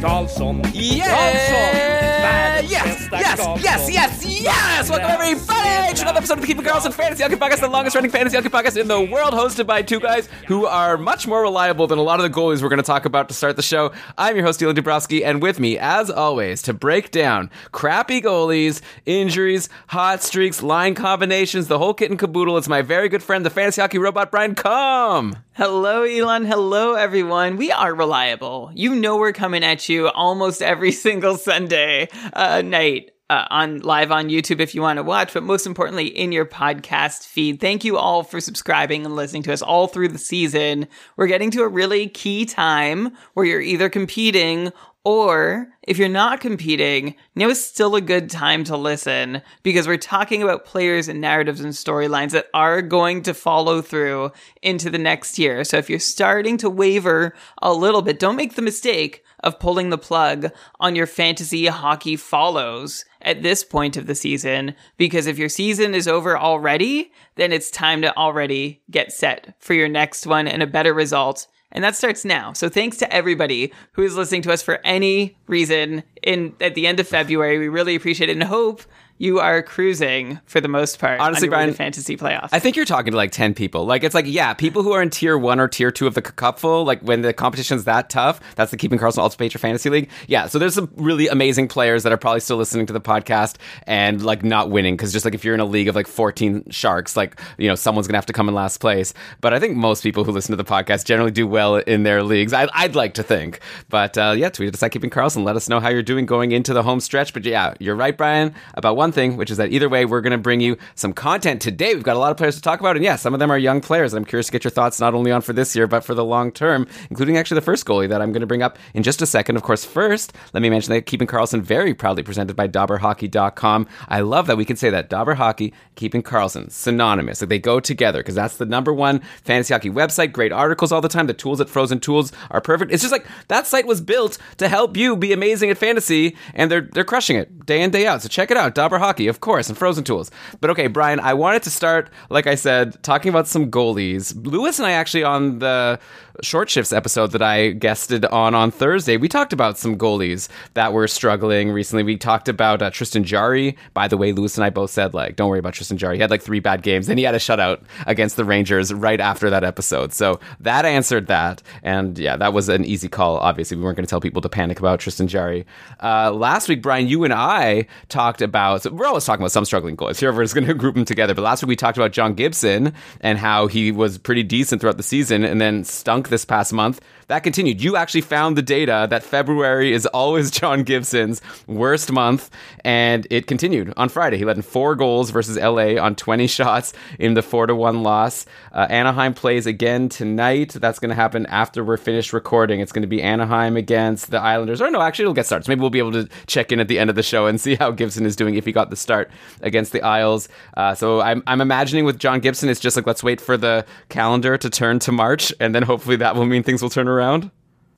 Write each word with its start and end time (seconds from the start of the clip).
Karlsson, 0.00 0.62
Yeah! 0.74 1.08
Karlsson, 1.10 1.76
världens 2.22 2.70
Yes! 2.72 3.10
bästa 3.10 3.29
Yes! 3.30 3.62
Yes! 3.62 3.92
Yes! 3.92 4.26
Yes! 4.42 4.90
Welcome 4.90 5.08
everybody 5.08 5.94
to 5.94 6.02
another 6.02 6.18
episode 6.18 6.34
of 6.34 6.40
the 6.40 6.46
Keeping 6.48 6.66
in 6.66 6.92
Fantasy 6.92 7.22
Hockey 7.22 7.36
Podcast, 7.36 7.60
the 7.60 7.68
longest 7.68 7.94
running 7.94 8.10
fantasy 8.10 8.36
hockey 8.36 8.48
podcast 8.48 8.76
in 8.76 8.88
the 8.88 9.00
world, 9.00 9.34
hosted 9.34 9.68
by 9.68 9.82
two 9.82 10.00
guys 10.00 10.28
who 10.48 10.66
are 10.66 10.96
much 10.96 11.28
more 11.28 11.40
reliable 11.40 11.86
than 11.86 11.98
a 11.98 12.02
lot 12.02 12.18
of 12.18 12.24
the 12.24 12.36
goalies 12.36 12.60
we're 12.60 12.68
going 12.68 12.78
to 12.78 12.82
talk 12.82 13.04
about 13.04 13.28
to 13.28 13.34
start 13.34 13.54
the 13.54 13.62
show. 13.62 13.92
I'm 14.18 14.34
your 14.34 14.44
host, 14.44 14.58
Dylan 14.58 14.74
Dubrowski, 14.74 15.24
and 15.24 15.40
with 15.40 15.60
me, 15.60 15.78
as 15.78 16.10
always, 16.10 16.60
to 16.62 16.74
break 16.74 17.12
down 17.12 17.50
crappy 17.70 18.20
goalies, 18.20 18.80
injuries, 19.06 19.68
hot 19.86 20.24
streaks, 20.24 20.60
line 20.60 20.96
combinations, 20.96 21.68
the 21.68 21.78
whole 21.78 21.94
kit 21.94 22.10
and 22.10 22.18
caboodle, 22.18 22.58
it's 22.58 22.66
my 22.66 22.82
very 22.82 23.08
good 23.08 23.22
friend, 23.22 23.46
the 23.46 23.50
fantasy 23.50 23.80
hockey 23.80 23.98
robot, 23.98 24.32
Brian 24.32 24.56
Com. 24.56 25.36
Hello, 25.52 26.02
Elon. 26.02 26.46
Hello, 26.46 26.94
everyone. 26.94 27.58
We 27.58 27.70
are 27.70 27.94
reliable. 27.94 28.72
You 28.74 28.96
know 28.96 29.18
we're 29.18 29.32
coming 29.32 29.62
at 29.62 29.88
you 29.88 30.08
almost 30.08 30.62
every 30.62 30.90
single 31.06 31.36
Sunday 31.36 32.08
uh, 32.32 32.62
night. 32.62 33.12
Uh, 33.30 33.46
on 33.48 33.78
live 33.82 34.10
on 34.10 34.28
YouTube 34.28 34.58
if 34.58 34.74
you 34.74 34.82
want 34.82 34.96
to 34.96 35.04
watch, 35.04 35.32
but 35.32 35.44
most 35.44 35.64
importantly 35.64 36.08
in 36.08 36.32
your 36.32 36.44
podcast 36.44 37.24
feed. 37.24 37.60
Thank 37.60 37.84
you 37.84 37.96
all 37.96 38.24
for 38.24 38.40
subscribing 38.40 39.06
and 39.06 39.14
listening 39.14 39.44
to 39.44 39.52
us 39.52 39.62
all 39.62 39.86
through 39.86 40.08
the 40.08 40.18
season. 40.18 40.88
We're 41.16 41.28
getting 41.28 41.52
to 41.52 41.62
a 41.62 41.68
really 41.68 42.08
key 42.08 42.44
time 42.44 43.16
where 43.34 43.46
you're 43.46 43.60
either 43.60 43.88
competing 43.88 44.72
or 45.04 45.68
if 45.82 45.96
you're 45.96 46.08
not 46.08 46.40
competing, 46.40 47.14
now 47.36 47.48
is 47.48 47.64
still 47.64 47.94
a 47.94 48.00
good 48.00 48.30
time 48.30 48.64
to 48.64 48.76
listen 48.76 49.42
because 49.62 49.86
we're 49.86 49.96
talking 49.96 50.42
about 50.42 50.66
players 50.66 51.06
and 51.06 51.20
narratives 51.20 51.60
and 51.60 51.72
storylines 51.72 52.32
that 52.32 52.48
are 52.52 52.82
going 52.82 53.22
to 53.22 53.32
follow 53.32 53.80
through 53.80 54.32
into 54.60 54.90
the 54.90 54.98
next 54.98 55.38
year. 55.38 55.62
So 55.62 55.78
if 55.78 55.88
you're 55.88 56.00
starting 56.00 56.58
to 56.58 56.68
waver 56.68 57.34
a 57.62 57.72
little 57.72 58.02
bit, 58.02 58.18
don't 58.18 58.34
make 58.34 58.56
the 58.56 58.62
mistake 58.62 59.24
of 59.38 59.60
pulling 59.60 59.90
the 59.90 59.98
plug 59.98 60.52
on 60.80 60.96
your 60.96 61.06
fantasy 61.06 61.66
hockey 61.66 62.16
follows 62.16 63.04
at 63.22 63.42
this 63.42 63.64
point 63.64 63.96
of 63.96 64.06
the 64.06 64.14
season 64.14 64.74
because 64.96 65.26
if 65.26 65.38
your 65.38 65.48
season 65.48 65.94
is 65.94 66.08
over 66.08 66.38
already, 66.38 67.12
then 67.36 67.52
it's 67.52 67.70
time 67.70 68.02
to 68.02 68.16
already 68.16 68.82
get 68.90 69.12
set 69.12 69.54
for 69.58 69.74
your 69.74 69.88
next 69.88 70.26
one 70.26 70.48
and 70.48 70.62
a 70.62 70.66
better 70.66 70.94
result 70.94 71.46
and 71.72 71.84
that 71.84 71.96
starts 71.96 72.24
now. 72.24 72.52
So 72.52 72.68
thanks 72.68 72.96
to 72.98 73.12
everybody 73.12 73.72
who 73.92 74.02
is 74.02 74.16
listening 74.16 74.42
to 74.42 74.52
us 74.52 74.62
for 74.62 74.80
any 74.84 75.36
reason 75.46 76.02
in 76.22 76.54
at 76.60 76.74
the 76.74 76.86
end 76.86 77.00
of 77.00 77.06
February. 77.06 77.58
We 77.58 77.68
really 77.68 77.94
appreciate 77.94 78.28
it 78.28 78.32
and 78.32 78.42
hope 78.42 78.82
you 79.20 79.38
are 79.38 79.62
cruising 79.62 80.40
for 80.46 80.62
the 80.62 80.68
most 80.68 80.98
part. 80.98 81.20
Honestly, 81.20 81.46
Brian, 81.46 81.74
fantasy 81.74 82.16
playoffs. 82.16 82.48
I 82.52 82.58
think 82.58 82.74
you're 82.74 82.86
talking 82.86 83.10
to 83.10 83.18
like 83.18 83.32
10 83.32 83.52
people. 83.52 83.84
Like, 83.84 84.02
it's 84.02 84.14
like, 84.14 84.24
yeah, 84.26 84.54
people 84.54 84.82
who 84.82 84.92
are 84.92 85.02
in 85.02 85.10
tier 85.10 85.36
one 85.36 85.60
or 85.60 85.68
tier 85.68 85.90
two 85.90 86.06
of 86.06 86.14
the 86.14 86.22
cupful, 86.22 86.84
like 86.84 87.02
when 87.02 87.20
the 87.20 87.34
competition's 87.34 87.84
that 87.84 88.08
tough, 88.08 88.40
that's 88.56 88.70
the 88.70 88.78
Keeping 88.78 88.98
Karlsson 88.98 89.18
Ultimate 89.18 89.38
Patriot 89.38 89.60
Fantasy 89.60 89.90
League. 89.90 90.08
Yeah, 90.26 90.46
so 90.46 90.58
there's 90.58 90.72
some 90.72 90.90
really 90.96 91.28
amazing 91.28 91.68
players 91.68 92.02
that 92.04 92.12
are 92.12 92.16
probably 92.16 92.40
still 92.40 92.56
listening 92.56 92.86
to 92.86 92.94
the 92.94 93.00
podcast 93.00 93.56
and 93.86 94.24
like 94.24 94.42
not 94.42 94.70
winning. 94.70 94.96
Cause 94.96 95.12
just 95.12 95.26
like 95.26 95.34
if 95.34 95.44
you're 95.44 95.52
in 95.52 95.60
a 95.60 95.66
league 95.66 95.88
of 95.88 95.94
like 95.94 96.06
14 96.06 96.70
sharks, 96.70 97.14
like, 97.14 97.38
you 97.58 97.68
know, 97.68 97.74
someone's 97.74 98.06
gonna 98.06 98.16
have 98.16 98.24
to 98.24 98.32
come 98.32 98.48
in 98.48 98.54
last 98.54 98.78
place. 98.78 99.12
But 99.42 99.52
I 99.52 99.60
think 99.60 99.76
most 99.76 100.02
people 100.02 100.24
who 100.24 100.32
listen 100.32 100.52
to 100.52 100.56
the 100.56 100.64
podcast 100.64 101.04
generally 101.04 101.30
do 101.30 101.46
well 101.46 101.76
in 101.76 102.04
their 102.04 102.22
leagues. 102.22 102.54
I, 102.54 102.68
I'd 102.72 102.94
like 102.94 103.12
to 103.14 103.22
think. 103.22 103.60
But 103.90 104.16
uh, 104.16 104.32
yeah, 104.34 104.48
tweet 104.48 104.72
us 104.72 104.82
at 104.82 104.92
Keeping 104.92 105.10
Karlsson. 105.10 105.44
Let 105.44 105.56
us 105.56 105.68
know 105.68 105.78
how 105.78 105.90
you're 105.90 106.02
doing 106.02 106.24
going 106.24 106.52
into 106.52 106.72
the 106.72 106.82
home 106.82 107.00
stretch. 107.00 107.34
But 107.34 107.44
yeah, 107.44 107.74
you're 107.78 107.96
right, 107.96 108.16
Brian, 108.16 108.54
about 108.72 108.96
one 108.96 109.09
thing, 109.12 109.36
which 109.36 109.50
is 109.50 109.56
that 109.56 109.72
either 109.72 109.88
way, 109.88 110.04
we're 110.04 110.20
going 110.20 110.32
to 110.32 110.38
bring 110.38 110.60
you 110.60 110.76
some 110.94 111.12
content 111.12 111.60
today. 111.60 111.94
We've 111.94 112.02
got 112.02 112.16
a 112.16 112.18
lot 112.18 112.30
of 112.30 112.36
players 112.36 112.56
to 112.56 112.62
talk 112.62 112.80
about, 112.80 112.96
and 112.96 113.04
yeah, 113.04 113.16
some 113.16 113.34
of 113.34 113.40
them 113.40 113.50
are 113.50 113.58
young 113.58 113.80
players. 113.80 114.12
And 114.12 114.18
I'm 114.18 114.24
curious 114.24 114.46
to 114.46 114.52
get 114.52 114.64
your 114.64 114.70
thoughts 114.70 115.00
not 115.00 115.14
only 115.14 115.30
on 115.30 115.42
for 115.42 115.52
this 115.52 115.74
year, 115.74 115.86
but 115.86 116.04
for 116.04 116.14
the 116.14 116.24
long 116.24 116.52
term, 116.52 116.86
including 117.10 117.36
actually 117.36 117.56
the 117.56 117.64
first 117.64 117.86
goalie 117.86 118.08
that 118.08 118.22
I'm 118.22 118.32
going 118.32 118.40
to 118.40 118.46
bring 118.46 118.62
up 118.62 118.78
in 118.94 119.02
just 119.02 119.22
a 119.22 119.26
second. 119.26 119.56
Of 119.56 119.62
course, 119.62 119.84
first, 119.84 120.32
let 120.52 120.62
me 120.62 120.70
mention 120.70 120.92
that 120.92 121.06
Keeping 121.06 121.28
Karlsson 121.28 121.62
very 121.62 121.94
proudly 121.94 122.22
presented 122.22 122.56
by 122.56 122.68
DobberHockey.com. 122.68 123.86
I 124.08 124.20
love 124.20 124.46
that 124.46 124.56
we 124.56 124.64
can 124.64 124.76
say 124.76 124.90
that 124.90 125.10
Dobber 125.10 125.34
Hockey, 125.34 125.74
Keeping 125.96 126.22
Karlsson, 126.22 126.70
synonymous. 126.70 127.40
Like 127.40 127.48
they 127.48 127.58
go 127.58 127.80
together 127.80 128.20
because 128.20 128.34
that's 128.34 128.56
the 128.56 128.66
number 128.66 128.92
one 128.92 129.20
fantasy 129.42 129.74
hockey 129.74 129.90
website. 129.90 130.32
Great 130.32 130.52
articles 130.52 130.92
all 130.92 131.00
the 131.00 131.08
time. 131.08 131.26
The 131.26 131.34
tools 131.34 131.60
at 131.60 131.68
Frozen 131.68 132.00
Tools 132.00 132.32
are 132.50 132.60
perfect. 132.60 132.92
It's 132.92 133.02
just 133.02 133.12
like 133.12 133.26
that 133.48 133.66
site 133.66 133.86
was 133.86 134.00
built 134.00 134.38
to 134.58 134.68
help 134.68 134.96
you 134.96 135.16
be 135.16 135.32
amazing 135.32 135.70
at 135.70 135.78
fantasy, 135.78 136.36
and 136.54 136.70
they're 136.70 136.88
they're 136.92 137.04
crushing 137.04 137.36
it 137.36 137.66
day 137.66 137.82
in 137.82 137.90
day 137.90 138.06
out. 138.06 138.22
So 138.22 138.28
check 138.28 138.50
it 138.50 138.56
out, 138.56 138.74
Dobber 138.74 138.98
Hockey, 139.00 139.26
of 139.26 139.40
course, 139.40 139.68
and 139.68 139.76
Frozen 139.76 140.04
Tools. 140.04 140.30
But 140.60 140.70
okay, 140.70 140.86
Brian, 140.86 141.18
I 141.18 141.34
wanted 141.34 141.62
to 141.64 141.70
start, 141.70 142.10
like 142.30 142.46
I 142.46 142.54
said, 142.54 143.02
talking 143.02 143.28
about 143.28 143.48
some 143.48 143.70
goalies. 143.70 144.34
Lewis 144.46 144.78
and 144.78 144.86
I 144.86 144.92
actually 144.92 145.24
on 145.24 145.58
the 145.58 145.98
short 146.42 146.70
shifts 146.70 146.92
episode 146.92 147.32
that 147.32 147.42
I 147.42 147.70
guested 147.70 148.24
on 148.26 148.54
on 148.54 148.70
Thursday, 148.70 149.16
we 149.16 149.28
talked 149.28 149.52
about 149.52 149.78
some 149.78 149.96
goalies 149.96 150.48
that 150.74 150.92
were 150.92 151.06
struggling 151.08 151.70
recently. 151.70 152.02
We 152.02 152.16
talked 152.16 152.48
about 152.48 152.82
uh, 152.82 152.90
Tristan 152.90 153.24
Jarry. 153.24 153.76
By 153.94 154.08
the 154.08 154.16
way, 154.16 154.32
Lewis 154.32 154.56
and 154.56 154.64
I 154.64 154.70
both 154.70 154.90
said 154.90 155.14
like, 155.14 155.36
don't 155.36 155.48
worry 155.48 155.58
about 155.58 155.74
Tristan 155.74 155.98
Jarry. 155.98 156.16
He 156.16 156.20
had 156.20 156.30
like 156.30 156.42
three 156.42 156.60
bad 156.60 156.82
games, 156.82 157.06
then 157.06 157.18
he 157.18 157.24
had 157.24 157.34
a 157.34 157.38
shutout 157.38 157.82
against 158.06 158.36
the 158.36 158.44
Rangers 158.44 158.92
right 158.92 159.20
after 159.20 159.50
that 159.50 159.64
episode. 159.64 160.12
So 160.12 160.40
that 160.60 160.84
answered 160.84 161.26
that, 161.26 161.62
and 161.82 162.18
yeah, 162.18 162.36
that 162.36 162.52
was 162.52 162.68
an 162.68 162.84
easy 162.84 163.08
call. 163.08 163.36
Obviously, 163.38 163.76
we 163.76 163.82
weren't 163.82 163.96
going 163.96 164.06
to 164.06 164.10
tell 164.10 164.20
people 164.20 164.42
to 164.42 164.48
panic 164.48 164.78
about 164.78 165.00
Tristan 165.00 165.28
Jarry. 165.28 165.66
Uh, 166.02 166.30
last 166.30 166.68
week, 166.68 166.82
Brian, 166.82 167.06
you 167.06 167.24
and 167.24 167.32
I 167.32 167.86
talked 168.08 168.42
about. 168.42 168.82
So 168.82 168.92
we're 168.92 169.06
always 169.06 169.24
talking 169.24 169.42
about 169.42 169.52
some 169.52 169.64
struggling 169.64 169.96
goalies. 169.96 170.18
Here, 170.18 170.32
we're 170.32 170.44
just 170.44 170.54
going 170.54 170.66
to 170.66 170.74
group 170.74 170.94
them 170.94 171.04
together. 171.04 171.34
But 171.34 171.42
last 171.42 171.62
week 171.62 171.68
we 171.68 171.76
talked 171.76 171.98
about 171.98 172.12
John 172.12 172.34
Gibson 172.34 172.94
and 173.20 173.38
how 173.38 173.66
he 173.66 173.92
was 173.92 174.18
pretty 174.18 174.42
decent 174.42 174.80
throughout 174.80 174.96
the 174.96 175.02
season, 175.02 175.44
and 175.44 175.60
then 175.60 175.84
stunk 175.84 176.29
this 176.30 176.44
past 176.44 176.72
month. 176.72 177.00
That 177.30 177.44
continued. 177.44 177.80
You 177.80 177.94
actually 177.94 178.22
found 178.22 178.56
the 178.56 178.62
data 178.62 179.06
that 179.08 179.22
February 179.22 179.92
is 179.92 180.04
always 180.06 180.50
John 180.60 180.82
Gibson's 180.82 181.40
worst 181.68 182.10
month, 182.10 182.50
and 182.84 183.24
it 183.30 183.46
continued 183.46 183.94
on 183.96 184.08
Friday. 184.08 184.36
He 184.36 184.44
led 184.44 184.56
in 184.56 184.62
four 184.62 184.96
goals 184.96 185.30
versus 185.30 185.56
LA 185.56 185.94
on 185.94 186.16
20 186.16 186.46
shots 186.48 186.92
in 187.20 187.34
the 187.34 187.42
four 187.42 187.68
to 187.68 187.74
one 187.76 188.02
loss. 188.02 188.46
Uh, 188.72 188.88
Anaheim 188.90 189.32
plays 189.32 189.66
again 189.66 190.08
tonight. 190.08 190.70
That's 190.72 190.98
going 190.98 191.10
to 191.10 191.14
happen 191.14 191.46
after 191.46 191.84
we're 191.84 191.98
finished 191.98 192.32
recording. 192.32 192.80
It's 192.80 192.90
going 192.90 193.02
to 193.02 193.08
be 193.08 193.22
Anaheim 193.22 193.76
against 193.76 194.32
the 194.32 194.40
Islanders. 194.40 194.82
Or 194.82 194.90
no, 194.90 195.00
actually, 195.00 195.26
it'll 195.26 195.34
get 195.34 195.46
started. 195.46 195.66
So 195.66 195.70
maybe 195.70 195.82
we'll 195.82 195.90
be 195.90 196.00
able 196.00 196.12
to 196.14 196.28
check 196.48 196.72
in 196.72 196.80
at 196.80 196.88
the 196.88 196.98
end 196.98 197.10
of 197.10 197.16
the 197.16 197.22
show 197.22 197.46
and 197.46 197.60
see 197.60 197.74
how 197.76 197.92
Gibson 197.92 198.26
is 198.26 198.34
doing 198.34 198.56
if 198.56 198.64
he 198.64 198.72
got 198.72 198.90
the 198.90 198.96
start 198.96 199.30
against 199.60 199.92
the 199.92 200.02
Isles. 200.02 200.48
Uh, 200.76 200.96
so 200.96 201.20
I'm, 201.20 201.44
I'm 201.46 201.60
imagining 201.60 202.04
with 202.04 202.18
John 202.18 202.40
Gibson, 202.40 202.68
it's 202.68 202.80
just 202.80 202.96
like 202.96 203.06
let's 203.06 203.22
wait 203.22 203.40
for 203.40 203.56
the 203.56 203.86
calendar 204.08 204.58
to 204.58 204.68
turn 204.68 204.98
to 204.98 205.12
March, 205.12 205.52
and 205.60 205.72
then 205.72 205.84
hopefully 205.84 206.16
that 206.16 206.34
will 206.34 206.44
mean 206.44 206.64
things 206.64 206.82
will 206.82 206.90
turn 206.90 207.06
around. 207.06 207.19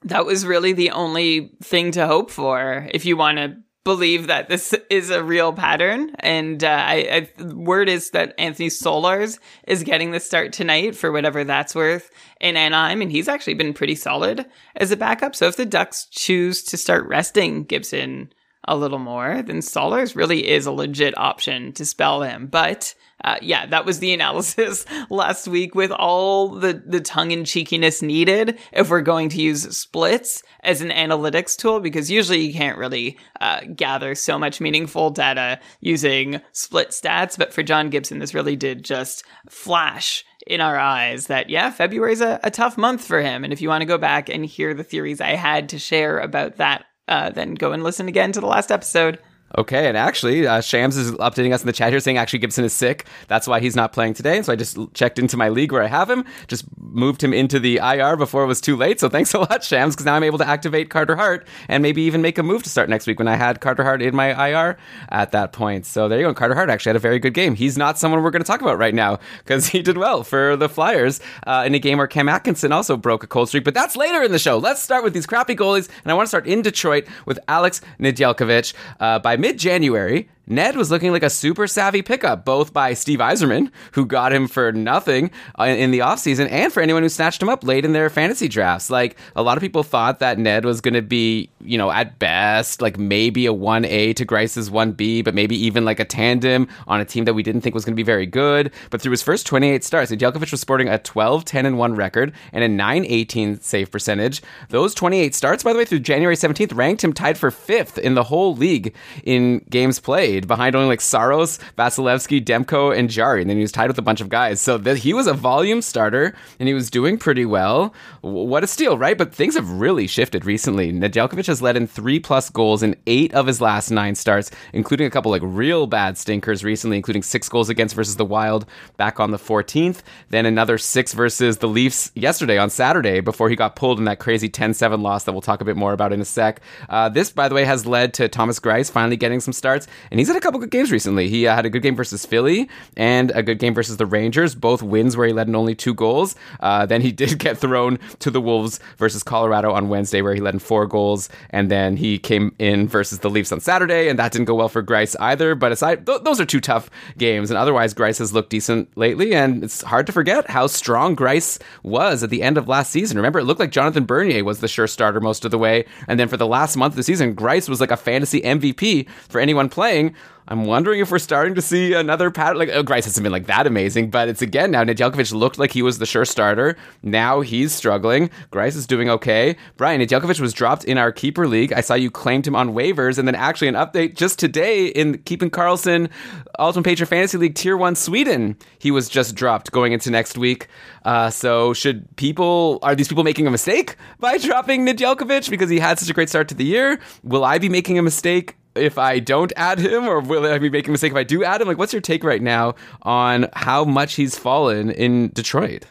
That 0.05 0.27
was 0.27 0.45
really 0.45 0.73
the 0.73 0.91
only 0.91 1.53
thing 1.63 1.93
to 1.93 2.07
hope 2.07 2.31
for 2.31 2.89
if 2.93 3.05
you 3.05 3.17
want 3.17 3.39
to 3.39 3.57
believe 3.85 4.29
that 4.29 4.49
this 4.49 4.75
is 4.91 5.11
a 5.11 5.25
real 5.25 5.53
pattern. 5.53 6.15
And 6.21 6.63
uh, 6.63 6.69
I, 6.69 7.29
I, 7.39 7.43
word 7.43 7.89
is 7.89 8.11
that 8.11 8.35
Anthony 8.39 8.69
Stolarz 8.69 9.39
is 9.67 9.83
getting 9.83 10.13
the 10.13 10.21
start 10.21 10.53
tonight 10.53 10.95
for 10.95 11.11
whatever 11.11 11.45
that's 11.45 11.75
worth 11.75 12.11
in 12.41 12.57
Anaheim, 12.57 13.03
and 13.03 13.11
he's 13.11 13.29
actually 13.29 13.55
been 13.55 13.75
pretty 13.75 13.95
solid 13.95 14.47
as 14.77 14.91
a 14.91 14.97
backup. 14.97 15.35
So 15.35 15.47
if 15.47 15.57
the 15.57 15.67
Ducks 15.67 16.07
choose 16.07 16.63
to 16.65 16.77
start 16.77 17.09
resting 17.09 17.65
Gibson 17.65 18.33
a 18.69 18.77
little 18.77 19.01
more, 19.01 19.43
then 19.43 19.59
Stolarz 19.59 20.15
really 20.15 20.49
is 20.49 20.67
a 20.67 20.73
legit 20.73 21.19
option 21.19 21.73
to 21.73 21.85
spell 21.85 22.23
him. 22.23 22.47
But 22.47 22.95
uh, 23.25 23.37
yeah, 23.41 23.67
that 23.67 23.85
was 23.85 23.99
the 23.99 24.13
analysis 24.13 24.85
last 25.11 25.47
week 25.47 25.75
with 25.75 25.93
all 25.93 26.49
the, 26.49 26.83
the 26.85 27.01
tongue 27.01 27.33
and 27.33 27.47
cheekiness 27.47 28.03
needed 28.03 28.59
if 28.73 28.91
we're 28.91 29.01
going 29.01 29.29
to 29.31 29.41
use 29.41 29.63
splits 29.77 30.43
as 30.63 30.81
an 30.81 30.91
analytics 30.91 31.57
tool, 31.57 31.81
because 31.81 32.11
usually 32.11 32.41
you 32.41 32.53
can't 32.53 32.79
really 32.79 33.19
uh, 33.41 33.61
gather 33.75 34.15
so 34.15 34.39
much 34.39 34.61
meaningful 34.61 35.11
data 35.11 35.61
using 35.81 36.41
split 36.53 36.91
stats. 36.91 37.39
But 37.39 37.53
for 37.53 37.63
John 37.63 37.91
Gibson, 37.91 38.19
this 38.19 38.35
really 38.35 38.57
did 38.57 38.85
just 38.85 39.25
flash 39.49 40.25
in 40.47 40.61
our 40.61 40.77
eyes 40.77 41.29
that, 41.29 41.51
yeah, 41.51 41.71
February's 41.71 42.21
a, 42.21 42.41
a 42.43 42.51
tough 42.51 42.77
month 42.77 43.05
for 43.05 43.21
him. 43.21 43.45
And 43.45 43.53
if 43.53 43.61
you 43.61 43.69
want 43.69 43.83
to 43.83 43.87
go 43.87 43.99
back 43.99 44.29
and 44.29 44.45
hear 44.45 44.75
the 44.75 44.85
theories 44.85 45.21
I 45.21 45.35
had 45.35 45.69
to 45.71 45.79
share 45.79 46.19
about 46.19 46.57
that, 46.57 46.85
uh, 47.09 47.31
then 47.31 47.55
go 47.55 47.73
and 47.73 47.83
listen 47.85 48.09
again 48.09 48.33
to 48.33 48.41
the 48.41 48.47
last 48.47 48.73
episode. 48.73 49.19
Okay, 49.59 49.87
and 49.87 49.97
actually, 49.97 50.47
uh, 50.47 50.61
Shams 50.61 50.97
is 50.97 51.13
updating 51.13 51.53
us 51.53 51.61
in 51.61 51.67
the 51.67 51.73
chat 51.73 51.91
here 51.91 52.01
saying 52.01 52.17
actually 52.17 52.39
Gibson 52.39 52.65
is 52.65 52.73
sick. 52.73 53.07
That's 53.29 53.47
why 53.47 53.61
he's 53.61 53.77
not 53.77 53.93
playing 53.93 54.15
today. 54.15 54.37
And 54.37 54.47
so 54.47 54.53
I 54.53 54.57
just 54.57 54.79
checked 54.95 55.19
into 55.19 55.37
my 55.37 55.51
league 55.51 55.73
where 55.73 55.83
I 55.83 55.89
have 55.89 56.09
him, 56.09 56.25
just 56.49 56.65
moved 56.81 57.23
him 57.23 57.35
into 57.35 57.59
the 57.59 57.77
IR 57.77 58.17
before 58.17 58.45
it 58.45 58.47
was 58.47 58.61
too 58.61 58.77
late. 58.77 58.99
So 59.01 59.09
thanks 59.09 59.35
a 59.35 59.41
lot, 59.41 59.63
Shams, 59.63 59.95
because 59.95 60.07
now 60.07 60.15
I'm 60.15 60.23
able 60.23 60.39
to 60.39 60.49
activate 60.49 60.89
Carter 60.89 61.17
Hart 61.17 61.47
and 61.69 61.83
maybe 61.83 62.03
even 62.03 62.23
make 62.23 62.39
a 62.39 62.43
move 62.43 62.63
to 62.63 62.71
start 62.71 62.89
next 62.89 63.07
week 63.07 63.19
when 63.19 63.29
I 63.29 63.37
had 63.37 63.61
Carter 63.61 63.85
Hart 63.85 64.01
in 64.01 64.17
my 64.17 64.49
IR 64.49 64.79
at 65.11 65.33
that 65.33 65.53
point. 65.53 65.85
So 65.85 66.09
there 66.09 66.19
you 66.19 66.27
go. 66.27 66.35
Carter 66.35 66.55
Hart 66.55 66.71
actually 66.71 66.91
had 66.91 66.97
a 66.97 67.01
very 67.01 67.19
good 67.19 67.35
game. 67.35 67.55
He's 67.55 67.77
not 67.77 67.99
someone 67.99 68.23
we're 68.23 68.31
going 68.31 68.43
to 68.43 68.47
talk 68.47 68.63
about 68.63 68.79
right 68.79 68.95
now 68.95 69.19
because 69.39 69.67
he 69.73 69.83
did 69.83 69.99
well 69.99 70.25
for 70.25 70.57
the 70.57 70.69
Flyers 70.69 71.21
uh, 71.47 71.65
in 71.67 71.75
a 71.75 71.79
game 71.79 71.99
where 71.99 72.07
Cam 72.07 72.29
Atkinson 72.29 72.73
also 72.73 72.97
broke 72.97 73.23
a 73.23 73.27
cold 73.27 73.49
streak. 73.49 73.65
But 73.65 73.75
that's 73.75 73.97
later 73.97 74.23
in 74.23 74.33
the 74.33 74.39
show. 74.39 74.57
Let's 74.57 74.83
start 74.83 75.05
with 75.05 75.13
these 75.13 75.27
crappy 75.27 75.55
goalies. 75.55 75.91
And 76.05 76.11
I 76.11 76.15
want 76.15 76.25
to 76.25 76.29
start 76.29 76.47
in 76.47 76.63
Detroit 76.63 77.07
with 77.27 77.39
Alex 77.49 77.83
Nedeljkovic. 78.01 78.73
Uh, 78.99 79.19
by 79.19 79.37
mid 79.43 79.59
January, 79.59 80.29
Ned 80.47 80.77
was 80.77 80.91
looking 80.91 81.13
like 81.13 81.23
a 81.23 81.31
super 81.31 81.67
savvy 81.67 82.03
pickup, 82.03 82.45
both 82.45 82.73
by 82.73 82.95
Steve 82.95 83.21
Yzerman, 83.21 83.71
who 83.93 84.05
got 84.05 84.33
him 84.33 84.49
for 84.49 84.73
nothing 84.73 85.31
uh, 85.59 85.65
in 85.65 85.93
the 85.93 86.01
offseason, 86.01 86.51
and 86.51 86.73
for 86.73 86.81
anyone 86.81 87.03
who 87.03 87.09
snatched 87.09 87.41
him 87.41 87.49
up 87.49 87.63
late 87.63 87.85
in 87.85 87.93
their 87.93 88.11
fantasy 88.11 88.49
drafts. 88.49 88.91
Like, 88.91 89.17
a 89.37 89.43
lot 89.43 89.57
of 89.57 89.61
people 89.61 89.85
thought 89.85 90.19
that 90.19 90.39
Ned 90.39 90.65
was 90.65 90.81
going 90.81 90.95
to 90.95 91.03
be, 91.03 91.49
you 91.61 91.79
know, 91.79 91.93
at 91.93 92.19
best, 92.19 92.83
like 92.83 92.99
maybe 92.99 93.47
a 93.47 93.53
1A 93.53 94.17
to 94.17 94.25
Greiss's 94.25 94.69
1B, 94.69 95.25
but 95.25 95.35
maybe 95.35 95.57
even 95.57 95.85
like 95.85 96.01
a 96.01 96.05
tandem 96.05 96.67
on 96.89 97.01
a 97.01 97.05
team 97.05 97.25
that 97.25 97.35
we 97.35 97.45
didn't 97.45 97.61
think 97.61 97.75
was 97.75 97.85
going 97.85 97.95
to 97.95 97.97
be 97.97 98.03
very 98.03 98.27
good. 98.27 98.73
But 98.91 99.01
through 99.01 99.13
his 99.13 99.23
first 99.23 99.47
28 99.47 99.85
starts, 99.85 100.11
Nedeljkovic 100.11 100.51
was 100.51 100.61
sporting 100.61 100.89
a 100.89 100.99
12 100.99 101.45
10 101.45 101.67
and 101.67 101.79
1 101.79 101.95
record 101.95 102.33
and 102.53 102.65
a 102.65 102.69
9 102.69 103.05
18 103.07 103.61
save 103.61 103.93
percentage. 103.93 104.43
Those 104.71 104.93
28 104.95 105.35
starts, 105.37 105.63
by 105.63 105.73
the 105.73 105.79
way, 105.79 105.85
through 105.85 106.01
January 106.01 106.35
17th, 106.35 106.77
ranked 106.77 107.05
him 107.05 107.13
tied 107.13 107.39
for 107.39 107.53
fifth 107.53 107.97
in 107.97 108.15
the 108.15 108.25
whole 108.25 108.57
league 108.57 108.95
in 109.23 109.65
games 109.71 110.01
played 110.01 110.32
behind 110.41 110.75
only 110.75 110.89
like 110.89 111.01
Saros, 111.01 111.59
Vasilevskiy, 111.79 112.45
Demko, 112.45 112.97
and 112.97 113.09
Jarry. 113.09 113.43
And 113.43 113.51
then 113.51 113.57
he 113.57 113.63
was 113.63 113.73
tied 113.73 113.89
with 113.89 113.99
a 113.99 114.03
bunch 114.03 114.21
of 114.21 114.29
guys. 114.29 114.61
So 114.61 114.79
th- 114.79 115.03
he 115.03 115.15
was 115.15 115.27
a 115.27 115.35
volume 115.35 115.83
starter 115.83 116.35
and 116.59 116.69
he 116.69 116.75
was 116.75 116.91
doing 116.91 117.19
pretty 117.19 117.45
well. 117.45 117.95
What 118.21 118.65
a 118.65 118.67
steal, 118.67 118.99
right? 118.99 119.17
But 119.17 119.35
things 119.35 119.55
have 119.55 119.71
really 119.71 120.07
shifted 120.07 120.45
recently. 120.45 120.93
Nedeljkovic 120.93 121.47
has 121.47 121.63
led 121.63 121.77
in 121.77 121.87
three 121.87 122.21
plus 122.21 122.51
goals 122.51 122.83
in 122.83 122.97
eight 123.07 123.33
of 123.35 123.47
his 123.47 123.61
last 123.61 123.91
nine 123.91 124.15
starts, 124.15 124.51
including 124.73 125.07
a 125.07 125.11
couple 125.11 125.31
like 125.31 125.43
real 125.45 125.87
bad 125.87 126.19
stinkers 126.19 126.65
recently, 126.65 126.97
including 126.97 127.23
six 127.23 127.49
goals 127.49 127.69
against 127.69 127.95
versus 127.95 128.17
the 128.17 128.25
Wild 128.25 128.67
back 128.97 129.21
on 129.21 129.31
the 129.31 129.39
14th, 129.39 130.01
then 130.31 130.47
another 130.47 130.79
six 130.79 131.13
versus 131.13 131.59
the 131.59 131.69
Leafs 131.69 132.11
yesterday 132.15 132.59
on 132.59 132.71
Saturday 132.71 133.21
before 133.21 133.49
he 133.49 133.57
got 133.57 133.77
pulled 133.77 133.99
in 133.99 134.05
that 134.05 134.19
crazy 134.19 134.49
10 134.49 134.75
7 134.75 135.03
loss 135.03 135.25
that 135.25 135.33
we'll 135.33 135.41
talk 135.41 135.61
a 135.61 135.65
bit 135.65 135.77
more 135.77 135.93
about 135.93 136.13
in 136.13 136.21
a 136.21 136.25
sec. 136.25 136.61
Uh, 136.89 137.09
this, 137.09 137.31
by 137.31 137.49
the 137.49 137.55
way, 137.55 137.65
has 137.65 137.87
led 137.87 138.15
to 138.15 138.29
Thomas 138.29 138.59
Greiss 138.61 138.91
finally 138.91 139.17
getting 139.17 139.41
some 139.41 139.53
starts, 139.53 139.87
and 140.11 140.19
he's 140.23 140.29
had 140.29 140.37
a 140.37 140.41
couple 140.41 140.61
good 140.61 140.71
games 140.71 140.93
recently. 140.93 141.29
He 141.29 141.49
uh, 141.49 141.55
had 141.57 141.67
a 141.67 141.71
good 141.71 141.83
game 141.83 141.97
versus 141.97 142.25
Philly 142.25 142.69
and 142.97 143.33
a 143.33 143.43
good 143.43 143.59
game 143.59 143.75
versus 143.75 143.97
the 143.97 144.07
Rangers, 144.07 144.55
both 144.55 144.81
wins 144.81 145.17
where 145.17 145.27
he 145.27 145.33
led 145.33 145.49
in 145.49 145.57
only 145.57 145.75
two 145.75 145.95
goals. 145.95 146.37
Uh, 146.61 146.87
then 146.87 147.01
he 147.01 147.11
did 147.23 147.41
get 147.41 147.59
thrown 147.59 147.99
to 148.21 148.31
the 148.31 148.41
Wolves 148.41 148.79
versus 148.99 149.25
Colorado 149.25 149.73
on 149.73 149.89
Wednesday, 149.89 150.23
where 150.23 150.33
he 150.33 150.41
led 150.41 150.55
in 150.55 150.61
four 150.61 150.87
goals, 150.87 151.29
and 151.51 151.73
then 151.73 151.97
he 151.97 152.21
came 152.21 152.55
in 152.61 152.87
versus 152.87 153.19
the 153.19 153.29
Leafs 153.29 153.51
on 153.51 153.59
Saturday, 153.59 154.09
and 154.09 154.17
that 154.21 154.31
didn't 154.31 154.45
go 154.45 154.55
well 154.55 154.69
for 154.69 154.81
Greiss 154.81 155.17
either. 155.19 155.57
But 155.57 155.73
aside, 155.73 156.07
th- 156.07 156.23
those 156.23 156.41
are 156.41 156.47
two 156.47 156.61
tough 156.61 156.89
games, 157.19 157.51
and 157.51 157.59
otherwise, 157.59 157.93
Greiss 157.93 158.21
has 158.21 158.33
looked 158.33 158.51
decent 158.51 158.97
lately, 158.97 159.35
and 159.35 159.65
it's 159.65 159.83
hard 159.83 160.07
to 160.07 160.13
forget 160.13 160.49
how 160.49 160.69
strong 160.69 161.17
Greiss 161.17 161.61
was 161.83 162.23
at 162.23 162.31
the 162.31 162.45
end 162.45 162.59
of 162.59 162.69
last 162.69 162.93
season. 162.93 163.17
Remember, 163.17 163.41
it 163.41 163.45
looked 163.45 163.59
like 163.61 163.73
Jonathan 163.73 164.05
Bernier 164.05 164.45
was 164.45 164.61
the 164.61 164.69
sure 164.69 164.87
starter 164.87 165.21
most 165.21 165.45
of 165.45 165.51
the 165.51 165.59
way, 165.59 165.85
and 166.07 166.21
then 166.21 166.29
for 166.29 166.37
the 166.37 166.47
last 166.47 166.77
month 166.77 166.93
of 166.93 166.97
the 166.97 167.03
season, 167.03 167.35
Greiss 167.35 167.69
was 167.69 167.81
like 167.81 167.91
a 167.91 167.97
fantasy 167.97 168.41
MVP 168.41 169.09
for 169.29 169.41
anyone 169.41 169.69
playing. 169.69 170.12
I'm 170.49 170.65
wondering 170.65 171.01
if 171.01 171.11
we're 171.11 171.19
starting 171.19 171.55
to 171.55 171.63
see 171.63 171.95
another 171.95 172.31
pattern. 172.31 172.59
Like, 172.59 172.71
oh, 172.71 172.83
Greiss 172.83 173.05
hasn't 173.05 173.23
been 173.23 173.33
like 173.33 173.47
that 173.47 173.67
amazing, 173.67 174.11
but 174.11 174.29
it's 174.29 174.43
again 174.43 174.73
now. 174.73 174.83
Nedeljkovic 174.83 175.33
looked 175.33 175.59
like 175.59 175.71
he 175.71 175.83
was 175.83 175.99
the 175.99 176.07
sure 176.07 176.25
starter. 176.25 176.77
Now 177.03 177.41
he's 177.41 177.73
struggling. 177.73 178.29
Greiss 178.51 178.77
is 178.77 178.87
doing 178.87 179.09
okay. 179.09 179.57
Brian 179.77 180.01
Nedeljkovic 180.01 180.41
was 180.41 180.53
dropped 180.53 180.85
in 180.85 180.99
our 180.99 181.13
keeper 181.13 181.47
league. 181.47 181.73
I 181.73 181.81
saw 181.81 181.95
you 181.95 182.11
claimed 182.11 182.47
him 182.47 182.57
on 182.57 182.75
waivers, 182.75 183.19
and 183.19 183.29
then 183.29 183.35
actually 183.35 183.69
an 183.69 183.75
update 183.75 184.15
just 184.15 184.39
today 184.39 184.89
in 184.89 185.19
Keeping 185.19 185.51
Karlsson 185.51 186.11
Ultimate 186.59 186.85
Patriot 186.85 187.07
Fantasy 187.07 187.39
League 187.39 187.55
Tier 187.55 187.77
One 187.77 187.95
Sweden. 187.95 188.57
He 188.79 188.91
was 188.91 189.09
just 189.09 189.35
dropped 189.37 189.71
going 189.71 189.93
into 189.93 190.11
next 190.11 190.37
week. 190.37 190.67
Uh, 191.05 191.31
so 191.31 191.73
should 191.73 192.15
people 192.17 192.79
are 192.83 192.95
these 192.95 193.09
people 193.09 193.25
making 193.25 193.47
a 193.47 193.51
mistake 193.51 193.97
by 194.19 194.39
dropping 194.39 194.85
Nedeljkovic 194.85 195.49
because 195.51 195.71
he 195.71 195.79
had 195.79 195.99
such 195.99 196.11
a 196.11 196.13
great 196.13 196.29
start 196.29 196.49
to 196.49 196.55
the 196.55 196.65
year? 196.65 196.99
Will 197.23 197.45
I 197.45 197.59
be 197.59 197.69
making 197.69 197.99
a 197.99 198.03
mistake? 198.03 198.57
If 198.75 198.99
I 198.99 199.19
don't 199.19 199.53
add 199.57 199.79
him, 199.79 200.05
or 200.05 200.21
will 200.21 200.45
I 200.45 200.59
be 200.59 200.71
making 200.71 200.91
a 200.91 200.93
mistake 200.93 201.13
if 201.13 201.17
I 201.17 201.25
do 201.25 201.45
add 201.45 201.61
him? 201.61 201.69
Like, 201.69 201.79
what's 201.79 201.93
your 201.93 202.03
take 202.03 202.25
right 202.25 202.43
now 202.43 202.75
on 203.03 203.49
how 203.55 203.85
much 203.85 204.15
he's 204.15 204.37
fallen 204.37 204.91
in 204.91 205.29
Detroit? 205.29 205.87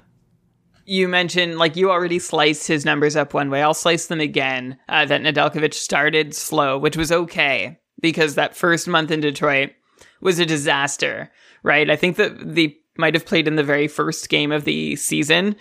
You 0.85 1.07
mentioned, 1.07 1.57
like, 1.57 1.75
you 1.75 1.91
already 1.91 2.19
sliced 2.19 2.67
his 2.67 2.85
numbers 2.85 3.15
up 3.15 3.33
one 3.33 3.49
way. 3.49 3.61
I'll 3.61 3.73
slice 3.73 4.07
them 4.07 4.19
again. 4.19 4.77
Uh, 4.89 5.05
that 5.05 5.21
Nedeljkovic 5.21 5.73
started 5.73 6.35
slow, 6.35 6.77
which 6.77 6.97
was 6.97 7.11
okay 7.11 7.79
because 8.01 8.35
that 8.35 8.55
first 8.55 8.87
month 8.87 9.11
in 9.11 9.21
Detroit 9.21 9.71
was 10.21 10.39
a 10.39 10.45
disaster, 10.45 11.31
right? 11.63 11.89
I 11.89 11.95
think 11.95 12.17
that 12.17 12.55
they 12.55 12.77
might 12.97 13.13
have 13.13 13.25
played 13.25 13.47
in 13.47 13.55
the 13.55 13.63
very 13.63 13.87
first 13.87 14.27
game 14.29 14.51
of 14.51 14.65
the 14.65 14.95
season 14.95 15.55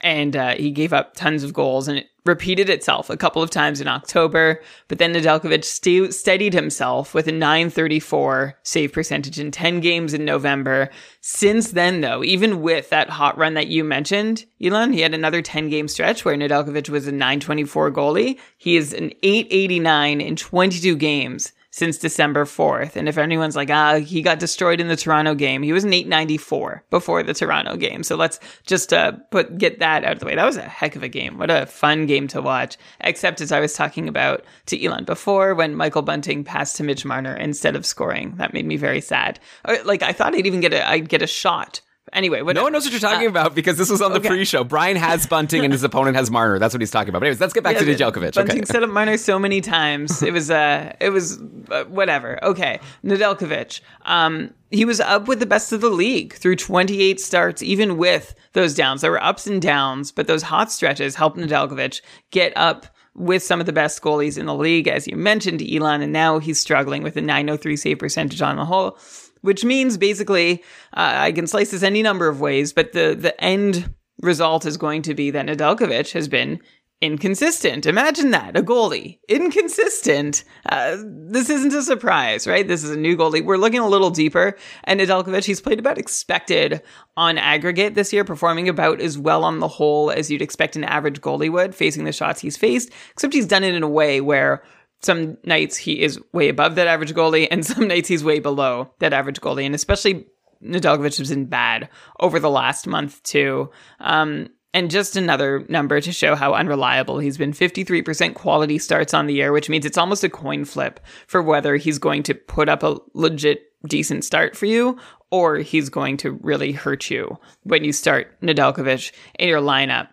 and 0.00 0.36
uh, 0.36 0.54
he 0.54 0.70
gave 0.70 0.92
up 0.92 1.14
tons 1.14 1.44
of 1.44 1.52
goals 1.52 1.88
and 1.88 1.98
it 1.98 2.06
repeated 2.24 2.70
itself 2.70 3.10
a 3.10 3.16
couple 3.16 3.42
of 3.42 3.50
times 3.50 3.80
in 3.80 3.88
October. 3.88 4.60
But 4.88 4.98
then 4.98 5.12
Nedeljkovic 5.12 5.64
st- 5.64 6.14
steadied 6.14 6.54
himself 6.54 7.14
with 7.14 7.26
a 7.26 7.32
934 7.32 8.58
save 8.62 8.92
percentage 8.92 9.40
in 9.40 9.50
10 9.50 9.80
games 9.80 10.14
in 10.14 10.24
November. 10.24 10.90
Since 11.20 11.72
then, 11.72 12.00
though, 12.00 12.22
even 12.22 12.62
with 12.62 12.90
that 12.90 13.10
hot 13.10 13.36
run 13.36 13.54
that 13.54 13.68
you 13.68 13.84
mentioned, 13.84 14.44
Elon, 14.62 14.92
he 14.92 15.00
had 15.00 15.14
another 15.14 15.42
10 15.42 15.68
game 15.68 15.88
stretch 15.88 16.24
where 16.24 16.36
Nedeljkovic 16.36 16.88
was 16.88 17.06
a 17.06 17.12
924 17.12 17.90
goalie. 17.90 18.38
He 18.56 18.76
is 18.76 18.92
an 18.92 19.12
889 19.22 20.20
in 20.20 20.36
22 20.36 20.96
games 20.96 21.52
since 21.72 21.96
December 21.96 22.44
4th. 22.44 22.96
And 22.96 23.08
if 23.08 23.16
anyone's 23.18 23.56
like, 23.56 23.70
ah, 23.70 23.98
he 23.98 24.20
got 24.20 24.38
destroyed 24.38 24.78
in 24.78 24.88
the 24.88 24.96
Toronto 24.96 25.34
game, 25.34 25.62
he 25.62 25.72
was 25.72 25.84
an 25.84 25.92
894 25.92 26.84
before 26.90 27.22
the 27.22 27.34
Toronto 27.34 27.76
game. 27.76 28.02
So 28.02 28.14
let's 28.14 28.38
just 28.66 28.92
uh, 28.92 29.12
put 29.30 29.58
get 29.58 29.78
that 29.80 30.04
out 30.04 30.12
of 30.12 30.20
the 30.20 30.26
way. 30.26 30.36
That 30.36 30.44
was 30.44 30.58
a 30.58 30.62
heck 30.62 30.94
of 30.94 31.02
a 31.02 31.08
game. 31.08 31.38
What 31.38 31.50
a 31.50 31.66
fun 31.66 32.06
game 32.06 32.28
to 32.28 32.42
watch. 32.42 32.76
Except 33.00 33.40
as 33.40 33.50
I 33.50 33.60
was 33.60 33.72
talking 33.72 34.06
about 34.06 34.44
to 34.66 34.84
Elon 34.84 35.04
before, 35.04 35.54
when 35.54 35.74
Michael 35.74 36.02
Bunting 36.02 36.44
passed 36.44 36.76
to 36.76 36.84
Mitch 36.84 37.06
Marner 37.06 37.34
instead 37.34 37.74
of 37.74 37.86
scoring, 37.86 38.36
that 38.36 38.52
made 38.52 38.66
me 38.66 38.76
very 38.76 39.00
sad. 39.00 39.40
Uh, 39.64 39.78
like 39.84 40.02
I 40.02 40.12
thought 40.12 40.34
I'd 40.34 40.46
even 40.46 40.60
get 40.60 40.74
a 40.74 40.86
I'd 40.86 41.08
get 41.08 41.22
a 41.22 41.26
shot 41.26 41.80
Anyway, 42.12 42.42
whatever. 42.42 42.60
no 42.60 42.64
one 42.64 42.72
knows 42.72 42.84
what 42.84 42.92
you're 42.92 43.00
talking 43.00 43.28
uh, 43.28 43.30
about 43.30 43.54
because 43.54 43.78
this 43.78 43.88
was 43.88 44.02
on 44.02 44.12
the 44.12 44.18
okay. 44.18 44.28
pre-show. 44.28 44.64
Brian 44.64 44.96
has 44.96 45.26
Bunting 45.32 45.64
and 45.64 45.72
his 45.72 45.84
opponent 45.84 46.16
has 46.16 46.30
Marner. 46.30 46.58
That's 46.58 46.74
what 46.74 46.80
he's 46.80 46.90
talking 46.90 47.10
about. 47.10 47.20
But 47.20 47.26
anyways, 47.26 47.40
let's 47.40 47.52
get 47.52 47.62
back 47.62 47.74
yeah, 47.74 47.84
to 47.84 47.86
Nedeljkovic. 47.86 48.34
Bunting 48.34 48.58
okay. 48.58 48.64
set 48.64 48.82
up 48.82 48.90
Marner 48.90 49.16
so 49.16 49.38
many 49.38 49.60
times. 49.60 50.22
It 50.22 50.32
was 50.32 50.50
uh, 50.50 50.94
it 51.00 51.10
was 51.10 51.40
uh, 51.70 51.84
whatever. 51.84 52.42
Okay, 52.44 52.80
Nedeljkovic. 53.04 53.80
Um, 54.02 54.52
he 54.70 54.84
was 54.84 55.00
up 55.00 55.28
with 55.28 55.38
the 55.38 55.46
best 55.46 55.72
of 55.72 55.80
the 55.80 55.90
league 55.90 56.34
through 56.34 56.56
28 56.56 57.20
starts, 57.20 57.62
even 57.62 57.96
with 57.96 58.34
those 58.52 58.74
downs. 58.74 59.02
There 59.02 59.10
were 59.10 59.22
ups 59.22 59.46
and 59.46 59.62
downs, 59.62 60.10
but 60.10 60.26
those 60.26 60.42
hot 60.42 60.72
stretches 60.72 61.14
helped 61.14 61.36
Nedeljkovic 61.36 62.00
get 62.30 62.52
up 62.56 62.86
with 63.14 63.42
some 63.42 63.60
of 63.60 63.66
the 63.66 63.72
best 63.72 64.02
goalies 64.02 64.38
in 64.38 64.46
the 64.46 64.54
league, 64.54 64.88
as 64.88 65.06
you 65.06 65.16
mentioned, 65.16 65.62
Elon, 65.62 66.02
and 66.02 66.12
now 66.12 66.38
he's 66.38 66.58
struggling 66.58 67.02
with 67.02 67.16
a 67.16 67.20
903 67.20 67.76
save 67.76 67.98
percentage 67.98 68.40
on 68.40 68.56
the 68.56 68.64
whole 68.64 68.98
which 69.42 69.64
means 69.64 69.98
basically 69.98 70.62
uh, 70.94 71.14
I 71.16 71.32
can 71.32 71.46
slice 71.46 71.70
this 71.70 71.82
any 71.82 72.02
number 72.02 72.28
of 72.28 72.40
ways, 72.40 72.72
but 72.72 72.92
the 72.92 73.14
the 73.18 73.38
end 73.42 73.94
result 74.22 74.64
is 74.64 74.76
going 74.76 75.02
to 75.02 75.14
be 75.14 75.30
that 75.30 75.46
Nedeljkovic 75.46 76.12
has 76.12 76.28
been 76.28 76.60
inconsistent. 77.02 77.84
Imagine 77.84 78.30
that 78.30 78.56
a 78.56 78.62
goalie 78.62 79.18
inconsistent. 79.28 80.44
Uh, 80.66 80.96
this 81.04 81.50
isn't 81.50 81.74
a 81.74 81.82
surprise, 81.82 82.46
right? 82.46 82.66
This 82.66 82.84
is 82.84 82.90
a 82.90 82.96
new 82.96 83.16
goalie. 83.16 83.44
We're 83.44 83.56
looking 83.56 83.80
a 83.80 83.88
little 83.88 84.10
deeper, 84.10 84.56
and 84.84 85.00
Nedeljkovic 85.00 85.44
he's 85.44 85.60
played 85.60 85.80
about 85.80 85.98
expected 85.98 86.80
on 87.16 87.38
aggregate 87.38 87.96
this 87.96 88.12
year, 88.12 88.24
performing 88.24 88.68
about 88.68 89.00
as 89.00 89.18
well 89.18 89.42
on 89.44 89.58
the 89.58 89.68
whole 89.68 90.12
as 90.12 90.30
you'd 90.30 90.40
expect 90.40 90.76
an 90.76 90.84
average 90.84 91.20
goalie 91.20 91.50
would, 91.50 91.74
facing 91.74 92.04
the 92.04 92.12
shots 92.12 92.40
he's 92.40 92.56
faced. 92.56 92.90
Except 93.10 93.34
he's 93.34 93.46
done 93.46 93.64
it 93.64 93.74
in 93.74 93.82
a 93.82 93.88
way 93.88 94.20
where 94.20 94.62
some 95.02 95.36
nights 95.44 95.76
he 95.76 96.00
is 96.02 96.20
way 96.32 96.48
above 96.48 96.76
that 96.76 96.86
average 96.86 97.14
goalie, 97.14 97.48
and 97.50 97.64
some 97.66 97.88
nights 97.88 98.08
he's 98.08 98.24
way 98.24 98.38
below 98.38 98.90
that 98.98 99.12
average 99.12 99.40
goalie. 99.40 99.66
And 99.66 99.74
especially 99.74 100.26
Nedeljkovic 100.62 101.18
has 101.18 101.30
been 101.30 101.46
bad 101.46 101.88
over 102.20 102.38
the 102.38 102.50
last 102.50 102.86
month 102.86 103.22
too. 103.22 103.70
Um, 104.00 104.48
and 104.74 104.90
just 104.90 105.16
another 105.16 105.66
number 105.68 106.00
to 106.00 106.12
show 106.12 106.34
how 106.34 106.54
unreliable 106.54 107.18
he's 107.18 107.36
been 107.36 107.52
53% 107.52 108.34
quality 108.34 108.78
starts 108.78 109.12
on 109.12 109.26
the 109.26 109.34
year, 109.34 109.52
which 109.52 109.68
means 109.68 109.84
it's 109.84 109.98
almost 109.98 110.24
a 110.24 110.30
coin 110.30 110.64
flip 110.64 110.98
for 111.26 111.42
whether 111.42 111.76
he's 111.76 111.98
going 111.98 112.22
to 112.22 112.34
put 112.34 112.70
up 112.70 112.82
a 112.82 112.96
legit 113.12 113.64
decent 113.86 114.24
start 114.24 114.56
for 114.56 114.66
you 114.66 114.98
or 115.30 115.56
he's 115.58 115.88
going 115.88 116.16
to 116.18 116.32
really 116.42 116.72
hurt 116.72 117.10
you 117.10 117.38
when 117.64 117.84
you 117.84 117.92
start 117.92 118.40
Nedeljkovic 118.40 119.12
in 119.38 119.48
your 119.48 119.60
lineup. 119.60 120.08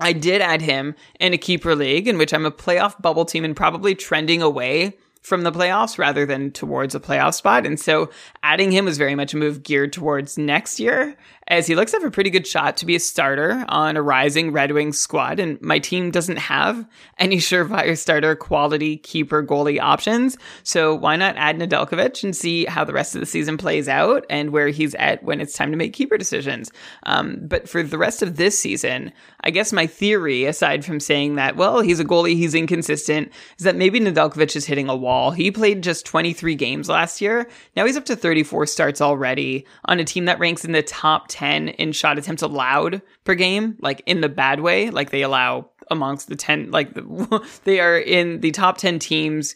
I 0.00 0.12
did 0.12 0.40
add 0.40 0.60
him 0.60 0.94
in 1.20 1.32
a 1.32 1.38
keeper 1.38 1.74
league 1.74 2.08
in 2.08 2.18
which 2.18 2.34
I'm 2.34 2.46
a 2.46 2.50
playoff 2.50 3.00
bubble 3.00 3.24
team 3.24 3.44
and 3.44 3.54
probably 3.54 3.94
trending 3.94 4.42
away 4.42 4.96
from 5.24 5.42
the 5.42 5.50
playoffs 5.50 5.96
rather 5.98 6.26
than 6.26 6.52
towards 6.52 6.94
a 6.94 7.00
playoff 7.00 7.32
spot. 7.32 7.64
And 7.64 7.80
so 7.80 8.10
adding 8.42 8.70
him 8.70 8.84
was 8.84 8.98
very 8.98 9.14
much 9.14 9.32
a 9.32 9.38
move 9.38 9.62
geared 9.62 9.90
towards 9.90 10.36
next 10.36 10.78
year 10.78 11.16
as 11.48 11.66
he 11.66 11.74
looks 11.74 11.92
to 11.92 11.96
have 11.96 12.06
a 12.06 12.10
pretty 12.10 12.28
good 12.28 12.46
shot 12.46 12.76
to 12.76 12.86
be 12.86 12.94
a 12.94 13.00
starter 13.00 13.64
on 13.68 13.96
a 13.96 14.02
rising 14.02 14.52
Red 14.52 14.72
Wings 14.72 14.98
squad. 14.98 15.40
And 15.40 15.60
my 15.62 15.78
team 15.78 16.10
doesn't 16.10 16.36
have 16.36 16.86
any 17.18 17.36
surefire 17.38 17.96
starter 17.96 18.36
quality 18.36 18.98
keeper 18.98 19.42
goalie 19.42 19.80
options. 19.80 20.36
So 20.62 20.94
why 20.94 21.16
not 21.16 21.36
add 21.36 21.58
Nedeljkovic 21.58 22.22
and 22.22 22.36
see 22.36 22.66
how 22.66 22.84
the 22.84 22.92
rest 22.92 23.14
of 23.14 23.20
the 23.20 23.26
season 23.26 23.56
plays 23.56 23.88
out 23.88 24.26
and 24.28 24.50
where 24.50 24.68
he's 24.68 24.94
at 24.96 25.22
when 25.22 25.40
it's 25.40 25.56
time 25.56 25.70
to 25.70 25.78
make 25.78 25.94
keeper 25.94 26.18
decisions. 26.18 26.70
Um, 27.04 27.38
but 27.42 27.66
for 27.66 27.82
the 27.82 27.98
rest 27.98 28.22
of 28.22 28.36
this 28.36 28.58
season, 28.58 29.10
I 29.44 29.50
guess 29.50 29.72
my 29.72 29.86
theory, 29.86 30.46
aside 30.46 30.84
from 30.84 30.98
saying 30.98 31.34
that, 31.34 31.56
well, 31.56 31.80
he's 31.80 32.00
a 32.00 32.04
goalie, 32.04 32.34
he's 32.34 32.54
inconsistent, 32.54 33.30
is 33.58 33.64
that 33.64 33.76
maybe 33.76 34.00
Nedeljkovic 34.00 34.56
is 34.56 34.64
hitting 34.64 34.88
a 34.88 34.96
wall. 34.96 35.32
He 35.32 35.50
played 35.50 35.82
just 35.82 36.06
23 36.06 36.54
games 36.54 36.88
last 36.88 37.20
year. 37.20 37.46
Now 37.76 37.84
he's 37.84 37.96
up 37.96 38.06
to 38.06 38.16
34 38.16 38.66
starts 38.66 39.02
already 39.02 39.66
on 39.84 40.00
a 40.00 40.04
team 40.04 40.24
that 40.24 40.38
ranks 40.38 40.64
in 40.64 40.72
the 40.72 40.82
top 40.82 41.26
10 41.28 41.68
in 41.68 41.92
shot 41.92 42.18
attempts 42.18 42.42
allowed 42.42 43.02
per 43.24 43.34
game, 43.34 43.76
like 43.80 44.02
in 44.06 44.22
the 44.22 44.30
bad 44.30 44.60
way, 44.60 44.88
like 44.88 45.10
they 45.10 45.22
allow 45.22 45.70
amongst 45.90 46.28
the 46.28 46.36
10, 46.36 46.70
like 46.70 46.94
the, 46.94 47.46
they 47.64 47.80
are 47.80 47.98
in 47.98 48.40
the 48.40 48.50
top 48.50 48.78
10 48.78 48.98
teams 48.98 49.54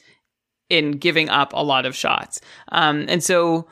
in 0.69 0.93
giving 0.93 1.31
up 1.31 1.55
a 1.55 1.65
lot 1.65 1.87
of 1.87 1.97
shots. 1.97 2.43
Um, 2.71 3.07
and 3.09 3.25
so 3.25 3.69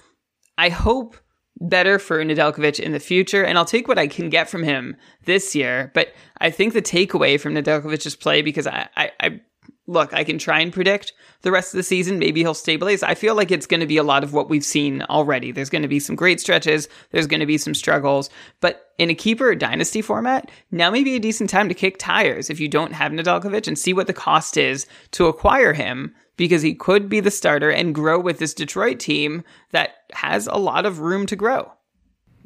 I 0.56 0.70
hope 0.70 1.16
better 1.60 1.98
for 1.98 2.22
Nedeljkovic 2.25 2.80
in 2.80 2.92
the 2.92 3.00
future, 3.00 3.44
and 3.44 3.56
I'll 3.56 3.64
take 3.64 3.88
what 3.88 3.98
I 3.98 4.06
can 4.06 4.30
get 4.30 4.48
from 4.48 4.62
him 4.62 4.96
this 5.25 5.54
year. 5.54 5.90
But 5.94 6.12
I 6.38 6.50
think 6.50 6.72
the 6.72 6.82
takeaway 6.82 7.40
from 7.40 7.54
Nedeljkovic's 7.54 8.16
play, 8.16 8.42
because 8.42 8.66
I, 8.66 8.88
I, 8.96 9.10
I 9.20 9.40
look, 9.86 10.12
I 10.12 10.25
can 10.25 10.38
try 10.38 10.60
and 10.60 10.72
predict 10.72 11.12
the 11.42 11.52
rest 11.52 11.72
of 11.72 11.78
the 11.78 11.82
season. 11.82 12.18
Maybe 12.18 12.40
he'll 12.40 12.54
stabilize. 12.54 13.02
I 13.02 13.14
feel 13.14 13.34
like 13.34 13.50
it's 13.50 13.66
going 13.66 13.80
to 13.80 13.86
be 13.86 13.96
a 13.96 14.02
lot 14.02 14.25
of 14.25 14.32
what 14.32 14.48
we've 14.48 14.64
seen 14.64 15.02
already. 15.02 15.52
There's 15.52 15.70
going 15.70 15.82
to 15.82 15.88
be 15.88 16.00
some 16.00 16.16
great 16.16 16.40
stretches. 16.40 16.88
There's 17.10 17.26
going 17.26 17.40
to 17.40 17.46
be 17.46 17.58
some 17.58 17.75
struggles. 17.75 18.28
But 18.60 18.92
in 18.98 19.10
a 19.10 19.14
keeper 19.14 19.54
dynasty 19.54 20.02
format, 20.02 20.50
now 20.70 20.90
may 20.90 21.04
be 21.04 21.16
a 21.16 21.20
decent 21.20 21.50
time 21.50 21.68
to 21.68 21.75
kick 21.75 21.96
tires 21.98 22.50
if 22.50 22.60
you 22.60 22.68
don't 22.68 22.92
have 22.92 23.12
Nedeljkovic 23.12 23.68
and 23.68 23.78
see 23.78 23.92
what 23.92 24.06
the 24.06 24.12
cost 24.12 24.56
is 24.56 24.86
to 25.12 25.26
acquire 25.26 25.72
him 25.72 26.14
because 26.37 26.62
he 26.62 26.75
could 26.75 27.09
be 27.09 27.21
the 27.21 27.31
starter 27.31 27.71
and 27.71 27.95
grow 27.95 28.19
with 28.19 28.38
this 28.38 28.55
Detroit 28.55 28.99
team 28.99 29.45
that 29.73 29.90
has 30.12 30.47
a 30.47 30.57
lot 30.57 30.87
of 30.87 31.00
room 31.00 31.26
to 31.26 31.37
grow. 31.37 31.73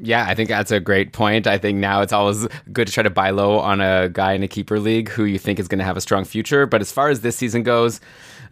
Yeah, 0.02 0.25
I 0.26 0.35
think 0.35 0.49
that's 0.49 0.70
a 0.70 0.80
great 0.80 1.12
point. 1.12 1.47
I 1.47 1.59
think 1.59 1.78
now 1.78 2.00
it's 2.00 2.12
always 2.12 2.49
good 2.73 2.87
to 2.87 2.92
try 2.92 3.02
to 3.02 3.11
buy 3.11 3.30
low 3.30 3.59
on 3.59 3.82
a 3.82 4.09
guy 4.09 4.32
in 4.32 4.42
a 4.42 4.49
keeper 4.49 4.80
league 4.80 5.11
who 5.11 5.25
you 5.25 5.38
think 5.38 5.59
is 5.59 5.68
going 5.68 5.78
to 5.78 5.85
have 5.85 5.99
a 5.99 6.00
strong 6.00 6.25
future. 6.25 6.64
But 6.64 6.80
as 6.80 6.90
far 6.90 7.11
as 7.11 7.20
this 7.20 7.37
season 7.37 7.62
goes, 7.62 8.00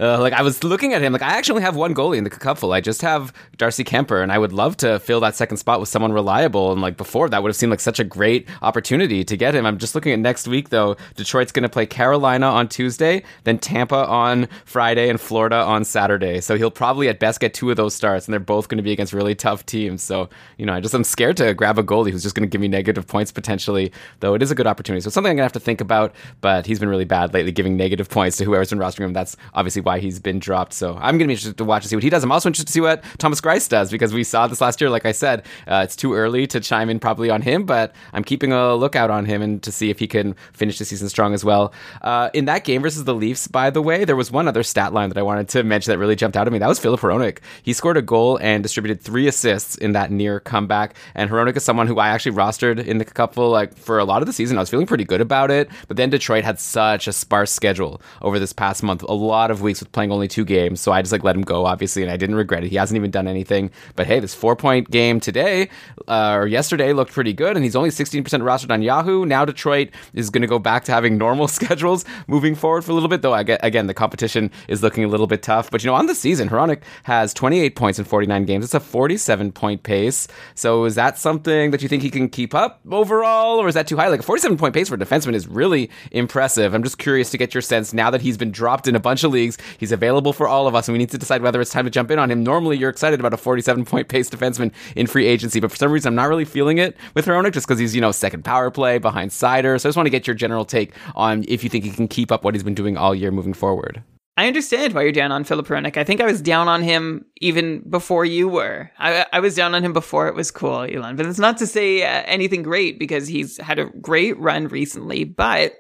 uh, 0.00 0.20
like 0.20 0.32
I 0.32 0.42
was 0.42 0.62
looking 0.62 0.94
at 0.94 1.02
him, 1.02 1.12
like 1.12 1.22
I 1.22 1.36
actually 1.36 1.54
only 1.54 1.64
have 1.64 1.76
one 1.76 1.94
goalie 1.94 2.18
in 2.18 2.24
the 2.24 2.30
cupful. 2.30 2.72
I 2.72 2.80
just 2.80 3.02
have 3.02 3.32
Darcy 3.56 3.82
Kuemper, 3.82 4.22
and 4.22 4.30
I 4.30 4.38
would 4.38 4.52
love 4.52 4.76
to 4.78 5.00
fill 5.00 5.20
that 5.20 5.34
second 5.34 5.56
spot 5.56 5.80
with 5.80 5.88
someone 5.88 6.12
reliable. 6.12 6.70
And 6.72 6.80
like 6.80 6.96
before, 6.96 7.28
that 7.28 7.42
would 7.42 7.48
have 7.48 7.56
seemed 7.56 7.70
like 7.70 7.80
such 7.80 7.98
a 7.98 8.04
great 8.04 8.48
opportunity 8.62 9.24
to 9.24 9.36
get 9.36 9.54
him. 9.54 9.66
I'm 9.66 9.78
just 9.78 9.94
looking 9.94 10.12
at 10.12 10.20
next 10.20 10.46
week 10.46 10.68
though. 10.68 10.96
Detroit's 11.16 11.50
going 11.50 11.64
to 11.64 11.68
play 11.68 11.86
Carolina 11.86 12.46
on 12.46 12.68
Tuesday, 12.68 13.24
then 13.44 13.58
Tampa 13.58 14.06
on 14.06 14.48
Friday, 14.64 15.08
and 15.08 15.20
Florida 15.20 15.56
on 15.56 15.84
Saturday. 15.84 16.40
So 16.40 16.56
he'll 16.56 16.70
probably 16.70 17.08
at 17.08 17.18
best 17.18 17.40
get 17.40 17.52
two 17.52 17.70
of 17.70 17.76
those 17.76 17.94
starts, 17.94 18.26
and 18.26 18.32
they're 18.32 18.40
both 18.40 18.68
going 18.68 18.76
to 18.76 18.82
be 18.82 18.92
against 18.92 19.12
really 19.12 19.34
tough 19.34 19.66
teams. 19.66 20.02
So 20.02 20.28
you 20.58 20.66
know, 20.66 20.74
I 20.74 20.80
just 20.80 20.94
I'm 20.94 21.04
scared 21.04 21.36
to 21.38 21.54
grab 21.54 21.78
a 21.78 21.82
goalie 21.82 22.12
who's 22.12 22.22
just 22.22 22.36
going 22.36 22.48
to 22.48 22.50
give 22.50 22.60
me 22.60 22.68
negative 22.68 23.06
points 23.06 23.32
potentially. 23.32 23.92
Though 24.20 24.34
it 24.34 24.42
is 24.42 24.52
a 24.52 24.54
good 24.54 24.68
opportunity, 24.68 25.00
so 25.00 25.08
it's 25.08 25.14
something 25.14 25.30
I'm 25.30 25.36
going 25.36 25.48
to 25.48 25.52
have 25.54 25.60
to 25.60 25.60
think 25.60 25.80
about. 25.80 26.14
But 26.40 26.66
he's 26.66 26.78
been 26.78 26.88
really 26.88 27.04
bad 27.04 27.34
lately, 27.34 27.50
giving 27.50 27.76
negative 27.76 28.08
points 28.08 28.36
to 28.36 28.44
whoever's 28.44 28.70
been 28.70 28.78
rostering 28.78 29.06
him. 29.06 29.12
That's 29.12 29.36
obviously 29.54 29.82
why 29.88 29.98
he's 30.00 30.20
been 30.20 30.38
dropped. 30.38 30.74
So 30.74 30.94
I'm 30.96 31.16
going 31.16 31.20
to 31.20 31.26
be 31.28 31.32
interested 31.32 31.56
to 31.56 31.64
watch 31.64 31.82
and 31.82 31.88
see 31.88 31.96
what 31.96 32.02
he 32.02 32.10
does. 32.10 32.22
I'm 32.22 32.30
also 32.30 32.50
interested 32.50 32.66
to 32.66 32.72
see 32.72 32.82
what 32.82 33.02
Thomas 33.16 33.40
Greiss 33.40 33.68
does 33.68 33.90
because 33.90 34.12
we 34.12 34.22
saw 34.22 34.46
this 34.46 34.60
last 34.60 34.82
year. 34.82 34.90
Like 34.90 35.06
I 35.06 35.12
said, 35.12 35.46
uh, 35.66 35.80
it's 35.82 35.96
too 35.96 36.12
early 36.12 36.46
to 36.48 36.60
chime 36.60 36.90
in 36.90 37.00
probably 37.00 37.30
on 37.30 37.40
him, 37.40 37.64
but 37.64 37.94
I'm 38.12 38.22
keeping 38.22 38.52
a 38.52 38.74
lookout 38.74 39.10
on 39.10 39.24
him 39.24 39.40
and 39.40 39.62
to 39.62 39.72
see 39.72 39.88
if 39.88 39.98
he 39.98 40.06
can 40.06 40.34
finish 40.52 40.78
the 40.78 40.84
season 40.84 41.08
strong 41.08 41.32
as 41.32 41.42
well. 41.42 41.72
Uh, 42.02 42.28
in 42.34 42.44
that 42.44 42.64
game 42.64 42.82
versus 42.82 43.04
the 43.04 43.14
Leafs, 43.14 43.48
by 43.48 43.70
the 43.70 43.80
way, 43.80 44.04
there 44.04 44.14
was 44.14 44.30
one 44.30 44.46
other 44.46 44.62
stat 44.62 44.92
line 44.92 45.08
that 45.08 45.16
I 45.16 45.22
wanted 45.22 45.48
to 45.48 45.62
mention 45.62 45.90
that 45.90 45.98
really 45.98 46.16
jumped 46.16 46.36
out 46.36 46.46
at 46.46 46.52
me. 46.52 46.58
That 46.58 46.68
was 46.68 46.78
Filip 46.78 47.00
Hronek. 47.00 47.38
He 47.62 47.72
scored 47.72 47.96
a 47.96 48.02
goal 48.02 48.38
and 48.42 48.62
distributed 48.62 49.00
three 49.00 49.26
assists 49.26 49.76
in 49.76 49.92
that 49.92 50.10
near 50.10 50.40
comeback. 50.40 50.94
And 51.14 51.30
Hronek 51.30 51.56
is 51.56 51.64
someone 51.64 51.86
who 51.86 51.98
I 51.98 52.08
actually 52.08 52.36
rostered 52.36 52.84
in 52.84 52.98
the 52.98 53.06
couple 53.06 53.48
like 53.48 53.74
for 53.74 53.98
a 53.98 54.04
lot 54.04 54.20
of 54.20 54.26
the 54.26 54.34
season. 54.34 54.58
I 54.58 54.60
was 54.60 54.68
feeling 54.68 54.86
pretty 54.86 55.04
good 55.04 55.22
about 55.22 55.50
it, 55.50 55.70
but 55.86 55.96
then 55.96 56.10
Detroit 56.10 56.44
had 56.44 56.60
such 56.60 57.08
a 57.08 57.12
sparse 57.12 57.52
schedule 57.52 58.02
over 58.20 58.38
this 58.38 58.52
past 58.52 58.82
month. 58.82 59.02
A 59.02 59.12
lot 59.12 59.50
of 59.50 59.62
weeks 59.62 59.77
with 59.80 59.92
playing 59.92 60.12
only 60.12 60.28
two 60.28 60.44
games, 60.44 60.80
so 60.80 60.92
I 60.92 61.02
just 61.02 61.12
like 61.12 61.24
let 61.24 61.36
him 61.36 61.42
go, 61.42 61.66
obviously, 61.66 62.02
and 62.02 62.10
I 62.10 62.16
didn't 62.16 62.36
regret 62.36 62.64
it. 62.64 62.70
He 62.70 62.76
hasn't 62.76 62.96
even 62.96 63.10
done 63.10 63.28
anything. 63.28 63.70
But 63.96 64.06
hey, 64.06 64.20
this 64.20 64.34
four 64.34 64.56
point 64.56 64.90
game 64.90 65.20
today 65.20 65.68
uh, 66.06 66.34
or 66.34 66.46
yesterday 66.46 66.92
looked 66.92 67.12
pretty 67.12 67.32
good, 67.32 67.56
and 67.56 67.64
he's 67.64 67.76
only 67.76 67.90
16% 67.90 68.24
rostered 68.24 68.70
on 68.70 68.82
Yahoo. 68.82 69.24
Now 69.24 69.44
Detroit 69.44 69.90
is 70.14 70.30
going 70.30 70.42
to 70.42 70.48
go 70.48 70.58
back 70.58 70.84
to 70.84 70.92
having 70.92 71.18
normal 71.18 71.48
schedules 71.58 72.04
moving 72.26 72.54
forward 72.54 72.84
for 72.84 72.92
a 72.92 72.94
little 72.94 73.08
bit, 73.08 73.22
though. 73.22 73.34
I 73.34 73.42
get, 73.42 73.60
again, 73.62 73.86
the 73.86 73.94
competition 73.94 74.50
is 74.68 74.82
looking 74.82 75.04
a 75.04 75.08
little 75.08 75.26
bit 75.26 75.42
tough. 75.42 75.70
But 75.70 75.82
you 75.82 75.88
know, 75.88 75.94
on 75.94 76.06
the 76.06 76.14
season, 76.14 76.48
Hronek 76.48 76.82
has 77.04 77.34
28 77.34 77.76
points 77.76 77.98
in 77.98 78.04
49 78.04 78.44
games. 78.44 78.64
It's 78.64 78.74
a 78.74 78.80
47 78.80 79.52
point 79.52 79.82
pace. 79.82 80.28
So 80.54 80.84
is 80.84 80.94
that 80.94 81.18
something 81.18 81.70
that 81.70 81.82
you 81.82 81.88
think 81.88 82.02
he 82.02 82.10
can 82.10 82.28
keep 82.28 82.54
up 82.54 82.80
overall, 82.90 83.58
or 83.58 83.68
is 83.68 83.74
that 83.74 83.86
too 83.86 83.96
high? 83.96 84.08
Like 84.08 84.20
a 84.20 84.24
47 84.24 84.56
point 84.56 84.74
pace 84.74 84.88
for 84.88 84.94
a 84.94 84.98
defenseman 84.98 85.34
is 85.34 85.46
really 85.46 85.90
impressive. 86.10 86.74
I'm 86.74 86.82
just 86.82 86.98
curious 86.98 87.30
to 87.30 87.38
get 87.38 87.54
your 87.54 87.62
sense 87.62 87.92
now 87.92 88.10
that 88.10 88.20
he's 88.20 88.36
been 88.36 88.50
dropped 88.50 88.88
in 88.88 88.94
a 88.94 89.00
bunch 89.00 89.24
of 89.24 89.32
leagues. 89.32 89.58
He's 89.78 89.92
available 89.92 90.32
for 90.32 90.48
all 90.48 90.66
of 90.66 90.74
us, 90.74 90.88
and 90.88 90.94
we 90.94 90.98
need 90.98 91.10
to 91.10 91.18
decide 91.18 91.42
whether 91.42 91.60
it's 91.60 91.70
time 91.70 91.84
to 91.84 91.90
jump 91.90 92.10
in 92.10 92.18
on 92.18 92.30
him. 92.30 92.42
Normally, 92.42 92.78
you're 92.78 92.90
excited 92.90 93.20
about 93.20 93.34
a 93.34 93.36
47 93.36 93.84
point 93.84 94.08
pace 94.08 94.30
defenseman 94.30 94.72
in 94.96 95.06
free 95.06 95.26
agency, 95.26 95.60
but 95.60 95.70
for 95.70 95.76
some 95.76 95.92
reason, 95.92 96.08
I'm 96.08 96.14
not 96.14 96.28
really 96.28 96.44
feeling 96.44 96.78
it 96.78 96.96
with 97.14 97.26
Hronek 97.26 97.52
just 97.52 97.66
because 97.66 97.78
he's, 97.78 97.94
you 97.94 98.00
know, 98.00 98.12
second 98.12 98.44
power 98.44 98.70
play 98.70 98.98
behind 98.98 99.30
Seider. 99.30 99.80
So 99.80 99.88
I 99.88 99.90
just 99.90 99.96
want 99.96 100.06
to 100.06 100.10
get 100.10 100.26
your 100.26 100.34
general 100.34 100.64
take 100.64 100.94
on 101.14 101.44
if 101.48 101.62
you 101.64 101.70
think 101.70 101.84
he 101.84 101.90
can 101.90 102.08
keep 102.08 102.32
up 102.32 102.44
what 102.44 102.54
he's 102.54 102.62
been 102.62 102.74
doing 102.74 102.96
all 102.96 103.14
year 103.14 103.30
moving 103.30 103.54
forward. 103.54 104.02
I 104.38 104.46
understand 104.46 104.94
why 104.94 105.02
you're 105.02 105.10
down 105.10 105.32
on 105.32 105.42
Filip 105.42 105.66
Hronek. 105.66 105.96
I 105.96 106.04
think 106.04 106.20
I 106.20 106.24
was 106.24 106.40
down 106.40 106.68
on 106.68 106.80
him 106.80 107.24
even 107.40 107.80
before 107.90 108.24
you 108.24 108.48
were. 108.48 108.88
I, 108.96 109.26
I 109.32 109.40
was 109.40 109.56
down 109.56 109.74
on 109.74 109.84
him 109.84 109.92
before 109.92 110.28
it 110.28 110.36
was 110.36 110.52
cool, 110.52 110.82
Elon. 110.82 111.16
But 111.16 111.26
it's 111.26 111.40
not 111.40 111.58
to 111.58 111.66
say 111.66 112.04
uh, 112.04 112.22
anything 112.24 112.62
great 112.62 113.00
because 113.00 113.26
he's 113.26 113.56
had 113.56 113.80
a 113.80 113.86
great 113.86 114.38
run 114.38 114.68
recently. 114.68 115.24
But 115.24 115.72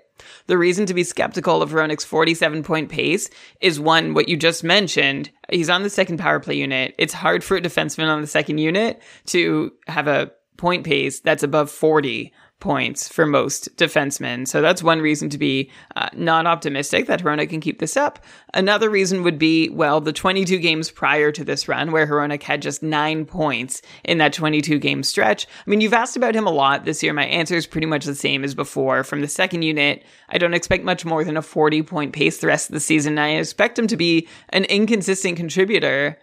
the 0.46 0.58
reason 0.58 0.86
to 0.86 0.94
be 0.94 1.04
skeptical 1.04 1.62
of 1.62 1.70
Hronek's 1.70 2.04
47 2.04 2.62
point 2.62 2.88
pace 2.88 3.30
is 3.60 3.80
one, 3.80 4.14
what 4.14 4.28
you 4.28 4.36
just 4.36 4.64
mentioned. 4.64 5.30
He's 5.50 5.70
on 5.70 5.82
the 5.82 5.90
second 5.90 6.18
power 6.18 6.40
play 6.40 6.54
unit. 6.54 6.94
It's 6.98 7.14
hard 7.14 7.42
for 7.44 7.56
a 7.56 7.62
defenseman 7.62 8.08
on 8.08 8.20
the 8.20 8.26
second 8.26 8.58
unit 8.58 9.00
to 9.26 9.72
have 9.86 10.08
a 10.08 10.30
point 10.56 10.84
pace 10.84 11.20
that's 11.20 11.42
above 11.42 11.70
40 11.70 12.32
points 12.60 13.08
for 13.08 13.24
most 13.24 13.74
defensemen. 13.76 14.46
So 14.48 14.60
that's 14.60 14.82
one 14.82 15.00
reason 15.00 15.28
to 15.30 15.38
be 15.38 15.70
uh, 15.94 16.08
not 16.14 16.46
optimistic 16.46 17.06
that 17.06 17.22
Hronek 17.22 17.50
can 17.50 17.60
keep 17.60 17.78
this 17.78 17.96
up. 17.96 18.18
Another 18.52 18.90
reason 18.90 19.22
would 19.22 19.38
be, 19.38 19.68
well, 19.68 20.00
the 20.00 20.12
22 20.12 20.58
games 20.58 20.90
prior 20.90 21.30
to 21.32 21.44
this 21.44 21.68
run 21.68 21.92
where 21.92 22.06
Hronek 22.06 22.42
had 22.42 22.62
just 22.62 22.82
nine 22.82 23.26
points 23.26 23.80
in 24.04 24.18
that 24.18 24.32
22 24.32 24.78
game 24.78 25.02
stretch. 25.02 25.46
I 25.46 25.70
mean, 25.70 25.80
you've 25.80 25.92
asked 25.92 26.16
about 26.16 26.34
him 26.34 26.46
a 26.46 26.52
lot 26.52 26.84
this 26.84 27.02
year. 27.02 27.12
My 27.12 27.26
answer 27.26 27.54
is 27.54 27.66
pretty 27.66 27.86
much 27.86 28.04
the 28.04 28.14
same 28.14 28.42
as 28.42 28.54
before. 28.54 29.04
From 29.04 29.20
the 29.20 29.28
second 29.28 29.62
unit, 29.62 30.04
I 30.28 30.38
don't 30.38 30.54
expect 30.54 30.84
much 30.84 31.04
more 31.04 31.22
than 31.24 31.36
a 31.36 31.42
40 31.42 31.82
point 31.82 32.12
pace 32.12 32.38
the 32.38 32.48
rest 32.48 32.70
of 32.70 32.74
the 32.74 32.80
season. 32.80 33.18
I 33.18 33.36
expect 33.36 33.78
him 33.78 33.86
to 33.86 33.96
be 33.96 34.26
an 34.48 34.64
inconsistent 34.64 35.36
contributor 35.36 36.18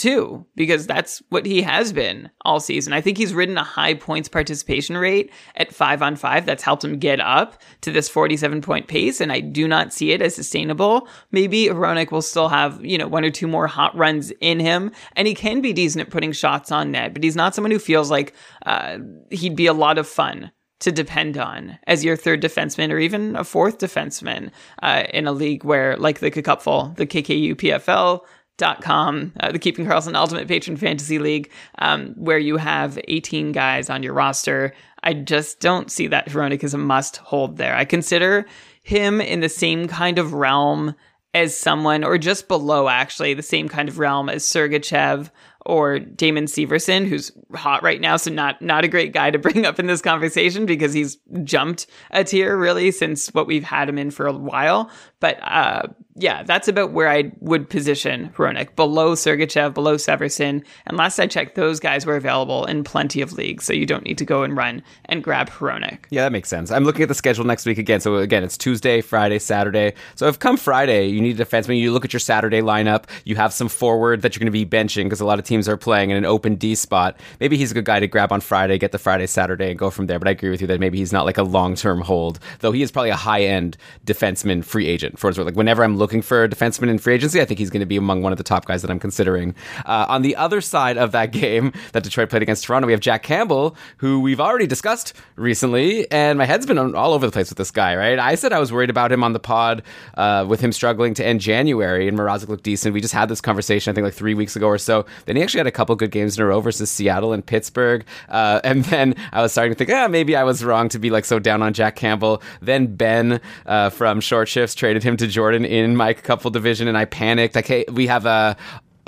too, 0.00 0.46
because 0.56 0.86
that's 0.86 1.22
what 1.28 1.44
he 1.44 1.60
has 1.60 1.92
been 1.92 2.30
all 2.46 2.58
season. 2.58 2.94
I 2.94 3.02
think 3.02 3.18
he's 3.18 3.34
ridden 3.34 3.58
a 3.58 3.62
high 3.62 3.92
points 3.92 4.28
participation 4.28 4.96
rate 4.96 5.30
at 5.56 5.74
five 5.74 6.00
on 6.00 6.16
five. 6.16 6.46
That's 6.46 6.62
helped 6.62 6.82
him 6.82 6.98
get 6.98 7.20
up 7.20 7.60
to 7.82 7.92
this 7.92 8.08
47 8.08 8.62
point 8.62 8.88
pace, 8.88 9.20
and 9.20 9.30
I 9.30 9.40
do 9.40 9.68
not 9.68 9.92
see 9.92 10.12
it 10.12 10.22
as 10.22 10.34
sustainable. 10.34 11.06
Maybe 11.32 11.66
Hronek 11.66 12.10
will 12.10 12.22
still 12.22 12.48
have, 12.48 12.82
you 12.84 12.96
know, 12.96 13.08
one 13.08 13.24
or 13.24 13.30
two 13.30 13.46
more 13.46 13.66
hot 13.66 13.94
runs 13.94 14.32
in 14.40 14.58
him, 14.58 14.90
and 15.16 15.28
he 15.28 15.34
can 15.34 15.60
be 15.60 15.74
decent 15.74 16.06
at 16.06 16.10
putting 16.10 16.32
shots 16.32 16.72
on 16.72 16.92
net, 16.92 17.12
but 17.12 17.22
he's 17.22 17.36
not 17.36 17.54
someone 17.54 17.70
who 17.70 17.78
feels 17.78 18.10
like 18.10 18.32
uh, 18.64 18.98
he'd 19.30 19.54
be 19.54 19.66
a 19.66 19.74
lot 19.74 19.98
of 19.98 20.08
fun 20.08 20.50
to 20.80 20.90
depend 20.90 21.36
on 21.36 21.78
as 21.86 22.04
your 22.04 22.16
third 22.16 22.42
defenseman 22.42 22.90
or 22.90 22.98
even 22.98 23.36
a 23.36 23.44
fourth 23.44 23.78
defenseman 23.78 24.50
uh, 24.82 25.04
in 25.12 25.26
a 25.26 25.32
league 25.32 25.62
where, 25.62 25.96
like 25.98 26.20
the 26.20 26.30
Cupful, 26.30 26.94
the 26.96 27.06
KKU 27.06 27.54
PFL, 27.54 28.22
dot 28.60 28.82
com, 28.82 29.32
uh, 29.40 29.50
the 29.50 29.58
Keeping 29.58 29.86
Karlsson 29.86 30.14
Ultimate 30.14 30.46
Patron 30.46 30.76
Fantasy 30.76 31.18
League, 31.18 31.50
um, 31.78 32.14
where 32.16 32.38
you 32.38 32.56
have 32.58 33.00
18 33.08 33.50
guys 33.50 33.90
on 33.90 34.04
your 34.04 34.12
roster. 34.12 34.72
I 35.02 35.14
just 35.14 35.58
don't 35.60 35.90
see 35.90 36.06
that 36.08 36.28
Hronek 36.28 36.62
is 36.62 36.74
a 36.74 36.78
must 36.78 37.16
hold 37.16 37.56
there. 37.56 37.74
I 37.74 37.84
consider 37.84 38.46
him 38.82 39.20
in 39.20 39.40
the 39.40 39.48
same 39.48 39.88
kind 39.88 40.18
of 40.18 40.34
realm 40.34 40.94
as 41.32 41.56
someone, 41.58 42.04
or 42.04 42.18
just 42.18 42.48
below 42.48 42.88
actually, 42.88 43.34
the 43.34 43.42
same 43.42 43.68
kind 43.68 43.88
of 43.88 43.98
realm 43.98 44.28
as 44.28 44.44
Sergachev 44.44 45.30
or 45.66 45.98
Damon 45.98 46.46
Severson, 46.46 47.06
who's 47.06 47.30
hot 47.54 47.82
right 47.82 48.00
now. 48.00 48.16
So 48.16 48.30
not 48.30 48.60
not 48.60 48.84
a 48.84 48.88
great 48.88 49.12
guy 49.12 49.30
to 49.30 49.38
bring 49.38 49.64
up 49.64 49.78
in 49.78 49.86
this 49.86 50.02
conversation 50.02 50.66
because 50.66 50.92
he's 50.92 51.18
jumped 51.44 51.86
a 52.10 52.24
tier 52.24 52.56
really 52.56 52.90
since 52.90 53.28
what 53.28 53.46
we've 53.46 53.64
had 53.64 53.88
him 53.88 53.98
in 53.98 54.10
for 54.10 54.26
a 54.26 54.32
while. 54.32 54.90
But 55.20 55.38
uh, 55.42 55.88
yeah, 56.20 56.42
that's 56.42 56.68
about 56.68 56.92
where 56.92 57.08
I 57.08 57.32
would 57.40 57.68
position 57.68 58.30
Hronek, 58.36 58.76
below 58.76 59.14
Sergachev, 59.14 59.74
below 59.74 59.96
Severson. 59.96 60.64
And 60.86 60.96
last 60.96 61.18
I 61.18 61.26
checked, 61.26 61.54
those 61.54 61.80
guys 61.80 62.04
were 62.04 62.16
available 62.16 62.66
in 62.66 62.84
plenty 62.84 63.22
of 63.22 63.32
leagues, 63.32 63.64
so 63.64 63.72
you 63.72 63.86
don't 63.86 64.04
need 64.04 64.18
to 64.18 64.24
go 64.24 64.42
and 64.42 64.56
run 64.56 64.82
and 65.06 65.24
grab 65.24 65.48
Hronek. 65.48 66.04
Yeah, 66.10 66.22
that 66.22 66.32
makes 66.32 66.48
sense. 66.48 66.70
I'm 66.70 66.84
looking 66.84 67.02
at 67.02 67.08
the 67.08 67.14
schedule 67.14 67.44
next 67.44 67.64
week 67.64 67.78
again. 67.78 68.00
So 68.00 68.16
again, 68.16 68.44
it's 68.44 68.58
Tuesday, 68.58 69.00
Friday, 69.00 69.38
Saturday. 69.38 69.94
So 70.14 70.26
if 70.26 70.38
come 70.38 70.56
Friday, 70.56 71.06
you 71.06 71.20
need 71.20 71.40
a 71.40 71.44
defenseman, 71.44 71.78
you 71.78 71.92
look 71.92 72.04
at 72.04 72.12
your 72.12 72.20
Saturday 72.20 72.60
lineup, 72.60 73.04
you 73.24 73.36
have 73.36 73.52
some 73.52 73.68
forward 73.68 74.22
that 74.22 74.34
you're 74.34 74.40
going 74.40 74.52
to 74.52 74.52
be 74.52 74.66
benching 74.66 75.04
because 75.04 75.20
a 75.20 75.26
lot 75.26 75.38
of 75.38 75.44
teams 75.44 75.68
are 75.68 75.76
playing 75.76 76.10
in 76.10 76.16
an 76.16 76.26
open 76.26 76.56
D 76.56 76.74
spot. 76.74 77.18
Maybe 77.40 77.56
he's 77.56 77.70
a 77.70 77.74
good 77.74 77.84
guy 77.84 78.00
to 78.00 78.06
grab 78.06 78.32
on 78.32 78.40
Friday, 78.40 78.76
get 78.78 78.92
the 78.92 78.98
Friday, 78.98 79.26
Saturday, 79.26 79.70
and 79.70 79.78
go 79.78 79.90
from 79.90 80.06
there. 80.06 80.18
But 80.18 80.28
I 80.28 80.32
agree 80.32 80.50
with 80.50 80.60
you 80.60 80.66
that 80.66 80.80
maybe 80.80 80.98
he's 80.98 81.12
not 81.12 81.24
like 81.24 81.38
a 81.38 81.42
long 81.42 81.74
term 81.74 82.00
hold, 82.02 82.38
though 82.58 82.72
he 82.72 82.82
is 82.82 82.90
probably 82.90 83.10
a 83.10 83.16
high 83.16 83.42
end 83.42 83.76
defenseman 84.04 84.64
free 84.64 84.86
agent 84.86 85.18
for 85.18 85.30
Like 85.32 85.54
whenever 85.54 85.84
I'm 85.84 85.96
looking 85.96 86.09
for 86.20 86.44
a 86.44 86.48
defenseman 86.48 86.88
in 86.88 86.98
free 86.98 87.14
agency, 87.14 87.40
I 87.40 87.44
think 87.44 87.58
he's 87.58 87.70
going 87.70 87.80
to 87.80 87.86
be 87.86 87.96
among 87.96 88.22
one 88.22 88.32
of 88.32 88.38
the 88.38 88.44
top 88.44 88.66
guys 88.66 88.82
that 88.82 88.90
I'm 88.90 88.98
considering. 88.98 89.54
Uh, 89.86 90.06
on 90.08 90.22
the 90.22 90.34
other 90.36 90.60
side 90.60 90.98
of 90.98 91.12
that 91.12 91.26
game 91.32 91.72
that 91.92 92.02
Detroit 92.02 92.28
played 92.28 92.42
against 92.42 92.64
Toronto, 92.64 92.86
we 92.86 92.92
have 92.92 93.00
Jack 93.00 93.22
Campbell, 93.22 93.76
who 93.98 94.20
we've 94.20 94.40
already 94.40 94.66
discussed 94.66 95.14
recently, 95.36 96.10
and 96.10 96.38
my 96.38 96.44
head's 96.44 96.66
been 96.66 96.78
all 96.78 97.12
over 97.12 97.24
the 97.24 97.32
place 97.32 97.48
with 97.48 97.58
this 97.58 97.70
guy. 97.70 97.94
Right? 97.94 98.18
I 98.18 98.34
said 98.34 98.52
I 98.52 98.58
was 98.58 98.72
worried 98.72 98.90
about 98.90 99.12
him 99.12 99.22
on 99.22 99.32
the 99.32 99.38
pod 99.40 99.82
uh, 100.16 100.44
with 100.48 100.60
him 100.60 100.72
struggling 100.72 101.14
to 101.14 101.24
end 101.24 101.40
January, 101.40 102.08
and 102.08 102.18
Mrazek 102.18 102.48
looked 102.48 102.64
decent. 102.64 102.92
We 102.92 103.00
just 103.00 103.14
had 103.14 103.28
this 103.28 103.40
conversation, 103.40 103.90
I 103.90 103.94
think, 103.94 104.04
like 104.04 104.14
three 104.14 104.34
weeks 104.34 104.56
ago 104.56 104.66
or 104.66 104.78
so. 104.78 105.06
Then 105.26 105.36
he 105.36 105.42
actually 105.42 105.60
had 105.60 105.66
a 105.66 105.72
couple 105.72 105.94
good 105.96 106.10
games 106.10 106.36
in 106.36 106.42
a 106.42 106.46
row 106.46 106.60
versus 106.60 106.90
Seattle 106.90 107.32
and 107.32 107.44
Pittsburgh, 107.44 108.04
uh, 108.28 108.60
and 108.64 108.84
then 108.86 109.14
I 109.32 109.42
was 109.42 109.52
starting 109.52 109.72
to 109.72 109.78
think, 109.78 109.90
ah, 109.90 110.08
maybe 110.08 110.36
I 110.36 110.44
was 110.44 110.64
wrong 110.64 110.88
to 110.90 110.98
be 110.98 111.10
like 111.10 111.24
so 111.24 111.38
down 111.38 111.62
on 111.62 111.72
Jack 111.72 111.96
Campbell. 111.96 112.42
Then 112.60 112.96
Ben 112.96 113.40
uh, 113.66 113.90
from 113.90 114.20
Short 114.20 114.48
Shifts 114.48 114.74
traded 114.74 115.02
him 115.02 115.16
to 115.18 115.26
Jordan 115.26 115.64
in 115.64 115.89
my 115.96 116.14
couple 116.14 116.50
division, 116.50 116.88
and 116.88 116.96
I 116.96 117.04
panicked. 117.04 117.54
Like, 117.54 117.84
we 117.92 118.06
have 118.06 118.26
a 118.26 118.56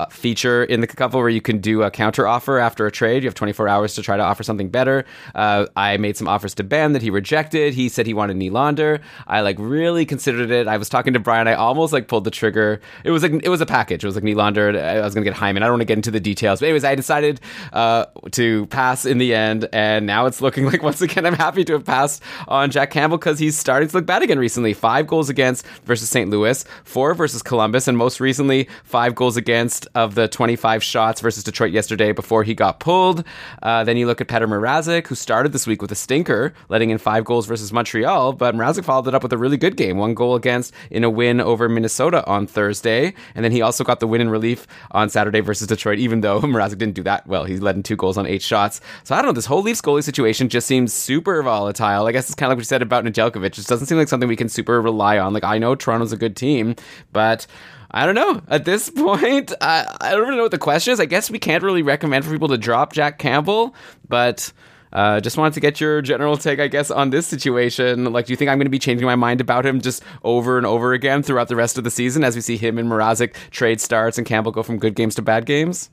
feature 0.09 0.63
in 0.63 0.81
the 0.81 0.87
couple 0.87 1.19
where 1.19 1.29
you 1.29 1.41
can 1.41 1.59
do 1.59 1.83
a 1.83 1.91
counter 1.91 2.27
offer 2.27 2.59
after 2.59 2.85
a 2.85 2.91
trade. 2.91 3.23
You 3.23 3.27
have 3.27 3.35
24 3.35 3.67
hours 3.67 3.95
to 3.95 4.01
try 4.01 4.17
to 4.17 4.23
offer 4.23 4.43
something 4.43 4.69
better. 4.69 5.05
Uh, 5.35 5.67
I 5.75 5.97
made 5.97 6.17
some 6.17 6.27
offers 6.27 6.53
to 6.55 6.63
Ben 6.63 6.93
that 6.93 7.01
he 7.01 7.09
rejected. 7.09 7.73
He 7.73 7.89
said 7.89 8.05
he 8.05 8.13
wanted 8.13 8.37
Nylander. 8.37 9.01
I 9.27 9.41
like 9.41 9.57
really 9.59 10.05
considered 10.05 10.51
it. 10.51 10.67
I 10.67 10.77
was 10.77 10.89
talking 10.89 11.13
to 11.13 11.19
Brian. 11.19 11.47
I 11.47 11.53
almost 11.53 11.93
like 11.93 12.07
pulled 12.07 12.23
the 12.23 12.31
trigger. 12.31 12.81
It 13.03 13.11
was 13.11 13.23
like 13.23 13.33
it 13.43 13.49
was 13.49 13.61
a 13.61 13.65
package. 13.65 14.03
It 14.03 14.07
was 14.07 14.15
like 14.15 14.23
Nylander. 14.23 14.79
I 14.79 15.01
was 15.01 15.13
gonna 15.13 15.23
get 15.23 15.33
Hyman. 15.33 15.63
I 15.63 15.67
don't 15.67 15.73
want 15.73 15.81
to 15.81 15.85
get 15.85 15.97
into 15.97 16.11
the 16.11 16.19
details, 16.19 16.59
but 16.59 16.67
anyways, 16.67 16.83
I 16.83 16.95
decided 16.95 17.39
uh, 17.71 18.05
to 18.31 18.65
pass 18.67 19.05
in 19.05 19.17
the 19.17 19.33
end, 19.33 19.69
and 19.73 20.05
now 20.05 20.25
it's 20.25 20.41
looking 20.41 20.65
like 20.71 20.83
once 20.83 21.01
again 21.01 21.25
I'm 21.25 21.35
happy 21.35 21.63
to 21.65 21.73
have 21.73 21.85
passed 21.85 22.23
on 22.47 22.71
Jack 22.71 22.91
Campbell 22.91 23.17
because 23.17 23.39
he's 23.39 23.57
starting 23.57 23.89
to 23.89 23.97
look 23.97 24.05
bad 24.05 24.21
again 24.21 24.39
recently. 24.39 24.73
Five 24.73 25.07
goals 25.07 25.29
against 25.29 25.65
versus 25.85 26.09
St. 26.09 26.29
Louis, 26.29 26.63
four 26.83 27.13
versus 27.13 27.41
Columbus, 27.41 27.87
and 27.87 27.97
most 27.97 28.19
recently 28.19 28.67
five 28.83 29.15
goals 29.15 29.37
against 29.37 29.82
of 29.95 30.15
the 30.15 30.27
25 30.27 30.83
shots 30.83 31.21
versus 31.21 31.43
Detroit 31.43 31.71
yesterday 31.71 32.11
before 32.11 32.43
he 32.43 32.53
got 32.53 32.79
pulled. 32.79 33.23
Uh, 33.61 33.83
then 33.83 33.97
you 33.97 34.07
look 34.07 34.21
at 34.21 34.27
Petr 34.27 34.47
Mrazek, 34.47 35.07
who 35.07 35.15
started 35.15 35.51
this 35.51 35.67
week 35.67 35.81
with 35.81 35.91
a 35.91 35.95
stinker, 35.95 36.53
letting 36.69 36.89
in 36.89 36.97
five 36.97 37.25
goals 37.25 37.45
versus 37.45 37.71
Montreal, 37.71 38.33
but 38.33 38.55
Mrazek 38.55 38.83
followed 38.83 39.07
it 39.07 39.15
up 39.15 39.23
with 39.23 39.33
a 39.33 39.37
really 39.37 39.57
good 39.57 39.77
game, 39.77 39.97
one 39.97 40.13
goal 40.13 40.35
against 40.35 40.73
in 40.89 41.03
a 41.03 41.09
win 41.09 41.41
over 41.41 41.67
Minnesota 41.69 42.25
on 42.27 42.47
Thursday, 42.47 43.13
and 43.35 43.43
then 43.43 43.51
he 43.51 43.61
also 43.61 43.83
got 43.83 43.99
the 43.99 44.07
win 44.07 44.21
in 44.21 44.29
relief 44.29 44.67
on 44.91 45.09
Saturday 45.09 45.39
versus 45.39 45.67
Detroit, 45.67 45.99
even 45.99 46.21
though 46.21 46.41
Mrazek 46.41 46.77
didn't 46.77 46.95
do 46.95 47.03
that 47.03 47.25
well. 47.27 47.43
He 47.45 47.57
led 47.57 47.75
in 47.75 47.83
two 47.83 47.95
goals 47.95 48.17
on 48.17 48.25
eight 48.25 48.41
shots. 48.41 48.81
So 49.03 49.15
I 49.15 49.19
don't 49.19 49.29
know, 49.29 49.33
this 49.33 49.45
whole 49.45 49.61
Leafs 49.61 49.81
goalie 49.81 50.03
situation 50.03 50.49
just 50.49 50.67
seems 50.67 50.93
super 50.93 51.41
volatile. 51.43 52.07
I 52.07 52.11
guess 52.11 52.27
it's 52.27 52.35
kind 52.35 52.47
of 52.47 52.51
like 52.51 52.57
what 52.57 52.61
you 52.61 52.65
said 52.65 52.81
about 52.81 53.05
Nedeljkovic. 53.05 53.45
It 53.45 53.53
just 53.53 53.69
doesn't 53.69 53.87
seem 53.87 53.97
like 53.97 54.07
something 54.07 54.29
we 54.29 54.35
can 54.35 54.49
super 54.49 54.81
rely 54.81 55.17
on. 55.17 55.33
Like, 55.33 55.43
I 55.43 55.57
know 55.57 55.75
Toronto's 55.75 56.11
a 56.11 56.17
good 56.17 56.35
team, 56.35 56.75
but 57.11 57.47
I 57.93 58.05
don't 58.05 58.15
know. 58.15 58.41
At 58.47 58.65
this 58.65 58.89
point, 58.95 59.53
I, 59.61 59.95
I 60.01 60.11
don't 60.11 60.21
really 60.21 60.37
know 60.37 60.43
what 60.43 60.51
the 60.51 60.57
question 60.57 60.93
is. 60.93 60.99
I 60.99 61.05
guess 61.05 61.29
we 61.29 61.39
can't 61.39 61.63
really 61.63 61.83
recommend 61.83 62.25
for 62.25 62.31
people 62.31 62.47
to 62.49 62.57
drop 62.57 62.93
Jack 62.93 63.19
Campbell, 63.19 63.75
but 64.07 64.51
uh, 64.91 65.19
just 65.19 65.37
wanted 65.37 65.53
to 65.53 65.59
get 65.59 65.79
your 65.79 66.01
general 66.01 66.37
take, 66.37 66.59
I 66.59 66.67
guess, 66.67 66.91
on 66.91 67.09
this 67.09 67.27
situation. 67.27 68.11
Like, 68.11 68.27
do 68.27 68.33
you 68.33 68.37
think 68.37 68.49
I'm 68.49 68.57
going 68.57 68.65
to 68.65 68.71
be 68.71 68.79
changing 68.79 69.05
my 69.05 69.15
mind 69.15 69.41
about 69.41 69.65
him 69.65 69.81
just 69.81 70.03
over 70.23 70.57
and 70.57 70.65
over 70.65 70.93
again 70.93 71.23
throughout 71.23 71.47
the 71.47 71.55
rest 71.55 71.77
of 71.77 71.83
the 71.83 71.91
season 71.91 72.23
as 72.23 72.35
we 72.35 72.41
see 72.41 72.57
him 72.57 72.77
and 72.77 72.89
Mrazek 72.89 73.33
trade 73.51 73.81
starts 73.81 74.17
and 74.17 74.25
Campbell 74.25 74.51
go 74.51 74.63
from 74.63 74.77
good 74.77 74.95
games 74.95 75.15
to 75.15 75.21
bad 75.21 75.45
games? 75.45 75.89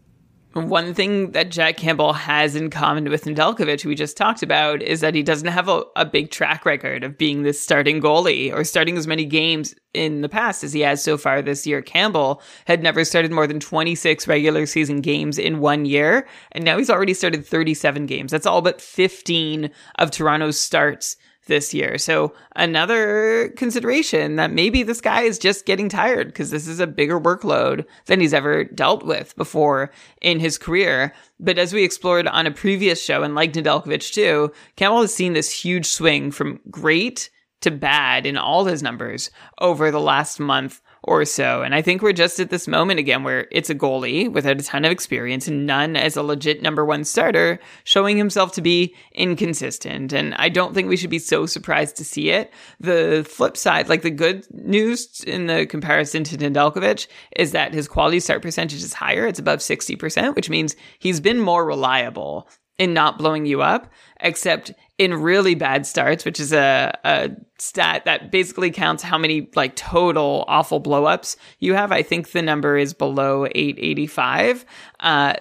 One 0.52 0.94
thing 0.94 1.30
that 1.30 1.52
Jack 1.52 1.76
Campbell 1.76 2.12
has 2.12 2.56
in 2.56 2.70
common 2.70 3.08
with 3.08 3.24
Nedeljkovic, 3.24 3.84
we 3.84 3.94
just 3.94 4.16
talked 4.16 4.42
about, 4.42 4.82
is 4.82 5.00
that 5.00 5.14
he 5.14 5.22
doesn't 5.22 5.46
have 5.46 5.68
a, 5.68 5.84
a, 5.94 6.04
big 6.04 6.32
track 6.32 6.66
record 6.66 7.04
of 7.04 7.16
being 7.16 7.44
this 7.44 7.60
starting 7.60 8.00
goalie 8.00 8.52
or 8.52 8.64
starting 8.64 8.98
as 8.98 9.06
many 9.06 9.24
games 9.24 9.76
in 9.94 10.22
the 10.22 10.28
past 10.28 10.64
as 10.64 10.72
he 10.72 10.80
has 10.80 11.04
so 11.04 11.16
far 11.16 11.40
this 11.40 11.68
year. 11.68 11.82
Campbell 11.82 12.42
had 12.64 12.82
never 12.82 13.04
started 13.04 13.30
more 13.30 13.46
than 13.46 13.60
26 13.60 14.26
regular 14.26 14.66
season 14.66 15.00
games 15.00 15.38
in 15.38 15.60
one 15.60 15.84
year, 15.84 16.26
and 16.50 16.64
now 16.64 16.76
he's 16.78 16.90
already 16.90 17.14
started 17.14 17.46
37 17.46 18.06
games. 18.06 18.32
That's 18.32 18.46
all 18.46 18.60
but 18.60 18.80
15 18.80 19.70
of 20.00 20.10
Toronto's 20.10 20.58
starts 20.58 21.16
this 21.46 21.74
year. 21.74 21.98
So 21.98 22.32
another 22.56 23.48
consideration 23.56 24.36
that 24.36 24.52
maybe 24.52 24.82
this 24.82 25.00
guy 25.00 25.22
is 25.22 25.38
just 25.38 25.66
getting 25.66 25.88
tired 25.88 26.28
because 26.28 26.50
this 26.50 26.66
is 26.66 26.80
a 26.80 26.86
bigger 26.86 27.20
workload 27.20 27.84
than 28.06 28.20
he's 28.20 28.34
ever 28.34 28.64
dealt 28.64 29.04
with 29.04 29.34
before 29.36 29.90
in 30.20 30.38
his 30.38 30.58
career. 30.58 31.12
But 31.38 31.58
as 31.58 31.72
we 31.72 31.84
explored 31.84 32.26
on 32.26 32.46
a 32.46 32.50
previous 32.50 33.02
show 33.02 33.22
and 33.22 33.34
like 33.34 33.52
Nedeljkovic 33.52 34.12
too, 34.12 34.52
Campbell 34.76 35.02
has 35.02 35.14
seen 35.14 35.32
this 35.32 35.52
huge 35.52 35.86
swing 35.86 36.30
from 36.30 36.60
great 36.70 37.30
to 37.62 37.70
bad 37.70 38.26
in 38.26 38.36
all 38.36 38.64
his 38.64 38.82
numbers 38.82 39.30
over 39.60 39.90
the 39.90 40.00
last 40.00 40.40
month 40.40 40.80
or 41.02 41.24
so. 41.24 41.62
And 41.62 41.74
I 41.74 41.82
think 41.82 42.02
we're 42.02 42.12
just 42.12 42.40
at 42.40 42.50
this 42.50 42.68
moment 42.68 43.00
again 43.00 43.22
where 43.22 43.46
it's 43.50 43.70
a 43.70 43.74
goalie 43.74 44.30
without 44.30 44.60
a 44.60 44.64
ton 44.64 44.84
of 44.84 44.92
experience 44.92 45.48
and 45.48 45.66
none 45.66 45.96
as 45.96 46.16
a 46.16 46.22
legit 46.22 46.62
number 46.62 46.84
one 46.84 47.04
starter 47.04 47.58
showing 47.84 48.16
himself 48.16 48.52
to 48.52 48.62
be 48.62 48.94
inconsistent. 49.12 50.12
And 50.12 50.34
I 50.34 50.48
don't 50.48 50.74
think 50.74 50.88
we 50.88 50.96
should 50.96 51.10
be 51.10 51.18
so 51.18 51.46
surprised 51.46 51.96
to 51.96 52.04
see 52.04 52.30
it. 52.30 52.52
The 52.80 53.26
flip 53.28 53.56
side, 53.56 53.88
like 53.88 54.02
the 54.02 54.10
good 54.10 54.46
news 54.52 55.24
in 55.26 55.46
the 55.46 55.66
comparison 55.66 56.24
to 56.24 56.36
Nedeljkovic 56.36 57.06
is 57.36 57.52
that 57.52 57.72
his 57.72 57.88
quality 57.88 58.20
start 58.20 58.42
percentage 58.42 58.82
is 58.82 58.92
higher. 58.92 59.26
It's 59.26 59.38
above 59.38 59.60
60%, 59.60 60.34
which 60.34 60.50
means 60.50 60.76
he's 60.98 61.20
been 61.20 61.40
more 61.40 61.64
reliable 61.64 62.48
in 62.80 62.94
not 62.94 63.18
blowing 63.18 63.44
you 63.44 63.60
up, 63.60 63.92
except 64.20 64.72
in 64.96 65.12
really 65.12 65.54
bad 65.54 65.84
starts, 65.86 66.24
which 66.24 66.40
is 66.40 66.50
a, 66.50 66.98
a 67.04 67.30
stat 67.58 68.06
that 68.06 68.32
basically 68.32 68.70
counts 68.70 69.02
how 69.02 69.18
many 69.18 69.50
like 69.54 69.76
total 69.76 70.46
awful 70.48 70.80
blowups 70.80 71.36
you 71.58 71.74
have. 71.74 71.92
I 71.92 72.02
think 72.02 72.32
the 72.32 72.40
number 72.40 72.78
is 72.78 72.94
below 72.94 73.44
885. 73.44 74.64
Uh, 74.98 75.34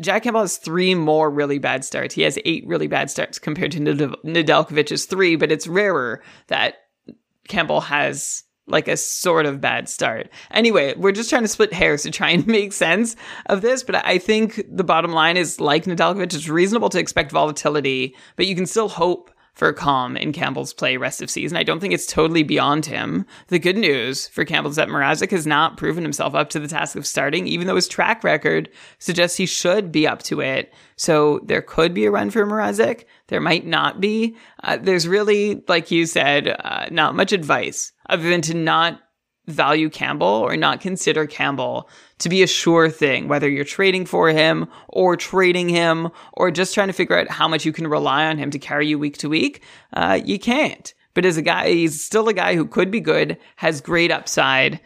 Jack 0.00 0.24
Campbell 0.24 0.40
has 0.40 0.56
three 0.56 0.96
more 0.96 1.30
really 1.30 1.60
bad 1.60 1.84
starts. 1.84 2.16
He 2.16 2.22
has 2.22 2.36
eight 2.44 2.66
really 2.66 2.88
bad 2.88 3.10
starts 3.10 3.38
compared 3.38 3.70
to 3.70 3.78
Nedeljkovic's 3.78 5.04
three, 5.04 5.36
but 5.36 5.52
it's 5.52 5.68
rarer 5.68 6.20
that 6.48 6.78
Campbell 7.46 7.80
has 7.80 8.42
like 8.66 8.88
a 8.88 8.96
sort 8.96 9.46
of 9.46 9.60
bad 9.60 9.88
start. 9.88 10.30
Anyway, 10.50 10.94
we're 10.96 11.12
just 11.12 11.30
trying 11.30 11.42
to 11.42 11.48
split 11.48 11.72
hairs 11.72 12.02
to 12.02 12.10
try 12.10 12.30
and 12.30 12.46
make 12.48 12.72
sense 12.72 13.16
of 13.46 13.62
this, 13.62 13.82
but 13.82 14.04
I 14.06 14.18
think 14.18 14.64
the 14.68 14.84
bottom 14.84 15.12
line 15.12 15.36
is 15.36 15.60
like 15.60 15.84
Nedeljkovic, 15.84 16.34
it's 16.34 16.48
reasonable 16.48 16.88
to 16.90 16.98
expect 16.98 17.32
volatility, 17.32 18.16
but 18.36 18.46
you 18.46 18.54
can 18.54 18.66
still 18.66 18.88
hope 18.88 19.30
for 19.54 19.72
calm 19.72 20.16
in 20.16 20.32
Campbell's 20.32 20.74
play 20.74 20.96
rest 20.96 21.22
of 21.22 21.30
season. 21.30 21.56
I 21.56 21.62
don't 21.62 21.78
think 21.78 21.94
it's 21.94 22.06
totally 22.06 22.42
beyond 22.42 22.86
him. 22.86 23.24
The 23.48 23.60
good 23.60 23.76
news 23.76 24.26
for 24.28 24.44
Campbell 24.44 24.70
is 24.70 24.76
that 24.76 24.88
Mrazek 24.88 25.30
has 25.30 25.46
not 25.46 25.76
proven 25.76 26.02
himself 26.02 26.34
up 26.34 26.50
to 26.50 26.60
the 26.60 26.68
task 26.68 26.96
of 26.96 27.06
starting, 27.06 27.46
even 27.46 27.66
though 27.66 27.76
his 27.76 27.88
track 27.88 28.24
record 28.24 28.68
suggests 28.98 29.36
he 29.36 29.46
should 29.46 29.92
be 29.92 30.08
up 30.08 30.22
to 30.24 30.40
it. 30.40 30.74
So 30.96 31.40
there 31.44 31.62
could 31.62 31.94
be 31.94 32.04
a 32.04 32.10
run 32.10 32.30
for 32.30 32.44
Mrazek. 32.44 33.04
There 33.28 33.40
might 33.40 33.64
not 33.64 34.00
be. 34.00 34.36
Uh, 34.62 34.76
there's 34.76 35.06
really, 35.06 35.62
like 35.68 35.90
you 35.90 36.06
said, 36.06 36.48
uh, 36.48 36.88
not 36.90 37.14
much 37.14 37.32
advice 37.32 37.92
other 38.08 38.28
than 38.28 38.40
to 38.42 38.54
not 38.54 39.00
value 39.46 39.90
Campbell 39.90 40.26
or 40.26 40.56
not 40.56 40.80
consider 40.80 41.26
Campbell 41.26 41.88
to 42.18 42.28
be 42.28 42.42
a 42.42 42.46
sure 42.46 42.88
thing, 42.88 43.28
whether 43.28 43.48
you're 43.48 43.64
trading 43.64 44.06
for 44.06 44.28
him 44.30 44.66
or 44.88 45.16
trading 45.16 45.68
him 45.68 46.08
or 46.32 46.50
just 46.50 46.74
trying 46.74 46.88
to 46.88 46.94
figure 46.94 47.18
out 47.18 47.28
how 47.28 47.46
much 47.46 47.64
you 47.64 47.72
can 47.72 47.86
rely 47.86 48.26
on 48.26 48.38
him 48.38 48.50
to 48.50 48.58
carry 48.58 48.86
you 48.86 48.98
week 48.98 49.18
to 49.18 49.28
week. 49.28 49.62
Uh, 49.92 50.20
you 50.24 50.38
can't. 50.38 50.94
But 51.12 51.24
as 51.24 51.36
a 51.36 51.42
guy, 51.42 51.68
he's 51.70 52.02
still 52.02 52.28
a 52.28 52.34
guy 52.34 52.56
who 52.56 52.66
could 52.66 52.90
be 52.90 53.00
good, 53.00 53.38
has 53.56 53.80
great 53.80 54.10
upside. 54.10 54.80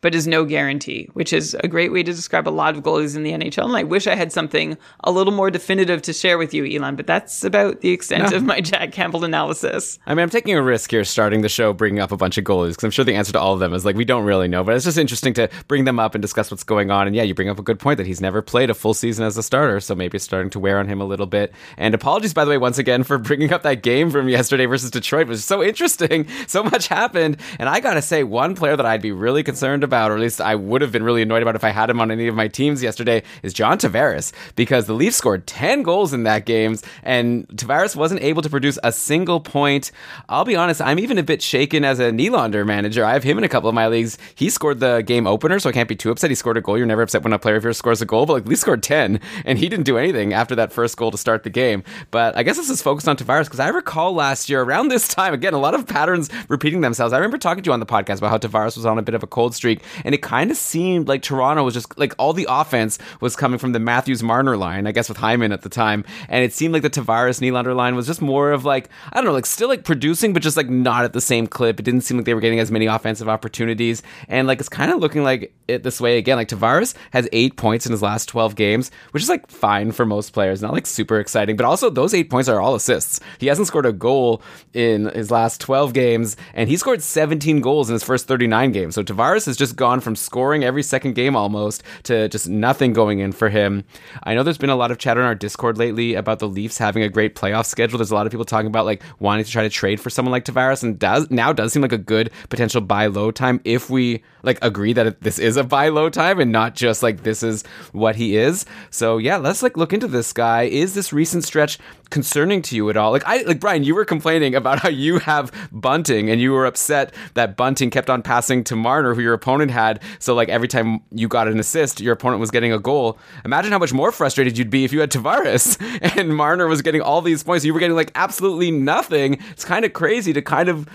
But 0.00 0.14
is 0.14 0.26
no 0.26 0.44
guarantee, 0.44 1.08
which 1.14 1.32
is 1.32 1.54
a 1.62 1.68
great 1.68 1.92
way 1.92 2.02
to 2.02 2.12
describe 2.12 2.46
a 2.46 2.50
lot 2.50 2.76
of 2.76 2.82
goalies 2.82 3.16
in 3.16 3.22
the 3.24 3.32
NHL. 3.32 3.64
And 3.64 3.76
I 3.76 3.82
wish 3.82 4.06
I 4.06 4.14
had 4.14 4.32
something 4.32 4.78
a 5.04 5.10
little 5.10 5.32
more 5.32 5.50
definitive 5.50 6.02
to 6.02 6.12
share 6.12 6.38
with 6.38 6.54
you, 6.54 6.64
Elon, 6.64 6.94
but 6.96 7.06
that's 7.06 7.42
about 7.44 7.80
the 7.80 7.90
extent 7.90 8.30
No. 8.30 8.36
of 8.36 8.44
my 8.44 8.60
Jack 8.60 8.92
Campbell 8.92 9.24
analysis. 9.24 9.98
I 10.06 10.14
mean, 10.14 10.22
I'm 10.22 10.30
taking 10.30 10.54
a 10.56 10.62
risk 10.62 10.90
here 10.90 11.04
starting 11.04 11.40
the 11.42 11.48
show 11.48 11.72
bringing 11.72 12.00
up 12.00 12.12
a 12.12 12.16
bunch 12.16 12.38
of 12.38 12.44
goalies 12.44 12.70
because 12.70 12.84
I'm 12.84 12.90
sure 12.90 13.04
the 13.04 13.14
answer 13.14 13.32
to 13.32 13.40
all 13.40 13.54
of 13.54 13.60
them 13.60 13.72
is 13.74 13.84
like, 13.84 13.96
we 13.96 14.04
don't 14.04 14.24
really 14.24 14.48
know. 14.48 14.62
But 14.62 14.76
it's 14.76 14.84
just 14.84 14.98
interesting 14.98 15.34
to 15.34 15.48
bring 15.66 15.84
them 15.84 15.98
up 15.98 16.14
and 16.14 16.22
discuss 16.22 16.50
what's 16.50 16.64
going 16.64 16.90
on. 16.90 17.06
And 17.06 17.16
yeah, 17.16 17.22
you 17.24 17.34
bring 17.34 17.48
up 17.48 17.58
a 17.58 17.62
good 17.62 17.78
point 17.78 17.96
that 17.98 18.06
he's 18.06 18.20
never 18.20 18.40
played 18.42 18.70
a 18.70 18.74
full 18.74 18.94
season 18.94 19.24
as 19.24 19.36
a 19.36 19.42
starter. 19.42 19.80
So 19.80 19.94
maybe 19.94 20.16
it's 20.16 20.24
starting 20.24 20.50
to 20.50 20.58
wear 20.60 20.78
on 20.78 20.86
him 20.86 21.00
a 21.00 21.04
little 21.04 21.26
bit. 21.26 21.52
And 21.76 21.94
apologies, 21.94 22.34
by 22.34 22.44
the 22.44 22.50
way, 22.50 22.58
once 22.58 22.78
again 22.78 23.02
for 23.02 23.18
bringing 23.28 23.52
up 23.52 23.62
that 23.64 23.82
game 23.82 24.10
from 24.10 24.28
yesterday 24.28 24.66
versus 24.66 24.90
Detroit. 24.90 25.22
It 25.22 25.28
was 25.28 25.44
so 25.44 25.62
interesting. 25.62 26.26
So 26.46 26.62
much 26.62 26.88
happened. 26.88 27.38
And 27.58 27.68
I 27.68 27.80
got 27.80 27.94
to 27.94 28.02
say, 28.02 28.22
one 28.24 28.54
player 28.54 28.74
that 28.76 28.86
I'd 28.86 29.02
be 29.02 29.12
really 29.12 29.42
concerned 29.42 29.84
about, 29.84 29.87
or 29.92 30.14
at 30.14 30.20
least 30.20 30.40
I 30.40 30.54
would 30.54 30.82
have 30.82 30.92
been 30.92 31.02
really 31.02 31.22
annoyed 31.22 31.42
about 31.42 31.56
if 31.56 31.64
I 31.64 31.70
had 31.70 31.90
him 31.90 32.00
on 32.00 32.10
any 32.10 32.26
of 32.26 32.34
my 32.34 32.48
teams 32.48 32.82
yesterday, 32.82 33.22
is 33.42 33.52
John 33.52 33.78
Tavares 33.78 34.32
because 34.56 34.86
the 34.86 34.92
Leafs 34.92 35.16
scored 35.16 35.46
10 35.46 35.82
goals 35.82 36.12
in 36.12 36.24
that 36.24 36.46
game 36.46 36.76
and 37.02 37.46
Tavares 37.48 37.96
wasn't 37.96 38.22
able 38.22 38.42
to 38.42 38.50
produce 38.50 38.78
a 38.82 38.92
single 38.92 39.40
point. 39.40 39.90
I'll 40.28 40.44
be 40.44 40.56
honest, 40.56 40.80
I'm 40.80 40.98
even 40.98 41.18
a 41.18 41.22
bit 41.22 41.42
shaken 41.42 41.84
as 41.84 41.98
a 41.98 42.10
Nylander 42.10 42.66
manager. 42.66 43.04
I 43.04 43.12
have 43.12 43.22
him 43.22 43.38
in 43.38 43.44
a 43.44 43.48
couple 43.48 43.68
of 43.68 43.74
my 43.74 43.88
leagues. 43.88 44.18
He 44.34 44.50
scored 44.50 44.80
the 44.80 45.02
game 45.02 45.26
opener, 45.26 45.58
so 45.58 45.68
I 45.68 45.72
can't 45.72 45.88
be 45.88 45.96
too 45.96 46.10
upset. 46.10 46.30
He 46.30 46.34
scored 46.34 46.56
a 46.56 46.60
goal. 46.60 46.76
You're 46.76 46.86
never 46.86 47.02
upset 47.02 47.22
when 47.22 47.32
a 47.32 47.38
player 47.38 47.56
of 47.56 47.64
yours 47.64 47.78
scores 47.78 48.02
a 48.02 48.06
goal, 48.06 48.26
but 48.26 48.34
like 48.34 48.46
Leafs 48.46 48.60
scored 48.62 48.82
10 48.82 49.20
and 49.44 49.58
he 49.58 49.68
didn't 49.68 49.84
do 49.84 49.98
anything 49.98 50.32
after 50.32 50.54
that 50.54 50.72
first 50.72 50.96
goal 50.96 51.10
to 51.10 51.18
start 51.18 51.42
the 51.42 51.50
game. 51.50 51.82
But 52.10 52.36
I 52.36 52.42
guess 52.42 52.56
this 52.56 52.70
is 52.70 52.82
focused 52.82 53.08
on 53.08 53.16
Tavares 53.16 53.44
because 53.44 53.60
I 53.60 53.68
recall 53.68 54.14
last 54.14 54.48
year 54.48 54.62
around 54.62 54.88
this 54.88 55.08
time, 55.08 55.34
again, 55.34 55.54
a 55.54 55.58
lot 55.58 55.74
of 55.74 55.86
patterns 55.86 56.30
repeating 56.48 56.80
themselves. 56.80 57.12
I 57.12 57.16
remember 57.18 57.38
talking 57.38 57.62
to 57.62 57.68
you 57.68 57.72
on 57.72 57.80
the 57.80 57.86
podcast 57.86 58.18
about 58.18 58.30
how 58.30 58.38
Tavares 58.38 58.76
was 58.76 58.86
on 58.86 58.98
a 58.98 59.02
bit 59.02 59.14
of 59.14 59.22
a 59.22 59.26
cold 59.26 59.54
streak 59.54 59.77
and 60.04 60.14
it 60.14 60.22
kind 60.22 60.50
of 60.50 60.56
seemed 60.56 61.08
like 61.08 61.22
Toronto 61.22 61.64
was 61.64 61.74
just 61.74 61.98
like 61.98 62.14
all 62.18 62.32
the 62.32 62.46
offense 62.48 62.98
was 63.20 63.36
coming 63.36 63.58
from 63.58 63.72
the 63.72 63.80
Matthews 63.80 64.22
Marner 64.22 64.56
line, 64.56 64.86
I 64.86 64.92
guess 64.92 65.08
with 65.08 65.18
Hyman 65.18 65.52
at 65.52 65.62
the 65.62 65.68
time. 65.68 66.04
And 66.28 66.44
it 66.44 66.52
seemed 66.52 66.72
like 66.72 66.82
the 66.82 66.90
Tavares 66.90 67.40
Nylander 67.40 67.74
line 67.74 67.94
was 67.94 68.06
just 68.06 68.20
more 68.22 68.52
of 68.52 68.64
like, 68.64 68.88
I 69.12 69.16
don't 69.16 69.24
know, 69.24 69.32
like 69.32 69.46
still 69.46 69.68
like 69.68 69.84
producing, 69.84 70.32
but 70.32 70.42
just 70.42 70.56
like 70.56 70.68
not 70.68 71.04
at 71.04 71.12
the 71.12 71.20
same 71.20 71.46
clip. 71.46 71.80
It 71.80 71.84
didn't 71.84 72.02
seem 72.02 72.16
like 72.16 72.26
they 72.26 72.34
were 72.34 72.40
getting 72.40 72.60
as 72.60 72.70
many 72.70 72.86
offensive 72.86 73.28
opportunities. 73.28 74.02
And 74.28 74.46
like 74.46 74.60
it's 74.60 74.68
kind 74.68 74.90
of 74.90 74.98
looking 74.98 75.22
like 75.24 75.54
it 75.68 75.82
this 75.82 76.00
way 76.00 76.18
again. 76.18 76.36
Like 76.36 76.48
Tavares 76.48 76.94
has 77.12 77.28
eight 77.32 77.56
points 77.56 77.86
in 77.86 77.92
his 77.92 78.02
last 78.02 78.28
12 78.28 78.54
games, 78.56 78.90
which 79.10 79.22
is 79.22 79.28
like 79.28 79.48
fine 79.50 79.92
for 79.92 80.06
most 80.06 80.32
players, 80.32 80.62
not 80.62 80.72
like 80.72 80.86
super 80.86 81.20
exciting. 81.20 81.56
But 81.56 81.66
also, 81.66 81.90
those 81.90 82.14
eight 82.14 82.30
points 82.30 82.48
are 82.48 82.60
all 82.60 82.74
assists. 82.74 83.20
He 83.38 83.46
hasn't 83.46 83.66
scored 83.68 83.86
a 83.86 83.92
goal 83.92 84.42
in 84.72 85.06
his 85.06 85.30
last 85.30 85.60
12 85.60 85.92
games, 85.92 86.36
and 86.54 86.68
he 86.68 86.76
scored 86.76 87.02
17 87.02 87.60
goals 87.60 87.88
in 87.90 87.94
his 87.94 88.02
first 88.02 88.26
39 88.26 88.72
games. 88.72 88.94
So 88.94 89.02
Tavares 89.02 89.46
is 89.46 89.56
just 89.56 89.67
gone 89.72 90.00
from 90.00 90.16
scoring 90.16 90.64
every 90.64 90.82
second 90.82 91.14
game 91.14 91.36
almost 91.36 91.82
to 92.04 92.28
just 92.28 92.48
nothing 92.48 92.92
going 92.92 93.18
in 93.18 93.32
for 93.32 93.48
him. 93.48 93.84
I 94.22 94.34
know 94.34 94.42
there's 94.42 94.58
been 94.58 94.70
a 94.70 94.76
lot 94.76 94.90
of 94.90 94.98
chatter 94.98 95.20
on 95.20 95.26
our 95.26 95.34
Discord 95.34 95.78
lately 95.78 96.14
about 96.14 96.38
the 96.38 96.48
Leafs 96.48 96.78
having 96.78 97.02
a 97.02 97.08
great 97.08 97.34
playoff 97.34 97.66
schedule. 97.66 97.98
There's 97.98 98.10
a 98.10 98.14
lot 98.14 98.26
of 98.26 98.32
people 98.32 98.44
talking 98.44 98.66
about 98.66 98.86
like 98.86 99.02
wanting 99.18 99.44
to 99.44 99.50
try 99.50 99.62
to 99.62 99.68
trade 99.68 100.00
for 100.00 100.10
someone 100.10 100.32
like 100.32 100.44
Tavares, 100.44 100.82
and 100.82 100.98
does 100.98 101.30
now 101.30 101.52
does 101.52 101.72
seem 101.72 101.82
like 101.82 101.92
a 101.92 101.98
good 101.98 102.30
potential 102.48 102.80
buy 102.80 103.06
low 103.06 103.30
time 103.30 103.60
if 103.64 103.90
we 103.90 104.22
like 104.42 104.58
agree 104.62 104.92
that 104.92 105.20
this 105.20 105.38
is 105.38 105.56
a 105.56 105.64
buy 105.64 105.88
low 105.88 106.08
time 106.08 106.40
and 106.40 106.52
not 106.52 106.74
just 106.74 107.02
like 107.02 107.22
this 107.22 107.42
is 107.42 107.64
what 107.92 108.16
he 108.16 108.36
is. 108.36 108.64
So 108.90 109.18
yeah, 109.18 109.36
let's 109.36 109.62
like 109.62 109.76
look 109.76 109.92
into 109.92 110.08
this 110.08 110.32
guy. 110.32 110.62
Is 110.62 110.94
this 110.94 111.12
recent 111.12 111.44
stretch 111.44 111.78
concerning 112.10 112.62
to 112.62 112.76
you 112.76 112.90
at 112.90 112.96
all? 112.96 113.12
Like 113.12 113.24
I 113.26 113.42
like 113.42 113.60
Brian, 113.60 113.84
you 113.84 113.94
were 113.94 114.04
complaining 114.04 114.54
about 114.54 114.80
how 114.80 114.88
you 114.88 115.18
have 115.18 115.52
bunting 115.72 116.30
and 116.30 116.40
you 116.40 116.52
were 116.52 116.66
upset 116.66 117.14
that 117.34 117.56
bunting 117.56 117.90
kept 117.90 118.10
on 118.10 118.22
passing 118.22 118.64
to 118.64 118.76
Marner, 118.76 119.14
who 119.14 119.20
your 119.20 119.34
opponent 119.34 119.70
had. 119.70 120.02
So 120.18 120.34
like 120.34 120.48
every 120.48 120.68
time 120.68 121.00
you 121.10 121.28
got 121.28 121.48
an 121.48 121.58
assist, 121.58 122.00
your 122.00 122.12
opponent 122.12 122.40
was 122.40 122.50
getting 122.50 122.72
a 122.72 122.78
goal. 122.78 123.18
Imagine 123.44 123.72
how 123.72 123.78
much 123.78 123.92
more 123.92 124.12
frustrated 124.12 124.58
you'd 124.58 124.70
be 124.70 124.84
if 124.84 124.92
you 124.92 125.00
had 125.00 125.10
Tavares 125.10 125.78
and 126.18 126.34
Marner 126.34 126.66
was 126.66 126.82
getting 126.82 127.00
all 127.00 127.22
these 127.22 127.42
points. 127.42 127.64
You 127.64 127.74
were 127.74 127.80
getting 127.80 127.96
like 127.96 128.12
absolutely 128.14 128.70
nothing. 128.70 129.38
It's 129.50 129.64
kind 129.64 129.84
of 129.84 129.92
crazy 129.92 130.32
to 130.32 130.42
kind 130.42 130.68
of 130.68 130.88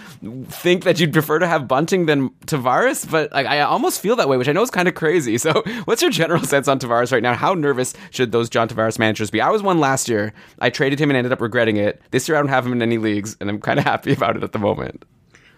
think 0.47 0.84
that 0.84 0.99
you'd 0.99 1.13
prefer 1.13 1.39
to 1.39 1.47
have 1.47 1.67
bunting 1.67 2.06
than 2.06 2.30
Tavares, 2.45 3.10
but 3.10 3.32
like 3.32 3.45
I 3.45 3.62
almost 3.62 4.02
feel 4.02 4.15
that 4.15 4.30
way, 4.30 4.38
which 4.38 4.47
I 4.47 4.52
know 4.52 4.62
is 4.62 4.71
kind 4.71 4.88
of 4.88 4.95
crazy. 4.95 5.38
So 5.38 5.63
what's 5.86 6.02
your 6.02 6.12
general 6.12 6.43
sense 6.43 6.67
on 6.67 6.80
Tavares 6.80 7.12
right 7.12 7.23
now? 7.23 7.34
How 7.34 7.54
nervous 7.54 7.93
should 8.12 8.32
those 8.32 8.49
John 8.49 8.67
Tavares 8.67 8.99
managers 8.99 9.30
be? 9.30 9.41
I 9.41 9.49
was 9.49 9.62
one 9.62 9.80
last 9.80 10.08
year. 10.10 10.34
I 10.60 10.69
traded 10.69 10.99
him 11.03 11.11
and 11.11 11.17
ended 11.17 11.33
up 11.33 11.41
regretting 11.41 11.77
it. 11.77 12.01
This 12.11 12.27
year 12.27 12.37
I 12.37 12.41
don't 12.41 12.49
have 12.49 12.65
him 12.65 12.71
in 12.71 12.81
any 12.81 12.97
leagues, 12.97 13.37
and 13.39 13.49
I'm 13.49 13.59
kind 13.59 13.77
of 13.77 13.85
happy 13.85 14.13
about 14.13 14.37
it 14.37 14.43
at 14.43 14.53
the 14.53 14.59
moment. 14.59 15.05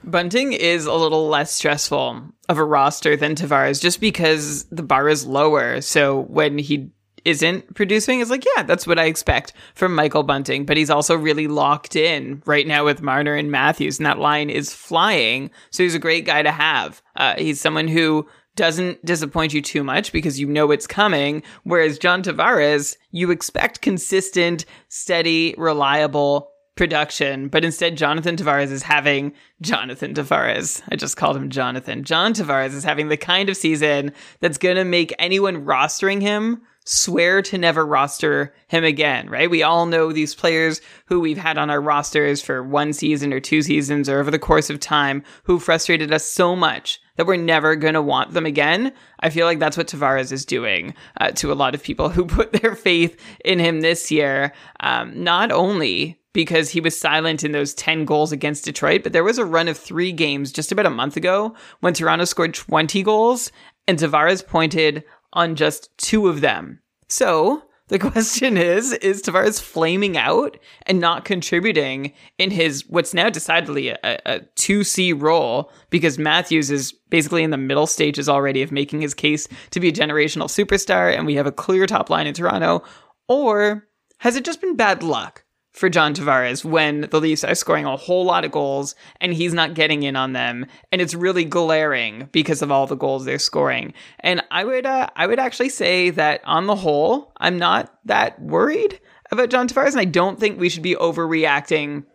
Bunting 0.03 0.53
is 0.53 0.85
a 0.85 0.93
little 0.93 1.27
less 1.27 1.51
stressful 1.51 2.21
of 2.49 2.57
a 2.57 2.63
roster 2.63 3.15
than 3.15 3.35
Tavares 3.35 3.81
just 3.81 3.99
because 3.99 4.65
the 4.65 4.83
bar 4.83 5.09
is 5.09 5.25
lower. 5.25 5.81
So 5.81 6.21
when 6.23 6.59
he 6.59 6.91
isn't 7.23 7.73
producing, 7.73 8.19
it's 8.19 8.29
like, 8.29 8.45
yeah, 8.55 8.61
that's 8.61 8.85
what 8.85 8.99
I 8.99 9.05
expect 9.05 9.53
from 9.73 9.95
Michael 9.95 10.21
Bunting. 10.21 10.65
But 10.65 10.77
he's 10.77 10.91
also 10.91 11.15
really 11.15 11.47
locked 11.47 11.95
in 11.95 12.43
right 12.45 12.67
now 12.67 12.85
with 12.85 13.01
Marner 13.01 13.33
and 13.33 13.49
Matthews, 13.49 13.97
and 13.97 14.05
that 14.05 14.19
line 14.19 14.51
is 14.51 14.73
flying. 14.73 15.49
So 15.71 15.81
he's 15.81 15.95
a 15.95 15.99
great 15.99 16.25
guy 16.25 16.43
to 16.43 16.51
have. 16.51 17.01
Uh, 17.15 17.33
he's 17.37 17.59
someone 17.59 17.87
who 17.87 18.27
doesn't 18.55 19.03
disappoint 19.05 19.53
you 19.53 19.61
too 19.61 19.83
much 19.83 20.11
because 20.11 20.39
you 20.39 20.47
know 20.47 20.71
it's 20.71 20.87
coming. 20.87 21.43
Whereas 21.63 21.99
John 21.99 22.23
Tavares, 22.23 22.97
you 23.11 23.31
expect 23.31 23.81
consistent, 23.81 24.65
steady, 24.87 25.55
reliable 25.57 26.51
production, 26.75 27.47
but 27.47 27.63
instead 27.63 27.95
Jonathan 27.95 28.35
Tavares 28.35 28.71
is 28.71 28.83
having 28.83 29.33
Jonathan 29.61 30.13
Tavares. 30.13 30.81
I 30.89 30.95
just 30.95 31.15
called 31.15 31.37
him 31.37 31.49
Jonathan. 31.49 32.03
John 32.03 32.33
Tavares 32.33 32.73
is 32.73 32.83
having 32.83 33.07
the 33.07 33.17
kind 33.17 33.49
of 33.49 33.55
season 33.55 34.11
that's 34.41 34.57
going 34.57 34.75
to 34.75 34.83
make 34.83 35.13
anyone 35.17 35.65
rostering 35.65 36.21
him 36.21 36.61
swear 36.85 37.41
to 37.41 37.57
never 37.57 37.85
roster 37.85 38.53
him 38.67 38.83
again, 38.83 39.27
right? 39.27 39.49
We 39.49 39.63
all 39.63 39.87
know 39.87 40.11
these 40.11 40.35
players 40.35 40.81
who 41.07 41.19
we've 41.19 41.37
had 41.37 41.57
on 41.57 41.69
our 41.69 41.81
rosters 41.81 42.41
for 42.41 42.63
one 42.63 42.93
season 42.93 43.33
or 43.33 43.39
two 43.39 43.63
seasons 43.63 44.07
or 44.07 44.19
over 44.19 44.29
the 44.29 44.39
course 44.39 44.69
of 44.69 44.79
time 44.79 45.23
who 45.43 45.59
frustrated 45.59 46.13
us 46.13 46.31
so 46.31 46.55
much 46.55 47.01
that 47.15 47.25
we're 47.25 47.37
never 47.37 47.75
going 47.75 47.93
to 47.93 48.01
want 48.01 48.33
them 48.33 48.45
again. 48.45 48.91
I 49.19 49.29
feel 49.29 49.45
like 49.45 49.59
that's 49.59 49.77
what 49.77 49.87
Tavares 49.87 50.31
is 50.31 50.45
doing 50.45 50.93
uh, 51.19 51.31
to 51.31 51.51
a 51.51 51.55
lot 51.55 51.75
of 51.75 51.83
people 51.83 52.09
who 52.15 52.25
put 52.25 52.53
their 52.53 52.75
faith 52.75 53.19
in 53.43 53.59
him 53.59 53.81
this 53.81 54.11
year. 54.11 54.53
Um, 54.79 55.23
not 55.23 55.51
only 55.51 56.19
because 56.33 56.69
he 56.69 56.81
was 56.81 56.99
silent 56.99 57.43
in 57.45 57.53
those 57.53 57.73
10 57.73 58.03
goals 58.03 58.33
against 58.33 58.65
Detroit, 58.65 59.03
but 59.03 59.13
there 59.13 59.23
was 59.23 59.37
a 59.37 59.45
run 59.45 59.69
of 59.69 59.77
three 59.77 60.11
games 60.11 60.51
just 60.51 60.71
about 60.71 60.85
a 60.85 60.89
month 60.89 61.15
ago 61.15 61.55
when 61.79 61.93
Toronto 61.93 62.25
scored 62.25 62.53
20 62.53 63.01
goals 63.03 63.51
and 63.87 63.97
Tavares 63.97 64.45
pointed 64.45 65.03
on 65.31 65.55
just 65.55 65.97
two 65.97 66.27
of 66.27 66.41
them. 66.41 66.81
So 67.07 67.63
the 67.87 67.99
question 67.99 68.57
is, 68.57 68.93
is 68.93 69.21
Tavares 69.21 69.61
flaming 69.61 70.17
out 70.17 70.57
and 70.87 70.99
not 70.99 71.23
contributing 71.23 72.13
in 72.39 72.49
his 72.49 72.83
what's 72.87 73.13
now 73.13 73.29
decidedly 73.29 73.89
a, 73.89 73.97
a 74.03 74.39
2C 74.55 75.19
role 75.21 75.71
because 75.91 76.17
Matthews 76.17 76.71
is 76.71 76.93
basically 77.09 77.43
in 77.43 77.51
the 77.51 77.57
middle 77.57 77.87
stages 77.87 78.27
already 78.27 78.63
of 78.63 78.71
making 78.71 79.01
his 79.01 79.13
case 79.13 79.47
to 79.69 79.79
be 79.79 79.89
a 79.89 79.93
generational 79.93 80.47
superstar 80.47 81.15
and 81.15 81.27
we 81.27 81.35
have 81.35 81.45
a 81.45 81.51
clear 81.51 81.85
top 81.85 82.09
line 82.09 82.25
in 82.25 82.33
Toronto? 82.33 82.83
Or 83.27 83.87
has 84.17 84.35
it 84.35 84.45
just 84.45 84.61
been 84.61 84.75
bad 84.75 85.03
luck? 85.03 85.44
For 85.75 85.89
John 85.89 86.13
Tavares 86.13 86.63
when 86.63 87.01
the 87.01 87.19
Leafs 87.19 87.43
are 87.43 87.53
scoring 87.53 87.85
a 87.85 87.97
whole 87.97 88.23
lot 88.23 88.45
of 88.45 88.51
goals 88.51 88.95
and 89.19 89.33
he's 89.33 89.53
not 89.53 89.73
getting 89.73 90.03
in 90.03 90.15
on 90.15 90.33
them 90.33 90.65
and 90.91 91.01
it's 91.01 91.13
really 91.13 91.43
glaring 91.43 92.29
because 92.31 92.61
of 92.61 92.71
all 92.71 92.87
the 92.87 92.95
goals 92.95 93.25
they're 93.25 93.37
scoring. 93.37 93.93
And 94.21 94.41
I 94.51 94.63
would 94.63 94.85
uh, 94.85 95.09
I 95.15 95.27
would 95.27 95.39
actually 95.39 95.69
say 95.69 96.09
that 96.11 96.41
on 96.45 96.67
the 96.67 96.75
whole, 96.75 97.33
I'm 97.37 97.59
not 97.59 97.93
that 98.05 98.41
worried 98.41 98.99
about 99.31 99.49
John 99.49 99.67
Tavares 99.67 99.91
and 99.91 99.99
I 99.99 100.05
don't 100.05 100.39
think 100.39 100.59
we 100.59 100.69
should 100.69 100.83
be 100.83 100.95
overreacting 100.95 102.05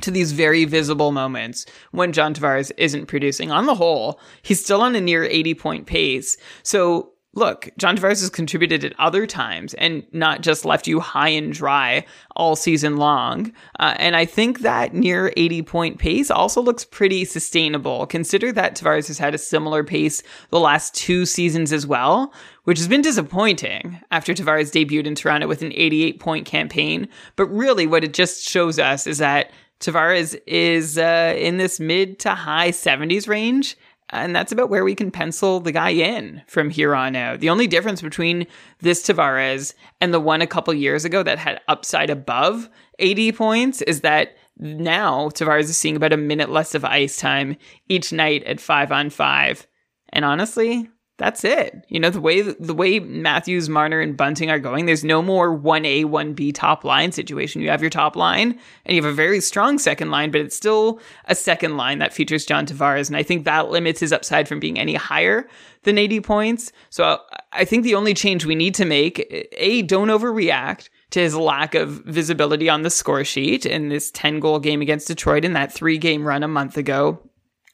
to 0.00 0.10
these 0.10 0.32
very 0.32 0.64
visible 0.64 1.12
moments 1.12 1.66
when 1.90 2.12
John 2.12 2.34
Tavares 2.34 2.72
isn't 2.78 3.06
producing. 3.06 3.50
On 3.50 3.66
the 3.66 3.74
whole, 3.74 4.18
he's 4.40 4.64
still 4.64 4.80
on 4.80 4.96
a 4.96 5.00
near 5.00 5.24
80 5.24 5.54
point 5.54 5.86
pace. 5.86 6.36
So 6.62 7.11
look, 7.34 7.70
John 7.78 7.96
Tavares 7.96 8.20
has 8.20 8.30
contributed 8.30 8.84
at 8.84 8.98
other 8.98 9.26
times 9.26 9.74
and 9.74 10.04
not 10.12 10.42
just 10.42 10.64
left 10.64 10.86
you 10.86 11.00
high 11.00 11.30
and 11.30 11.52
dry 11.52 12.04
all 12.36 12.56
season 12.56 12.96
long. 12.96 13.52
Uh, 13.80 13.94
and 13.98 14.14
I 14.14 14.24
think 14.24 14.60
that 14.60 14.92
near 14.94 15.32
80 15.36 15.62
point 15.62 15.98
pace 15.98 16.30
also 16.30 16.60
looks 16.60 16.84
pretty 16.84 17.24
sustainable. 17.24 18.06
Consider 18.06 18.52
that 18.52 18.76
Tavares 18.76 19.08
has 19.08 19.18
had 19.18 19.34
a 19.34 19.38
similar 19.38 19.82
pace 19.82 20.22
the 20.50 20.60
last 20.60 20.94
two 20.94 21.24
seasons 21.24 21.72
as 21.72 21.86
well, 21.86 22.32
which 22.64 22.78
has 22.78 22.88
been 22.88 23.02
disappointing 23.02 23.98
after 24.10 24.34
Tavares 24.34 24.70
debuted 24.70 25.06
in 25.06 25.14
Toronto 25.14 25.46
with 25.46 25.62
an 25.62 25.72
88 25.72 26.20
point 26.20 26.46
campaign. 26.46 27.08
But 27.36 27.46
really, 27.46 27.86
what 27.86 28.04
it 28.04 28.12
just 28.12 28.46
shows 28.46 28.78
us 28.78 29.06
is 29.06 29.18
that 29.18 29.50
Tavares 29.80 30.40
is 30.46 30.96
uh, 30.96 31.34
in 31.36 31.56
this 31.56 31.80
mid 31.80 32.20
to 32.20 32.34
high 32.34 32.70
70s 32.70 33.26
range 33.26 33.76
and 34.12 34.36
that's 34.36 34.52
about 34.52 34.68
where 34.68 34.84
we 34.84 34.94
can 34.94 35.10
pencil 35.10 35.58
the 35.58 35.72
guy 35.72 35.90
in 35.90 36.42
from 36.46 36.70
here 36.70 36.94
on 36.94 37.16
out. 37.16 37.40
The 37.40 37.50
only 37.50 37.66
difference 37.66 38.02
between 38.02 38.46
this 38.80 39.02
Tavares 39.02 39.74
and 40.00 40.12
the 40.12 40.20
one 40.20 40.42
a 40.42 40.46
couple 40.46 40.74
years 40.74 41.04
ago 41.04 41.22
that 41.22 41.38
had 41.38 41.60
upside 41.66 42.10
above 42.10 42.68
80 42.98 43.32
points 43.32 43.82
is 43.82 44.02
that 44.02 44.36
now 44.58 45.30
Tavares 45.30 45.64
is 45.64 45.78
seeing 45.78 45.96
about 45.96 46.12
a 46.12 46.18
minute 46.18 46.50
less 46.50 46.74
of 46.74 46.84
ice 46.84 47.16
time 47.16 47.56
each 47.88 48.12
night 48.12 48.44
at 48.44 48.60
five 48.60 48.92
on 48.92 49.08
five. 49.08 49.66
And 50.10 50.24
honestly, 50.24 50.90
that's 51.22 51.44
it. 51.44 51.84
You 51.88 52.00
know, 52.00 52.10
the 52.10 52.20
way 52.20 52.42
the 52.42 52.74
way 52.74 52.98
Matthews, 52.98 53.68
Marner, 53.68 54.00
and 54.00 54.16
Bunting 54.16 54.50
are 54.50 54.58
going, 54.58 54.86
there's 54.86 55.04
no 55.04 55.22
more 55.22 55.54
one 55.54 55.84
A, 55.84 56.04
one 56.04 56.34
B 56.34 56.50
top 56.50 56.82
line 56.82 57.12
situation. 57.12 57.62
You 57.62 57.70
have 57.70 57.80
your 57.80 57.90
top 57.90 58.16
line, 58.16 58.58
and 58.84 58.96
you 58.96 59.00
have 59.00 59.10
a 59.10 59.14
very 59.14 59.40
strong 59.40 59.78
second 59.78 60.10
line, 60.10 60.32
but 60.32 60.40
it's 60.40 60.56
still 60.56 60.98
a 61.26 61.36
second 61.36 61.76
line 61.76 62.00
that 62.00 62.12
features 62.12 62.44
John 62.44 62.66
Tavares, 62.66 63.06
and 63.06 63.16
I 63.16 63.22
think 63.22 63.44
that 63.44 63.70
limits 63.70 64.00
his 64.00 64.12
upside 64.12 64.48
from 64.48 64.58
being 64.58 64.80
any 64.80 64.94
higher 64.94 65.46
than 65.84 65.96
80 65.96 66.20
points. 66.22 66.72
So 66.90 67.04
uh, 67.04 67.18
I 67.52 67.64
think 67.64 67.84
the 67.84 67.94
only 67.94 68.14
change 68.14 68.44
we 68.44 68.56
need 68.56 68.74
to 68.74 68.84
make, 68.84 69.24
a, 69.52 69.82
don't 69.82 70.08
overreact 70.08 70.88
to 71.10 71.20
his 71.20 71.36
lack 71.36 71.76
of 71.76 72.02
visibility 72.04 72.68
on 72.68 72.82
the 72.82 72.90
score 72.90 73.22
sheet 73.22 73.64
in 73.64 73.90
this 73.90 74.10
10 74.10 74.40
goal 74.40 74.58
game 74.58 74.82
against 74.82 75.06
Detroit 75.06 75.44
in 75.44 75.52
that 75.52 75.72
three 75.72 75.98
game 75.98 76.24
run 76.24 76.42
a 76.42 76.48
month 76.48 76.76
ago 76.76 77.22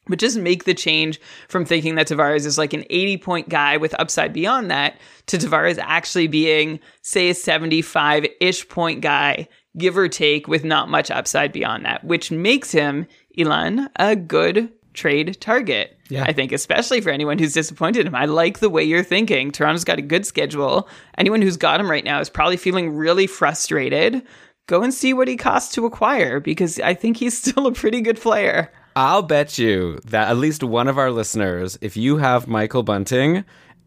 but 0.09 0.19
just 0.19 0.39
make 0.39 0.65
the 0.65 0.75
change 0.75 1.21
from 1.49 1.65
thinking 1.65 1.95
that 1.95 2.09
Tavares 2.09 2.47
is 2.47 2.59
like 2.59 2.73
an 2.73 2.85
80 2.91 3.19
point 3.19 3.49
guy 3.49 3.77
with 3.77 3.99
upside 3.99 4.33
beyond 4.33 4.71
that 4.71 4.99
to 5.27 5.39
Tavares 5.39 5.79
actually 5.81 6.27
being, 6.27 6.81
say, 7.03 7.31
a 7.31 7.35
75 7.35 8.27
ish 8.41 8.69
point 8.69 9.01
guy, 9.01 9.49
give 9.77 9.97
or 9.97 10.09
take, 10.09 10.49
with 10.49 10.65
not 10.65 10.89
much 10.89 11.11
upside 11.11 11.53
beyond 11.53 11.85
that, 11.85 12.05
which 12.05 12.31
makes 12.31 12.73
him, 12.73 13.07
Elan, 13.37 13.89
a 13.97 14.17
good 14.17 14.73
trade 14.99 15.41
target. 15.41 15.97
Yeah. 16.09 16.25
I 16.25 16.33
think, 16.33 16.53
especially 16.53 17.01
for 17.01 17.11
anyone 17.11 17.39
who's 17.39 17.53
disappointed 17.53 18.07
him. 18.07 18.15
I 18.15 18.25
like 18.25 18.59
the 18.59 18.71
way 18.71 18.83
you're 18.83 19.05
thinking. 19.05 19.53
Toronto's 19.53 19.85
got 19.85 19.99
a 19.99 20.03
good 20.03 20.27
schedule. 20.27 20.89
Anyone 21.17 21.43
who's 21.43 21.57
got 21.57 21.81
him 21.81 21.91
right 21.91 22.05
now 22.05 22.21
is 22.21 22.31
probably 22.31 22.57
feeling 22.57 22.97
really 22.97 23.27
frustrated. 23.27 24.23
Go 24.67 24.83
and 24.83 24.93
see 24.93 25.13
what 25.13 25.29
he 25.29 25.37
costs 25.37 25.75
to 25.75 25.87
acquire 25.87 26.41
because 26.41 26.81
I 26.81 26.95
think 26.95 27.17
he's 27.17 27.39
still 27.43 27.67
a 27.67 27.73
pretty 27.73 28.01
good 28.01 28.21
player. 28.21 28.73
I'll 28.99 29.23
bet 29.23 29.59
you 29.59 30.01
that 30.07 30.29
at 30.29 30.39
least 30.39 30.65
one 30.65 30.89
of 30.89 30.99
our 30.99 31.13
listeners, 31.13 31.79
if 31.81 31.97
you 31.97 32.17
have 32.17 32.49
Michael 32.49 32.83
Bunting, 32.83 33.45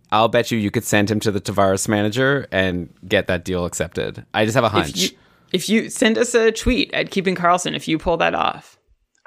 I'll 0.10 0.30
bet 0.30 0.52
you 0.52 0.58
you 0.58 0.71
could 0.71 0.86
send 0.86 1.12
him 1.12 1.19
to 1.19 1.32
the 1.32 1.41
Tavares 1.41 1.89
manager 1.89 2.47
and 2.50 2.93
get 3.06 3.28
that 3.28 3.43
deal 3.43 3.65
accepted. 3.65 4.26
I 4.34 4.45
just 4.45 4.56
have 4.56 4.63
a 4.63 4.69
hunch. 4.69 4.91
If 4.91 5.12
you, 5.12 5.17
if 5.52 5.69
you 5.69 5.89
send 5.89 6.17
us 6.17 6.34
a 6.34 6.54
tweet 6.54 6.93
at 6.93 7.12
Keeping 7.12 7.36
Karlsson, 7.36 7.76
if 7.76 7.89
you 7.89 7.97
pull 7.97 8.15
that 8.17 8.34
off, 8.34 8.80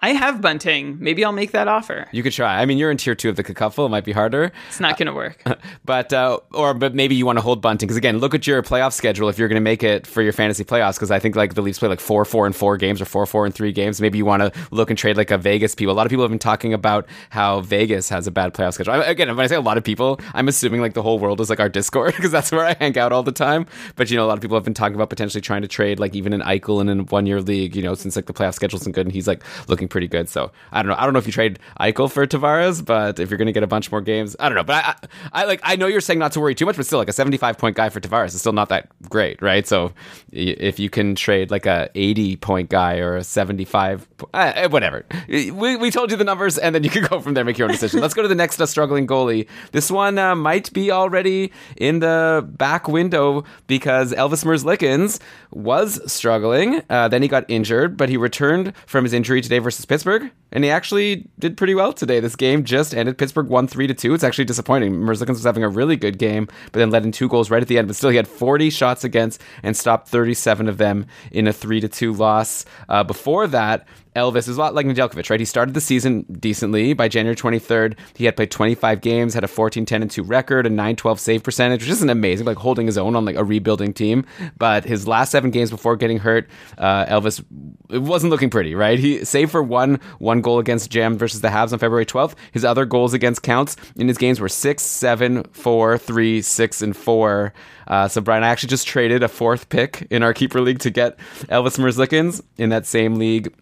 I 0.04 0.10
have 0.10 0.42
bunting. 0.42 0.98
Maybe 1.00 1.24
I'll 1.24 1.32
make 1.32 1.52
that 1.52 1.66
offer. 1.66 2.06
You 2.12 2.22
could 2.22 2.34
try. 2.34 2.60
I 2.60 2.66
mean, 2.66 2.76
you're 2.76 2.90
in 2.90 2.98
tier 2.98 3.14
two 3.14 3.30
of 3.30 3.36
the 3.36 3.42
cacuffle. 3.42 3.86
It 3.86 3.88
might 3.88 4.04
be 4.04 4.12
harder. 4.12 4.52
It's 4.68 4.78
not 4.78 4.98
going 4.98 5.06
to 5.06 5.14
work. 5.14 5.42
but 5.86 6.12
uh, 6.12 6.40
or 6.52 6.74
but 6.74 6.94
maybe 6.94 7.14
you 7.14 7.24
want 7.24 7.38
to 7.38 7.40
hold 7.40 7.62
bunting 7.62 7.86
because 7.86 7.96
again, 7.96 8.18
look 8.18 8.34
at 8.34 8.46
your 8.46 8.62
playoff 8.62 8.92
schedule 8.92 9.30
if 9.30 9.38
you're 9.38 9.48
going 9.48 9.56
to 9.56 9.62
make 9.62 9.82
it 9.82 10.06
for 10.06 10.20
your 10.20 10.34
fantasy 10.34 10.62
playoffs. 10.62 10.96
Because 10.96 11.10
I 11.10 11.18
think 11.18 11.36
like 11.36 11.54
the 11.54 11.62
Leafs 11.62 11.78
play 11.78 11.88
like 11.88 12.00
four, 12.00 12.26
four, 12.26 12.44
and 12.44 12.54
four 12.54 12.76
games 12.76 13.00
or 13.00 13.06
four, 13.06 13.24
four, 13.24 13.46
and 13.46 13.54
three 13.54 13.72
games. 13.72 13.98
Maybe 13.98 14.18
you 14.18 14.26
want 14.26 14.42
to 14.42 14.52
look 14.70 14.90
and 14.90 14.98
trade 14.98 15.16
like 15.16 15.30
a 15.30 15.38
Vegas 15.38 15.74
people. 15.74 15.94
A 15.94 15.96
lot 15.96 16.04
of 16.04 16.10
people 16.10 16.22
have 16.22 16.30
been 16.30 16.38
talking 16.38 16.74
about 16.74 17.06
how 17.30 17.62
Vegas 17.62 18.10
has 18.10 18.26
a 18.26 18.30
bad 18.30 18.52
playoff 18.52 18.74
schedule. 18.74 18.92
I, 18.92 19.06
again, 19.06 19.28
when 19.28 19.42
I 19.42 19.46
say 19.46 19.56
a 19.56 19.62
lot 19.62 19.78
of 19.78 19.84
people, 19.84 20.20
I'm 20.34 20.48
assuming 20.48 20.82
like 20.82 20.92
the 20.92 21.02
whole 21.02 21.18
world 21.18 21.40
is 21.40 21.48
like 21.48 21.60
our 21.60 21.70
Discord 21.70 22.12
because 22.16 22.30
that's 22.30 22.52
where 22.52 22.66
I 22.66 22.74
hang 22.74 22.98
out 22.98 23.10
all 23.10 23.22
the 23.22 23.32
time. 23.32 23.64
But 23.96 24.10
you 24.10 24.18
know, 24.18 24.26
a 24.26 24.28
lot 24.28 24.36
of 24.36 24.42
people 24.42 24.58
have 24.58 24.64
been 24.64 24.74
talking 24.74 24.96
about 24.96 25.08
potentially 25.08 25.40
trying 25.40 25.62
to 25.62 25.68
trade 25.68 25.98
like 25.98 26.14
even 26.14 26.34
an 26.34 26.42
Eichel 26.42 26.82
in 26.82 27.00
a 27.00 27.02
one 27.04 27.24
year 27.24 27.40
league. 27.40 27.74
You 27.74 27.82
know, 27.82 27.94
since 27.94 28.16
like 28.16 28.26
the 28.26 28.34
playoff 28.34 28.52
schedule 28.52 28.78
isn't 28.80 28.94
good 28.94 29.06
and 29.06 29.14
he's 29.14 29.26
like 29.26 29.42
looking 29.66 29.88
pretty 29.94 30.08
good. 30.08 30.28
So 30.28 30.50
I 30.72 30.82
don't 30.82 30.90
know. 30.90 30.96
I 30.98 31.04
don't 31.04 31.12
know 31.12 31.20
if 31.20 31.26
you 31.28 31.32
trade 31.32 31.60
Eichel 31.78 32.10
for 32.10 32.26
Tavares, 32.26 32.84
but 32.84 33.20
if 33.20 33.30
you're 33.30 33.38
going 33.38 33.46
to 33.46 33.52
get 33.52 33.62
a 33.62 33.68
bunch 33.68 33.92
more 33.92 34.00
games, 34.00 34.34
I 34.40 34.48
don't 34.48 34.56
know. 34.56 34.64
But 34.64 34.84
I, 34.84 34.88
I, 35.32 35.42
I, 35.42 35.44
like 35.44 35.60
I 35.62 35.76
know 35.76 35.86
you're 35.86 36.00
saying 36.00 36.18
not 36.18 36.32
to 36.32 36.40
worry 36.40 36.56
too 36.56 36.66
much, 36.66 36.74
but 36.74 36.84
still, 36.84 36.98
like 36.98 37.08
a 37.08 37.12
75 37.12 37.58
point 37.58 37.76
guy 37.76 37.90
for 37.90 38.00
Tavares 38.00 38.34
is 38.34 38.40
still 38.40 38.52
not 38.52 38.70
that 38.70 38.88
great, 39.08 39.40
right? 39.40 39.64
So 39.68 39.92
if 40.32 40.80
you 40.80 40.90
can 40.90 41.14
trade 41.14 41.52
like 41.52 41.64
a 41.64 41.88
80 41.94 42.34
point 42.38 42.70
guy 42.70 42.98
or 42.98 43.14
a 43.14 43.22
75, 43.22 44.08
uh, 44.32 44.68
whatever. 44.68 45.06
We, 45.28 45.76
we 45.76 45.92
told 45.92 46.10
you 46.10 46.16
the 46.16 46.24
numbers, 46.24 46.58
and 46.58 46.74
then 46.74 46.82
you 46.82 46.90
can 46.96 47.04
go 47.04 47.20
from 47.20 47.34
there, 47.34 47.44
make 47.44 47.56
your 47.56 47.68
own 47.68 47.72
decision. 47.72 48.00
Let's 48.00 48.14
go 48.14 48.22
to 48.22 48.28
the 48.28 48.34
next 48.34 48.60
uh, 48.60 48.66
struggling 48.66 49.06
goalie. 49.06 49.46
This 49.70 49.92
one 49.92 50.18
uh, 50.18 50.34
might 50.34 50.72
be 50.72 50.90
already 50.90 51.52
in 51.76 52.00
the 52.00 52.44
back 52.44 52.88
window 52.88 53.44
because 53.68 54.12
Elvis 54.12 54.44
Merzlikins 54.44 55.20
was 55.52 56.00
struggling. 56.12 56.82
Uh, 56.90 57.06
then 57.06 57.22
he 57.22 57.28
got 57.28 57.44
injured, 57.48 57.96
but 57.96 58.08
he 58.08 58.16
returned 58.16 58.72
from 58.86 59.04
his 59.04 59.12
injury 59.12 59.40
today 59.40 59.60
versus 59.60 59.83
Pittsburgh 59.84 60.30
and 60.52 60.62
he 60.62 60.70
actually 60.70 61.28
did 61.38 61.56
pretty 61.56 61.74
well 61.74 61.92
today. 61.92 62.20
This 62.20 62.36
game 62.36 62.64
just 62.64 62.94
ended. 62.94 63.18
Pittsburgh 63.18 63.48
won 63.48 63.66
three 63.66 63.86
to 63.86 63.94
two. 63.94 64.14
It's 64.14 64.24
actually 64.24 64.44
disappointing. 64.44 64.94
Merzlikins 64.94 65.30
was 65.30 65.44
having 65.44 65.64
a 65.64 65.68
really 65.68 65.96
good 65.96 66.18
game, 66.18 66.46
but 66.46 66.78
then 66.78 66.90
let 66.90 67.02
in 67.02 67.12
two 67.12 67.28
goals 67.28 67.50
right 67.50 67.60
at 67.60 67.68
the 67.68 67.76
end. 67.76 67.88
But 67.88 67.96
still, 67.96 68.10
he 68.10 68.16
had 68.16 68.28
40 68.28 68.70
shots 68.70 69.02
against 69.02 69.42
and 69.62 69.76
stopped 69.76 70.08
37 70.08 70.68
of 70.68 70.78
them 70.78 71.06
in 71.32 71.48
a 71.48 71.52
three 71.52 71.80
to 71.80 71.88
two 71.88 72.12
loss. 72.12 72.64
Uh, 72.88 73.02
before 73.02 73.46
that, 73.48 73.86
Elvis 74.16 74.48
is 74.48 74.56
a 74.56 74.60
lot 74.60 74.74
like 74.74 74.86
Nedeljkovic, 74.86 75.28
right? 75.28 75.40
He 75.40 75.46
started 75.46 75.74
the 75.74 75.80
season 75.80 76.24
decently. 76.38 76.92
By 76.92 77.08
January 77.08 77.34
23rd, 77.34 77.98
he 78.14 78.24
had 78.24 78.36
played 78.36 78.50
25 78.50 79.00
games, 79.00 79.34
had 79.34 79.44
a 79.44 79.48
14 79.48 79.84
10 79.84 80.08
2 80.08 80.22
record, 80.22 80.66
a 80.66 80.70
9 80.70 80.96
12 80.96 81.20
save 81.20 81.42
percentage, 81.42 81.82
which 81.82 81.90
isn't 81.90 82.10
amazing, 82.10 82.46
like 82.46 82.58
holding 82.58 82.86
his 82.86 82.96
own 82.96 83.16
on 83.16 83.24
like 83.24 83.36
a 83.36 83.44
rebuilding 83.44 83.92
team. 83.92 84.24
But 84.56 84.84
his 84.84 85.08
last 85.08 85.32
seven 85.32 85.50
games 85.50 85.70
before 85.70 85.96
getting 85.96 86.18
hurt, 86.18 86.48
uh, 86.78 87.06
Elvis 87.06 87.44
it 87.90 88.02
wasn't 88.02 88.30
looking 88.30 88.50
pretty, 88.50 88.74
right? 88.74 88.98
He 88.98 89.24
saved 89.24 89.50
for 89.50 89.62
one 89.62 90.00
one 90.18 90.40
goal 90.40 90.58
against 90.58 90.90
Jam 90.90 91.18
versus 91.18 91.40
the 91.40 91.48
Habs 91.48 91.72
on 91.72 91.78
February 91.78 92.06
12th. 92.06 92.34
His 92.52 92.64
other 92.64 92.84
goals 92.84 93.14
against 93.14 93.42
counts 93.42 93.76
in 93.96 94.08
his 94.08 94.18
games 94.18 94.40
were 94.40 94.48
6, 94.48 94.82
7, 94.82 95.44
4, 95.44 95.98
3, 95.98 96.42
6, 96.42 96.82
and 96.82 96.96
4. 96.96 97.52
Uh, 97.86 98.08
so, 98.08 98.20
Brian, 98.20 98.42
I 98.42 98.48
actually 98.48 98.70
just 98.70 98.86
traded 98.86 99.22
a 99.22 99.28
fourth 99.28 99.68
pick 99.68 100.06
in 100.10 100.22
our 100.22 100.32
keeper 100.32 100.60
league 100.60 100.78
to 100.80 100.90
get 100.90 101.18
Elvis 101.48 101.78
Merzlikins 101.78 102.42
in 102.56 102.70
that 102.70 102.86
same 102.86 103.16
league 103.16 103.52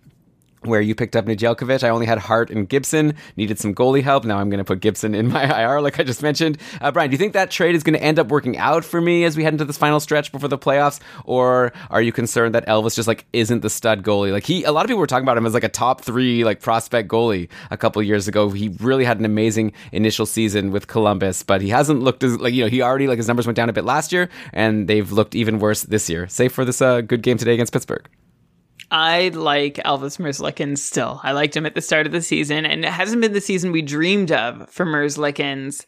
where 0.67 0.81
you 0.81 0.95
picked 0.95 1.17
up 1.17 1.27
Nedeljkovic. 1.27 1.83
I 1.83 1.89
only 1.89 2.07
had 2.07 2.19
Hart 2.19 2.51
and 2.51 2.69
Gibson, 2.69 3.15
needed 3.37 3.59
some 3.59 3.75
goalie 3.75 4.03
help. 4.03 4.25
Now 4.25 4.39
I'm 4.39 4.51
going 4.51 4.59
to 4.59 4.65
put 4.65 4.81
Gibson 4.81 5.15
in 5.15 5.29
my 5.29 5.45
IR, 5.63 5.81
like 5.81 5.99
I 5.99 6.03
just 6.03 6.23
mentioned. 6.23 6.59
Uh, 6.81 6.91
Brian, 6.91 7.11
do 7.11 7.15
you 7.15 7.19
think 7.19 7.33
that 7.33 7.51
trade 7.51 7.75
is 7.75 7.83
going 7.83 7.95
to 7.95 8.03
end 8.03 8.19
up 8.19 8.29
working 8.29 8.59
out 8.59 8.85
for 8.85 9.01
me 9.01 9.25
as 9.25 9.37
we 9.37 9.45
head 9.45 9.55
into 9.55 9.65
this 9.65 9.79
final 9.79 10.01
stretch 10.01 10.33
before 10.33 10.49
the 10.49 10.59
playoffs? 10.59 11.01
Or 11.25 11.73
are 11.91 12.03
you 12.03 12.13
concerned 12.13 12.55
that 12.55 12.67
Elvis 12.67 12.95
just 12.95 13.09
like 13.09 13.27
isn't 13.33 13.61
the 13.61 13.71
stud 13.71 14.03
goalie? 14.03 14.33
Like 14.33 14.45
he, 14.45 14.65
a 14.65 14.73
lot 14.73 14.85
of 14.85 14.89
people 14.89 15.01
were 15.01 15.07
talking 15.07 15.25
about 15.25 15.37
him 15.37 15.47
as 15.47 15.55
like 15.55 15.65
a 15.65 15.69
top 15.69 16.03
three, 16.03 16.45
like 16.45 16.61
prospect 16.61 17.09
goalie 17.09 17.49
a 17.71 17.77
couple 17.77 18.03
years 18.03 18.29
ago. 18.29 18.51
He 18.51 18.69
really 18.81 19.05
had 19.05 19.19
an 19.19 19.25
amazing 19.25 19.73
initial 19.93 20.27
season 20.27 20.71
with 20.71 20.87
Columbus, 20.87 21.43
but 21.43 21.61
he 21.61 21.69
hasn't 21.69 22.01
looked 22.01 22.23
as 22.23 22.39
like, 22.39 22.55
you 22.55 22.65
know, 22.65 22.69
he 22.71 22.83
already, 22.83 23.07
like 23.07 23.19
his 23.19 23.29
numbers 23.29 23.47
went 23.47 23.57
down 23.57 23.69
a 23.69 23.73
bit 23.73 23.85
last 23.85 24.13
year 24.13 24.29
and 24.53 24.89
they've 24.89 25.11
looked 25.11 25.35
even 25.35 25.59
worse 25.59 25.83
this 25.83 26.09
year, 26.09 26.29
save 26.29 26.53
for 26.53 26.65
this 26.65 26.81
uh, 26.81 27.01
good 27.01 27.23
game 27.23 27.39
today 27.39 27.55
against 27.55 27.73
Pittsburgh. 27.73 28.09
I 28.93 29.29
like 29.31 29.77
Elvis 29.77 30.19
Merzlikins 30.19 30.79
still. 30.79 31.19
I 31.25 31.33
liked 31.33 31.57
him 31.57 31.65
at 31.65 31.75
the 31.75 31.81
start 31.81 32.05
of 32.05 32.13
the 32.13 32.21
season, 32.21 32.67
and 32.67 32.85
it 32.85 32.93
hasn't 32.93 33.23
been 33.23 33.33
the 33.33 33.41
season 33.41 33.73
we 33.73 33.81
dreamed 33.81 34.31
of 34.31 34.69
for 34.69 34.85
Merzlikins, 34.85 35.87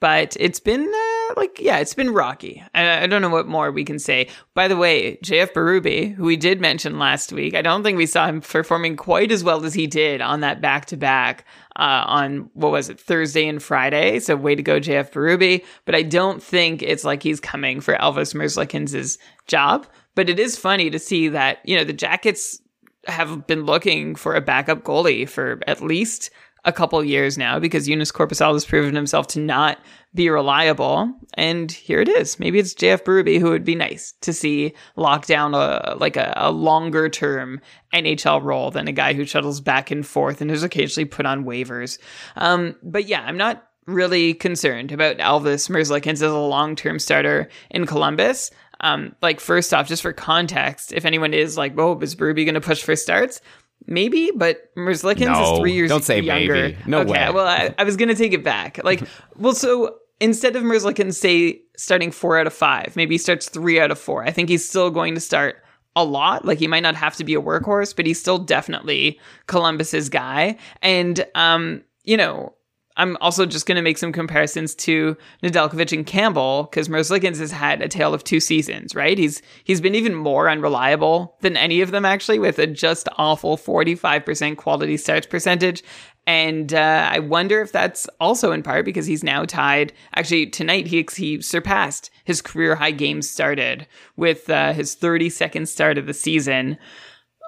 but 0.00 0.38
it's 0.40 0.58
been 0.58 0.80
uh, 0.80 1.34
like, 1.36 1.60
yeah, 1.60 1.76
it's 1.80 1.92
been 1.92 2.14
rocky. 2.14 2.64
I, 2.74 3.02
I, 3.02 3.06
don't 3.08 3.20
know 3.20 3.28
what 3.28 3.46
more 3.46 3.70
we 3.70 3.84
can 3.84 3.98
say. 3.98 4.28
By 4.54 4.68
the 4.68 4.76
way, 4.76 5.18
JF 5.18 5.52
Berube, 5.52 6.14
who 6.14 6.24
we 6.24 6.38
did 6.38 6.58
mention 6.58 6.98
last 6.98 7.30
week, 7.30 7.54
I 7.54 7.60
don't 7.60 7.82
think 7.82 7.98
we 7.98 8.06
saw 8.06 8.26
him 8.26 8.40
performing 8.40 8.96
quite 8.96 9.30
as 9.30 9.44
well 9.44 9.62
as 9.62 9.74
he 9.74 9.86
did 9.86 10.22
on 10.22 10.40
that 10.40 10.62
back 10.62 10.86
to 10.86 10.96
back 10.96 11.44
on 11.76 12.48
what 12.54 12.72
was 12.72 12.88
it, 12.88 12.98
Thursday 12.98 13.46
and 13.46 13.62
Friday. 13.62 14.18
So 14.18 14.34
way 14.34 14.54
to 14.54 14.62
go, 14.62 14.80
JF 14.80 15.12
Berube. 15.12 15.62
But 15.84 15.94
I 15.94 16.02
don't 16.02 16.42
think 16.42 16.82
it's 16.82 17.04
like 17.04 17.22
he's 17.22 17.38
coming 17.38 17.82
for 17.82 17.96
Elvis 17.96 18.34
Merzlikins' 18.34 19.18
job. 19.46 19.86
But 20.16 20.28
it 20.28 20.40
is 20.40 20.56
funny 20.58 20.90
to 20.90 20.98
see 20.98 21.28
that, 21.28 21.58
you 21.64 21.76
know, 21.76 21.84
the 21.84 21.92
Jackets 21.92 22.60
have 23.06 23.46
been 23.46 23.64
looking 23.64 24.16
for 24.16 24.34
a 24.34 24.40
backup 24.40 24.82
goalie 24.82 25.28
for 25.28 25.60
at 25.68 25.80
least 25.80 26.30
a 26.64 26.72
couple 26.72 27.02
years 27.04 27.38
now 27.38 27.60
because 27.60 27.86
Joonas 27.86 28.12
Korpisalo 28.12 28.54
has 28.54 28.64
proven 28.64 28.96
himself 28.96 29.28
to 29.28 29.38
not 29.38 29.78
be 30.14 30.28
reliable. 30.28 31.14
And 31.34 31.70
here 31.70 32.00
it 32.00 32.08
is. 32.08 32.40
Maybe 32.40 32.58
it's 32.58 32.74
JF 32.74 33.04
Berube 33.04 33.38
who 33.38 33.50
would 33.50 33.64
be 33.64 33.76
nice 33.76 34.14
to 34.22 34.32
see 34.32 34.74
lock 34.96 35.26
down 35.26 35.54
a 35.54 35.94
like 36.00 36.16
a, 36.16 36.32
a 36.36 36.50
longer 36.50 37.08
term 37.08 37.60
NHL 37.94 38.42
role 38.42 38.72
than 38.72 38.88
a 38.88 38.92
guy 38.92 39.14
who 39.14 39.24
shuttles 39.24 39.60
back 39.60 39.92
and 39.92 40.04
forth 40.04 40.40
and 40.40 40.50
is 40.50 40.64
occasionally 40.64 41.04
put 41.04 41.24
on 41.24 41.44
waivers. 41.44 41.98
Um, 42.34 42.74
but 42.82 43.06
yeah, 43.06 43.22
I'm 43.22 43.36
not 43.36 43.62
really 43.86 44.34
concerned 44.34 44.90
about 44.90 45.18
Elvis 45.18 45.70
Merzlikins 45.70 46.14
as 46.14 46.22
a 46.22 46.36
long 46.36 46.74
term 46.74 46.98
starter 46.98 47.48
in 47.70 47.86
Columbus. 47.86 48.50
Um, 48.80 49.14
like 49.22 49.40
first 49.40 49.72
off, 49.72 49.88
just 49.88 50.02
for 50.02 50.12
context, 50.12 50.92
if 50.92 51.04
anyone 51.04 51.34
is 51.34 51.56
like, 51.56 51.78
"Oh, 51.78 51.98
is 52.00 52.14
Berube 52.14 52.44
going 52.44 52.54
to 52.54 52.60
push 52.60 52.82
for 52.82 52.96
starts?" 52.96 53.40
Maybe, 53.86 54.32
but 54.34 54.74
Merzlikins 54.74 55.32
no, 55.32 55.54
is 55.54 55.60
three 55.60 55.72
years 55.72 55.90
old. 55.90 56.00
don't 56.00 56.04
say 56.04 56.20
younger. 56.20 56.54
Maybe. 56.54 56.78
No 56.86 57.00
okay, 57.00 57.10
way. 57.10 57.30
Well, 57.30 57.46
I, 57.46 57.74
I 57.78 57.84
was 57.84 57.96
going 57.96 58.08
to 58.08 58.14
take 58.14 58.32
it 58.32 58.42
back. 58.42 58.82
Like, 58.82 59.02
well, 59.36 59.54
so 59.54 59.98
instead 60.18 60.56
of 60.56 60.62
Merzlikins 60.62 61.14
say 61.14 61.60
starting 61.76 62.10
four 62.10 62.38
out 62.38 62.46
of 62.46 62.52
five, 62.52 62.96
maybe 62.96 63.14
he 63.14 63.18
starts 63.18 63.48
three 63.48 63.78
out 63.78 63.90
of 63.90 63.98
four. 63.98 64.24
I 64.24 64.32
think 64.32 64.48
he's 64.48 64.66
still 64.68 64.90
going 64.90 65.14
to 65.14 65.20
start 65.20 65.62
a 65.94 66.04
lot. 66.04 66.44
Like 66.44 66.58
he 66.58 66.66
might 66.66 66.82
not 66.82 66.94
have 66.96 67.16
to 67.16 67.24
be 67.24 67.34
a 67.34 67.40
workhorse, 67.40 67.94
but 67.94 68.06
he's 68.06 68.20
still 68.20 68.38
definitely 68.38 69.20
Columbus's 69.46 70.08
guy. 70.08 70.56
And 70.82 71.24
um, 71.34 71.82
you 72.04 72.16
know, 72.16 72.54
I'm 72.96 73.16
also 73.20 73.44
just 73.44 73.66
going 73.66 73.76
to 73.76 73.82
make 73.82 73.98
some 73.98 74.12
comparisons 74.12 74.74
to 74.76 75.16
Nedeljkovic 75.42 75.92
and 75.92 76.06
Campbell 76.06 76.64
because 76.64 76.88
Merzlikins 76.88 77.38
has 77.38 77.50
had 77.50 77.82
a 77.82 77.88
tale 77.88 78.14
of 78.14 78.24
two 78.24 78.40
seasons, 78.40 78.94
right? 78.94 79.18
He's 79.18 79.42
he's 79.64 79.80
been 79.80 79.94
even 79.94 80.14
more 80.14 80.48
unreliable 80.48 81.36
than 81.40 81.56
any 81.56 81.80
of 81.82 81.90
them 81.90 82.04
actually, 82.04 82.38
with 82.38 82.58
a 82.58 82.66
just 82.66 83.08
awful 83.18 83.56
45% 83.56 84.56
quality 84.56 84.96
starts 84.96 85.26
percentage 85.26 85.82
And 86.26 86.74
uh, 86.74 87.08
I 87.10 87.20
wonder 87.20 87.60
if 87.60 87.70
that's 87.70 88.08
also 88.18 88.50
in 88.52 88.62
part 88.62 88.84
because 88.84 89.06
he's 89.06 89.22
now 89.22 89.44
tied. 89.44 89.92
Actually, 90.14 90.46
tonight 90.46 90.86
he, 90.88 91.06
he 91.16 91.40
surpassed 91.40 92.10
his 92.24 92.42
career 92.42 92.74
high 92.74 92.90
games 92.90 93.30
started 93.30 93.86
with 94.16 94.50
uh, 94.50 94.72
his 94.72 94.96
32nd 94.96 95.68
start 95.68 95.98
of 95.98 96.06
the 96.06 96.14
season. 96.14 96.78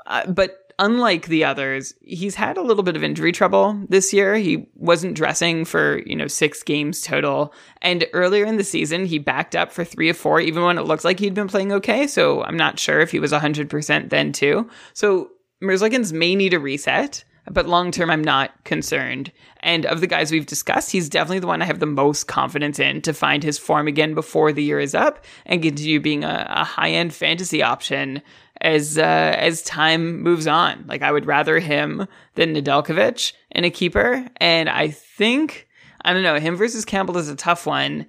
Uh, 0.07 0.27
but 0.31 0.68
unlike 0.79 1.27
the 1.27 1.45
others, 1.45 1.95
he's 2.03 2.35
had 2.35 2.57
a 2.57 2.63
little 2.63 2.83
bit 2.83 2.97
of 2.97 3.03
injury 3.03 3.33
trouble 3.33 3.85
this 3.89 4.13
year. 4.13 4.37
He 4.37 4.69
wasn't 4.75 5.17
dressing 5.17 5.65
for, 5.65 5.99
you 6.07 6.15
know, 6.15 6.29
six 6.29 6.63
games 6.63 7.03
total. 7.03 7.53
And 7.83 8.07
earlier 8.13 8.45
in 8.45 8.57
the 8.57 8.65
season, 8.65 9.05
he 9.05 9.19
backed 9.19 9.57
up 9.57 9.73
for 9.73 9.85
three 9.85 10.09
or 10.09 10.15
four, 10.15 10.41
even 10.41 10.63
when 10.63 10.79
it 10.79 10.85
looked 10.85 11.05
like 11.05 11.19
he'd 11.19 11.35
been 11.35 11.49
playing 11.49 11.73
okay. 11.73 12.07
So 12.07 12.43
I'm 12.45 12.57
not 12.57 12.79
sure 12.79 13.01
if 13.01 13.11
he 13.11 13.19
was 13.19 13.33
100% 13.33 14.11
then 14.11 14.33
too. 14.33 14.69
So 14.93 15.31
Merzlikins 15.63 16.13
may 16.13 16.35
need 16.35 16.55
a 16.55 16.61
reset. 16.61 17.25
But 17.51 17.67
long 17.67 17.91
term, 17.91 18.11
I'm 18.11 18.23
not 18.23 18.53
concerned. 18.65 19.33
And 19.61 19.87
of 19.87 20.01
the 20.01 20.07
guys 20.07 20.31
we've 20.31 20.47
discussed, 20.47 20.91
he's 20.91 21.09
definitely 21.09 21.39
the 21.41 21.47
one 21.47 21.63
I 21.63 21.67
have 21.67 21.81
the 21.81 21.87
most 21.87 22.27
confidence 22.27 22.79
in 22.79 23.03
to 23.03 23.15
find 23.15 23.43
his 23.43 23.59
form 23.59 23.89
again 23.89 24.15
before 24.15 24.53
the 24.53 24.63
year 24.63 24.79
is 24.79 24.95
up 24.95 25.25
and 25.47 25.63
continue 25.63 26.01
being 26.01 26.25
a, 26.25 26.47
a 26.49 26.65
high 26.65 26.91
end 26.91 27.15
fantasy 27.15 27.63
option 27.63 28.23
as 28.61 28.99
uh, 28.99 29.03
as 29.03 29.63
time 29.63 30.21
moves 30.23 30.47
on. 30.47 30.85
Like 30.87 31.03
I 31.03 31.13
would 31.13 31.27
rather 31.27 31.59
him 31.59 32.07
than 32.35 32.55
Nedeljkovic 32.55 33.33
in 33.51 33.65
a 33.65 33.71
keeper, 33.71 34.27
and 34.39 34.69
I 34.69 34.89
think 34.89 35.69
I 36.05 36.13
don't 36.13 36.23
know 36.23 36.39
him 36.39 36.57
versus 36.57 36.85
Campbell 36.85 37.19
is 37.19 37.29
a 37.29 37.37
tough 37.37 37.67
one. 37.67 38.07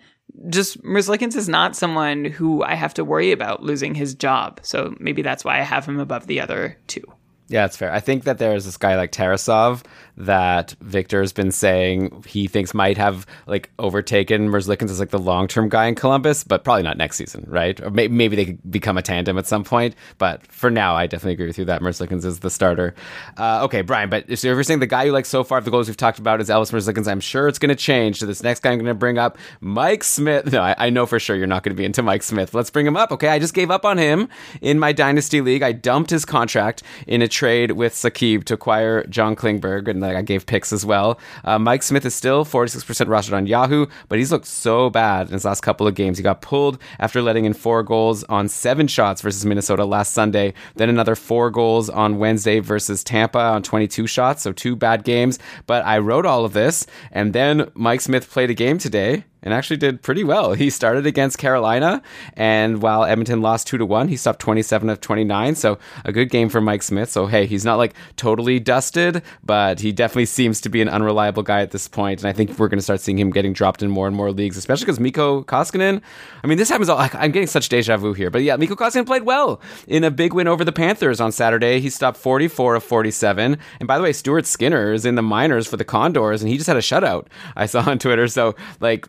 Just 0.50 0.82
Merzlikins 0.84 1.36
is 1.36 1.50
not 1.50 1.76
someone 1.76 2.26
who 2.26 2.64
I 2.64 2.76
have 2.76 2.94
to 2.96 3.04
worry 3.04 3.32
about 3.32 3.64
losing 3.64 3.96
his 3.96 4.14
job, 4.14 4.60
so 4.64 4.96
maybe 5.00 5.22
that's 5.22 5.44
why 5.44 5.60
I 5.60 5.64
have 5.64 5.86
him 5.86 6.00
above 6.00 6.28
the 6.28 6.40
other 6.40 6.78
two. 6.88 7.04
Yeah, 7.50 7.66
it's 7.66 7.76
fair. 7.76 7.92
I 7.92 8.00
think 8.00 8.26
that 8.26 8.38
there's 8.38 8.66
this 8.66 8.78
guy 8.78 8.96
like 8.96 9.12
Tarasov 9.12 9.84
that 10.18 10.76
Victor's 10.82 11.34
been 11.34 11.52
saying 11.52 12.24
he 12.28 12.48
thinks 12.48 12.74
might 12.74 12.98
have 12.98 13.26
like 13.48 13.72
overtaken 13.80 14.50
Merzlikins 14.50 14.92
as 14.92 15.00
like 15.00 15.10
the 15.10 15.18
long 15.20 15.48
term 15.48 15.68
guy 15.68 15.88
in 15.88 15.96
Columbus, 15.96 16.44
but 16.44 16.64
probably 16.64 16.84
not 16.84 16.98
next 16.98 17.18
season, 17.18 17.46
right? 17.48 17.80
Or 17.82 17.90
may- 17.90 18.08
maybe 18.08 18.36
they 18.36 18.46
could 18.46 18.72
become 18.72 18.98
a 18.98 19.02
tandem 19.02 19.38
at 19.40 19.48
some 19.48 19.64
point. 19.64 19.96
But 20.20 20.46
for 20.46 20.70
now, 20.70 20.96
I 20.96 21.08
definitely 21.08 21.34
agree 21.34 21.48
with 21.48 21.58
you 21.58 21.66
that 21.66 21.82
Merzlikins 21.82 22.24
is 22.24 22.40
the 22.40 22.52
starter. 22.52 22.94
Uh, 23.38 23.62
okay, 23.64 23.82
Brian, 23.82 24.10
but 24.10 24.26
so 24.38 24.48
you're 24.48 24.62
saying 24.62 24.80
the 24.80 24.88
guy 24.88 25.06
you 25.06 25.12
like 25.12 25.26
so 25.26 25.44
far, 25.44 25.58
of 25.58 25.66
the 25.66 25.72
goals 25.72 25.88
we've 25.88 25.98
talked 25.98 26.20
about 26.20 26.42
is 26.42 26.50
Elvis 26.50 26.72
Merzlikins. 26.72 27.08
I'm 27.08 27.20
sure 27.20 27.48
it's 27.48 27.60
going 27.60 27.70
to 27.70 27.76
change. 27.76 28.20
So 28.20 28.26
this 28.28 28.44
next 28.44 28.60
guy 28.60 28.72
I'm 28.72 28.78
going 28.78 28.88
to 28.88 28.94
bring 28.94 29.18
up, 29.18 29.38
Mike 29.60 30.04
Smith. 30.04 30.52
No, 30.52 30.62
I, 30.62 30.76
I 30.78 30.90
know 30.90 31.06
for 31.06 31.20
sure 31.20 31.36
you're 31.36 31.48
not 31.48 31.64
going 31.64 31.76
to 31.76 31.80
be 31.80 31.86
into 31.86 32.04
Mike 32.04 32.24
Smith. 32.24 32.54
Let's 32.54 32.70
bring 32.70 32.86
him 32.86 32.98
up. 32.98 33.12
Okay, 33.12 33.30
I 33.30 33.40
just 33.40 33.54
gave 33.54 33.72
up 33.72 33.86
on 33.86 33.98
him 33.98 34.30
in 34.62 34.80
my 34.80 34.92
dynasty 34.92 35.42
league. 35.42 35.64
I 35.64 35.72
dumped 35.72 36.10
his 36.10 36.26
contract 36.26 36.84
in 37.08 37.22
a 37.22 37.28
trade 37.39 37.71
with 37.71 37.93
Sakib 37.93 38.43
to 38.43 38.54
acquire 38.56 39.06
John 39.06 39.34
Klingberg, 39.34 39.88
and 39.88 40.02
like, 40.02 40.17
I 40.17 40.21
gave 40.21 40.45
picks 40.45 40.73
as 40.73 40.86
well. 40.86 41.17
Uh, 41.45 41.58
Mike 41.58 41.84
Smith 41.84 42.06
is 42.06 42.13
still 42.13 42.43
46% 42.43 42.84
rostered 43.08 43.32
on 43.32 43.47
Yahoo, 43.47 43.86
but 44.10 44.19
he's 44.19 44.30
looked 44.30 44.45
so 44.45 44.89
bad 44.89 45.28
in 45.28 45.34
his 45.34 45.45
last 45.45 45.62
couple 45.62 45.88
of 45.88 45.95
games. 45.95 46.17
He 46.17 46.23
got 46.23 46.41
pulled 46.41 46.78
after 46.99 47.21
letting 47.21 47.45
in 47.45 47.54
four 47.54 47.82
goals 47.82 48.25
on 48.25 48.49
seven 48.49 48.88
shots 48.88 49.21
versus 49.21 49.45
Minnesota 49.45 49.86
last 49.86 50.13
Sunday, 50.13 50.54
then 50.75 50.89
another 50.89 51.15
four 51.15 51.49
goals 51.49 51.89
on 51.89 52.19
Wednesday 52.19 52.60
versus 52.60 53.06
Tampa 53.06 53.39
on 53.39 53.63
22 53.63 54.06
shots, 54.06 54.43
so 54.43 54.52
two 54.52 54.75
bad 54.75 55.06
games. 55.06 55.39
But 55.65 55.86
I 55.86 55.99
wrote 55.99 56.25
all 56.25 56.43
of 56.43 56.52
this, 56.52 56.86
and 57.10 57.32
then 57.32 57.71
Mike 57.73 58.02
Smith 58.02 58.30
played 58.30 58.49
a 58.49 58.54
game 58.54 58.78
today 58.78 59.23
and 59.41 59.54
actually 59.54 59.78
did 59.78 60.02
pretty 60.02 60.23
well. 60.23 60.54
He 60.54 60.69
started 60.69 61.06
against 61.06 61.38
Carolina, 61.38 62.02
and 62.34 62.82
while 62.82 63.06
Edmonton 63.06 63.41
lost 63.41 63.67
two 63.67 63.78
to 63.78 63.86
one, 63.86 64.08
he 64.08 64.17
stopped 64.17 64.39
27 64.39 64.89
of 64.89 65.02
29. 65.02 65.56
So 65.56 65.78
a 66.06 66.12
good 66.12 66.30
game 66.30 66.49
for 66.49 66.62
Mike 66.62 66.84
Smith. 66.84 67.10
So 67.10 67.28
hey, 67.28 67.45
he's 67.45 67.65
not 67.65 67.78
like 67.78 67.93
totally 68.15 68.60
dusted, 68.60 69.21
but 69.43 69.80
he 69.80 69.91
definitely 69.91 70.25
seems 70.25 70.60
to 70.62 70.69
be 70.69 70.82
an 70.82 70.89
unreliable 70.89 71.43
guy 71.43 71.62
at 71.62 71.71
this 71.71 71.88
point. 71.88 72.21
And 72.21 72.28
I 72.28 72.34
think 72.34 72.58
we're 72.58 72.67
going 72.67 72.80
to 72.80 72.84
start 72.84 73.02
seeing 73.02 73.17
him 73.17 73.32
getting 73.32 73.54
dropped 73.54 73.82
in 73.82 73.89
more 73.89 74.08
and 74.08 74.15
more 74.15 74.32
leagues, 74.32 74.58
especially 74.58 74.86
because 74.86 74.99
Mikko 74.99 75.43
Koskinen. 75.43 76.02
I 76.43 76.47
mean, 76.47 76.58
this 76.58 76.69
happens. 76.69 76.89
All, 76.89 76.99
I'm 76.99 77.32
getting 77.32 77.47
such 77.47 77.69
deja 77.69 77.97
vu 77.97 78.13
here, 78.13 78.30
but 78.30 78.43
yeah, 78.43 78.56
Mikko 78.56 78.75
Koskinen 78.75 79.06
played 79.06 79.23
well 79.23 79.62
in 79.88 80.04
a 80.04 80.12
big 80.12 80.34
win 80.34 80.47
over 80.47 80.65
the 80.65 80.71
Panthers 80.71 81.19
on 81.19 81.32
Saturday. 81.32 81.80
He 81.80 81.89
stopped 81.89 82.17
44 82.17 82.75
of 82.75 82.84
47. 82.84 83.58
And 83.80 83.88
by 83.88 83.97
the 83.97 84.04
way, 84.04 84.13
Stuart 84.13 84.45
Skinner 84.45 84.93
is 84.93 85.06
in 85.06 85.15
the 85.15 85.21
minors 85.21 85.67
for 85.67 85.78
the 85.78 85.86
Condors, 85.86 86.41
and 86.41 86.49
he 86.49 86.58
just 86.58 86.67
had 86.67 86.78
a 86.78 86.82
shutout. 86.82 87.28
I 87.56 87.65
saw 87.65 87.89
on 87.89 87.99
Twitter. 87.99 88.28
So 88.28 88.56
like 88.80 89.08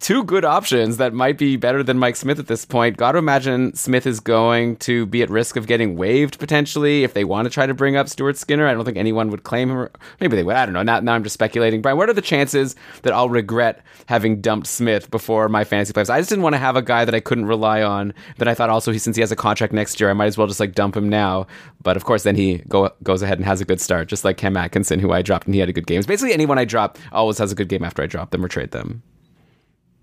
two 0.00 0.24
good 0.24 0.44
options 0.44 0.96
that 0.96 1.12
might 1.12 1.38
be 1.38 1.56
better 1.56 1.82
than 1.82 1.98
Mike 1.98 2.16
Smith 2.16 2.38
at 2.38 2.46
this 2.46 2.64
point. 2.64 2.96
Got 2.96 3.12
to 3.12 3.18
imagine 3.18 3.74
Smith 3.74 4.06
is 4.06 4.20
going 4.20 4.76
to 4.78 5.06
be 5.06 5.22
at 5.22 5.30
risk 5.30 5.56
of 5.56 5.66
getting 5.66 5.96
waived 5.96 6.38
potentially 6.38 7.04
if 7.04 7.14
they 7.14 7.24
want 7.24 7.46
to 7.46 7.50
try 7.50 7.66
to 7.66 7.74
bring 7.74 7.96
up 7.96 8.08
Stuart 8.08 8.36
Skinner. 8.36 8.66
I 8.66 8.74
don't 8.74 8.84
think 8.84 8.96
anyone 8.96 9.30
would 9.30 9.44
claim 9.44 9.70
him. 9.70 9.88
Maybe 10.20 10.36
they 10.36 10.42
would. 10.42 10.56
I 10.56 10.64
don't 10.64 10.74
know. 10.74 10.82
Now, 10.82 11.00
now 11.00 11.14
I'm 11.14 11.22
just 11.22 11.34
speculating. 11.34 11.82
Brian, 11.82 11.96
what 11.96 12.08
are 12.08 12.14
the 12.14 12.22
chances 12.22 12.76
that 13.02 13.12
I'll 13.12 13.28
regret 13.28 13.82
having 14.06 14.40
dumped 14.40 14.66
Smith 14.66 15.10
before 15.10 15.48
my 15.48 15.64
fantasy 15.64 15.92
playoffs? 15.92 16.10
I 16.10 16.18
just 16.18 16.28
didn't 16.28 16.42
want 16.42 16.54
to 16.54 16.58
have 16.58 16.76
a 16.76 16.82
guy 16.82 17.04
that 17.04 17.14
I 17.14 17.20
couldn't 17.20 17.46
rely 17.46 17.82
on. 17.82 18.14
That 18.38 18.48
I 18.48 18.54
thought 18.54 18.70
also 18.70 18.92
he 18.92 18.98
since 18.98 19.16
he 19.16 19.22
has 19.22 19.32
a 19.32 19.36
contract 19.36 19.72
next 19.72 20.00
year, 20.00 20.10
I 20.10 20.14
might 20.14 20.26
as 20.26 20.38
well 20.38 20.46
just 20.46 20.60
like 20.60 20.74
dump 20.74 20.96
him 20.96 21.08
now. 21.08 21.46
But 21.82 21.96
of 21.96 22.04
course, 22.04 22.22
then 22.24 22.36
he 22.36 22.58
go, 22.68 22.90
goes 23.02 23.22
ahead 23.22 23.38
and 23.38 23.46
has 23.46 23.60
a 23.60 23.64
good 23.64 23.80
start, 23.80 24.08
just 24.08 24.24
like 24.24 24.36
Cam 24.36 24.56
Atkinson, 24.56 25.00
who 25.00 25.12
I 25.12 25.22
dropped 25.22 25.46
and 25.46 25.54
he 25.54 25.60
had 25.60 25.68
a 25.68 25.72
good 25.72 25.86
game. 25.86 26.02
Basically, 26.02 26.32
anyone 26.32 26.58
I 26.58 26.64
drop 26.64 26.98
always 27.12 27.38
has 27.38 27.52
a 27.52 27.54
good 27.54 27.68
game 27.68 27.84
after 27.84 28.02
I 28.02 28.06
drop 28.06 28.30
them 28.30 28.44
or 28.44 28.48
trade 28.48 28.72
them. 28.72 29.02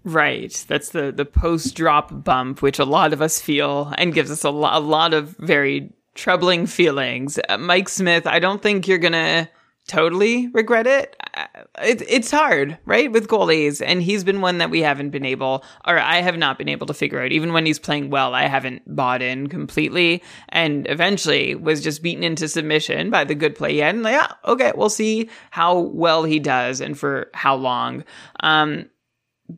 Right. 0.06 0.64
That's 0.68 0.90
the, 0.90 1.12
the 1.12 1.26
post 1.26 1.76
drop 1.76 2.24
bump, 2.24 2.62
which 2.62 2.78
a 2.78 2.86
lot 2.86 3.12
of 3.12 3.24
us 3.24 3.42
feel 3.42 3.92
and 3.98 4.14
gives 4.14 4.30
us 4.30 4.44
a, 4.44 4.52
lo- 4.52 4.70
a 4.72 4.80
lot 4.80 5.16
of 5.16 5.36
very 5.38 5.92
troubling 6.14 6.68
feelings. 6.68 7.40
Uh, 7.50 7.58
Mike 7.58 7.90
Smith, 7.90 8.28
I 8.28 8.38
don't 8.38 8.62
think 8.62 8.88
you're 8.88 9.00
going 9.00 9.14
to 9.14 9.50
totally 9.88 10.48
regret 10.50 10.86
it. 10.86 11.16
Uh, 11.34 11.46
it. 11.82 12.04
It's 12.08 12.30
hard, 12.30 12.78
right? 12.86 13.12
With 13.12 13.28
goalies. 13.28 13.84
And 13.84 14.02
he's 14.04 14.24
been 14.24 14.42
one 14.42 14.60
that 14.60 14.70
we 14.70 14.82
haven't 14.82 15.10
been 15.10 15.26
able, 15.26 15.64
or 15.88 15.98
I 15.98 16.22
have 16.22 16.38
not 16.38 16.60
been 16.60 16.70
able 16.70 16.86
to 16.86 16.94
figure 16.94 17.20
out. 17.20 17.32
Even 17.32 17.52
when 17.52 17.66
he's 17.66 17.80
playing 17.80 18.12
well, 18.12 18.36
I 18.36 18.44
haven't 18.44 18.84
bought 18.96 19.24
in 19.24 19.48
completely. 19.48 20.22
And 20.50 20.88
eventually 20.88 21.56
was 21.56 21.82
just 21.82 22.04
beaten 22.04 22.24
into 22.24 22.48
submission 22.48 23.10
by 23.10 23.24
the 23.24 23.36
good 23.36 23.56
play 23.56 23.78
had. 23.78 23.96
And 23.96 24.04
like, 24.04 24.14
yeah, 24.14 24.32
okay, 24.46 24.72
we'll 24.76 24.90
see 24.90 25.32
how 25.50 25.80
well 25.80 26.24
he 26.24 26.40
does 26.40 26.80
and 26.80 26.96
for 26.96 27.32
how 27.34 27.56
long. 27.56 28.04
Um, 28.42 28.86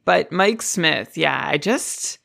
but 0.05 0.31
Mike 0.31 0.61
Smith, 0.61 1.17
yeah, 1.17 1.41
I 1.45 1.57
just 1.57 2.19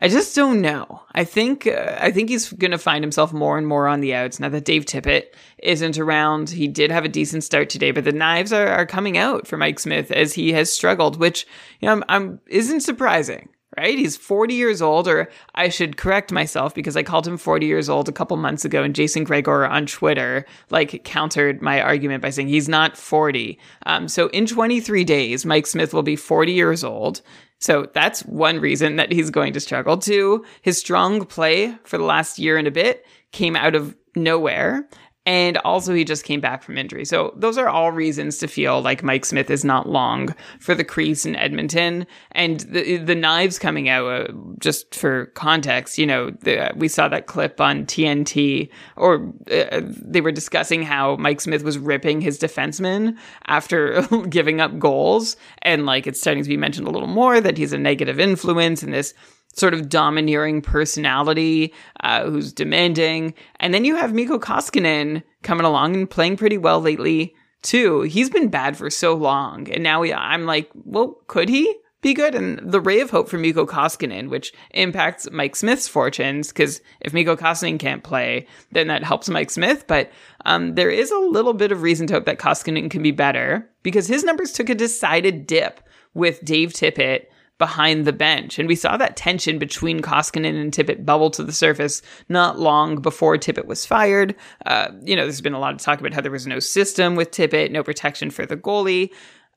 I 0.00 0.08
just 0.08 0.34
don't 0.34 0.60
know. 0.60 1.02
I 1.12 1.24
think 1.24 1.66
uh, 1.66 1.96
I 2.00 2.10
think 2.10 2.28
he's 2.28 2.52
going 2.52 2.72
to 2.72 2.78
find 2.78 3.04
himself 3.04 3.32
more 3.32 3.56
and 3.56 3.66
more 3.66 3.86
on 3.86 4.00
the 4.00 4.14
outs 4.14 4.40
now 4.40 4.48
that 4.48 4.64
Dave 4.64 4.86
Tippett 4.86 5.26
isn't 5.58 5.98
around. 5.98 6.50
He 6.50 6.66
did 6.66 6.90
have 6.90 7.04
a 7.04 7.08
decent 7.08 7.44
start 7.44 7.70
today, 7.70 7.92
but 7.92 8.04
the 8.04 8.12
knives 8.12 8.52
are, 8.52 8.66
are 8.66 8.86
coming 8.86 9.16
out 9.16 9.46
for 9.46 9.56
Mike 9.56 9.78
Smith 9.78 10.10
as 10.10 10.34
he 10.34 10.52
has 10.52 10.72
struggled, 10.72 11.18
which 11.18 11.46
you 11.80 11.86
know 11.86 11.92
I'm, 11.92 12.04
I'm 12.08 12.40
isn't 12.48 12.80
surprising 12.80 13.50
right? 13.76 13.98
He's 13.98 14.16
40 14.16 14.54
years 14.54 14.82
old, 14.82 15.08
or 15.08 15.28
I 15.54 15.68
should 15.68 15.96
correct 15.96 16.32
myself 16.32 16.74
because 16.74 16.96
I 16.96 17.02
called 17.02 17.26
him 17.26 17.36
40 17.36 17.66
years 17.66 17.88
old 17.88 18.08
a 18.08 18.12
couple 18.12 18.36
months 18.36 18.64
ago, 18.64 18.82
and 18.82 18.94
Jason 18.94 19.24
Gregor 19.24 19.66
on 19.66 19.86
Twitter 19.86 20.44
like 20.70 21.04
countered 21.04 21.62
my 21.62 21.80
argument 21.80 22.22
by 22.22 22.30
saying 22.30 22.48
he's 22.48 22.68
not 22.68 22.96
40. 22.96 23.58
Um, 23.86 24.08
so 24.08 24.28
in 24.28 24.46
23 24.46 25.04
days, 25.04 25.44
Mike 25.44 25.66
Smith 25.66 25.92
will 25.92 26.02
be 26.02 26.16
40 26.16 26.52
years 26.52 26.84
old. 26.84 27.20
So 27.58 27.88
that's 27.94 28.20
one 28.26 28.60
reason 28.60 28.96
that 28.96 29.10
he's 29.10 29.30
going 29.30 29.54
to 29.54 29.60
struggle. 29.60 29.96
Two, 29.96 30.44
his 30.60 30.78
strong 30.78 31.24
play 31.24 31.74
for 31.84 31.96
the 31.96 32.04
last 32.04 32.38
year 32.38 32.58
and 32.58 32.68
a 32.68 32.70
bit 32.70 33.06
came 33.32 33.56
out 33.56 33.74
of 33.74 33.96
nowhere. 34.16 34.88
And 35.26 35.56
also, 35.58 35.94
he 35.94 36.04
just 36.04 36.24
came 36.24 36.40
back 36.40 36.62
from 36.62 36.76
injury. 36.76 37.06
So, 37.06 37.32
those 37.34 37.56
are 37.56 37.68
all 37.68 37.92
reasons 37.92 38.36
to 38.38 38.46
feel 38.46 38.82
like 38.82 39.02
Mike 39.02 39.24
Smith 39.24 39.48
is 39.48 39.64
not 39.64 39.88
long 39.88 40.34
for 40.60 40.74
the 40.74 40.84
crease 40.84 41.24
in 41.24 41.34
Edmonton. 41.34 42.06
And 42.32 42.60
the, 42.60 42.98
the 42.98 43.14
knives 43.14 43.58
coming 43.58 43.88
out, 43.88 44.06
uh, 44.06 44.32
just 44.58 44.94
for 44.94 45.26
context, 45.26 45.96
you 45.96 46.06
know, 46.06 46.30
the, 46.30 46.72
we 46.76 46.88
saw 46.88 47.08
that 47.08 47.26
clip 47.26 47.58
on 47.58 47.86
TNT, 47.86 48.68
or 48.96 49.32
uh, 49.50 49.80
they 49.82 50.20
were 50.20 50.32
discussing 50.32 50.82
how 50.82 51.16
Mike 51.16 51.40
Smith 51.40 51.64
was 51.64 51.78
ripping 51.78 52.20
his 52.20 52.38
defenseman 52.38 53.16
after 53.46 54.02
giving 54.28 54.60
up 54.60 54.78
goals. 54.78 55.38
And 55.62 55.86
like, 55.86 56.06
it's 56.06 56.20
starting 56.20 56.42
to 56.42 56.48
be 56.50 56.58
mentioned 56.58 56.86
a 56.86 56.90
little 56.90 57.08
more 57.08 57.40
that 57.40 57.56
he's 57.56 57.72
a 57.72 57.78
negative 57.78 58.20
influence 58.20 58.82
and 58.82 58.92
this 58.92 59.14
sort 59.54 59.74
of 59.74 59.88
domineering 59.88 60.60
personality 60.60 61.72
uh, 62.00 62.24
who's 62.28 62.52
demanding. 62.52 63.34
And 63.60 63.72
then 63.72 63.84
you 63.84 63.96
have 63.96 64.12
Mikko 64.12 64.38
Koskinen 64.38 65.22
coming 65.42 65.66
along 65.66 65.94
and 65.94 66.10
playing 66.10 66.36
pretty 66.36 66.58
well 66.58 66.80
lately 66.80 67.34
too. 67.62 68.02
He's 68.02 68.28
been 68.28 68.48
bad 68.48 68.76
for 68.76 68.90
so 68.90 69.14
long, 69.14 69.70
and 69.70 69.82
now 69.82 70.04
I'm 70.04 70.44
like, 70.44 70.70
well, 70.74 71.16
could 71.28 71.48
he? 71.48 71.74
Be 72.02 72.12
good, 72.12 72.34
and 72.34 72.60
the 72.60 72.82
ray 72.82 73.00
of 73.00 73.08
hope 73.08 73.30
for 73.30 73.38
Mikko 73.38 73.64
Koskinen, 73.64 74.28
which 74.28 74.52
impacts 74.72 75.26
Mike 75.32 75.56
Smith's 75.56 75.88
fortunes, 75.88 76.48
because 76.48 76.82
if 77.00 77.14
Mikko 77.14 77.34
Koskinen 77.34 77.78
can't 77.78 78.04
play, 78.04 78.46
then 78.72 78.88
that 78.88 79.02
helps 79.02 79.30
Mike 79.30 79.50
Smith. 79.50 79.86
But 79.86 80.12
um, 80.44 80.74
there 80.74 80.90
is 80.90 81.10
a 81.10 81.16
little 81.18 81.54
bit 81.54 81.72
of 81.72 81.80
reason 81.80 82.06
to 82.08 82.12
hope 82.12 82.26
that 82.26 82.38
Koskinen 82.38 82.90
can 82.90 83.02
be 83.02 83.10
better, 83.10 83.70
because 83.82 84.06
his 84.06 84.22
numbers 84.22 84.52
took 84.52 84.68
a 84.68 84.74
decided 84.74 85.46
dip 85.46 85.80
with 86.12 86.44
Dave 86.44 86.74
Tippett 86.74 87.28
behind 87.58 88.04
the 88.04 88.12
bench. 88.12 88.58
And 88.58 88.68
we 88.68 88.74
saw 88.74 88.96
that 88.96 89.16
tension 89.16 89.58
between 89.58 90.00
Koskinen 90.00 90.60
and 90.60 90.72
Tippett 90.72 91.04
bubble 91.04 91.30
to 91.30 91.44
the 91.44 91.52
surface 91.52 92.02
not 92.28 92.58
long 92.58 93.00
before 93.00 93.36
Tippett 93.36 93.66
was 93.66 93.86
fired. 93.86 94.34
Uh, 94.66 94.88
you 95.02 95.14
know, 95.14 95.22
there's 95.22 95.40
been 95.40 95.54
a 95.54 95.60
lot 95.60 95.72
of 95.72 95.80
talk 95.80 96.00
about 96.00 96.12
how 96.12 96.20
there 96.20 96.32
was 96.32 96.46
no 96.46 96.58
system 96.58 97.14
with 97.14 97.30
Tippett, 97.30 97.70
no 97.70 97.82
protection 97.82 98.30
for 98.30 98.44
the 98.44 98.56
goalie. 98.56 99.10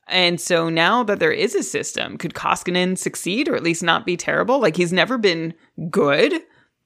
And 0.06 0.40
so 0.40 0.68
now 0.70 1.02
that 1.02 1.20
there 1.20 1.32
is 1.32 1.54
a 1.54 1.62
system, 1.62 2.16
could 2.16 2.34
Koskinen 2.34 2.96
succeed 2.96 3.48
or 3.48 3.56
at 3.56 3.62
least 3.62 3.82
not 3.82 4.06
be 4.06 4.16
terrible? 4.16 4.60
Like 4.60 4.76
he's 4.76 4.92
never 4.92 5.18
been 5.18 5.52
good, 5.90 6.32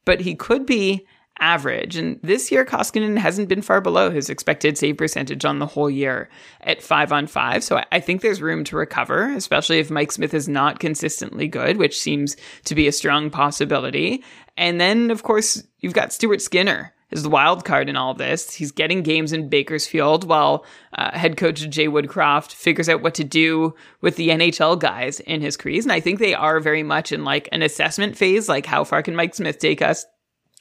but 0.04 0.20
he 0.20 0.34
could 0.34 0.66
be 0.66 1.06
average. 1.42 1.96
And 1.96 2.20
this 2.22 2.52
year, 2.52 2.64
Koskinen 2.64 3.18
hasn't 3.18 3.48
been 3.48 3.62
far 3.62 3.80
below 3.80 4.10
his 4.10 4.30
expected 4.30 4.78
save 4.78 4.96
percentage 4.96 5.44
on 5.44 5.58
the 5.58 5.66
whole 5.66 5.90
year 5.90 6.30
at 6.60 6.80
five 6.80 7.12
on 7.12 7.26
five. 7.26 7.64
So 7.64 7.82
I 7.90 8.00
think 8.00 8.22
there's 8.22 8.40
room 8.40 8.62
to 8.64 8.76
recover, 8.76 9.30
especially 9.32 9.80
if 9.80 9.90
Mike 9.90 10.12
Smith 10.12 10.32
is 10.32 10.48
not 10.48 10.78
consistently 10.78 11.48
good, 11.48 11.76
which 11.76 12.00
seems 12.00 12.36
to 12.64 12.76
be 12.76 12.86
a 12.86 12.92
strong 12.92 13.28
possibility. 13.28 14.22
And 14.56 14.80
then, 14.80 15.10
of 15.10 15.24
course, 15.24 15.62
you've 15.80 15.94
got 15.94 16.12
Stuart 16.12 16.40
Skinner 16.40 16.94
is 17.10 17.22
the 17.22 17.28
wild 17.28 17.64
card 17.64 17.88
in 17.88 17.96
all 17.96 18.14
this. 18.14 18.54
He's 18.54 18.72
getting 18.72 19.02
games 19.02 19.32
in 19.32 19.48
Bakersfield 19.48 20.24
while 20.24 20.64
uh, 20.94 21.16
head 21.16 21.36
coach 21.36 21.68
Jay 21.68 21.86
Woodcroft 21.86 22.52
figures 22.52 22.88
out 22.88 23.02
what 23.02 23.14
to 23.16 23.24
do 23.24 23.74
with 24.00 24.16
the 24.16 24.30
NHL 24.30 24.78
guys 24.78 25.20
in 25.20 25.42
his 25.42 25.56
crease. 25.56 25.84
And 25.84 25.92
I 25.92 26.00
think 26.00 26.18
they 26.18 26.34
are 26.34 26.58
very 26.58 26.82
much 26.82 27.12
in 27.12 27.24
like 27.24 27.48
an 27.52 27.62
assessment 27.62 28.16
phase, 28.16 28.48
like 28.48 28.64
how 28.64 28.84
far 28.84 29.02
can 29.02 29.14
Mike 29.14 29.34
Smith 29.34 29.58
take 29.58 29.82
us? 29.82 30.06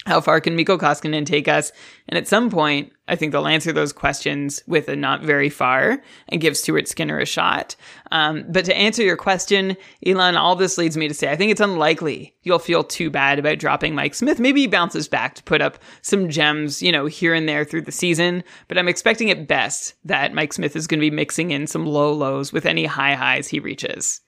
How 0.07 0.19
far 0.19 0.41
can 0.41 0.55
Mikko 0.55 0.79
Koskinen 0.79 1.27
take 1.27 1.47
us? 1.47 1.71
And 2.09 2.17
at 2.17 2.27
some 2.27 2.49
point, 2.49 2.91
I 3.07 3.15
think 3.15 3.31
they'll 3.31 3.45
answer 3.45 3.71
those 3.71 3.93
questions 3.93 4.63
with 4.65 4.89
a 4.89 4.95
not 4.95 5.21
very 5.21 5.49
far 5.49 6.01
and 6.29 6.41
give 6.41 6.57
Stuart 6.57 6.87
Skinner 6.87 7.19
a 7.19 7.25
shot. 7.25 7.75
Um, 8.11 8.45
but 8.49 8.65
to 8.65 8.75
answer 8.75 9.03
your 9.03 9.17
question, 9.17 9.77
Elon, 10.03 10.37
all 10.37 10.55
this 10.55 10.79
leads 10.79 10.97
me 10.97 11.07
to 11.07 11.13
say 11.13 11.29
I 11.29 11.35
think 11.35 11.51
it's 11.51 11.61
unlikely 11.61 12.35
you'll 12.41 12.57
feel 12.57 12.83
too 12.83 13.11
bad 13.11 13.37
about 13.37 13.59
dropping 13.59 13.93
Mike 13.93 14.15
Smith. 14.15 14.39
Maybe 14.39 14.61
he 14.61 14.67
bounces 14.67 15.07
back 15.07 15.35
to 15.35 15.43
put 15.43 15.61
up 15.61 15.77
some 16.01 16.29
gems, 16.29 16.81
you 16.81 16.91
know, 16.91 17.05
here 17.05 17.35
and 17.35 17.47
there 17.47 17.63
through 17.63 17.83
the 17.83 17.91
season. 17.91 18.43
But 18.67 18.79
I'm 18.79 18.87
expecting 18.87 19.29
at 19.29 19.47
best 19.47 19.93
that 20.05 20.33
Mike 20.33 20.53
Smith 20.53 20.75
is 20.75 20.87
going 20.87 20.99
to 20.99 21.09
be 21.09 21.15
mixing 21.15 21.51
in 21.51 21.67
some 21.67 21.85
low 21.85 22.11
lows 22.11 22.51
with 22.51 22.65
any 22.65 22.85
high 22.85 23.13
highs 23.13 23.47
he 23.47 23.59
reaches. 23.59 24.21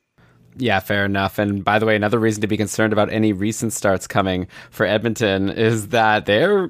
Yeah, 0.56 0.80
fair 0.80 1.06
enough. 1.06 1.39
And 1.39 1.64
by 1.64 1.80
the 1.80 1.86
way, 1.86 1.95
another 1.95 2.20
reason 2.20 2.41
to 2.41 2.47
be 2.47 2.58
concerned 2.58 2.93
about 2.93 3.12
any 3.12 3.34
recent 3.34 3.74
starts 3.74 4.06
coming 4.06 4.47
for 4.70 4.86
Edmonton 4.86 5.49
is 5.49 5.89
that 5.89 6.26
they're 6.26 6.68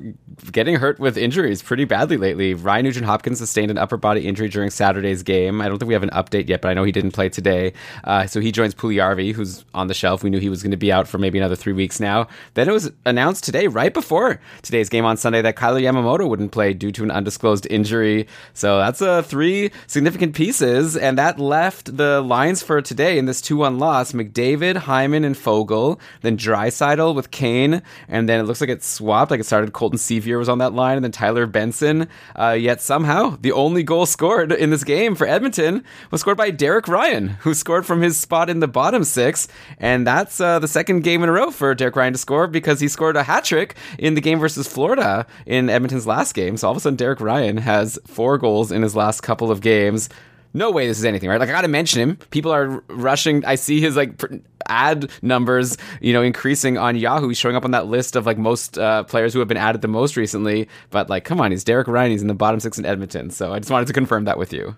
getting 0.51 0.75
hurt 0.75 0.99
with 0.99 1.17
injuries 1.17 1.61
pretty 1.61 1.83
badly 1.83 2.15
lately. 2.17 2.53
Ryan 2.53 2.85
Nugent 2.85 3.05
Hopkins 3.05 3.39
sustained 3.39 3.71
an 3.71 3.77
upper 3.77 3.97
body 3.97 4.25
injury 4.25 4.47
during 4.47 4.69
Saturday's 4.69 5.21
game. 5.21 5.61
I 5.61 5.67
don't 5.67 5.79
think 5.79 5.87
we 5.87 5.93
have 5.93 6.03
an 6.03 6.11
update 6.11 6.47
yet, 6.47 6.61
but 6.61 6.69
I 6.69 6.73
know 6.73 6.83
he 6.83 6.93
didn't 6.93 7.11
play 7.11 7.27
today. 7.27 7.73
Uh, 8.05 8.25
so 8.25 8.39
he 8.39 8.51
joins 8.51 8.73
Puljujarvi, 8.73 9.33
who's 9.33 9.65
on 9.73 9.87
the 9.87 9.93
shelf. 9.93 10.23
We 10.23 10.29
knew 10.29 10.39
he 10.39 10.49
was 10.49 10.63
going 10.63 10.71
to 10.71 10.77
be 10.77 10.91
out 10.91 11.07
for 11.07 11.17
maybe 11.17 11.37
another 11.37 11.55
three 11.55 11.73
weeks 11.73 11.99
now. 11.99 12.27
Then 12.53 12.69
it 12.69 12.73
was 12.73 12.89
announced 13.05 13.43
today, 13.43 13.67
right 13.67 13.93
before 13.93 14.39
today's 14.61 14.87
game 14.87 15.03
on 15.03 15.17
Sunday, 15.17 15.41
that 15.41 15.57
Kailer 15.57 15.81
Yamamoto 15.81 16.29
wouldn't 16.29 16.53
play 16.53 16.73
due 16.73 16.91
to 16.93 17.03
an 17.03 17.11
undisclosed 17.11 17.67
injury. 17.69 18.27
So 18.53 18.77
that's 18.77 19.01
uh, 19.01 19.23
three 19.23 19.71
significant 19.87 20.35
pieces, 20.35 20.95
and 20.95 21.17
that 21.17 21.39
left 21.39 21.95
the 21.97 22.21
lines 22.21 22.63
for 22.63 22.81
today 22.81 23.17
in 23.17 23.25
this 23.25 23.41
2 23.41 23.57
1 23.57 23.72
loss 23.79 24.11
McDavid, 24.11 24.77
Hyman, 24.77 25.23
and 25.23 25.35
Foegele, 25.35 25.99
Then 26.21 26.37
Draisaitl 26.37 27.15
with 27.15 27.31
Kane, 27.31 27.81
and 28.07 28.27
then 28.27 28.39
it 28.39 28.43
looks 28.43 28.61
like 28.61 28.69
it 28.69 28.83
swapped. 28.83 29.31
Like 29.31 29.39
it 29.39 29.45
started. 29.45 29.73
Colton 29.73 29.99
Sceviour 29.99 30.37
was 30.37 30.49
on 30.49 30.59
that 30.59 30.73
line, 30.73 30.97
and 30.97 31.03
then 31.03 31.11
Tyler 31.11 31.45
Benson. 31.45 32.07
Uh, 32.37 32.51
yet 32.51 32.81
somehow 32.81 33.37
the 33.41 33.51
only 33.51 33.83
goal 33.83 34.05
scored 34.05 34.51
in 34.51 34.69
this 34.69 34.83
game 34.83 35.15
for 35.15 35.27
Edmonton 35.27 35.83
was 36.11 36.21
scored 36.21 36.37
by 36.37 36.51
Derek 36.51 36.87
Ryan, 36.87 37.29
who 37.29 37.53
scored 37.53 37.85
from 37.85 38.01
his 38.01 38.17
spot 38.17 38.49
in 38.49 38.59
the 38.59 38.67
bottom 38.67 39.03
six, 39.03 39.47
and 39.77 40.05
that's 40.05 40.39
uh, 40.39 40.59
the 40.59 40.67
second 40.67 41.03
game 41.03 41.23
in 41.23 41.29
a 41.29 41.31
row 41.31 41.51
for 41.51 41.73
Derek 41.75 41.95
Ryan 41.95 42.13
to 42.13 42.19
score 42.19 42.47
because 42.47 42.79
he 42.79 42.87
scored 42.87 43.15
a 43.15 43.23
hat 43.23 43.43
trick 43.43 43.75
in 43.97 44.13
the 44.13 44.21
game 44.21 44.39
versus 44.39 44.67
Florida 44.67 45.25
in 45.45 45.69
Edmonton's 45.69 46.07
last 46.07 46.33
game. 46.33 46.57
So 46.57 46.67
all 46.67 46.71
of 46.71 46.77
a 46.77 46.79
sudden, 46.79 46.97
Derek 46.97 47.21
Ryan 47.21 47.57
has 47.57 47.99
four 48.05 48.37
goals 48.37 48.71
in 48.71 48.81
his 48.81 48.95
last 48.95 49.21
couple 49.21 49.51
of 49.51 49.61
games 49.61 50.09
no 50.53 50.71
way 50.71 50.87
this 50.87 50.99
is 50.99 51.05
anything, 51.05 51.29
right? 51.29 51.39
Like 51.39 51.49
I 51.49 51.51
got 51.51 51.61
to 51.61 51.67
mention 51.67 52.01
him. 52.01 52.15
People 52.29 52.51
are 52.51 52.83
rushing. 52.87 53.43
I 53.45 53.55
see 53.55 53.81
his 53.81 53.95
like 53.95 54.21
ad 54.67 55.09
numbers, 55.21 55.77
you 56.01 56.13
know, 56.13 56.21
increasing 56.21 56.77
on 56.77 56.95
Yahoo. 56.95 57.27
He's 57.27 57.37
showing 57.37 57.55
up 57.55 57.65
on 57.65 57.71
that 57.71 57.87
list 57.87 58.15
of 58.15 58.25
like 58.25 58.37
most 58.37 58.77
uh, 58.77 59.03
players 59.03 59.33
who 59.33 59.39
have 59.39 59.47
been 59.47 59.57
added 59.57 59.81
the 59.81 59.87
most 59.87 60.15
recently. 60.15 60.67
But 60.89 61.09
like, 61.09 61.23
come 61.25 61.41
on, 61.41 61.51
he's 61.51 61.63
Derek 61.63 61.87
Ryan. 61.87 62.11
He's 62.11 62.21
in 62.21 62.27
the 62.27 62.33
bottom 62.33 62.59
six 62.59 62.77
in 62.77 62.85
Edmonton. 62.85 63.29
So 63.29 63.53
I 63.53 63.59
just 63.59 63.71
wanted 63.71 63.87
to 63.87 63.93
confirm 63.93 64.25
that 64.25 64.37
with 64.37 64.53
you. 64.53 64.75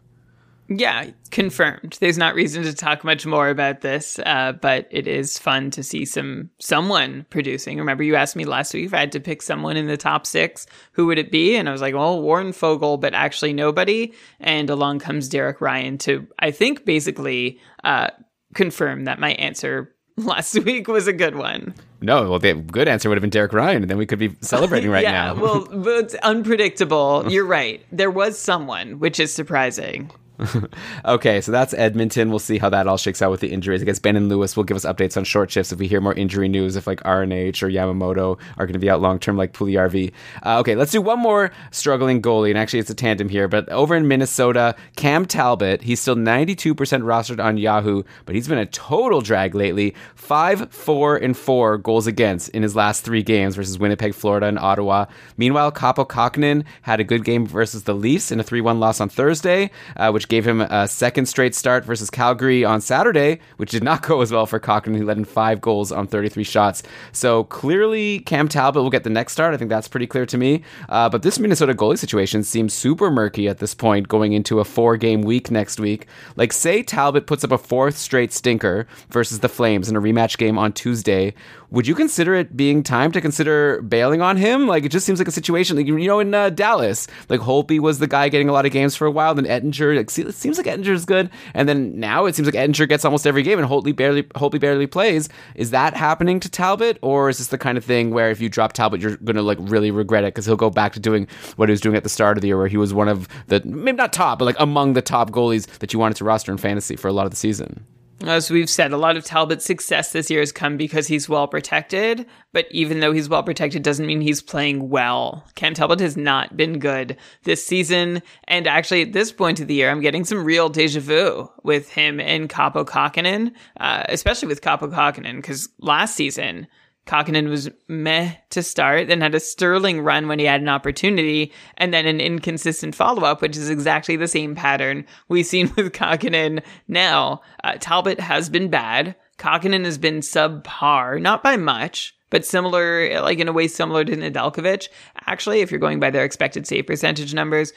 Yeah, 0.67 1.11
confirmed. 1.29 1.97
There's 1.99 2.17
not 2.17 2.33
reason 2.33 2.63
to 2.63 2.73
talk 2.73 3.03
much 3.03 3.25
more 3.25 3.49
about 3.49 3.81
this, 3.81 4.17
uh, 4.19 4.53
but 4.53 4.87
it 4.89 5.07
is 5.07 5.37
fun 5.37 5.69
to 5.71 5.83
see 5.83 6.05
some 6.05 6.49
someone 6.59 7.25
producing. 7.29 7.77
Remember, 7.77 8.03
you 8.03 8.15
asked 8.15 8.35
me 8.35 8.45
last 8.45 8.73
week 8.73 8.85
if 8.85 8.93
I 8.93 8.99
had 8.99 9.11
to 9.11 9.19
pick 9.19 9.43
someone 9.43 9.77
in 9.77 9.85
the 9.85 9.97
top 9.97 10.25
six, 10.25 10.65
who 10.93 11.05
would 11.05 11.19
it 11.19 11.31
be? 11.31 11.55
And 11.55 11.69
I 11.69 11.71
was 11.71 11.81
like, 11.81 11.93
well, 11.93 12.19
Warren 12.19 12.51
Foegele, 12.51 12.99
but 12.99 13.13
actually 13.13 13.53
nobody. 13.53 14.13
And 14.39 14.69
along 14.71 14.99
comes 14.99 15.29
Derek 15.29 15.61
Ryan 15.61 15.99
to, 15.99 16.27
I 16.39 16.49
think, 16.49 16.83
basically 16.83 17.59
uh, 17.83 18.09
confirm 18.55 19.03
that 19.03 19.19
my 19.19 19.33
answer 19.33 19.95
last 20.17 20.57
week 20.63 20.87
was 20.87 21.07
a 21.07 21.13
good 21.13 21.35
one. 21.35 21.75
No, 22.01 22.29
well, 22.29 22.39
the 22.39 22.53
good 22.55 22.87
answer 22.87 23.07
would 23.09 23.17
have 23.17 23.21
been 23.21 23.29
Derek 23.29 23.53
Ryan, 23.53 23.83
and 23.83 23.89
then 23.89 23.97
we 23.97 24.05
could 24.05 24.19
be 24.19 24.35
celebrating 24.41 24.89
right 24.89 25.03
yeah, 25.03 25.33
now. 25.33 25.35
well, 25.35 25.87
it's 25.87 26.15
unpredictable. 26.15 27.25
You're 27.27 27.45
right. 27.45 27.85
There 27.91 28.11
was 28.11 28.37
someone, 28.37 28.99
which 28.99 29.19
is 29.19 29.33
surprising. 29.33 30.11
okay, 31.05 31.41
so 31.41 31.51
that's 31.51 31.73
Edmonton. 31.73 32.29
We'll 32.29 32.39
see 32.39 32.57
how 32.57 32.69
that 32.69 32.87
all 32.87 32.97
shakes 32.97 33.21
out 33.21 33.31
with 33.31 33.39
the 33.39 33.51
injuries. 33.51 33.81
I 33.81 33.85
guess 33.85 33.99
Ben 33.99 34.15
and 34.15 34.29
Lewis 34.29 34.57
will 34.57 34.63
give 34.63 34.77
us 34.77 34.85
updates 34.85 35.17
on 35.17 35.23
short 35.23 35.51
shifts 35.51 35.71
if 35.71 35.79
we 35.79 35.87
hear 35.87 36.01
more 36.01 36.13
injury 36.13 36.47
news, 36.47 36.75
if 36.75 36.87
like 36.87 37.01
RNH 37.03 37.63
or 37.63 37.69
Yamamoto 37.69 38.39
are 38.57 38.65
going 38.65 38.73
to 38.73 38.79
be 38.79 38.89
out 38.89 39.01
long 39.01 39.19
term, 39.19 39.37
like 39.37 39.53
Puljujarvi. 39.53 40.11
Uh, 40.45 40.59
okay, 40.59 40.75
let's 40.75 40.91
do 40.91 41.01
one 41.01 41.19
more 41.19 41.51
struggling 41.71 42.21
goalie, 42.21 42.49
and 42.49 42.57
actually 42.57 42.79
it's 42.79 42.89
a 42.89 42.95
tandem 42.95 43.29
here. 43.29 43.47
But 43.47 43.69
over 43.69 43.95
in 43.95 44.07
Minnesota, 44.07 44.75
Cam 44.95 45.25
Talbot, 45.25 45.81
he's 45.81 45.99
still 46.01 46.15
92% 46.15 46.75
rostered 46.75 47.43
on 47.43 47.57
Yahoo, 47.57 48.03
but 48.25 48.35
he's 48.35 48.47
been 48.47 48.57
a 48.57 48.65
total 48.65 49.21
drag 49.21 49.55
lately. 49.55 49.95
Five, 50.15 50.71
four, 50.71 51.15
and 51.15 51.35
four 51.37 51.77
goals 51.77 52.07
against 52.07 52.49
in 52.49 52.63
his 52.63 52.75
last 52.75 53.05
three 53.05 53.23
games 53.23 53.55
versus 53.55 53.79
Winnipeg, 53.79 54.13
Florida, 54.13 54.47
and 54.47 54.59
Ottawa. 54.59 55.05
Meanwhile, 55.37 55.71
Kaapo 55.71 56.07
Kahkonen 56.07 56.65
had 56.81 56.99
a 56.99 57.03
good 57.03 57.23
game 57.23 57.45
versus 57.45 57.83
the 57.83 57.93
Leafs 57.93 58.31
in 58.31 58.39
a 58.39 58.43
3 58.43 58.61
1 58.61 58.79
loss 58.79 58.99
on 58.99 59.09
Thursday, 59.09 59.71
uh, 59.95 60.11
which 60.11 60.24
which 60.25 60.29
gave 60.29 60.47
him 60.47 60.61
a 60.61 60.87
second 60.87 61.27
straight 61.27 61.53
start 61.53 61.85
versus 61.85 62.09
Calgary 62.09 62.65
on 62.65 62.81
Saturday, 62.81 63.39
which 63.57 63.69
did 63.69 63.83
not 63.83 64.01
go 64.07 64.21
as 64.21 64.31
well 64.31 64.47
for 64.47 64.59
Kahkonen. 64.59 64.95
He 64.95 65.03
led 65.03 65.17
in 65.17 65.25
five 65.25 65.61
goals 65.61 65.91
on 65.91 66.07
33 66.07 66.43
shots. 66.43 66.81
So 67.11 67.43
clearly, 67.43 68.21
Cam 68.21 68.47
Talbot 68.47 68.81
will 68.81 68.89
get 68.89 69.03
the 69.03 69.11
next 69.11 69.33
start. 69.33 69.53
I 69.53 69.57
think 69.57 69.69
that's 69.69 69.87
pretty 69.87 70.07
clear 70.07 70.25
to 70.25 70.37
me. 70.37 70.63
Uh, 70.89 71.09
but 71.09 71.21
this 71.21 71.37
Minnesota 71.37 71.75
goalie 71.75 71.99
situation 71.99 72.41
seems 72.41 72.73
super 72.73 73.11
murky 73.11 73.47
at 73.47 73.59
this 73.59 73.75
point 73.75 74.07
going 74.07 74.33
into 74.33 74.59
a 74.59 74.65
four 74.65 74.97
game 74.97 75.21
week 75.21 75.51
next 75.51 75.79
week. 75.79 76.07
Like, 76.35 76.53
say 76.53 76.81
Talbot 76.81 77.27
puts 77.27 77.43
up 77.43 77.51
a 77.51 77.59
fourth 77.59 77.95
straight 77.95 78.33
stinker 78.33 78.87
versus 79.09 79.41
the 79.41 79.49
Flames 79.49 79.89
in 79.89 79.95
a 79.95 80.01
rematch 80.01 80.39
game 80.39 80.57
on 80.57 80.73
Tuesday 80.73 81.35
would 81.75 81.87
you 81.87 81.93
consider 81.93 82.35
it 82.35 82.55
being 82.55 82.83
time 82.83 83.11
to 83.11 83.19
consider 83.19 83.81
bailing 83.81 84.21
on 84.21 84.37
him? 84.37 84.65
Like, 84.65 84.85
it 84.85 84.93
just 84.93 85.05
seems 85.05 85.19
like 85.19 85.27
a 85.27 85.31
situation, 85.31 85.75
like, 85.75 85.87
you 85.87 85.97
know, 85.97 86.19
in 86.19 86.33
uh, 86.33 86.49
Dallas, 86.49 87.05
like 87.27 87.41
Holtby 87.41 87.79
was 87.79 87.99
the 87.99 88.07
guy 88.07 88.29
getting 88.29 88.47
a 88.47 88.53
lot 88.53 88.65
of 88.65 88.71
games 88.71 88.95
for 88.95 89.05
a 89.05 89.11
while, 89.11 89.35
then 89.35 89.45
Oettinger, 89.45 89.95
like, 89.97 90.09
it 90.17 90.33
seems 90.33 90.57
like 90.57 90.67
Oettinger 90.67 90.89
is 90.89 91.05
good, 91.05 91.29
and 91.53 91.67
then 91.67 91.99
now 91.99 92.25
it 92.25 92.35
seems 92.35 92.47
like 92.47 92.55
Oettinger 92.55 92.87
gets 92.87 93.05
almost 93.05 93.27
every 93.27 93.43
game 93.43 93.59
and 93.59 93.67
Holtby 93.67 93.95
barely, 93.95 94.23
Holtby 94.23 94.59
barely 94.59 94.87
plays. 94.87 95.29
Is 95.55 95.71
that 95.71 95.95
happening 95.95 96.39
to 96.39 96.49
Talbot, 96.49 96.97
or 97.01 97.29
is 97.29 97.37
this 97.37 97.47
the 97.47 97.57
kind 97.57 97.77
of 97.77 97.85
thing 97.85 98.11
where 98.11 98.29
if 98.29 98.41
you 98.41 98.49
drop 98.49 98.73
Talbot, 98.73 99.01
you're 99.01 99.17
going 99.17 99.35
to 99.35 99.41
like 99.41 99.57
really 99.61 99.91
regret 99.91 100.23
it 100.23 100.33
because 100.33 100.45
he'll 100.45 100.55
go 100.55 100.69
back 100.69 100.93
to 100.93 100.99
doing 100.99 101.27
what 101.55 101.69
he 101.69 101.71
was 101.71 101.81
doing 101.81 101.95
at 101.95 102.03
the 102.03 102.09
start 102.09 102.37
of 102.37 102.41
the 102.41 102.47
year, 102.47 102.57
where 102.57 102.67
he 102.67 102.77
was 102.77 102.93
one 102.93 103.07
of 103.07 103.27
the 103.47 103.61
maybe 103.65 103.97
not 103.97 104.13
top, 104.13 104.39
but 104.39 104.45
like 104.45 104.59
among 104.59 104.93
the 104.93 105.01
top 105.01 105.31
goalies 105.31 105.65
that 105.79 105.93
you 105.93 105.99
wanted 105.99 106.17
to 106.17 106.25
roster 106.25 106.51
in 106.51 106.57
fantasy 106.57 106.95
for 106.95 107.07
a 107.07 107.13
lot 107.13 107.25
of 107.25 107.31
the 107.31 107.37
season? 107.37 107.85
As 108.23 108.49
we've 108.49 108.69
said, 108.69 108.93
a 108.93 108.97
lot 108.97 109.17
of 109.17 109.25
Talbot's 109.25 109.65
success 109.65 110.13
this 110.13 110.31
year 110.31 110.39
has 110.39 110.53
come 110.53 110.77
because 110.77 111.05
he's 111.05 111.27
well 111.27 111.47
protected, 111.47 112.25
but 112.53 112.65
even 112.71 113.01
though 113.01 113.11
he's 113.11 113.27
well 113.27 113.43
protected 113.43 113.83
doesn't 113.83 114.05
mean 114.05 114.21
he's 114.21 114.41
playing 114.41 114.89
well. 114.89 115.45
Cam 115.55 115.73
Talbot 115.73 115.99
has 115.99 116.15
not 116.15 116.55
been 116.55 116.79
good 116.79 117.17
this 117.43 117.65
season, 117.65 118.21
and 118.45 118.67
actually 118.67 119.01
at 119.01 119.11
this 119.11 119.33
point 119.33 119.59
of 119.59 119.67
the 119.67 119.73
year, 119.73 119.91
I'm 119.91 119.99
getting 119.99 120.23
some 120.23 120.45
real 120.45 120.69
deja 120.69 121.01
vu 121.01 121.51
with 121.63 121.89
him 121.89 122.21
and 122.21 122.49
Kaapo 122.49 122.85
Kahkonen, 122.85 123.51
uh, 123.81 124.03
especially 124.07 124.47
with 124.47 124.61
Kaapo 124.61 124.89
Kahkonen, 124.91 125.35
because 125.35 125.67
last 125.79 126.15
season, 126.15 126.67
Kahkonen 127.05 127.49
was 127.49 127.69
meh 127.87 128.33
to 128.49 128.63
start, 128.63 129.07
then 129.07 129.21
had 129.21 129.35
a 129.35 129.39
sterling 129.39 130.01
run 130.01 130.27
when 130.27 130.39
he 130.39 130.45
had 130.45 130.61
an 130.61 130.69
opportunity, 130.69 131.53
and 131.77 131.93
then 131.93 132.05
an 132.05 132.19
inconsistent 132.19 132.95
follow 132.95 133.23
up, 133.23 133.41
which 133.41 133.57
is 133.57 133.69
exactly 133.69 134.15
the 134.15 134.27
same 134.27 134.55
pattern 134.55 135.05
we've 135.27 135.45
seen 135.45 135.71
with 135.77 135.93
Kahkonen 135.93 136.63
now. 136.87 137.41
Uh, 137.63 137.73
Talbot 137.79 138.19
has 138.19 138.49
been 138.49 138.69
bad. 138.69 139.15
Kahkonen 139.37 139.85
has 139.85 139.97
been 139.97 140.21
subpar, 140.21 141.21
not 141.21 141.43
by 141.43 141.57
much, 141.57 142.15
but 142.29 142.45
similar, 142.45 143.21
like 143.21 143.39
in 143.39 143.47
a 143.47 143.53
way 143.53 143.67
similar 143.67 144.03
to 144.03 144.15
Nedeljkovic. 144.15 144.87
Actually, 145.27 145.61
if 145.61 145.71
you're 145.71 145.79
going 145.79 145.99
by 145.99 146.09
their 146.09 146.25
expected 146.25 146.65
save 146.65 146.87
percentage 146.87 147.33
numbers, 147.33 147.71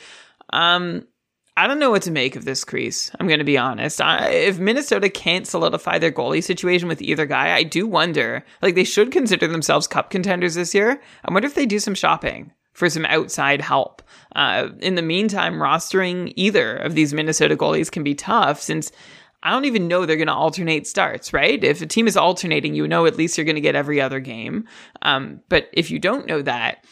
um, 0.51 1.07
I 1.59 1.67
don't 1.67 1.81
know 1.81 1.91
what 1.91 2.03
to 2.03 2.13
make 2.13 2.37
of 2.37 2.45
this 2.45 2.63
crease. 2.63 3.11
I'm 3.19 3.27
going 3.27 3.41
to 3.41 3.45
be 3.45 3.59
honest. 3.59 4.01
I, 4.01 4.29
if 4.29 4.61
Minnesota 4.61 5.11
can't 5.11 5.45
solidify 5.45 5.99
their 5.99 6.13
goalie 6.13 6.43
situation 6.43 6.87
with 6.87 7.03
either 7.03 7.27
guy, 7.27 7.53
I 7.53 7.65
do 7.65 7.85
wonder. 7.85 8.45
Like 8.63 8.77
they 8.77 8.85
should 8.85 9.11
consider 9.11 9.49
themselves 9.49 9.89
cup 9.89 10.09
contenders 10.09 10.55
this 10.55 10.73
year. 10.73 11.03
I 11.25 11.33
wonder 11.33 11.49
if 11.49 11.57
they 11.57 11.67
do 11.67 11.81
some 11.81 11.97
shopping 11.97 12.53
for 12.75 12.89
some 12.89 13.05
outside 13.07 13.61
help. 13.61 14.03
Uh, 14.37 14.69
in 14.79 14.95
the 14.95 15.03
meantime, 15.03 15.55
rostering 15.55 16.33
either 16.37 16.77
of 16.77 16.95
these 16.95 17.13
Minnesota 17.13 17.57
goalies 17.57 17.91
can 17.91 18.05
be 18.05 18.15
tough 18.15 18.61
since 18.61 18.93
I 19.43 19.51
don't 19.51 19.65
even 19.65 19.89
know 19.89 20.07
they're 20.07 20.17
going 20.17 20.29
to 20.29 20.35
alternate 20.35 20.87
starts, 20.87 21.33
right? 21.33 21.63
If 21.65 21.83
a 21.83 21.87
team 21.87 22.07
is 22.07 22.17
alternating, 22.17 22.77
you 22.77 22.87
know 22.87 23.05
at 23.05 23.17
least 23.17 23.37
you're 23.37 23.45
going 23.45 23.57
to 23.57 23.61
get 23.61 23.75
every 23.75 24.01
other 24.01 24.21
game. 24.21 24.69
Um, 25.03 25.41
but 25.49 25.71
if 25.73 25.91
you 25.91 25.99
don't 25.99 26.29
know 26.29 26.41
that, 26.43 26.85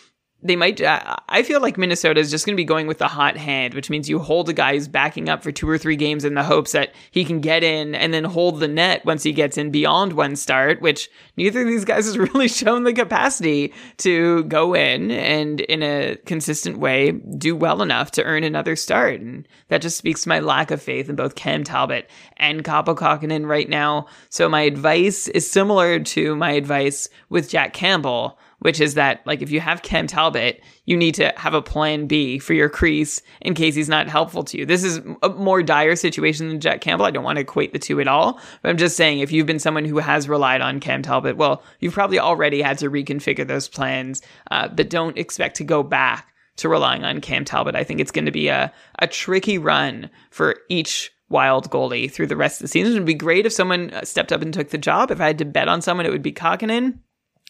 they 0.46 0.56
might. 0.56 0.80
I 0.82 1.42
feel 1.42 1.60
like 1.60 1.76
Minnesota 1.76 2.20
is 2.20 2.30
just 2.30 2.46
going 2.46 2.54
to 2.54 2.60
be 2.60 2.64
going 2.64 2.86
with 2.86 2.98
the 2.98 3.08
hot 3.08 3.36
hand, 3.36 3.74
which 3.74 3.90
means 3.90 4.08
you 4.08 4.18
hold 4.18 4.48
a 4.48 4.52
guy 4.52 4.74
who's 4.74 4.88
backing 4.88 5.28
up 5.28 5.42
for 5.42 5.52
two 5.52 5.68
or 5.68 5.78
three 5.78 5.96
games 5.96 6.24
in 6.24 6.34
the 6.34 6.42
hopes 6.42 6.72
that 6.72 6.94
he 7.10 7.24
can 7.24 7.40
get 7.40 7.62
in 7.62 7.94
and 7.94 8.14
then 8.14 8.24
hold 8.24 8.60
the 8.60 8.68
net 8.68 9.04
once 9.04 9.22
he 9.22 9.32
gets 9.32 9.58
in 9.58 9.70
beyond 9.70 10.12
one 10.12 10.36
start, 10.36 10.80
which 10.80 11.10
neither 11.36 11.62
of 11.62 11.66
these 11.66 11.84
guys 11.84 12.06
has 12.06 12.18
really 12.34 12.48
shown 12.48 12.84
the 12.84 12.92
capacity 12.92 13.72
to 13.98 14.44
go 14.44 14.74
in 14.74 15.10
and 15.10 15.60
in 15.60 15.82
a 15.82 16.16
consistent 16.26 16.78
way 16.78 17.12
do 17.12 17.56
well 17.56 17.82
enough 17.82 18.10
to 18.12 18.24
earn 18.24 18.44
another 18.44 18.76
start. 18.76 19.20
And 19.20 19.46
that 19.68 19.82
just 19.82 19.98
speaks 19.98 20.22
to 20.22 20.28
my 20.28 20.40
lack 20.40 20.70
of 20.70 20.82
faith 20.82 21.08
in 21.08 21.16
both 21.16 21.34
Cam 21.34 21.64
Talbot 21.64 22.08
and 22.36 22.64
Kaapo 22.64 22.94
Kähkönen 22.94 23.46
right 23.46 23.68
now. 23.68 24.06
So 24.28 24.48
my 24.48 24.62
advice 24.62 25.28
is 25.28 25.50
similar 25.50 26.00
to 26.00 26.36
my 26.36 26.52
advice 26.52 27.08
with 27.28 27.50
Jack 27.50 27.72
Campbell 27.72 28.38
which 28.60 28.80
is 28.80 28.94
that 28.94 29.26
like 29.26 29.42
if 29.42 29.50
you 29.50 29.60
have 29.60 29.82
Cam 29.82 30.06
Talbot, 30.06 30.60
you 30.84 30.96
need 30.96 31.14
to 31.16 31.32
have 31.36 31.54
a 31.54 31.62
plan 31.62 32.06
B 32.06 32.38
for 32.38 32.54
your 32.54 32.68
crease 32.68 33.22
in 33.40 33.54
case 33.54 33.74
he's 33.74 33.88
not 33.88 34.08
helpful 34.08 34.44
to 34.44 34.58
you. 34.58 34.66
This 34.66 34.84
is 34.84 35.00
a 35.22 35.28
more 35.30 35.62
dire 35.62 35.96
situation 35.96 36.48
than 36.48 36.60
Jack 36.60 36.80
Campbell. 36.80 37.06
I 37.06 37.10
don't 37.10 37.24
want 37.24 37.36
to 37.36 37.42
equate 37.42 37.72
the 37.72 37.78
two 37.78 38.00
at 38.00 38.08
all, 38.08 38.40
but 38.62 38.68
I'm 38.68 38.76
just 38.76 38.96
saying 38.96 39.20
if 39.20 39.32
you've 39.32 39.46
been 39.46 39.58
someone 39.58 39.84
who 39.84 39.98
has 39.98 40.28
relied 40.28 40.60
on 40.60 40.80
Cam 40.80 41.02
Talbot, 41.02 41.36
well, 41.36 41.62
you've 41.80 41.94
probably 41.94 42.18
already 42.18 42.62
had 42.62 42.78
to 42.78 42.90
reconfigure 42.90 43.46
those 43.46 43.68
plans, 43.68 44.22
uh, 44.50 44.68
but 44.68 44.90
don't 44.90 45.18
expect 45.18 45.56
to 45.56 45.64
go 45.64 45.82
back 45.82 46.32
to 46.56 46.68
relying 46.68 47.04
on 47.04 47.20
Cam 47.20 47.44
Talbot. 47.44 47.76
I 47.76 47.84
think 47.84 48.00
it's 48.00 48.10
going 48.10 48.24
to 48.24 48.32
be 48.32 48.48
a, 48.48 48.72
a 48.98 49.06
tricky 49.06 49.58
run 49.58 50.10
for 50.30 50.56
each 50.68 51.12
wild 51.28 51.70
goalie 51.70 52.10
through 52.10 52.28
the 52.28 52.36
rest 52.36 52.60
of 52.60 52.64
the 52.64 52.68
season. 52.68 52.92
It 52.92 52.98
would 53.00 53.06
be 53.06 53.14
great 53.14 53.46
if 53.46 53.52
someone 53.52 53.90
uh, 53.90 54.04
stepped 54.04 54.32
up 54.32 54.42
and 54.42 54.54
took 54.54 54.70
the 54.70 54.78
job. 54.78 55.10
If 55.10 55.20
I 55.20 55.26
had 55.26 55.38
to 55.38 55.44
bet 55.44 55.68
on 55.68 55.82
someone, 55.82 56.06
it 56.06 56.12
would 56.12 56.22
be 56.22 56.32
Kähkönen. 56.32 56.98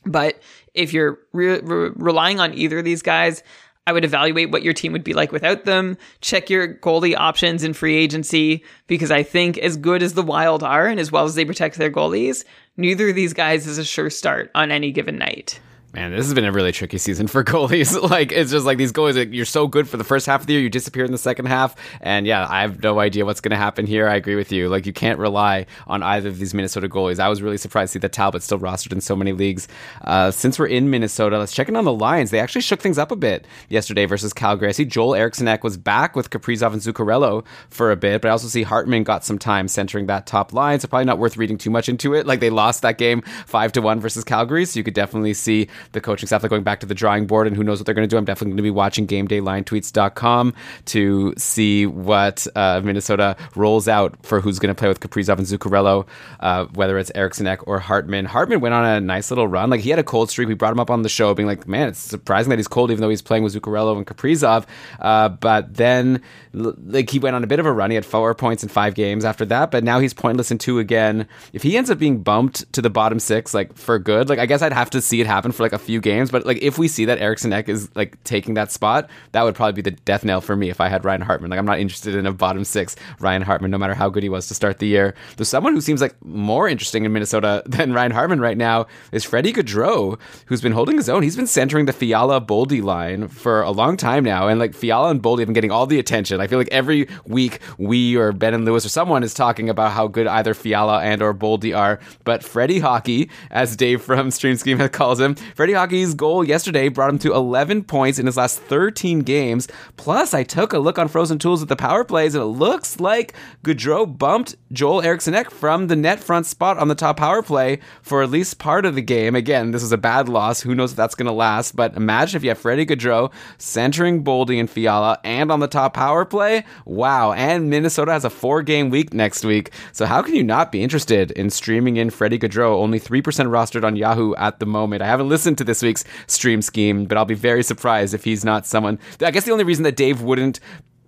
But 0.06 0.40
if 0.74 0.92
you're 0.92 1.18
re- 1.32 1.60
re- 1.60 1.90
relying 1.94 2.40
on 2.40 2.54
either 2.54 2.78
of 2.78 2.84
these 2.84 3.02
guys, 3.02 3.42
I 3.86 3.92
would 3.92 4.04
evaluate 4.04 4.50
what 4.50 4.62
your 4.62 4.72
team 4.72 4.92
would 4.92 5.04
be 5.04 5.14
like 5.14 5.30
without 5.30 5.64
them. 5.64 5.96
Check 6.20 6.50
your 6.50 6.74
goalie 6.74 7.16
options 7.16 7.62
in 7.62 7.72
free 7.72 7.96
agency 7.96 8.64
because 8.88 9.12
I 9.12 9.22
think 9.22 9.58
as 9.58 9.76
good 9.76 10.02
as 10.02 10.14
the 10.14 10.22
Wild 10.22 10.64
are 10.64 10.86
and 10.86 10.98
as 10.98 11.12
well 11.12 11.24
as 11.24 11.36
they 11.36 11.44
protect 11.44 11.76
their 11.76 11.90
goalies, 11.90 12.44
neither 12.76 13.10
of 13.10 13.14
these 13.14 13.32
guys 13.32 13.66
is 13.66 13.78
a 13.78 13.84
sure 13.84 14.10
start 14.10 14.50
on 14.56 14.72
any 14.72 14.90
given 14.90 15.18
night. 15.18 15.60
Man, 15.96 16.10
this 16.10 16.26
has 16.26 16.34
been 16.34 16.44
a 16.44 16.52
really 16.52 16.72
tricky 16.72 16.98
season 16.98 17.26
for 17.26 17.42
goalies. 17.52 17.98
like, 18.10 18.30
it's 18.30 18.50
just 18.50 18.66
like 18.66 18.76
these 18.76 18.92
goalies, 18.92 19.16
like, 19.16 19.32
you're 19.32 19.46
so 19.46 19.66
good 19.66 19.88
for 19.88 19.96
the 19.96 20.04
first 20.04 20.26
half 20.26 20.42
of 20.42 20.46
the 20.46 20.52
year, 20.52 20.60
you 20.60 20.68
disappear 20.68 21.06
in 21.06 21.10
the 21.10 21.16
second 21.16 21.46
half. 21.46 21.74
And 22.02 22.26
yeah, 22.26 22.46
I 22.50 22.60
have 22.60 22.82
no 22.82 23.00
idea 23.00 23.24
what's 23.24 23.40
going 23.40 23.52
to 23.52 23.56
happen 23.56 23.86
here. 23.86 24.06
I 24.06 24.16
agree 24.16 24.34
with 24.34 24.52
you. 24.52 24.68
Like, 24.68 24.84
you 24.84 24.92
can't 24.92 25.18
rely 25.18 25.64
on 25.86 26.02
either 26.02 26.28
of 26.28 26.38
these 26.38 26.52
Minnesota 26.52 26.86
goalies. 26.86 27.18
I 27.18 27.30
was 27.30 27.40
really 27.40 27.56
surprised 27.56 27.94
to 27.94 27.98
see 27.98 28.00
that 28.00 28.12
Talbot 28.12 28.42
still 28.42 28.58
rostered 28.58 28.92
in 28.92 29.00
so 29.00 29.16
many 29.16 29.32
leagues. 29.32 29.68
Uh, 30.02 30.30
since 30.30 30.58
we're 30.58 30.66
in 30.66 30.90
Minnesota, 30.90 31.38
let's 31.38 31.54
check 31.54 31.66
in 31.70 31.76
on 31.76 31.86
the 31.86 31.94
Lions. 31.94 32.30
They 32.30 32.40
actually 32.40 32.60
shook 32.60 32.80
things 32.80 32.98
up 32.98 33.10
a 33.10 33.16
bit 33.16 33.46
yesterday 33.70 34.04
versus 34.04 34.34
Calgary. 34.34 34.68
I 34.68 34.72
see 34.72 34.84
Joel 34.84 35.14
Eriksson 35.14 35.46
was 35.62 35.78
back 35.78 36.14
with 36.14 36.28
Kaprizov 36.28 36.74
and 36.74 36.82
Zuccarello 36.82 37.42
for 37.70 37.90
a 37.90 37.96
bit, 37.96 38.20
but 38.20 38.28
I 38.28 38.32
also 38.32 38.48
see 38.48 38.64
Hartman 38.64 39.02
got 39.02 39.24
some 39.24 39.38
time 39.38 39.66
centering 39.66 40.08
that 40.08 40.26
top 40.26 40.52
line. 40.52 40.78
So 40.78 40.88
probably 40.88 41.06
not 41.06 41.16
worth 41.16 41.38
reading 41.38 41.56
too 41.56 41.70
much 41.70 41.88
into 41.88 42.12
it. 42.12 42.26
Like, 42.26 42.40
they 42.40 42.50
lost 42.50 42.82
that 42.82 42.98
game 42.98 43.22
5 43.46 43.72
to 43.72 43.80
1 43.80 43.98
versus 44.00 44.24
Calgary. 44.24 44.66
So 44.66 44.78
you 44.78 44.84
could 44.84 44.92
definitely 44.92 45.32
see 45.32 45.68
the 45.92 46.00
coaching 46.00 46.26
staff 46.26 46.42
like 46.42 46.50
going 46.50 46.62
back 46.62 46.80
to 46.80 46.86
the 46.86 46.94
drawing 46.94 47.26
board 47.26 47.46
and 47.46 47.56
who 47.56 47.64
knows 47.64 47.78
what 47.78 47.86
they're 47.86 47.94
going 47.94 48.08
to 48.08 48.12
do. 48.12 48.18
I'm 48.18 48.24
definitely 48.24 48.52
going 48.52 48.58
to 48.58 48.62
be 48.62 48.70
watching 48.70 49.06
GameDayLineTweets.com 49.06 50.54
to 50.86 51.34
see 51.36 51.86
what 51.86 52.46
uh, 52.54 52.80
Minnesota 52.82 53.36
rolls 53.54 53.88
out 53.88 54.14
for 54.24 54.40
who's 54.40 54.58
going 54.58 54.74
to 54.74 54.78
play 54.78 54.88
with 54.88 55.00
Kaprizov 55.00 55.38
and 55.38 55.46
Zuccarello, 55.46 56.06
uh, 56.40 56.66
whether 56.74 56.98
it's 56.98 57.10
Eriksson 57.14 57.46
or 57.66 57.78
Hartman. 57.78 58.24
Hartman 58.24 58.60
went 58.60 58.74
on 58.74 58.84
a 58.84 59.00
nice 59.00 59.30
little 59.30 59.48
run. 59.48 59.70
Like 59.70 59.80
he 59.80 59.90
had 59.90 59.98
a 59.98 60.04
cold 60.04 60.30
streak. 60.30 60.48
We 60.48 60.54
brought 60.54 60.72
him 60.72 60.80
up 60.80 60.90
on 60.90 61.02
the 61.02 61.08
show, 61.08 61.32
being 61.34 61.46
like, 61.46 61.68
man, 61.68 61.88
it's 61.88 61.98
surprising 61.98 62.50
that 62.50 62.58
he's 62.58 62.68
cold, 62.68 62.90
even 62.90 63.00
though 63.00 63.08
he's 63.08 63.22
playing 63.22 63.42
with 63.44 63.54
Zuccarello 63.54 63.96
and 63.96 64.06
Kaprizov. 64.06 64.66
Uh, 64.98 65.28
but 65.28 65.74
then, 65.74 66.22
like 66.52 67.10
he 67.10 67.18
went 67.18 67.36
on 67.36 67.44
a 67.44 67.46
bit 67.46 67.60
of 67.60 67.66
a 67.66 67.72
run. 67.72 67.90
He 67.90 67.94
had 67.94 68.06
four 68.06 68.34
points 68.34 68.62
in 68.62 68.68
five 68.68 68.94
games 68.94 69.24
after 69.24 69.44
that, 69.46 69.70
but 69.70 69.84
now 69.84 70.00
he's 70.00 70.14
pointless 70.14 70.50
in 70.50 70.58
two 70.58 70.78
again. 70.78 71.28
If 71.52 71.62
he 71.62 71.76
ends 71.76 71.90
up 71.90 71.98
being 71.98 72.22
bumped 72.22 72.70
to 72.72 72.82
the 72.82 72.90
bottom 72.90 73.20
six, 73.20 73.54
like 73.54 73.76
for 73.76 73.98
good, 73.98 74.28
like 74.28 74.38
I 74.38 74.46
guess 74.46 74.62
I'd 74.62 74.72
have 74.72 74.90
to 74.90 75.00
see 75.00 75.20
it 75.20 75.26
happen 75.26 75.52
for 75.52 75.62
like 75.62 75.72
a 75.76 75.78
few 75.78 76.00
games. 76.00 76.32
But 76.32 76.44
like 76.44 76.58
if 76.60 76.78
we 76.78 76.88
see 76.88 77.04
that 77.04 77.18
Eriksson 77.18 77.52
Ek 77.52 77.68
is 77.68 77.88
like 77.94 78.22
taking 78.24 78.54
that 78.54 78.72
spot, 78.72 79.08
that 79.32 79.42
would 79.42 79.54
probably 79.54 79.80
be 79.80 79.88
the 79.88 79.96
death 80.04 80.24
knell 80.24 80.40
for 80.40 80.56
me 80.56 80.70
if 80.70 80.80
I 80.80 80.88
had 80.88 81.04
Ryan 81.04 81.20
Hartman. 81.20 81.50
Like 81.50 81.58
I'm 81.58 81.66
not 81.66 81.78
interested 81.78 82.16
in 82.16 82.26
a 82.26 82.32
bottom 82.32 82.64
six 82.64 82.96
Ryan 83.20 83.42
Hartman, 83.42 83.70
no 83.70 83.78
matter 83.78 83.94
how 83.94 84.08
good 84.08 84.24
he 84.24 84.28
was 84.28 84.48
to 84.48 84.54
start 84.54 84.80
the 84.80 84.88
year. 84.88 85.14
There's 85.36 85.48
someone 85.48 85.74
who 85.74 85.80
seems 85.80 86.00
like 86.00 86.16
more 86.24 86.68
interesting 86.68 87.04
in 87.04 87.12
Minnesota 87.12 87.62
than 87.66 87.92
Ryan 87.92 88.10
Hartman 88.10 88.40
right 88.40 88.56
now 88.56 88.86
is 89.12 89.24
Freddie 89.24 89.52
Gaudreau, 89.52 90.18
who's 90.46 90.60
been 90.60 90.72
holding 90.72 90.96
his 90.96 91.08
own. 91.08 91.22
He's 91.22 91.36
been 91.36 91.46
centering 91.46 91.86
the 91.86 91.92
Fiala 91.92 92.40
Boldy 92.40 92.82
line 92.82 93.28
for 93.28 93.62
a 93.62 93.70
long 93.70 93.96
time 93.96 94.24
now, 94.24 94.48
and 94.48 94.58
like 94.58 94.74
Fiala 94.74 95.10
and 95.10 95.22
Boldy 95.22 95.40
have 95.40 95.48
been 95.48 95.54
getting 95.54 95.70
all 95.70 95.86
the 95.86 95.98
attention. 95.98 96.40
I 96.40 96.46
feel 96.46 96.58
like 96.58 96.68
every 96.72 97.08
week 97.26 97.60
we 97.78 98.16
or 98.16 98.32
Ben 98.32 98.54
and 98.54 98.64
Lewis 98.64 98.84
or 98.84 98.88
someone 98.88 99.22
is 99.22 99.34
talking 99.34 99.68
about 99.68 99.92
how 99.92 100.08
good 100.08 100.26
either 100.26 100.54
Fiala 100.54 101.02
and 101.02 101.22
or 101.22 101.34
Boldy 101.34 101.76
are. 101.76 102.00
But 102.24 102.42
Freddie 102.42 102.80
Hockey, 102.80 103.30
as 103.50 103.76
Dave 103.76 104.02
from 104.02 104.30
Stream 104.30 104.56
Scheme 104.56 104.78
calls 104.88 105.20
him, 105.20 105.34
Freddie 105.54 105.65
Hockey's 105.72 106.14
goal 106.14 106.44
yesterday 106.44 106.88
brought 106.88 107.10
him 107.10 107.18
to 107.20 107.32
11 107.32 107.84
points 107.84 108.18
in 108.18 108.26
his 108.26 108.36
last 108.36 108.60
13 108.60 109.20
games. 109.20 109.68
Plus, 109.96 110.34
I 110.34 110.42
took 110.42 110.72
a 110.72 110.78
look 110.78 110.98
on 110.98 111.08
Frozen 111.08 111.38
Tools 111.38 111.62
at 111.62 111.68
the 111.68 111.76
power 111.76 112.04
plays, 112.04 112.34
and 112.34 112.42
it 112.42 112.46
looks 112.46 113.00
like 113.00 113.34
Gaudreau 113.62 114.06
bumped 114.18 114.56
Joel 114.72 115.02
Eriksson 115.02 115.36
from 115.44 115.86
the 115.88 115.96
net 115.96 116.20
front 116.20 116.46
spot 116.46 116.78
on 116.78 116.88
the 116.88 116.94
top 116.94 117.18
power 117.18 117.42
play 117.42 117.78
for 118.02 118.22
at 118.22 118.30
least 118.30 118.58
part 118.58 118.86
of 118.86 118.94
the 118.94 119.02
game. 119.02 119.34
Again, 119.34 119.70
this 119.70 119.82
is 119.82 119.92
a 119.92 119.98
bad 119.98 120.28
loss. 120.28 120.62
Who 120.62 120.74
knows 120.74 120.92
if 120.92 120.96
that's 120.96 121.14
going 121.14 121.26
to 121.26 121.32
last? 121.32 121.76
But 121.76 121.94
imagine 121.94 122.36
if 122.36 122.42
you 122.42 122.50
have 122.50 122.58
Freddie 122.58 122.86
Gaudreau 122.86 123.32
centering 123.58 124.24
Boldy 124.24 124.58
and 124.58 124.68
Fiala 124.68 125.18
and 125.24 125.52
on 125.52 125.60
the 125.60 125.68
top 125.68 125.94
power 125.94 126.24
play. 126.24 126.64
Wow. 126.84 127.32
And 127.32 127.70
Minnesota 127.70 128.12
has 128.12 128.24
a 128.24 128.30
four 128.30 128.62
game 128.62 128.90
week 128.90 129.12
next 129.12 129.44
week. 129.44 129.70
So 129.92 130.06
how 130.06 130.22
can 130.22 130.34
you 130.34 130.42
not 130.42 130.72
be 130.72 130.82
interested 130.82 131.30
in 131.32 131.50
streaming 131.50 131.96
in 131.96 132.10
Freddie 132.10 132.38
Gaudreau? 132.38 132.80
Only 132.80 132.98
3% 132.98 133.22
rostered 133.22 133.84
on 133.84 133.96
Yahoo 133.96 134.34
at 134.34 134.58
the 134.58 134.66
moment. 134.66 135.02
I 135.02 135.06
haven't 135.06 135.28
listened 135.28 135.45
to 135.54 135.64
this 135.64 135.82
week's 135.82 136.04
stream 136.26 136.60
scheme, 136.60 137.04
but 137.04 137.16
I'll 137.16 137.24
be 137.24 137.34
very 137.34 137.62
surprised 137.62 138.14
if 138.14 138.24
he's 138.24 138.44
not 138.44 138.66
someone. 138.66 138.98
I 139.20 139.30
guess 139.30 139.44
the 139.44 139.52
only 139.52 139.64
reason 139.64 139.84
that 139.84 139.94
Dave 139.94 140.22
wouldn't 140.22 140.58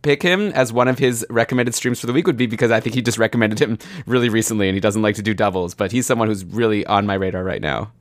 pick 0.03 0.22
him 0.22 0.53
as 0.53 0.72
one 0.72 0.89
of 0.89 0.99
his 0.99 1.26
recommended 1.28 1.74
streams 1.74 2.01
for 2.01 2.07
the 2.07 2.12
week 2.12 2.26
would 2.26 2.36
be 2.36 2.47
because 2.47 2.70
I 2.70 2.80
think 2.80 2.95
he 2.95 3.03
just 3.03 3.18
recommended 3.18 3.59
him 3.59 3.78
really 4.07 4.28
recently 4.28 4.68
and 4.68 4.76
he 4.76 4.80
doesn't 4.80 5.03
like 5.03 5.16
to 5.16 5.22
do 5.22 5.34
doubles, 5.34 5.74
but 5.74 5.93
he's 5.93 6.07
someone 6.07 6.28
who's 6.28 6.45
really 6.45 6.86
on 6.86 7.07
my 7.07 7.14
radar 7.14 7.43
right 7.43 7.61
now. 7.61 7.93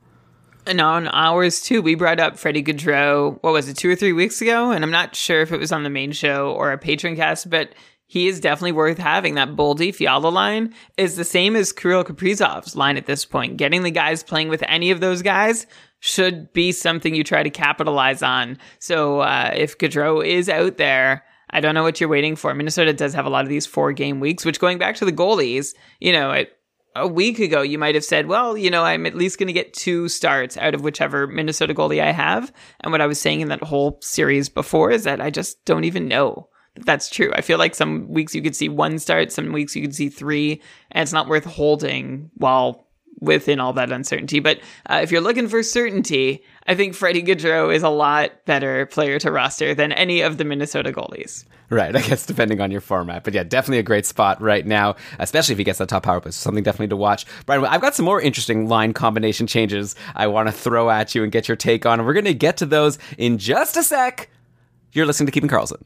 And 0.66 0.80
on 0.80 1.08
ours 1.08 1.62
too, 1.62 1.80
we 1.80 1.94
brought 1.94 2.20
up 2.20 2.38
Freddie 2.38 2.62
Gaudreau, 2.62 3.38
what 3.42 3.52
was 3.52 3.68
it, 3.68 3.76
two 3.76 3.90
or 3.90 3.96
three 3.96 4.12
weeks 4.12 4.42
ago? 4.42 4.70
And 4.70 4.84
I'm 4.84 4.90
not 4.90 5.16
sure 5.16 5.40
if 5.40 5.50
it 5.50 5.58
was 5.58 5.72
on 5.72 5.82
the 5.82 5.90
main 5.90 6.12
show 6.12 6.52
or 6.52 6.72
a 6.72 6.78
patron 6.78 7.16
cast, 7.16 7.48
but 7.48 7.72
he 8.08 8.26
is 8.26 8.40
definitely 8.40 8.72
worth 8.72 8.96
having. 8.96 9.34
That 9.34 9.54
Boldy 9.54 9.94
Fiala 9.94 10.28
line 10.28 10.74
is 10.96 11.16
the 11.16 11.24
same 11.24 11.54
as 11.54 11.74
Kirill 11.74 12.04
Kaprizov's 12.04 12.74
line 12.74 12.96
at 12.96 13.04
this 13.04 13.26
point. 13.26 13.58
Getting 13.58 13.82
the 13.82 13.90
guys 13.90 14.22
playing 14.22 14.48
with 14.48 14.64
any 14.66 14.90
of 14.90 15.00
those 15.00 15.20
guys 15.20 15.66
should 16.00 16.50
be 16.54 16.72
something 16.72 17.14
you 17.14 17.22
try 17.22 17.42
to 17.42 17.50
capitalize 17.50 18.22
on. 18.22 18.56
So 18.78 19.20
uh, 19.20 19.52
if 19.54 19.76
Gaudreau 19.76 20.26
is 20.26 20.48
out 20.48 20.78
there, 20.78 21.22
I 21.50 21.60
don't 21.60 21.74
know 21.74 21.82
what 21.82 22.00
you're 22.00 22.08
waiting 22.08 22.34
for. 22.34 22.54
Minnesota 22.54 22.94
does 22.94 23.12
have 23.12 23.26
a 23.26 23.30
lot 23.30 23.44
of 23.44 23.50
these 23.50 23.66
four 23.66 23.92
game 23.92 24.20
weeks, 24.20 24.44
which 24.44 24.58
going 24.58 24.78
back 24.78 24.96
to 24.96 25.04
the 25.04 25.12
goalies, 25.12 25.74
you 26.00 26.12
know, 26.12 26.30
it, 26.30 26.52
a 26.96 27.06
week 27.06 27.38
ago, 27.38 27.60
you 27.60 27.78
might 27.78 27.94
have 27.94 28.04
said, 28.04 28.26
well, 28.26 28.56
you 28.56 28.70
know, 28.70 28.84
I'm 28.84 29.04
at 29.04 29.14
least 29.16 29.38
going 29.38 29.48
to 29.48 29.52
get 29.52 29.74
two 29.74 30.08
starts 30.08 30.56
out 30.56 30.74
of 30.74 30.80
whichever 30.80 31.26
Minnesota 31.26 31.74
goalie 31.74 32.02
I 32.02 32.12
have. 32.12 32.52
And 32.80 32.90
what 32.90 33.02
I 33.02 33.06
was 33.06 33.20
saying 33.20 33.42
in 33.42 33.48
that 33.48 33.62
whole 33.62 33.98
series 34.00 34.48
before 34.48 34.90
is 34.90 35.04
that 35.04 35.20
I 35.20 35.28
just 35.28 35.62
don't 35.66 35.84
even 35.84 36.08
know 36.08 36.48
that's 36.84 37.08
true. 37.10 37.32
I 37.34 37.40
feel 37.40 37.58
like 37.58 37.74
some 37.74 38.08
weeks 38.08 38.34
you 38.34 38.42
could 38.42 38.56
see 38.56 38.68
one 38.68 38.98
start, 38.98 39.32
some 39.32 39.52
weeks 39.52 39.74
you 39.76 39.82
could 39.82 39.94
see 39.94 40.08
three, 40.08 40.60
and 40.90 41.02
it's 41.02 41.12
not 41.12 41.28
worth 41.28 41.44
holding 41.44 42.30
while 42.34 42.88
within 43.20 43.60
all 43.60 43.72
that 43.74 43.90
uncertainty. 43.90 44.40
But 44.40 44.60
uh, 44.86 45.00
if 45.02 45.10
you're 45.10 45.20
looking 45.20 45.48
for 45.48 45.62
certainty, 45.62 46.44
I 46.66 46.74
think 46.74 46.94
Freddie 46.94 47.22
Gaudreau 47.22 47.74
is 47.74 47.82
a 47.82 47.88
lot 47.88 48.44
better 48.44 48.86
player 48.86 49.18
to 49.20 49.32
roster 49.32 49.74
than 49.74 49.92
any 49.92 50.20
of 50.20 50.38
the 50.38 50.44
Minnesota 50.44 50.92
goalies. 50.92 51.44
Right, 51.70 51.94
I 51.96 52.00
guess 52.00 52.26
depending 52.26 52.60
on 52.60 52.70
your 52.70 52.80
format. 52.80 53.24
But 53.24 53.34
yeah, 53.34 53.42
definitely 53.42 53.78
a 53.78 53.82
great 53.82 54.06
spot 54.06 54.40
right 54.40 54.66
now, 54.66 54.96
especially 55.18 55.54
if 55.54 55.58
he 55.58 55.64
gets 55.64 55.78
that 55.78 55.88
top 55.88 56.04
power 56.04 56.20
play. 56.20 56.30
So 56.30 56.42
something 56.42 56.62
definitely 56.62 56.88
to 56.88 56.96
watch. 56.96 57.26
Brian, 57.46 57.64
I've 57.64 57.80
got 57.80 57.94
some 57.94 58.04
more 58.04 58.20
interesting 58.20 58.68
line 58.68 58.92
combination 58.92 59.46
changes 59.46 59.94
I 60.14 60.28
want 60.28 60.48
to 60.48 60.52
throw 60.52 60.90
at 60.90 61.14
you 61.14 61.22
and 61.22 61.32
get 61.32 61.48
your 61.48 61.56
take 61.56 61.86
on. 61.86 62.04
We're 62.04 62.14
going 62.14 62.24
to 62.24 62.34
get 62.34 62.58
to 62.58 62.66
those 62.66 62.98
in 63.16 63.38
just 63.38 63.76
a 63.76 63.82
sec. 63.82 64.30
You're 64.92 65.06
listening 65.06 65.26
to 65.26 65.32
Keeping 65.32 65.50
Karlsson. 65.50 65.82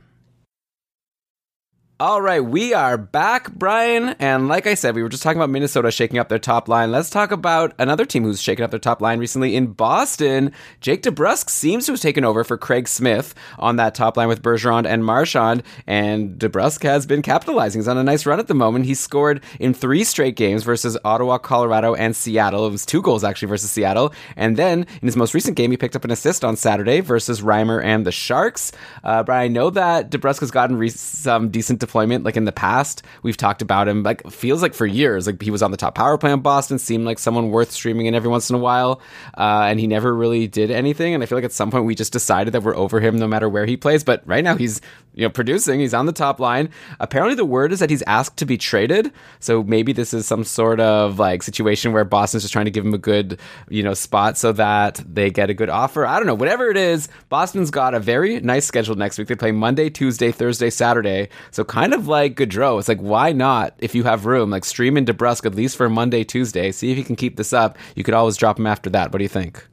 All 2.03 2.20
right, 2.20 2.44
we 2.44 2.74
are 2.74 2.98
back, 2.98 3.53
Brian. 3.53 4.16
And 4.18 4.48
like 4.48 4.66
I 4.66 4.74
said, 4.74 4.96
we 4.96 5.05
were 5.05 5.09
just 5.09 5.22
talking 5.22 5.38
about 5.38 5.50
Minnesota 5.50 5.92
shaking 5.92 6.18
up 6.18 6.28
their 6.28 6.40
top 6.40 6.66
line. 6.66 6.90
Let's 6.90 7.11
talk 7.11 7.30
about 7.30 7.74
another 7.78 8.05
team 8.05 8.24
who's 8.24 8.42
shaken 8.42 8.64
up 8.64 8.72
their 8.72 8.80
top 8.80 9.00
line 9.00 9.20
recently 9.20 9.55
in 9.55 9.68
Boston. 9.68 10.50
Jake 10.80 11.03
DeBrusk 11.03 11.48
seems 11.48 11.86
to 11.86 11.92
have 11.92 12.00
taken 12.00 12.24
over 12.24 12.42
for 12.42 12.59
Craig 12.59 12.88
Smith 12.88 13.36
on 13.57 13.76
that 13.76 13.94
top 13.94 14.16
line 14.16 14.26
with 14.26 14.42
Bergeron 14.42 14.84
and 14.84 15.05
Marchand. 15.05 15.62
And 15.86 16.40
DeBrusk 16.40 16.82
has 16.82 17.07
been 17.07 17.22
capitalizing. 17.22 17.80
He's 17.80 17.86
on 17.86 17.96
a 17.96 18.03
nice 18.03 18.26
run 18.26 18.40
at 18.40 18.48
the 18.48 18.55
moment. 18.55 18.86
He 18.86 18.94
scored 18.94 19.40
in 19.61 19.72
three 19.72 20.03
straight 20.03 20.34
games 20.34 20.64
versus 20.64 20.98
Ottawa, 21.05 21.38
Colorado, 21.38 21.94
and 21.94 22.16
Seattle. 22.16 22.66
It 22.66 22.72
was 22.72 22.84
two 22.84 23.00
goals 23.00 23.22
actually 23.22 23.46
versus 23.46 23.70
Seattle. 23.70 24.12
And 24.34 24.57
then 24.57 24.86
in 25.00 25.07
his 25.07 25.14
most 25.14 25.34
recent 25.34 25.57
game, 25.57 25.70
he 25.70 25.76
picked 25.76 25.94
up 25.94 26.05
an 26.05 26.11
assist 26.11 26.44
on 26.44 26.57
Saturday 26.57 26.98
versus 26.98 27.42
Reimer 27.42 27.80
and 27.80 28.05
the 28.05 28.11
Sharks. 28.11 28.72
Uh, 29.05 29.22
but 29.22 29.34
I 29.34 29.46
know 29.46 29.70
that 29.70 30.11
DeBrusk 30.11 30.40
has 30.40 30.50
gotten 30.50 30.76
re- 30.76 30.88
some 30.88 31.50
decent 31.50 31.78
deployment 31.93 32.24
like 32.24 32.38
in 32.38 32.45
the 32.47 32.53
past. 32.53 33.03
We've 33.22 33.36
talked 33.36 33.61
about 33.61 33.86
him 33.86 34.03
like 34.03 34.26
feels 34.30 34.62
like 34.62 34.72
for 34.72 34.86
years. 34.86 35.26
Like 35.26 35.43
he 35.43 35.51
was 35.51 35.62
on 35.62 35.72
the 35.72 35.76
top 35.76 35.95
power 35.95 36.16
play 36.16 36.32
in 36.32 36.40
Boston, 36.40 36.78
seemed 36.78 37.05
like 37.05 37.18
someone 37.18 37.51
worth 37.51 37.70
streaming 37.70 38.07
in 38.07 38.14
every 38.14 38.30
once 38.30 38.49
in 38.49 38.57
a 38.57 38.59
while, 38.59 39.03
uh, 39.36 39.66
and 39.68 39.78
he 39.78 39.86
never 39.86 40.14
really 40.14 40.47
did 40.47 40.70
anything. 40.70 41.12
And 41.12 41.22
I 41.22 41.26
feel 41.26 41.36
like 41.36 41.45
at 41.45 41.53
some 41.53 41.70
point 41.70 41.84
we 41.84 41.95
just 41.95 42.12
decided 42.12 42.55
that 42.55 42.62
we're 42.62 42.76
over 42.76 42.99
him 42.99 43.18
no 43.18 43.28
matter 43.28 43.47
where 43.49 43.66
he 43.66 43.76
plays. 43.76 44.05
But 44.05 44.26
right 44.26 44.43
now 44.43 44.57
he's 44.57 44.80
you 45.15 45.23
know 45.23 45.31
producing. 45.31 45.81
He's 45.81 45.95
on 45.95 46.07
the 46.07 46.13
top 46.13 46.41
line. 46.41 46.71
Apparently 47.01 47.35
the 47.35 47.45
word 47.45 47.73
is 47.73 47.81
that 47.81 47.91
he's 47.91 48.03
asked 48.03 48.37
to 48.39 48.47
be 48.47 48.57
traded. 48.57 49.13
So 49.41 49.63
maybe 49.63 49.93
this 49.93 50.15
is 50.15 50.27
some 50.27 50.45
sort 50.45 50.81
of 50.81 51.19
like 51.19 51.43
situation 51.43 51.93
where 51.93 52.05
Boston's 52.05 52.43
just 52.43 52.53
trying 52.53 52.65
to 52.67 52.71
give 52.71 52.85
him 52.85 52.95
a 52.95 52.99
good 52.99 53.39
you 53.69 53.83
know 53.83 53.95
spot 53.95 54.39
so 54.39 54.53
that 54.53 55.03
they 55.07 55.31
get 55.31 55.51
a 55.51 55.55
good 55.55 55.71
offer. 55.71 56.07
I 56.07 56.17
don't 56.19 56.27
know. 56.27 56.35
Whatever 56.35 56.71
it 56.71 56.77
is, 56.77 57.09
Boston's 57.29 57.71
got 57.71 57.95
a 57.95 58.01
very 58.01 58.41
nice 58.41 58.65
schedule 58.65 58.95
next 58.95 59.19
week. 59.19 59.29
They 59.29 59.35
play 59.35 59.53
Monday, 59.53 59.91
Tuesday, 59.91 60.33
Thursday, 60.33 60.71
Saturday. 60.71 61.29
So 61.51 61.65
kind 61.65 61.95
of 61.95 62.09
like 62.09 62.37
Gaudreau. 62.37 62.79
It's 62.79 62.89
like, 62.89 63.01
why 63.01 63.33
not, 63.33 63.75
if 63.79 63.95
you 63.95 64.05
have 64.05 64.27
room, 64.27 64.51
like 64.51 64.65
stream 64.65 64.97
in 64.97 65.05
DeBrusk 65.05 65.47
at 65.47 65.55
least 65.55 65.77
for 65.77 65.89
Monday, 65.89 66.25
Tuesday. 66.25 66.73
See 66.73 66.91
if 66.91 66.99
you 66.99 67.05
can 67.05 67.17
keep 67.17 67.37
this 67.37 67.53
up. 67.53 67.79
You 67.95 68.05
could 68.05 68.15
always 68.15 68.37
drop 68.37 68.59
him 68.59 68.67
after 68.67 68.91
that. 68.91 69.13
What 69.13 69.19
do 69.19 69.25
you 69.25 69.29
think? 69.29 69.67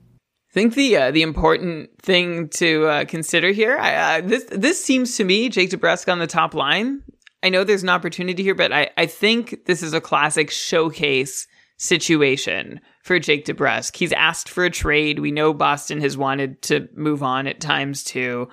I 0.49 0.53
think 0.53 0.73
the 0.73 0.97
uh, 0.97 1.11
the 1.11 1.21
important 1.21 2.01
thing 2.01 2.49
to 2.49 2.87
uh, 2.87 3.05
consider 3.05 3.51
here, 3.51 3.77
I, 3.77 4.17
uh, 4.17 4.21
this 4.21 4.45
this 4.45 4.83
seems 4.83 5.15
to 5.17 5.23
me 5.23 5.49
Jake 5.49 5.69
DeBrusk 5.69 6.11
on 6.11 6.17
the 6.17 6.27
top 6.27 6.55
line. 6.55 7.03
I 7.43 7.49
know 7.49 7.63
there's 7.63 7.83
an 7.83 7.89
opportunity 7.89 8.41
here, 8.43 8.55
but 8.55 8.73
I, 8.73 8.89
I 8.97 9.05
think 9.05 9.65
this 9.65 9.83
is 9.83 9.93
a 9.93 10.01
classic 10.01 10.49
showcase 10.49 11.47
situation 11.77 12.81
for 13.03 13.19
Jake 13.19 13.45
DeBrusk. 13.45 13.95
He's 13.95 14.11
asked 14.11 14.49
for 14.49 14.65
a 14.65 14.69
trade. 14.69 15.19
We 15.19 15.31
know 15.31 15.53
Boston 15.53 16.01
has 16.01 16.17
wanted 16.17 16.61
to 16.63 16.89
move 16.95 17.23
on 17.23 17.47
at 17.47 17.61
times 17.61 18.03
too. 18.03 18.49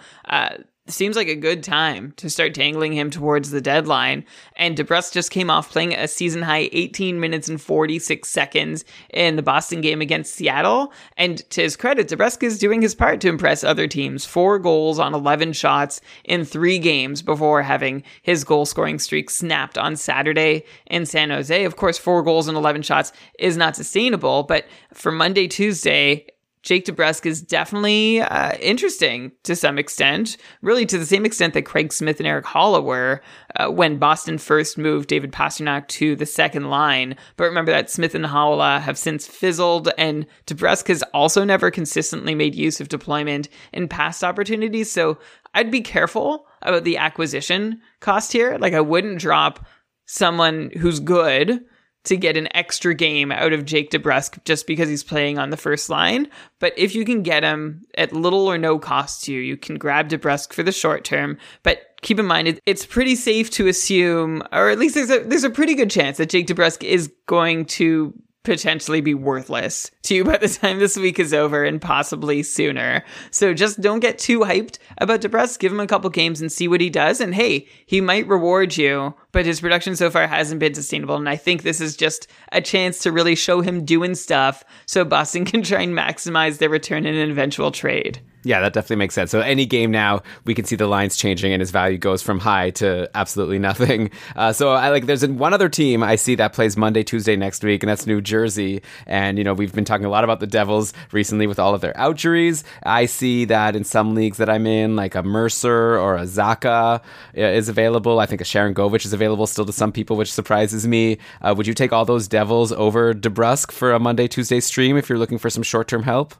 Seems 0.89 1.17
like 1.17 1.27
a 1.27 1.35
good 1.35 1.65
time 1.65 2.13
to 2.17 2.31
start 2.31 2.55
dangling 2.55 2.93
him 2.93 3.11
towards 3.11 3.51
the 3.51 3.61
deadline. 3.61 4.25
And 4.55 4.77
DeBrusk 4.77 5.13
just 5.13 5.33
came 5.33 5.51
off 5.51 5.73
playing 5.73 5.93
a 5.93 6.07
season 6.07 6.43
high 6.43 6.69
18 6.71 7.19
minutes 7.19 7.49
and 7.49 7.61
46 7.61 8.29
seconds 8.29 8.85
in 9.11 9.35
the 9.35 9.43
Boston 9.43 9.81
game 9.81 10.01
against 10.01 10.35
Seattle. 10.35 10.93
And 11.17 11.39
to 11.51 11.63
his 11.63 11.75
credit, 11.75 12.09
DeBrusk 12.09 12.45
is 12.45 12.61
doing 12.61 12.83
his 12.83 12.95
part 12.95 13.21
to 13.23 13.29
impress 13.29 13.65
other 13.65 13.89
teams. 13.89 14.25
Four 14.25 14.61
goals 14.61 15.01
on 15.01 15.13
11 15.13 15.55
shots 15.55 16.01
in 16.25 16.45
three 16.45 16.79
games 16.79 17.21
before 17.21 17.63
having 17.63 18.05
his 18.23 18.45
goal 18.45 18.65
scoring 18.65 19.01
streak 19.01 19.29
snapped 19.29 19.77
on 19.77 19.97
Saturday 19.97 20.63
in 20.87 21.05
San 21.05 21.31
Jose. 21.31 21.65
Of 21.65 21.75
course, 21.75 21.99
four 21.99 22.23
goals 22.23 22.47
and 22.47 22.57
11 22.57 22.83
shots 22.83 23.13
is 23.41 23.57
not 23.57 23.75
sustainable, 23.75 24.45
but 24.45 24.67
for 24.95 25.11
Monday, 25.11 25.49
Tuesday, 25.49 26.27
Jake 26.67 26.85
DeBrusk 26.85 27.27
is 27.27 27.41
definitely 27.41 28.21
uh, 28.21 28.57
interesting 28.59 29.31
to 29.45 29.55
some 29.55 29.79
extent, 29.79 30.37
really 30.63 30.85
to 30.85 30.99
the 30.99 31.07
same 31.07 31.25
extent 31.25 31.55
that 31.55 31.63
Craig 31.63 31.93
Smith 31.93 32.19
and 32.19 32.27
Erik 32.27 32.45
Haula 32.45 32.83
were 32.83 33.23
uh, 33.55 33.69
when 33.71 33.99
Boston 33.99 34.37
first 34.37 34.77
moved 34.77 35.09
David 35.09 35.31
Pastrnak 35.31 35.87
to 35.87 36.17
the 36.17 36.27
second 36.27 36.69
line. 36.69 37.15
But 37.37 37.45
remember 37.45 37.71
that 37.71 37.89
Smith 37.89 38.17
and 38.17 38.25
Haula 38.25 38.81
have 38.81 38.99
since 38.99 39.29
fizzled, 39.29 39.91
and 39.97 40.27
DeBrusk 40.49 40.89
has 40.89 41.05
also 41.15 41.45
never 41.45 41.71
consistently 41.71 42.35
made 42.35 42.57
use 42.57 42.81
of 42.81 42.89
deployment 42.89 43.49
in 43.73 43.87
past 43.87 44.25
opportunities. 44.25 44.91
So 44.91 45.19
I'd 45.55 45.71
be 45.71 45.83
careful 45.83 46.49
about 46.63 46.83
the 46.83 46.97
acquisition 46.97 47.81
cost 48.01 48.33
here. 48.33 48.59
Like 48.59 48.75
I 48.75 48.81
wouldn't 48.81 49.21
drop 49.21 49.65
someone 50.07 50.73
who's 50.77 50.99
good 50.99 51.65
to 52.07 52.17
get 52.17 52.37
an 52.37 52.49
extra 52.55 52.95
game 52.95 53.31
out 53.31 53.53
of 53.53 53.65
Jake 53.65 53.91
DeBrusk 53.91 54.45
just 54.45 54.67
because 54.67 54.89
he's 54.89 55.05
playing 55.05 55.39
on 55.39 55.51
the 55.51 55.57
first 55.57 55.91
line. 55.91 56.29
But 56.59 56.73
if 56.77 56.95
you 56.95 57.05
can 57.05 57.23
get 57.23 57.45
him 57.45 57.83
at 57.97 58.13
little 58.13 58.47
or 58.47 58.59
no 58.59 58.79
cost 58.79 59.25
to 59.25 59.33
you, 59.33 59.41
you 59.41 59.57
can 59.57 59.77
grab 59.77 60.09
DeBrusk 60.09 60.53
for 60.53 60.63
the 60.63 60.73
short 60.73 61.05
term. 61.05 61.39
But 61.63 61.83
keep 62.03 62.19
in 62.19 62.27
mind, 62.27 62.61
it's 62.67 62.87
pretty 62.87 63.17
safe 63.17 63.51
to 63.51 63.69
assume, 63.69 64.43
or 64.53 64.71
at 64.71 64.79
least 64.79 64.95
there's 64.95 65.11
a 65.11 65.21
there's 65.21 65.45
a 65.45 65.51
pretty 65.51 65.75
good 65.75 65.91
chance 65.91 66.17
that 66.19 66.31
Jake 66.31 66.47
DeBrusk 66.47 66.85
is 66.85 67.13
going 67.27 67.67
to 67.67 68.15
potentially 68.47 69.01
be 69.01 69.13
worthless 69.13 69.91
to 70.05 70.15
you 70.15 70.25
by 70.25 70.39
the 70.39 70.49
time 70.49 70.79
this 70.79 70.97
week 70.97 71.19
is 71.19 71.35
over 71.35 71.65
and 71.65 71.83
possibly 71.83 72.43
sooner. 72.43 73.05
So 73.31 73.53
just 73.53 73.81
don't 73.81 74.01
get 74.01 74.19
too 74.19 74.41
hyped 74.41 74.79
about 74.99 75.21
DeBrusk. 75.21 75.59
Give 75.59 75.73
him 75.73 75.81
a 75.81 75.87
couple 75.87 76.09
games 76.11 76.41
and 76.41 76.51
see 76.51 76.69
what 76.69 76.81
he 76.81 76.89
does. 76.89 77.21
And 77.21 77.35
hey, 77.35 77.67
he 77.87 78.01
might 78.01 78.29
reward 78.29 78.77
you, 78.77 79.15
but 79.37 79.45
his 79.45 79.61
production 79.61 79.95
so 79.95 80.11
far 80.11 80.27
hasn't 80.27 80.61
been 80.61 80.73
sustainable. 80.73 81.15
And 81.15 81.29
I 81.29 81.37
think 81.37 81.63
this 81.63 81.79
is 81.79 81.95
just 81.95 82.27
a 82.53 82.63
chance 82.63 83.01
to 83.01 83.13
really 83.13 83.35
show 83.35 83.61
him 83.61 83.85
doing 83.85 84.15
stuff 84.15 84.65
so 84.87 85.05
Boston 85.05 85.45
can 85.51 85.63
try 85.63 85.83
and 85.83 85.93
maximize 85.93 86.57
their 86.57 86.71
return 86.71 87.05
in 87.05 87.15
an 87.15 87.31
eventual 87.31 87.71
trade. 87.71 88.23
Yeah, 88.47 88.61
that 88.61 88.75
definitely 88.75 88.97
makes 88.97 89.15
sense. 89.15 89.33
So 89.33 89.41
any 89.41 89.67
game 89.67 89.91
now, 89.91 90.23
we 90.45 90.55
can 90.55 90.65
see 90.65 90.77
the 90.77 90.87
lines 90.87 91.17
changing, 91.17 91.53
and 91.53 91.61
his 91.61 91.73
value 91.73 91.99
goes 91.99 92.23
from 92.23 92.39
high 92.39 92.71
to 92.71 93.11
absolutely 93.15 93.59
nothing. 93.59 94.11
Uh, 94.35 94.53
so 94.53 94.71
I 94.71 94.91
like. 94.91 95.07
There's 95.07 95.27
one 95.27 95.55
other 95.55 95.69
team 95.69 96.03
I 96.03 96.17
see 96.17 96.35
that 96.35 96.53
plays 96.53 96.77
Monday, 96.77 97.03
Tuesday 97.03 97.37
next 97.37 97.65
week, 97.65 97.83
and 97.83 97.89
that's 97.89 98.07
New 98.07 98.21
Jersey. 98.21 98.83
And 99.07 99.39
you 99.39 99.45
know, 99.45 99.55
we've 99.55 99.73
been 99.73 99.85
talking 99.85 100.05
a 100.05 100.11
lot 100.11 100.25
about 100.25 100.41
the 100.41 100.47
Devils 100.47 100.93
recently 101.11 101.47
with 101.47 101.59
all 101.59 101.75
of 101.75 101.81
their 101.81 101.95
outjuries. 101.95 102.65
I 102.83 103.07
see 103.07 103.47
that 103.47 103.77
in 103.77 103.85
some 103.85 104.15
leagues 104.15 104.37
that 104.37 104.51
I'm 104.51 104.67
in, 104.67 104.95
like 104.95 105.15
a 105.15 105.23
Mercer 105.23 105.99
or 105.99 106.17
a 106.17 106.23
Zacha 106.23 106.99
uh, 106.99 107.01
is 107.35 107.69
available. 107.69 108.21
I 108.21 108.27
think 108.27 108.41
a 108.43 108.45
Sharangovich 108.45 109.07
is 109.07 109.13
available 109.13 109.26
still 109.47 109.67
to 109.67 109.73
some 109.73 109.93
people, 109.93 110.17
which 110.17 110.33
surprises 110.33 110.87
me. 110.87 111.19
Uh, 111.43 111.55
would 111.57 111.67
you 111.67 111.75
take 111.75 111.93
all 111.93 112.05
those 112.05 112.29
Devils 112.29 112.71
over 112.73 113.13
DeBrusk 113.13 113.73
for 113.73 113.93
a 113.93 113.99
Monday, 113.99 114.29
Tuesday 114.29 114.61
stream 114.61 114.97
if 114.97 115.09
you're 115.09 115.19
looking 115.19 115.39
for 115.39 115.51
some 115.51 115.63
short 115.63 115.89
term 115.89 116.03
help? 116.03 116.35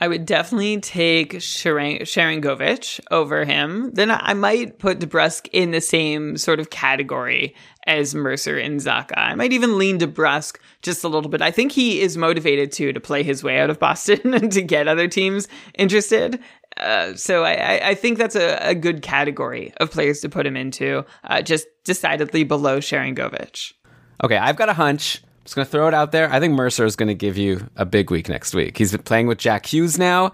I 0.00 0.06
would 0.06 0.26
definitely 0.26 0.80
take 0.80 1.34
Sharangovich 1.34 3.00
over 3.10 3.44
him. 3.44 3.90
Then 3.94 4.12
I 4.12 4.32
might 4.32 4.78
put 4.78 5.00
DeBrusk 5.00 5.48
in 5.52 5.72
the 5.72 5.80
same 5.80 6.36
sort 6.36 6.60
of 6.60 6.70
category 6.70 7.54
as 7.88 8.14
Mercer 8.14 8.58
and 8.58 8.78
Zacha. 8.80 9.14
I 9.16 9.34
might 9.34 9.52
even 9.52 9.78
lean 9.78 9.98
DeBrusk 9.98 10.58
just 10.82 11.02
a 11.02 11.08
little 11.08 11.30
bit. 11.30 11.42
I 11.42 11.50
think 11.50 11.72
he 11.72 12.00
is 12.00 12.16
motivated 12.16 12.70
too 12.70 12.92
to 12.92 13.00
play 13.00 13.22
his 13.22 13.42
way 13.42 13.58
out 13.58 13.70
of 13.70 13.80
Boston 13.80 14.20
and 14.34 14.52
to 14.52 14.62
get 14.62 14.86
other 14.86 15.08
teams 15.08 15.48
interested. 15.74 16.38
Uh, 16.78 17.14
so 17.14 17.44
I, 17.44 17.88
I, 17.88 17.94
think 17.94 18.18
that's 18.18 18.36
a, 18.36 18.56
a, 18.68 18.74
good 18.74 19.02
category 19.02 19.72
of 19.78 19.90
players 19.90 20.20
to 20.20 20.28
put 20.28 20.46
him 20.46 20.56
into, 20.56 21.04
uh, 21.24 21.42
just 21.42 21.66
decidedly 21.84 22.44
below 22.44 22.78
Sharangovich. 22.78 23.72
Okay, 24.22 24.36
I've 24.36 24.56
got 24.56 24.68
a 24.68 24.74
hunch 24.74 25.22
I'm 25.24 25.44
just 25.44 25.56
going 25.56 25.64
to 25.64 25.70
throw 25.70 25.88
it 25.88 25.94
out 25.94 26.12
there. 26.12 26.30
I 26.30 26.40
think 26.40 26.54
Mercer 26.54 26.84
is 26.84 26.94
going 26.94 27.08
to 27.08 27.14
give 27.14 27.36
you 27.38 27.68
a 27.76 27.86
big 27.86 28.10
week 28.10 28.28
next 28.28 28.54
week. 28.54 28.76
He's 28.76 28.92
been 28.92 29.02
playing 29.02 29.26
with 29.28 29.38
Jack 29.38 29.66
Hughes 29.66 29.98
now, 29.98 30.32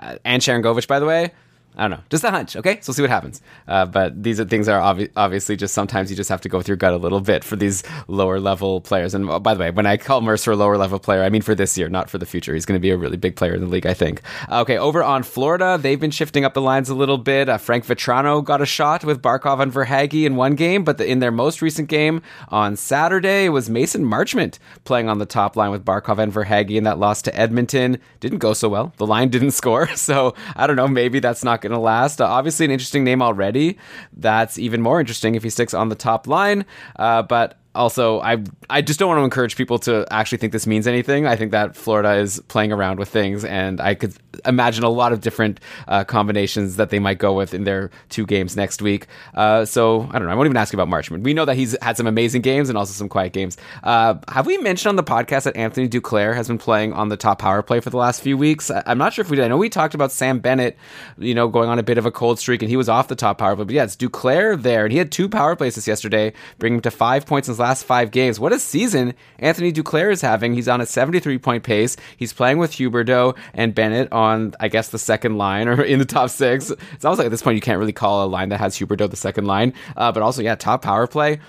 uh, 0.00 0.16
and 0.24 0.42
Sharangovich, 0.42 0.88
by 0.88 0.98
the 0.98 1.06
way. 1.06 1.32
I 1.76 1.82
don't 1.82 1.98
know, 1.98 2.04
just 2.08 2.24
a 2.24 2.30
hunch. 2.30 2.56
Okay, 2.56 2.78
so 2.80 2.90
we'll 2.90 2.94
see 2.94 3.02
what 3.02 3.10
happens. 3.10 3.42
Uh, 3.68 3.84
but 3.84 4.22
these 4.22 4.40
are 4.40 4.44
things 4.44 4.68
are 4.68 4.80
obvi- 4.80 5.10
obviously 5.14 5.56
just 5.56 5.74
sometimes 5.74 6.10
you 6.10 6.16
just 6.16 6.30
have 6.30 6.40
to 6.40 6.48
go 6.48 6.56
with 6.56 6.68
your 6.68 6.76
gut 6.76 6.94
a 6.94 6.96
little 6.96 7.20
bit 7.20 7.44
for 7.44 7.56
these 7.56 7.82
lower 8.08 8.40
level 8.40 8.80
players. 8.80 9.14
And 9.14 9.28
uh, 9.28 9.38
by 9.38 9.54
the 9.54 9.60
way, 9.60 9.70
when 9.70 9.84
I 9.84 9.96
call 9.98 10.22
Mercer 10.22 10.52
a 10.52 10.56
lower 10.56 10.78
level 10.78 10.98
player, 10.98 11.22
I 11.22 11.28
mean 11.28 11.42
for 11.42 11.54
this 11.54 11.76
year, 11.76 11.88
not 11.88 12.08
for 12.08 12.16
the 12.18 12.26
future. 12.26 12.54
He's 12.54 12.64
going 12.64 12.76
to 12.78 12.82
be 12.82 12.90
a 12.90 12.96
really 12.96 13.18
big 13.18 13.36
player 13.36 13.54
in 13.54 13.60
the 13.60 13.66
league, 13.66 13.86
I 13.86 13.94
think. 13.94 14.22
Okay, 14.50 14.78
over 14.78 15.02
on 15.02 15.22
Florida, 15.22 15.78
they've 15.80 16.00
been 16.00 16.10
shifting 16.10 16.44
up 16.44 16.54
the 16.54 16.62
lines 16.62 16.88
a 16.88 16.94
little 16.94 17.18
bit. 17.18 17.48
Uh, 17.48 17.58
Frank 17.58 17.84
Vatrano 17.84 18.42
got 18.42 18.62
a 18.62 18.66
shot 18.66 19.04
with 19.04 19.20
Barkov 19.20 19.60
and 19.60 19.72
Verhaeghe 19.72 20.24
in 20.24 20.36
one 20.36 20.54
game, 20.54 20.82
but 20.82 20.96
the, 20.98 21.06
in 21.06 21.18
their 21.18 21.30
most 21.30 21.60
recent 21.60 21.88
game 21.88 22.22
on 22.48 22.76
Saturday, 22.76 23.46
it 23.46 23.50
was 23.50 23.68
Mason 23.68 24.04
Marchment 24.04 24.58
playing 24.84 25.08
on 25.08 25.18
the 25.18 25.26
top 25.26 25.56
line 25.56 25.70
with 25.70 25.84
Barkov 25.84 26.18
and 26.18 26.32
Verhaeghe, 26.32 26.78
and 26.78 26.86
that 26.86 26.98
loss 26.98 27.20
to 27.22 27.38
Edmonton 27.38 27.98
didn't 28.20 28.38
go 28.38 28.54
so 28.54 28.68
well. 28.68 28.94
The 28.96 29.06
line 29.06 29.28
didn't 29.28 29.50
score, 29.60 29.88
so 29.94 30.34
I 30.54 30.66
don't 30.66 30.76
know. 30.76 30.88
Maybe 30.88 31.20
that's 31.20 31.44
not 31.44 31.60
going 31.68 31.78
to 31.78 31.82
last. 31.82 32.20
Obviously 32.20 32.64
an 32.64 32.70
interesting 32.70 33.04
name 33.04 33.22
already. 33.22 33.78
That's 34.12 34.58
even 34.58 34.80
more 34.80 35.00
interesting 35.00 35.34
if 35.34 35.42
he 35.42 35.50
sticks 35.50 35.74
on 35.74 35.88
the 35.88 35.94
top 35.94 36.26
line. 36.26 36.64
Uh, 36.96 37.22
but 37.22 37.58
also, 37.76 38.20
I 38.20 38.42
I 38.68 38.82
just 38.82 38.98
don't 38.98 39.08
want 39.08 39.20
to 39.20 39.24
encourage 39.24 39.56
people 39.56 39.78
to 39.80 40.06
actually 40.10 40.38
think 40.38 40.52
this 40.52 40.66
means 40.66 40.86
anything. 40.86 41.26
I 41.26 41.36
think 41.36 41.52
that 41.52 41.76
Florida 41.76 42.14
is 42.14 42.40
playing 42.48 42.72
around 42.72 42.98
with 42.98 43.08
things, 43.08 43.44
and 43.44 43.80
I 43.80 43.94
could 43.94 44.14
imagine 44.44 44.84
a 44.84 44.88
lot 44.88 45.12
of 45.12 45.20
different 45.20 45.60
uh, 45.88 46.04
combinations 46.04 46.76
that 46.76 46.90
they 46.90 46.98
might 46.98 47.18
go 47.18 47.32
with 47.32 47.54
in 47.54 47.64
their 47.64 47.90
two 48.08 48.26
games 48.26 48.56
next 48.56 48.82
week. 48.82 49.06
Uh, 49.34 49.64
so 49.64 50.08
I 50.10 50.18
don't 50.18 50.24
know. 50.24 50.30
I 50.32 50.34
won't 50.34 50.46
even 50.46 50.56
ask 50.56 50.72
you 50.72 50.80
about 50.80 50.88
Marchment. 50.88 51.22
We 51.22 51.34
know 51.34 51.44
that 51.44 51.56
he's 51.56 51.76
had 51.82 51.96
some 51.96 52.06
amazing 52.06 52.42
games 52.42 52.68
and 52.68 52.76
also 52.78 52.92
some 52.92 53.08
quiet 53.08 53.32
games. 53.32 53.56
Uh, 53.82 54.14
have 54.28 54.46
we 54.46 54.58
mentioned 54.58 54.88
on 54.90 54.96
the 54.96 55.04
podcast 55.04 55.44
that 55.44 55.56
Anthony 55.56 55.88
Duclair 55.88 56.34
has 56.34 56.48
been 56.48 56.58
playing 56.58 56.92
on 56.92 57.08
the 57.08 57.16
top 57.16 57.38
power 57.38 57.62
play 57.62 57.80
for 57.80 57.90
the 57.90 57.98
last 57.98 58.20
few 58.22 58.36
weeks? 58.36 58.70
I- 58.70 58.82
am 58.86 58.98
not 58.98 59.12
sure 59.12 59.22
if 59.22 59.30
we 59.30 59.36
did. 59.36 59.44
I 59.44 59.48
know 59.48 59.58
we 59.58 59.68
talked 59.68 59.94
about 59.94 60.12
Sam 60.12 60.38
Bennett, 60.38 60.76
you 61.18 61.34
know, 61.34 61.48
going 61.48 61.68
on 61.68 61.78
a 61.78 61.82
bit 61.82 61.98
of 61.98 62.06
a 62.06 62.10
cold 62.10 62.38
streak, 62.38 62.62
and 62.62 62.70
he 62.70 62.76
was 62.76 62.88
off 62.88 63.08
the 63.08 63.16
top 63.16 63.38
power 63.38 63.54
play. 63.54 63.64
But 63.64 63.74
yeah, 63.74 63.84
it's 63.84 63.96
Duclair 63.96 64.60
there, 64.60 64.84
and 64.84 64.92
he 64.92 64.98
had 64.98 65.12
two 65.12 65.28
power 65.28 65.56
plays 65.56 65.74
this 65.74 65.86
yesterday, 65.86 66.32
bringing 66.58 66.76
him 66.78 66.82
to 66.82 66.90
five 66.90 67.26
points 67.26 67.48
in 67.48 67.52
his 67.52 67.58
last 67.58 67.65
five 67.74 68.10
games. 68.10 68.38
What 68.38 68.52
a 68.52 68.58
season 68.58 69.14
Anthony 69.38 69.72
Duclair 69.72 70.12
is 70.12 70.20
having. 70.20 70.54
He's 70.54 70.68
on 70.68 70.80
a 70.80 70.86
73 70.86 71.38
point 71.38 71.64
pace. 71.64 71.96
He's 72.16 72.32
playing 72.32 72.58
with 72.58 72.72
Huberdeau 72.72 73.36
and 73.54 73.74
Bennett 73.74 74.12
on, 74.12 74.54
I 74.60 74.68
guess, 74.68 74.88
the 74.88 74.98
second 74.98 75.36
line 75.38 75.68
or 75.68 75.82
in 75.82 75.98
the 75.98 76.04
top 76.04 76.30
six. 76.30 76.70
It's 76.92 77.04
almost 77.04 77.18
like 77.18 77.26
at 77.26 77.30
this 77.30 77.42
point 77.42 77.56
you 77.56 77.60
can't 77.60 77.78
really 77.78 77.92
call 77.92 78.24
a 78.24 78.28
line 78.28 78.48
that 78.50 78.60
has 78.60 78.78
Huberdeau 78.78 79.10
the 79.10 79.16
second 79.16 79.46
line. 79.46 79.72
Uh, 79.96 80.12
but 80.12 80.22
also, 80.22 80.42
yeah, 80.42 80.54
top 80.54 80.82
power 80.82 81.06
play 81.06 81.40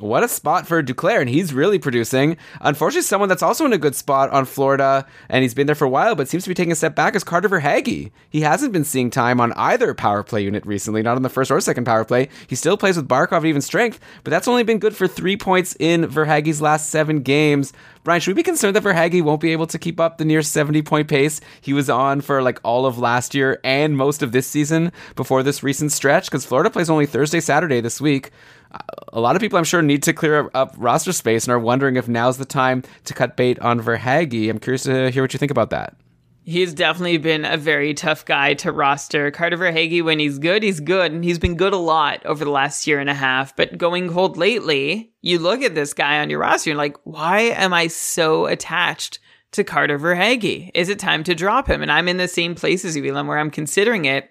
what 0.00 0.24
a 0.24 0.28
spot 0.28 0.66
for 0.66 0.82
Duclair, 0.82 1.20
and 1.20 1.28
he's 1.28 1.52
really 1.52 1.78
producing. 1.78 2.36
Unfortunately, 2.60 3.02
someone 3.02 3.28
that's 3.28 3.42
also 3.42 3.64
in 3.64 3.72
a 3.72 3.78
good 3.78 3.94
spot 3.94 4.30
on 4.30 4.44
Florida, 4.44 5.06
and 5.28 5.42
he's 5.42 5.54
been 5.54 5.66
there 5.66 5.74
for 5.74 5.84
a 5.84 5.90
while, 5.90 6.14
but 6.14 6.28
seems 6.28 6.44
to 6.44 6.50
be 6.50 6.54
taking 6.54 6.72
a 6.72 6.76
step 6.76 6.94
back 6.94 7.14
is 7.14 7.24
Carter 7.24 7.48
Verhaeghe. 7.48 8.10
He 8.28 8.40
hasn't 8.40 8.72
been 8.72 8.84
seeing 8.84 9.10
time 9.10 9.40
on 9.40 9.52
either 9.54 9.94
power 9.94 10.22
play 10.22 10.42
unit 10.42 10.64
recently, 10.66 11.02
not 11.02 11.16
on 11.16 11.22
the 11.22 11.28
first 11.28 11.50
or 11.50 11.60
second 11.60 11.84
power 11.84 12.04
play. 12.04 12.28
He 12.46 12.56
still 12.56 12.76
plays 12.76 12.96
with 12.96 13.08
Barkov 13.08 13.44
even 13.44 13.62
strength, 13.62 14.00
but 14.24 14.30
that's 14.30 14.48
only 14.48 14.62
been 14.62 14.78
good 14.78 14.96
for 14.96 15.06
three 15.06 15.36
points 15.36 15.76
in 15.78 16.04
Verhaeghe's 16.04 16.62
last 16.62 16.90
seven 16.90 17.22
games. 17.22 17.72
Brian, 18.02 18.20
should 18.20 18.34
we 18.34 18.40
be 18.40 18.42
concerned 18.42 18.74
that 18.74 18.82
Verhaeghe 18.82 19.22
won't 19.22 19.42
be 19.42 19.52
able 19.52 19.66
to 19.66 19.78
keep 19.78 20.00
up 20.00 20.16
the 20.16 20.24
near 20.24 20.40
70 20.40 20.80
point 20.82 21.06
pace 21.06 21.40
he 21.60 21.74
was 21.74 21.90
on 21.90 22.22
for 22.22 22.42
like 22.42 22.58
all 22.64 22.86
of 22.86 22.98
last 22.98 23.34
year 23.34 23.60
and 23.62 23.96
most 23.96 24.22
of 24.22 24.32
this 24.32 24.46
season 24.46 24.90
before 25.16 25.42
this 25.42 25.62
recent 25.62 25.92
stretch? 25.92 26.30
Because 26.30 26.46
Florida 26.46 26.70
plays 26.70 26.88
only 26.88 27.04
Thursday, 27.04 27.40
Saturday 27.40 27.80
this 27.80 28.00
week 28.00 28.30
a 29.12 29.20
lot 29.20 29.36
of 29.36 29.42
people 29.42 29.58
I'm 29.58 29.64
sure 29.64 29.82
need 29.82 30.02
to 30.04 30.12
clear 30.12 30.50
up 30.54 30.74
roster 30.76 31.12
space 31.12 31.44
and 31.44 31.52
are 31.52 31.58
wondering 31.58 31.96
if 31.96 32.08
now's 32.08 32.38
the 32.38 32.44
time 32.44 32.82
to 33.04 33.14
cut 33.14 33.36
bait 33.36 33.58
on 33.60 33.80
Verhaeghe. 33.80 34.48
I'm 34.48 34.58
curious 34.58 34.84
to 34.84 35.10
hear 35.10 35.22
what 35.22 35.32
you 35.32 35.38
think 35.38 35.50
about 35.50 35.70
that. 35.70 35.96
He's 36.42 36.72
definitely 36.72 37.18
been 37.18 37.44
a 37.44 37.56
very 37.56 37.92
tough 37.94 38.24
guy 38.24 38.54
to 38.54 38.72
roster. 38.72 39.30
Carter 39.30 39.58
Verhaeghe, 39.58 40.02
when 40.02 40.18
he's 40.18 40.38
good, 40.38 40.62
he's 40.62 40.80
good, 40.80 41.12
and 41.12 41.22
he's 41.22 41.38
been 41.38 41.56
good 41.56 41.74
a 41.74 41.78
lot 41.78 42.24
over 42.24 42.44
the 42.44 42.50
last 42.50 42.86
year 42.86 42.98
and 42.98 43.10
a 43.10 43.14
half. 43.14 43.54
But 43.54 43.76
going 43.76 44.08
cold 44.08 44.36
lately, 44.36 45.12
you 45.20 45.38
look 45.38 45.62
at 45.62 45.74
this 45.74 45.92
guy 45.92 46.18
on 46.20 46.30
your 46.30 46.40
roster 46.40 46.70
and 46.70 46.78
like, 46.78 46.96
why 47.04 47.40
am 47.40 47.74
I 47.74 47.88
so 47.88 48.46
attached 48.46 49.18
to 49.52 49.64
Carter 49.64 49.98
Verhaeghe? 49.98 50.70
Is 50.74 50.88
it 50.88 50.98
time 50.98 51.24
to 51.24 51.34
drop 51.34 51.68
him? 51.68 51.82
And 51.82 51.92
I'm 51.92 52.08
in 52.08 52.16
the 52.16 52.26
same 52.26 52.54
place 52.54 52.84
as 52.84 52.96
you, 52.96 53.04
Elam, 53.04 53.26
where 53.26 53.38
I'm 53.38 53.50
considering 53.50 54.06
it. 54.06 54.30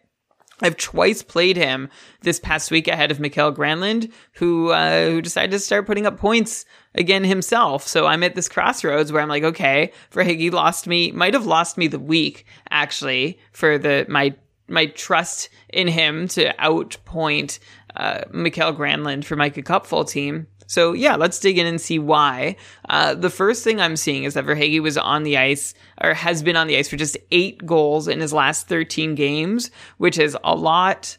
I've 0.61 0.77
twice 0.77 1.23
played 1.23 1.57
him 1.57 1.89
this 2.21 2.39
past 2.39 2.71
week 2.71 2.87
ahead 2.87 3.11
of 3.11 3.19
Mikael 3.19 3.53
Granlund, 3.53 4.11
who 4.33 4.71
uh, 4.71 5.09
who 5.09 5.21
decided 5.21 5.51
to 5.51 5.59
start 5.59 5.87
putting 5.87 6.05
up 6.05 6.17
points 6.17 6.65
again 6.95 7.23
himself. 7.23 7.87
So 7.87 8.05
I'm 8.05 8.23
at 8.23 8.35
this 8.35 8.49
crossroads 8.49 9.11
where 9.11 9.21
I'm 9.21 9.29
like, 9.29 9.43
okay, 9.43 9.91
Verhaeghe 10.11 10.51
lost 10.51 10.87
me, 10.87 11.11
might 11.11 11.33
have 11.33 11.45
lost 11.45 11.77
me 11.77 11.87
the 11.87 11.99
week 11.99 12.45
actually 12.69 13.39
for 13.51 13.77
the 13.77 14.05
my 14.09 14.35
my 14.67 14.85
trust 14.87 15.49
in 15.69 15.87
him 15.87 16.27
to 16.29 16.53
outpoint 16.55 17.59
uh, 17.95 18.21
Mikael 18.31 18.73
Granlund 18.73 19.25
for 19.25 19.35
my 19.35 19.49
Cupful 19.49 20.05
team. 20.05 20.47
So 20.69 20.93
yeah, 20.93 21.15
let's 21.15 21.39
dig 21.39 21.57
in 21.57 21.65
and 21.65 21.81
see 21.81 21.97
why. 21.97 22.55
Uh, 22.87 23.15
the 23.15 23.31
first 23.31 23.63
thing 23.63 23.81
I'm 23.81 23.95
seeing 23.95 24.23
is 24.23 24.35
that 24.35 24.45
Verhaeghe 24.45 24.83
was 24.83 24.99
on 24.99 25.23
the 25.23 25.35
ice 25.35 25.73
or 25.99 26.13
has 26.13 26.43
been 26.43 26.55
on 26.55 26.67
the 26.67 26.77
ice 26.77 26.87
for 26.87 26.95
just 26.95 27.17
eight 27.31 27.65
goals 27.65 28.07
in 28.07 28.19
his 28.19 28.31
last 28.31 28.67
13 28.67 29.15
games, 29.15 29.71
which 29.97 30.19
is 30.19 30.37
a 30.43 30.55
lot 30.55 31.17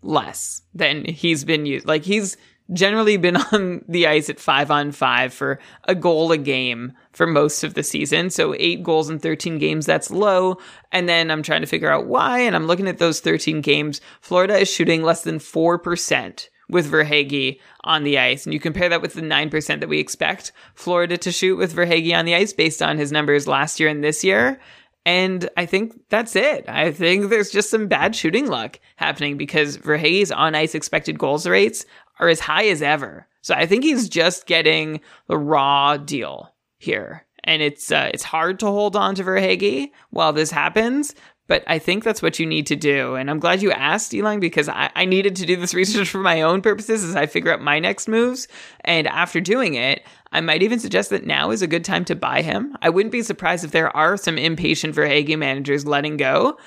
less 0.00 0.62
than 0.74 1.04
he's 1.04 1.44
been 1.44 1.66
used. 1.66 1.86
Like 1.86 2.04
he's 2.04 2.38
generally 2.72 3.18
been 3.18 3.36
on 3.52 3.84
the 3.86 4.06
ice 4.06 4.30
at 4.30 4.40
five 4.40 4.70
on 4.70 4.92
five 4.92 5.34
for 5.34 5.58
a 5.84 5.94
goal 5.94 6.32
a 6.32 6.38
game 6.38 6.94
for 7.12 7.26
most 7.26 7.64
of 7.64 7.74
the 7.74 7.82
season. 7.82 8.30
So 8.30 8.54
eight 8.58 8.82
goals 8.82 9.10
in 9.10 9.18
13 9.18 9.58
games, 9.58 9.84
that's 9.84 10.10
low. 10.10 10.56
And 10.90 11.06
then 11.06 11.30
I'm 11.30 11.42
trying 11.42 11.60
to 11.60 11.66
figure 11.66 11.92
out 11.92 12.06
why. 12.06 12.38
And 12.38 12.56
I'm 12.56 12.66
looking 12.66 12.88
at 12.88 12.96
those 12.96 13.20
13 13.20 13.60
games. 13.60 14.00
Florida 14.22 14.56
is 14.56 14.72
shooting 14.72 15.02
less 15.02 15.20
than 15.20 15.38
4% 15.38 16.48
with 16.68 16.90
Verhaeghe 16.90 17.60
on 17.84 18.04
the 18.04 18.18
ice. 18.18 18.44
And 18.44 18.52
you 18.52 18.60
compare 18.60 18.88
that 18.88 19.02
with 19.02 19.14
the 19.14 19.20
9% 19.20 19.80
that 19.80 19.88
we 19.88 19.98
expect 19.98 20.52
Florida 20.74 21.16
to 21.18 21.32
shoot 21.32 21.56
with 21.56 21.74
Verhaeghe 21.74 22.16
on 22.16 22.24
the 22.24 22.34
ice 22.34 22.52
based 22.52 22.82
on 22.82 22.98
his 22.98 23.12
numbers 23.12 23.46
last 23.46 23.78
year 23.78 23.88
and 23.88 24.02
this 24.02 24.24
year. 24.24 24.60
And 25.04 25.48
I 25.56 25.66
think 25.66 26.00
that's 26.08 26.34
it. 26.34 26.68
I 26.68 26.90
think 26.90 27.30
there's 27.30 27.52
just 27.52 27.70
some 27.70 27.86
bad 27.86 28.16
shooting 28.16 28.48
luck 28.48 28.80
happening 28.96 29.36
because 29.36 29.78
Verhaeghe's 29.78 30.32
on 30.32 30.56
ice 30.56 30.74
expected 30.74 31.18
goals 31.18 31.46
rates 31.46 31.86
are 32.18 32.28
as 32.28 32.40
high 32.40 32.66
as 32.66 32.82
ever. 32.82 33.28
So 33.40 33.54
I 33.54 33.66
think 33.66 33.84
he's 33.84 34.08
just 34.08 34.46
getting 34.46 35.00
the 35.28 35.38
raw 35.38 35.96
deal 35.96 36.52
here. 36.78 37.24
And 37.44 37.62
it's 37.62 37.92
uh, 37.92 38.10
it's 38.12 38.24
hard 38.24 38.58
to 38.58 38.66
hold 38.66 38.96
on 38.96 39.14
to 39.14 39.22
Verhaeghe 39.22 39.92
while 40.10 40.32
this 40.32 40.50
happens, 40.50 41.14
but 41.46 41.62
I 41.66 41.78
think 41.78 42.02
that's 42.02 42.22
what 42.22 42.38
you 42.38 42.46
need 42.46 42.66
to 42.66 42.76
do. 42.76 43.14
And 43.14 43.30
I'm 43.30 43.38
glad 43.38 43.62
you 43.62 43.70
asked, 43.70 44.14
Elon, 44.14 44.40
because 44.40 44.68
I, 44.68 44.90
I 44.94 45.04
needed 45.04 45.36
to 45.36 45.46
do 45.46 45.56
this 45.56 45.74
research 45.82 46.08
for 46.08 46.18
my 46.18 46.42
own 46.42 46.62
purposes 46.62 47.04
as 47.04 47.14
I 47.14 47.26
figure 47.26 47.52
out 47.52 47.60
my 47.60 47.78
next 47.78 48.08
moves. 48.08 48.48
And 48.80 49.06
after 49.06 49.40
doing 49.40 49.74
it, 49.74 50.02
I 50.32 50.40
might 50.40 50.62
even 50.62 50.80
suggest 50.80 51.10
that 51.10 51.24
now 51.24 51.50
is 51.50 51.62
a 51.62 51.68
good 51.68 51.84
time 51.84 52.04
to 52.06 52.16
buy 52.16 52.42
him. 52.42 52.76
I 52.82 52.90
wouldn't 52.90 53.12
be 53.12 53.22
surprised 53.22 53.64
if 53.64 53.70
there 53.70 53.94
are 53.96 54.16
some 54.16 54.38
impatient 54.38 54.94
Verhaeghe 54.94 55.38
managers 55.38 55.86
letting 55.86 56.16
go. 56.16 56.58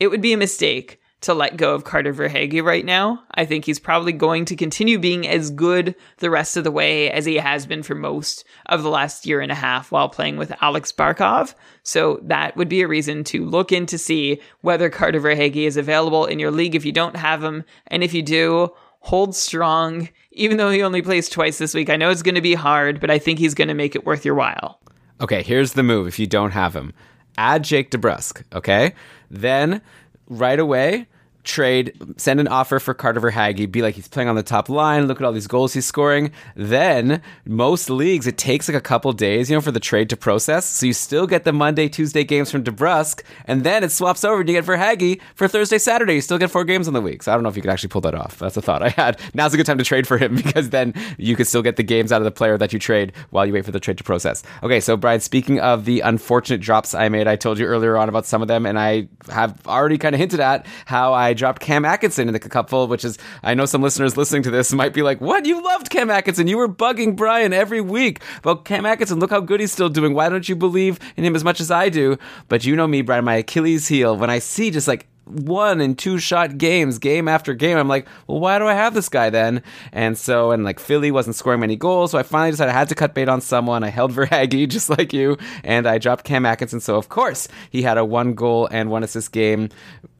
It 0.00 0.08
would 0.08 0.22
be 0.22 0.32
a 0.32 0.38
mistake 0.38 1.01
to 1.22 1.34
let 1.34 1.56
go 1.56 1.74
of 1.74 1.84
Carter 1.84 2.12
Verhaeghe 2.12 2.62
right 2.62 2.84
now. 2.84 3.22
I 3.34 3.44
think 3.44 3.64
he's 3.64 3.78
probably 3.78 4.12
going 4.12 4.44
to 4.46 4.56
continue 4.56 4.98
being 4.98 5.26
as 5.26 5.50
good 5.50 5.94
the 6.18 6.30
rest 6.30 6.56
of 6.56 6.64
the 6.64 6.70
way 6.70 7.10
as 7.10 7.24
he 7.24 7.36
has 7.36 7.66
been 7.66 7.82
for 7.82 7.94
most 7.94 8.44
of 8.66 8.82
the 8.82 8.90
last 8.90 9.26
year 9.26 9.40
and 9.40 9.50
a 9.50 9.56
half 9.56 9.90
while 9.90 10.08
playing 10.08 10.36
with 10.36 10.52
Alex 10.60 10.92
Barkov. 10.92 11.54
So 11.82 12.20
that 12.22 12.56
would 12.56 12.68
be 12.68 12.82
a 12.82 12.88
reason 12.88 13.24
to 13.24 13.44
look 13.44 13.72
in 13.72 13.86
to 13.86 13.98
see 13.98 14.40
whether 14.60 14.90
Carter 14.90 15.20
Verhaeghe 15.20 15.66
is 15.66 15.76
available 15.76 16.26
in 16.26 16.38
your 16.38 16.50
league 16.50 16.74
if 16.74 16.84
you 16.84 16.92
don't 16.92 17.16
have 17.16 17.42
him. 17.42 17.64
And 17.86 18.04
if 18.04 18.14
you 18.14 18.22
do, 18.22 18.72
hold 19.00 19.34
strong. 19.34 20.08
Even 20.32 20.56
though 20.56 20.70
he 20.70 20.82
only 20.82 21.02
plays 21.02 21.28
twice 21.28 21.58
this 21.58 21.74
week, 21.74 21.90
I 21.90 21.96
know 21.96 22.10
it's 22.10 22.22
going 22.22 22.34
to 22.36 22.40
be 22.40 22.54
hard, 22.54 23.00
but 23.00 23.10
I 23.10 23.18
think 23.18 23.38
he's 23.38 23.54
going 23.54 23.68
to 23.68 23.74
make 23.74 23.94
it 23.94 24.06
worth 24.06 24.24
your 24.24 24.34
while. 24.34 24.80
Okay, 25.20 25.42
here's 25.42 25.74
the 25.74 25.82
move 25.82 26.08
if 26.08 26.18
you 26.18 26.26
don't 26.26 26.50
have 26.50 26.74
him. 26.74 26.92
Add 27.38 27.64
Jake 27.64 27.90
DeBrusk, 27.90 28.42
okay? 28.52 28.94
Then 29.30 29.82
right 30.28 30.58
away, 30.58 31.06
trade, 31.44 31.92
send 32.16 32.40
an 32.40 32.48
offer 32.48 32.78
for 32.78 32.94
Carter 32.94 33.20
Verhaeghe, 33.20 33.70
be 33.70 33.82
like 33.82 33.94
he's 33.94 34.08
playing 34.08 34.28
on 34.28 34.36
the 34.36 34.42
top 34.42 34.68
line, 34.68 35.06
look 35.06 35.20
at 35.20 35.24
all 35.24 35.32
these 35.32 35.46
goals 35.46 35.74
he's 35.74 35.86
scoring. 35.86 36.32
Then 36.54 37.22
most 37.44 37.90
leagues 37.90 38.26
it 38.26 38.38
takes 38.38 38.68
like 38.68 38.76
a 38.76 38.80
couple 38.80 39.12
days, 39.12 39.50
you 39.50 39.56
know, 39.56 39.60
for 39.60 39.72
the 39.72 39.80
trade 39.80 40.08
to 40.10 40.16
process. 40.16 40.66
So 40.66 40.86
you 40.86 40.92
still 40.92 41.26
get 41.26 41.44
the 41.44 41.52
Monday, 41.52 41.88
Tuesday 41.88 42.24
games 42.24 42.50
from 42.50 42.62
DeBrusk, 42.62 43.22
and 43.46 43.64
then 43.64 43.84
it 43.84 43.92
swaps 43.92 44.24
over 44.24 44.40
and 44.40 44.48
you 44.48 44.54
get 44.54 44.64
Verhaeghe 44.64 45.20
for 45.34 45.48
Thursday, 45.48 45.78
Saturday. 45.78 46.14
You 46.14 46.20
still 46.20 46.38
get 46.38 46.50
four 46.50 46.64
games 46.64 46.88
in 46.88 46.94
the 46.94 47.00
week. 47.00 47.22
So 47.22 47.32
I 47.32 47.34
don't 47.34 47.42
know 47.42 47.48
if 47.48 47.56
you 47.56 47.62
could 47.62 47.70
actually 47.70 47.88
pull 47.88 48.02
that 48.02 48.14
off. 48.14 48.38
That's 48.38 48.56
a 48.56 48.62
thought 48.62 48.82
I 48.82 48.90
had. 48.90 49.18
Now's 49.34 49.54
a 49.54 49.56
good 49.56 49.66
time 49.66 49.78
to 49.78 49.84
trade 49.84 50.06
for 50.06 50.18
him 50.18 50.36
because 50.52 50.70
then 50.70 50.94
you 51.18 51.36
could 51.36 51.46
still 51.46 51.62
get 51.62 51.76
the 51.76 51.82
games 51.82 52.12
out 52.12 52.20
of 52.20 52.24
the 52.24 52.30
player 52.30 52.56
that 52.58 52.72
you 52.72 52.78
trade 52.78 53.12
while 53.30 53.46
you 53.46 53.52
wait 53.52 53.64
for 53.64 53.72
the 53.72 53.80
trade 53.80 53.98
to 53.98 54.04
process. 54.04 54.42
Okay, 54.62 54.80
so 54.80 54.96
Brian, 54.96 55.20
speaking 55.20 55.60
of 55.60 55.84
the 55.84 56.00
unfortunate 56.00 56.60
drops 56.60 56.94
I 56.94 57.08
made, 57.08 57.26
I 57.26 57.36
told 57.36 57.58
you 57.58 57.66
earlier 57.66 57.96
on 57.96 58.08
about 58.08 58.26
some 58.26 58.42
of 58.42 58.48
them, 58.48 58.66
and 58.66 58.78
I 58.78 59.08
have 59.28 59.66
already 59.66 59.98
kind 59.98 60.14
of 60.14 60.18
hinted 60.18 60.40
at 60.40 60.66
how 60.86 61.12
I 61.12 61.31
I 61.32 61.34
dropped 61.34 61.62
Cam 61.62 61.86
Atkinson 61.86 62.28
in 62.28 62.34
the 62.34 62.38
cupful, 62.38 62.86
which 62.88 63.06
is 63.06 63.16
I 63.42 63.54
know 63.54 63.64
some 63.64 63.80
listeners 63.80 64.18
listening 64.18 64.42
to 64.42 64.50
this 64.50 64.70
might 64.70 64.92
be 64.92 65.00
like, 65.00 65.18
"What? 65.22 65.46
You 65.46 65.64
loved 65.64 65.88
Cam 65.88 66.10
Atkinson? 66.10 66.46
You 66.46 66.58
were 66.58 66.68
bugging 66.68 67.16
Brian 67.16 67.54
every 67.54 67.80
week 67.80 68.20
about 68.40 68.66
Cam 68.66 68.84
Atkinson. 68.84 69.18
Look 69.18 69.30
how 69.30 69.40
good 69.40 69.60
he's 69.60 69.72
still 69.72 69.88
doing. 69.88 70.12
Why 70.12 70.28
don't 70.28 70.46
you 70.46 70.54
believe 70.54 70.98
in 71.16 71.24
him 71.24 71.34
as 71.34 71.42
much 71.42 71.58
as 71.58 71.70
I 71.70 71.88
do?" 71.88 72.18
But 72.48 72.66
you 72.66 72.76
know 72.76 72.86
me, 72.86 73.00
Brian, 73.00 73.24
my 73.24 73.36
Achilles 73.36 73.88
heel 73.88 74.14
when 74.14 74.28
I 74.28 74.40
see 74.40 74.70
just 74.70 74.86
like 74.86 75.06
one 75.24 75.80
and 75.80 75.98
two 75.98 76.18
shot 76.18 76.58
games, 76.58 76.98
game 76.98 77.28
after 77.28 77.54
game. 77.54 77.78
I'm 77.78 77.88
like, 77.88 78.06
well, 78.26 78.40
why 78.40 78.58
do 78.58 78.66
I 78.66 78.74
have 78.74 78.94
this 78.94 79.08
guy 79.08 79.30
then? 79.30 79.62
And 79.92 80.16
so, 80.16 80.50
and 80.50 80.64
like 80.64 80.80
Philly 80.80 81.10
wasn't 81.10 81.36
scoring 81.36 81.60
many 81.60 81.76
goals, 81.76 82.10
so 82.10 82.18
I 82.18 82.22
finally 82.22 82.50
decided 82.50 82.70
I 82.70 82.78
had 82.78 82.88
to 82.88 82.94
cut 82.94 83.14
bait 83.14 83.28
on 83.28 83.40
someone. 83.40 83.84
I 83.84 83.88
held 83.88 84.12
Verhaeghe 84.12 84.68
just 84.68 84.90
like 84.90 85.12
you, 85.12 85.36
and 85.64 85.86
I 85.86 85.98
dropped 85.98 86.24
Cam 86.24 86.46
Atkinson. 86.46 86.80
So 86.80 86.96
of 86.96 87.08
course 87.08 87.48
he 87.70 87.82
had 87.82 87.98
a 87.98 88.04
one 88.04 88.34
goal 88.34 88.68
and 88.70 88.90
one 88.90 89.02
assist 89.02 89.32
game 89.32 89.68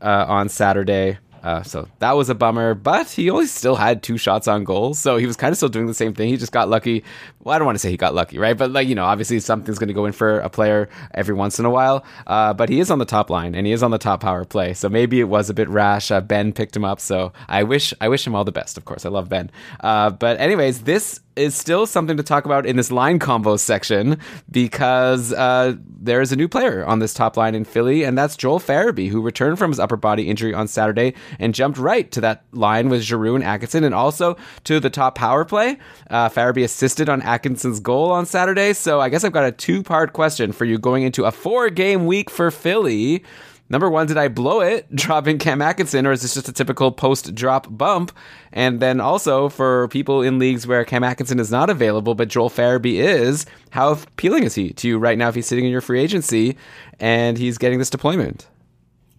uh, 0.01 0.27
on 0.29 0.49
Saturday. 0.49 1.19
Uh, 1.43 1.63
so 1.63 1.89
that 1.99 2.13
was 2.13 2.31
a 2.31 2.35
bummer, 2.35 2.73
but 2.73 3.11
he 3.11 3.29
only 3.29 3.47
still 3.47 3.75
had 3.75 4.03
two 4.03 4.17
shots 4.17 4.47
on 4.47 4.63
goal, 4.63 4.95
so 4.95 5.17
he 5.17 5.27
was 5.27 5.37
kind 5.37 5.51
of 5.51 5.57
still 5.57 5.69
doing 5.69 5.87
the 5.87 5.95
same 5.95 6.15
thing. 6.15 6.29
He 6.29 6.37
just 6.37 6.53
got 6.53 6.69
lucky 6.69 7.03
well, 7.43 7.55
I 7.55 7.59
don't 7.59 7.67
want 7.67 7.77
to 7.77 7.81
say 7.81 7.91
he 7.91 7.97
got 7.97 8.15
lucky, 8.15 8.39
right? 8.39 8.57
But 8.57 8.71
like 8.71 8.89
you 8.89 8.95
know, 8.95 9.05
obviously 9.05 9.41
something's 9.41 9.79
going 9.79 9.89
to 9.89 9.95
go 9.95 10.07
in 10.07 10.13
for 10.13 10.41
a 10.41 10.49
player 10.49 10.89
every 11.13 11.35
once 11.35 11.59
in 11.59 11.65
a 11.65 11.71
while. 11.71 12.05
Uh, 12.27 12.55
but 12.55 12.69
he 12.69 12.81
is 12.81 12.91
on 12.91 12.99
the 12.99 13.05
top 13.05 13.31
line 13.31 13.55
and 13.55 13.67
he 13.67 13.73
is 13.73 13.83
on 13.83 13.91
the 13.91 13.99
top 13.99 14.21
power 14.21 14.45
play, 14.45 14.75
so 14.75 14.89
maybe 14.89 15.21
it 15.21 15.29
was 15.29 15.51
a 15.51 15.55
bit 15.55 15.69
rash. 15.69 16.11
Uh, 16.11 16.21
ben 16.21 16.53
picked 16.53 16.77
him 16.77 16.85
up, 16.85 17.01
so 17.01 17.33
I 17.49 17.63
wish 17.63 17.93
I 18.01 18.09
wish 18.09 18.27
him 18.27 18.35
all 18.35 18.45
the 18.45 18.53
best. 18.53 18.77
Of 18.77 18.85
course, 18.85 19.05
I 19.05 19.09
love 19.09 19.29
Ben. 19.29 19.51
Uh, 19.81 20.11
but 20.11 20.39
anyways, 20.41 20.83
this 20.83 21.21
is 21.37 21.55
still 21.55 21.87
something 21.87 22.17
to 22.17 22.23
talk 22.23 22.45
about 22.45 22.67
in 22.67 22.77
this 22.77 22.93
line 22.93 23.19
combo 23.19 23.57
section 23.57 24.19
because 24.51 25.33
uh, 25.33 25.75
there 25.87 26.21
is 26.21 26.33
a 26.33 26.37
new 26.37 26.49
player 26.49 26.85
on 26.85 26.99
this 26.99 27.15
top 27.15 27.37
line 27.37 27.55
in 27.55 27.65
Philly, 27.65 28.05
and 28.05 28.17
that's 28.19 28.37
Joel 28.37 28.61
Farabee, 28.61 29.09
who 29.09 29.21
returned 29.21 29.59
from 29.59 29.71
his 29.71 29.81
upper 29.81 29.97
body 29.97 30.29
injury 30.29 30.53
on 30.53 30.69
Saturday 30.69 31.15
and 31.39 31.55
jumped 31.55 31.79
right 31.79 32.11
to 32.13 32.21
that 32.21 32.45
line 32.53 32.89
with 32.89 33.03
Giroux 33.03 33.35
and 33.35 33.45
Atkinson, 33.45 33.85
and 33.85 33.95
also 33.95 34.37
to 34.65 34.81
the 34.81 34.91
top 34.91 35.15
power 35.15 35.45
play. 35.45 35.79
Uh, 36.11 36.29
Farabee 36.29 36.65
assisted 36.65 37.09
on 37.09 37.23
Atkinson's 37.33 37.81
goal 37.81 38.11
on 38.11 38.27
Saturday, 38.27 38.75
so 38.75 39.01
I 39.01 39.09
guess 39.09 39.25
I've 39.25 39.33
got 39.33 39.47
a 39.47 39.53
two 39.53 39.83
part 39.83 40.13
question 40.13 40.53
for 40.53 40.67
you 40.67 40.79
going 40.79 41.03
into 41.03 41.25
a 41.25 41.33
four 41.33 41.71
game 41.71 42.05
week 42.05 42.29
for 42.29 42.51
Philly. 42.51 43.25
Number 43.71 43.89
one, 43.89 44.07
did 44.07 44.19
I 44.19 44.29
blow 44.29 44.61
it 44.61 44.95
dropping 44.95 45.39
Cam 45.39 45.63
Atkinson, 45.63 46.07
or 46.07 46.13
is 46.13 46.21
this 46.21 46.35
just 46.35 46.51
a 46.51 46.53
typical 46.53 46.93
post 46.93 47.35
drop 47.35 47.67
bump? 47.71 48.13
And 48.53 48.81
then 48.81 49.01
also 49.01 49.49
for 49.49 49.89
people 49.89 50.21
in 50.21 50.39
leagues 50.39 50.67
where 50.67 50.85
Cam 50.85 51.03
Atkinson 51.03 51.41
is 51.41 51.51
not 51.51 51.71
available, 51.71 52.15
but 52.15 52.29
Joel 52.29 52.51
Farabee 52.51 53.01
is, 53.01 53.47
how 53.71 53.93
appealing 53.93 54.45
is 54.45 54.55
he 54.55 54.75
to 54.75 54.87
you 54.87 54.99
right 54.99 55.17
now 55.17 55.31
if 55.31 55.35
he's 55.35 55.47
sitting 55.47 55.65
in 55.65 55.71
your 55.71 55.81
free 55.81 56.01
agency 56.01 56.59
and 57.01 57.39
he's 57.39 57.57
getting 57.57 57.79
this 57.79 57.89
deployment? 57.89 58.47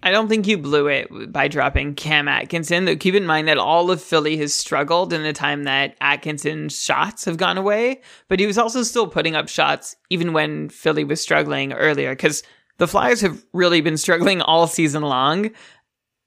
I 0.05 0.11
don't 0.11 0.27
think 0.27 0.47
you 0.47 0.57
blew 0.57 0.87
it 0.87 1.31
by 1.31 1.47
dropping 1.47 1.95
Cam 1.95 2.27
Atkinson. 2.27 2.83
Though 2.83 2.97
keep 2.97 3.15
in 3.15 3.25
mind 3.25 3.47
that 3.47 3.57
all 3.57 3.89
of 3.89 4.01
Philly 4.01 4.35
has 4.37 4.53
struggled 4.53 5.13
in 5.13 5.23
the 5.23 5.31
time 5.31 5.63
that 5.63 5.95
Atkinson's 6.01 6.77
shots 6.77 7.23
have 7.23 7.37
gone 7.37 7.57
away, 7.57 8.01
but 8.27 8.37
he 8.37 8.45
was 8.45 8.57
also 8.57 8.83
still 8.83 9.07
putting 9.07 9.33
up 9.33 9.47
shots 9.47 9.95
even 10.09 10.33
when 10.33 10.67
Philly 10.67 11.05
was 11.05 11.21
struggling 11.21 11.71
earlier 11.71 12.11
because 12.11 12.43
the 12.79 12.87
Flyers 12.87 13.21
have 13.21 13.45
really 13.53 13.79
been 13.79 13.95
struggling 13.95 14.41
all 14.43 14.67
season 14.67 15.03
long. 15.03 15.51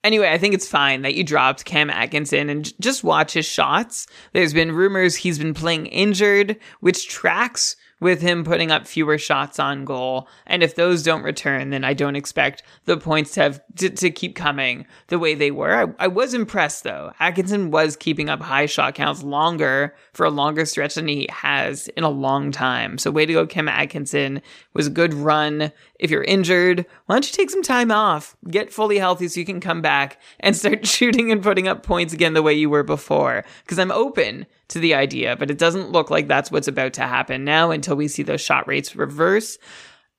Anyway, 0.03 0.31
I 0.31 0.39
think 0.39 0.55
it's 0.55 0.69
fine 0.69 1.03
that 1.03 1.15
you 1.15 1.23
dropped 1.23 1.67
Cam 1.67 1.91
Atkinson 1.91 2.49
and 2.49 2.81
just 2.81 3.05
watch 3.05 3.35
his 3.35 3.45
shots. 3.45 4.07
There's 4.33 4.55
been 4.55 4.73
rumors 4.73 5.17
he's 5.17 5.39
been 5.39 5.53
playing 5.53 5.87
injured, 5.87 6.57
which 6.81 7.09
tracks 7.09 7.77
with 8.01 8.21
him 8.21 8.45
putting 8.45 8.71
up 8.71 8.87
fewer 8.87 9.19
shots 9.19 9.59
on 9.59 9.85
goal. 9.85 10.29
And 10.47 10.63
if 10.63 10.75
those 10.75 11.03
don't 11.03 11.23
return, 11.23 11.71
then 11.71 11.85
I 11.85 11.95
don't 11.95 12.17
expect 12.17 12.63
the 12.85 12.97
points 12.97 13.33
to 13.35 13.43
have 13.43 13.61
to, 13.77 13.89
to 13.89 14.11
keep 14.11 14.37
coming 14.37 14.87
the 15.09 15.19
way 15.19 15.35
they 15.35 15.51
were. 15.51 15.75
I, 15.75 16.05
I, 16.05 16.09
was 16.09 16.35
impressed 16.35 16.85
though. 16.85 17.13
Atkinson 17.21 17.71
was 17.71 17.97
keeping 17.97 18.29
up 18.29 18.41
high 18.41 18.67
shot 18.67 18.95
counts 18.95 19.23
longer 19.23 19.95
for 20.13 20.27
a 20.27 20.31
longer 20.31 20.65
stretch 20.67 20.95
than 20.95 21.09
he 21.09 21.27
has 21.31 21.89
in 21.89 22.05
a 22.05 22.11
long 22.11 22.53
time. 22.53 22.99
So 22.99 23.11
way 23.11 23.25
to 23.25 23.33
go, 23.33 23.47
Cam 23.47 23.69
Atkinson. 23.69 24.43
Was 24.75 24.89
a 24.89 24.91
good 24.91 25.15
run. 25.15 25.73
If 25.99 26.11
you're 26.11 26.23
injured, 26.25 26.85
why 27.07 27.15
don't 27.15 27.27
you 27.27 27.33
take 27.33 27.51
some 27.51 27.63
time 27.63 27.91
off, 27.91 28.37
get 28.51 28.73
fully 28.73 28.99
healthy 28.99 29.29
so 29.29 29.41
you 29.41 29.47
can 29.47 29.61
come 29.61 29.81
back 29.81 30.21
and 30.41 30.55
start 30.55 30.87
shooting 30.97 31.33
and 31.33 31.43
putting 31.43 31.67
up 31.67 31.83
points 31.83 32.13
again 32.13 32.35
the 32.35 32.43
way 32.43 32.53
you 32.53 32.69
were 32.69 32.83
before? 32.83 33.45
Because 33.63 33.79
I'm 33.79 33.91
open 33.91 34.45
to 34.69 34.79
the 34.79 34.95
idea, 34.95 35.37
but 35.37 35.51
it 35.51 35.59
doesn't 35.59 35.93
look 35.93 36.11
like 36.11 36.29
that's 36.29 36.51
what's 36.51 36.69
about 36.69 36.93
to 36.95 37.03
happen 37.03 37.45
now 37.45 37.71
until 37.71 37.97
we 37.97 38.09
see 38.09 38.23
those 38.23 38.41
shot 38.41 38.67
rates 38.67 38.97
reverse. 38.97 39.59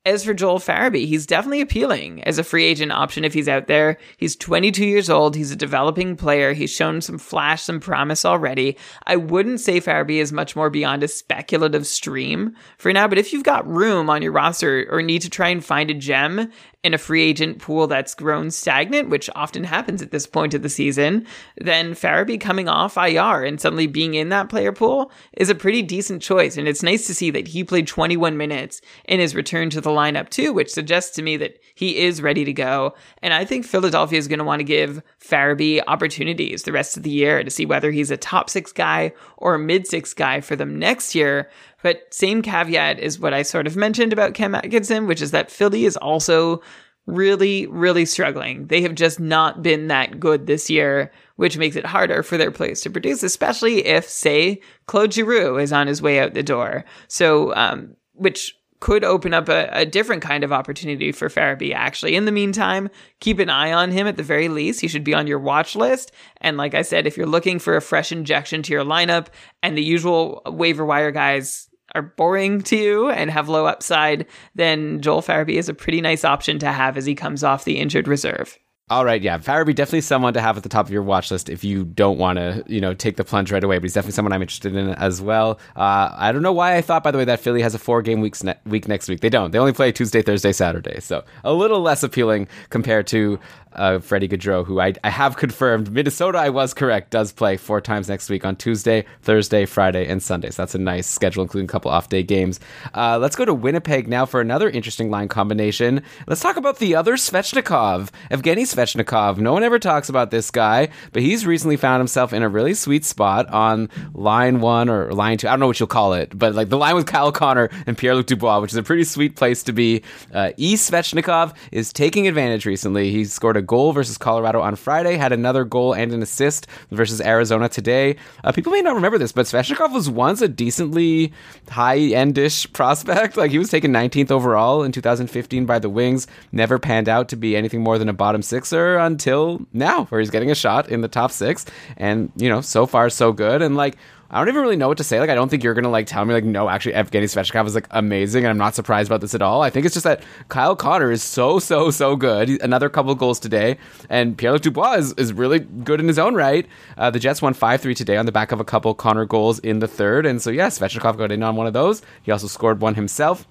As 0.08 0.24
for 0.24 0.34
Joel 0.34 0.60
Farabee, 0.60 1.06
he's 1.06 1.26
definitely 1.26 1.60
appealing 1.60 2.24
as 2.24 2.38
a 2.38 2.44
free 2.46 2.64
agent 2.64 2.94
option 2.94 3.26
if 3.26 3.34
he's 3.34 3.50
out 3.50 3.68
there. 3.68 3.98
He's 4.16 4.38
22 4.38 4.86
years 4.86 5.10
old. 5.10 5.36
He's 5.36 5.52
a 5.52 5.56
developing 5.58 6.16
player. 6.16 6.54
He's 6.54 6.72
shown 6.72 7.02
some 7.02 7.18
flash, 7.18 7.64
some 7.64 7.82
promise 7.82 8.24
already. 8.24 8.78
I 9.06 9.18
wouldn't 9.18 9.60
say 9.60 9.82
Farabee 9.82 10.22
is 10.22 10.32
much 10.32 10.56
more 10.56 10.70
beyond 10.70 11.04
a 11.04 11.10
speculative 11.10 11.86
stream 11.86 12.56
for 12.78 12.94
now, 12.94 13.10
but 13.10 13.18
if 13.18 13.34
you've 13.34 13.44
got 13.44 13.68
room 13.68 14.10
on 14.10 14.22
your 14.22 14.32
roster 14.32 14.88
or 14.90 15.02
need 15.02 15.24
to 15.24 15.30
try 15.30 15.50
and 15.50 15.62
find 15.62 15.92
a 15.92 15.94
gem 15.94 16.54
in 16.88 16.94
a 16.94 16.98
free 16.98 17.22
agent 17.22 17.60
pool 17.60 17.86
that's 17.86 18.16
grown 18.16 18.50
stagnant, 18.50 19.10
which 19.10 19.30
often 19.36 19.66
happens 19.66 20.02
at 20.02 20.12
this 20.12 20.26
point 20.26 20.54
of 20.54 20.62
the 20.62 20.70
season, 20.70 21.28
then 21.58 21.92
Farabee 21.94 22.40
coming 22.40 22.70
off 22.70 22.96
IR 22.96 23.44
and 23.44 23.60
suddenly 23.60 23.88
being 23.88 24.14
in 24.14 24.30
that 24.30 24.48
player 24.48 24.72
pool 24.72 25.12
is 25.34 25.50
a 25.50 25.56
pretty 25.56 25.82
decent 25.82 26.22
choice. 26.22 26.56
And 26.56 26.66
it's 26.66 26.82
nice 26.82 27.06
to 27.08 27.14
see 27.14 27.30
that 27.32 27.50
he 27.50 27.66
played 27.66 27.88
21 27.88 28.38
minutes 28.38 28.80
in 29.04 29.20
his 29.20 29.36
return 29.36 29.70
to 29.72 29.82
the 29.82 29.90
lineup 29.90 30.30
too, 30.30 30.54
which 30.54 30.72
suggests 30.72 31.14
to 31.18 31.22
me 31.22 31.36
that 31.36 31.60
he 31.76 31.98
is 31.98 32.22
ready 32.22 32.46
to 32.46 32.54
go. 32.54 32.96
And 33.22 33.34
I 33.34 33.44
think 33.44 33.66
Philadelphia 33.66 34.18
is 34.18 34.30
going 34.30 34.40
to 34.40 34.46
want 34.46 34.62
to 34.62 34.64
give 34.64 35.04
Farabee 35.22 35.84
opportunities 35.88 36.64
the 36.64 36.72
rest 36.72 36.96
of 36.96 37.04
the 37.04 37.10
year 37.10 37.44
to 37.44 37.52
see 37.52 37.66
whether 37.66 37.92
he's 37.92 38.12
a 38.12 38.18
top 38.18 38.50
six 38.50 38.72
guy 38.72 39.12
or 39.36 39.56
a 39.56 39.60
mid 39.60 39.86
six 39.88 40.14
guy 40.14 40.40
for 40.40 40.56
them 40.56 40.80
next 40.80 41.14
year. 41.14 41.50
But 41.84 42.14
same 42.14 42.42
caveat 42.42 43.00
is 43.00 43.20
what 43.20 43.34
I 43.34 43.44
sort 43.44 43.68
of 43.68 43.76
mentioned 43.76 44.14
about 44.14 44.34
Cam 44.34 44.56
Atkinson, 44.56 45.08
which 45.08 45.22
is 45.22 45.32
that 45.32 45.52
Philly 45.52 45.86
is 45.86 45.98
also 45.98 46.62
really, 47.06 47.68
really 47.68 48.06
struggling. 48.06 48.68
They 48.68 48.82
have 48.82 48.96
just 48.96 49.20
not 49.20 49.64
been 49.64 49.88
that 49.88 50.20
good 50.20 50.46
this 50.46 50.70
year, 50.70 51.12
which 51.38 51.58
makes 51.58 51.76
it 51.76 51.86
harder 51.86 52.22
for 52.22 52.38
their 52.38 52.52
players 52.52 52.82
to 52.82 52.90
produce, 52.90 53.24
especially 53.24 53.86
if, 53.86 54.10
say, 54.10 54.62
Claude 54.88 55.14
Giroux 55.14 55.58
is 55.58 55.72
on 55.72 55.88
his 55.88 56.02
way 56.02 56.20
out 56.20 56.34
the 56.34 56.44
door. 56.44 56.84
So, 57.08 57.56
um, 57.56 57.96
which 58.14 58.57
could 58.80 59.04
open 59.04 59.34
up 59.34 59.50
a, 59.50 59.70
a, 59.72 59.86
different 59.86 60.22
kind 60.22 60.44
of 60.44 60.54
opportunity 60.54 61.12
for 61.12 61.30
Farabee, 61.30 61.74
actually. 61.74 62.16
In 62.16 62.26
the 62.26 62.32
meantime, 62.32 62.90
keep 63.20 63.40
an 63.40 63.50
eye 63.50 63.74
on 63.74 63.92
him 63.92 64.08
at 64.08 64.18
the 64.18 64.24
very 64.24 64.50
least. 64.50 64.82
He 64.82 64.88
should 64.88 65.04
be 65.04 65.14
on 65.14 65.28
your 65.28 65.40
watch 65.40 65.76
list. 65.76 66.12
And 66.42 66.58
like 66.58 66.76
I 66.76 66.84
said, 66.84 67.08
if 67.08 67.18
you're 67.18 67.26
looking 67.26 67.60
for 67.60 67.76
a 67.76 67.82
fresh 67.82 68.12
injection 68.12 68.62
to 68.64 68.74
your 68.74 68.84
lineup 68.84 69.28
and 69.64 69.78
the 69.78 69.84
usual 69.84 70.42
waiver 70.46 70.86
wire 70.86 71.12
guys 71.12 71.70
are 71.96 72.02
boring 72.02 72.62
to 72.62 72.76
you 72.76 73.10
and 73.10 73.32
have 73.32 73.50
low 73.50 73.66
upside, 73.66 74.28
then 74.56 75.02
Joel 75.02 75.22
Farabee 75.22 75.56
is 75.56 75.70
a 75.70 75.74
pretty 75.74 76.02
nice 76.02 76.24
option 76.24 76.60
to 76.60 76.72
have 76.72 76.98
as 76.98 77.06
he 77.06 77.16
comes 77.16 77.44
off 77.44 77.66
the 77.66 77.80
injured 77.80 78.08
reserve. 78.08 78.58
All 78.90 79.04
right, 79.04 79.22
yeah, 79.22 79.38
Farabee 79.38 79.76
definitely 79.76 80.00
someone 80.00 80.34
to 80.34 80.40
have 80.40 80.56
at 80.56 80.64
the 80.64 80.70
top 80.70 80.86
of 80.86 80.94
your 80.94 81.04
watch 81.04 81.30
list 81.30 81.50
if 81.50 81.62
you 81.62 81.84
don't 81.84 82.18
want 82.18 82.38
to, 82.38 82.64
you 82.68 82.80
know, 82.80 82.94
take 82.94 83.18
the 83.18 83.26
plunge 83.26 83.52
right 83.52 83.62
away. 83.62 83.80
But 83.80 83.84
he's 83.84 83.94
definitely 83.94 84.14
someone 84.14 84.32
I'm 84.32 84.42
interested 84.42 84.74
in 84.74 84.92
as 84.92 85.22
well. 85.22 85.60
Uh, 85.76 86.16
I 86.16 86.32
don't 86.32 86.42
know 86.42 86.54
why 86.54 86.78
I 86.78 86.82
thought, 86.82 87.04
by 87.04 87.12
the 87.12 87.18
way, 87.18 87.26
that 87.26 87.42
Philly 87.42 87.62
has 87.64 87.76
a 87.76 87.80
four 87.80 88.02
game 88.02 88.22
week 88.22 88.42
ne- 88.46 88.56
week 88.66 88.88
next 88.88 89.10
week. 89.10 89.20
They 89.20 89.28
don't. 89.28 89.52
They 89.52 89.60
only 89.60 89.74
play 89.74 89.92
Tuesday, 89.92 90.22
Thursday, 90.22 90.54
Saturday, 90.54 91.02
so 91.02 91.26
a 91.44 91.52
little 91.52 91.82
less 91.82 92.02
appealing 92.02 92.48
compared 92.70 93.08
to 93.08 93.38
uh, 93.78 94.00
Freddie 94.00 94.28
Gaudreau, 94.28 94.66
who 94.66 94.80
I, 94.80 94.94
I 95.04 95.10
have 95.10 95.38
confirmed 95.38 95.92
Minnesota, 95.92 96.38
I 96.38 96.50
was 96.50 96.74
correct, 96.74 97.12
does 97.12 97.32
play 97.32 97.58
four 97.58 97.82
times 97.82 98.10
next 98.10 98.30
week 98.30 98.46
on 98.46 98.56
Tuesday, 98.56 99.06
Thursday, 99.22 99.66
Friday, 99.66 100.08
and 100.08 100.22
Sunday. 100.22 100.50
So 100.50 100.62
that's 100.62 100.76
a 100.76 100.80
nice 100.80 101.08
schedule, 101.08 101.44
including 101.44 101.66
a 101.66 101.72
couple 101.72 101.92
off 101.92 102.10
day 102.10 102.24
games. 102.24 102.60
Uh, 102.94 103.18
let's 103.20 103.36
go 103.36 103.46
to 103.46 103.54
Winnipeg 103.54 104.08
now 104.08 104.26
for 104.26 104.42
another 104.42 104.70
interesting 104.70 105.10
line 105.10 105.28
combination. 105.28 106.02
Let's 106.28 106.42
talk 106.42 106.58
about 106.58 106.80
the 106.80 106.96
other 106.96 107.16
Svechnikov, 107.16 108.10
Evgeny 108.32 108.64
Svechnikov. 108.64 109.38
No 109.38 109.54
one 109.54 109.64
ever 109.64 109.80
talks 109.80 110.10
about 110.10 110.32
this 110.32 110.52
guy, 110.52 110.90
but 111.12 111.22
he's 111.22 111.46
recently 111.46 111.78
found 111.78 112.00
himself 112.00 112.34
in 112.34 112.44
a 112.44 112.50
really 112.50 112.74
sweet 112.74 113.06
spot 113.06 113.48
on 113.50 113.90
line 114.14 114.60
one 114.60 114.90
or 114.90 115.12
line 115.14 115.38
two. 115.38 115.48
I 115.48 115.52
don't 115.52 115.60
know 115.60 115.68
what 115.68 115.80
you'll 115.80 115.88
call 115.88 116.14
it, 116.14 116.38
but 116.38 116.56
like 116.56 116.70
the 116.70 116.78
line 116.78 116.96
with 116.96 117.06
Kyle 117.06 117.32
Connor 117.32 117.70
and 117.86 117.98
Pierre 117.98 118.16
Luc 118.16 118.28
Dubois, 118.28 118.60
which 118.60 118.72
is 118.72 118.78
a 118.78 118.84
pretty 118.84 119.04
sweet 119.04 119.36
place 119.36 119.64
to 119.64 119.74
be. 119.74 120.04
Uh, 120.34 120.52
e. 120.58 120.76
Svechnikov 120.76 121.56
is 121.72 121.94
taking 121.94 122.28
advantage 122.28 122.66
recently. 122.66 123.12
He 123.12 123.26
scored 123.26 123.58
a 123.58 123.62
goal 123.68 123.92
versus 123.92 124.18
Colorado 124.18 124.62
on 124.62 124.76
Friday, 124.76 125.16
had 125.18 125.32
another 125.32 125.64
goal 125.64 125.94
and 125.94 126.12
an 126.14 126.22
assist 126.24 126.68
versus 126.90 127.22
Arizona 127.22 127.70
today. 127.70 128.16
Uh, 128.44 128.52
people 128.52 128.72
may 128.72 128.82
not 128.82 128.96
remember 128.96 129.18
this, 129.18 129.32
but 129.32 129.46
Svechnikov 129.46 129.94
was 129.94 130.10
once 130.10 130.42
a 130.42 130.48
decently 130.48 131.34
high 131.70 132.00
endish 132.00 132.72
prospect. 132.74 133.38
Like 133.38 133.52
he 133.52 133.60
was 133.60 133.70
taken 133.70 133.92
19th 133.94 134.32
overall 134.32 134.84
in 134.84 134.92
2015 134.92 135.66
by 135.66 135.80
the 135.80 135.90
Wings, 135.90 136.28
never 136.52 136.80
panned 136.80 137.10
out 137.10 137.30
to 137.30 137.36
be 137.36 137.56
anything 137.56 137.82
more 137.82 137.98
than 137.98 138.10
a 138.10 138.14
bottom 138.14 138.42
sixer 138.42 138.98
until 138.98 139.62
now, 139.74 140.06
where 140.06 140.22
he's 140.22 140.30
getting 140.30 140.50
a 140.50 140.56
shot 140.56 140.90
in 140.90 141.02
the 141.02 141.08
top 141.08 141.32
six. 141.32 141.66
And, 141.98 142.32
you 142.36 142.50
know, 142.50 142.62
so 142.62 142.86
far, 142.86 143.10
so 143.10 143.32
good. 143.32 143.62
And 143.62 143.76
like, 143.76 143.98
I 144.30 144.40
don't 144.40 144.50
even 144.50 144.62
really 144.62 144.76
know 144.76 144.90
what 144.90 144.98
to 144.98 145.04
say. 145.06 145.20
Like, 145.20 145.30
I 145.30 145.36
don't 145.36 145.48
think 145.48 145.64
you're 145.64 145.74
gonna 145.74 145.90
like 145.90 146.06
tell 146.06 146.26
me 146.26 146.34
like, 146.34 146.44
no, 146.44 146.68
actually, 146.68 146.94
Evgeny 146.94 147.24
Svechnikov 147.24 147.66
is 147.66 147.76
like 147.76 147.88
amazing, 147.92 148.44
and 148.44 148.50
I'm 148.50 148.58
not 148.58 148.76
surprised 148.76 149.10
about 149.10 149.22
this 149.22 149.34
at 149.34 149.42
all. 149.42 149.62
I 149.62 149.70
think 149.70 149.86
it's 149.86 149.94
just 149.94 150.04
that 150.04 150.22
Kyle 150.50 150.76
Connor 150.76 151.12
is 151.12 151.24
so 151.24 151.60
so 151.60 151.92
so 151.92 152.16
good. 152.16 152.50
Another 152.62 152.90
couple 152.90 153.16
goals 153.16 153.40
today, 153.40 153.78
and 154.10 154.38
Pierre 154.38 154.52
Luc 154.52 154.64
Dubois 154.64 154.94
is, 154.94 155.14
is 155.14 155.32
really 155.32 155.60
good 155.60 156.00
in 156.00 156.08
his 156.08 156.20
own 156.20 156.36
right. 156.36 156.68
Uh, 156.98 157.10
the 157.10 157.20
Jets 157.20 157.42
won 157.42 157.54
five 157.54 157.82
three 157.82 157.96
today 157.96 158.18
on 158.18 158.26
the 158.26 158.32
back 158.32 158.52
of 158.52 158.60
a 158.60 158.66
couple 158.66 158.94
Connor 158.94 159.26
goals 159.26 159.60
in 159.60 159.80
the 159.80 159.88
third, 159.88 160.26
and 160.26 160.42
so 160.42 160.50
yeah, 160.50 160.68
Svechnikov 160.68 161.18
got 161.18 161.32
in 161.32 161.42
on 161.42 161.56
one 161.56 161.68
of 161.68 161.74
those. 161.74 162.02
He 162.24 162.32
also 162.32 162.48
scored 162.48 162.82
one 162.82 162.96
himself. 162.96 163.48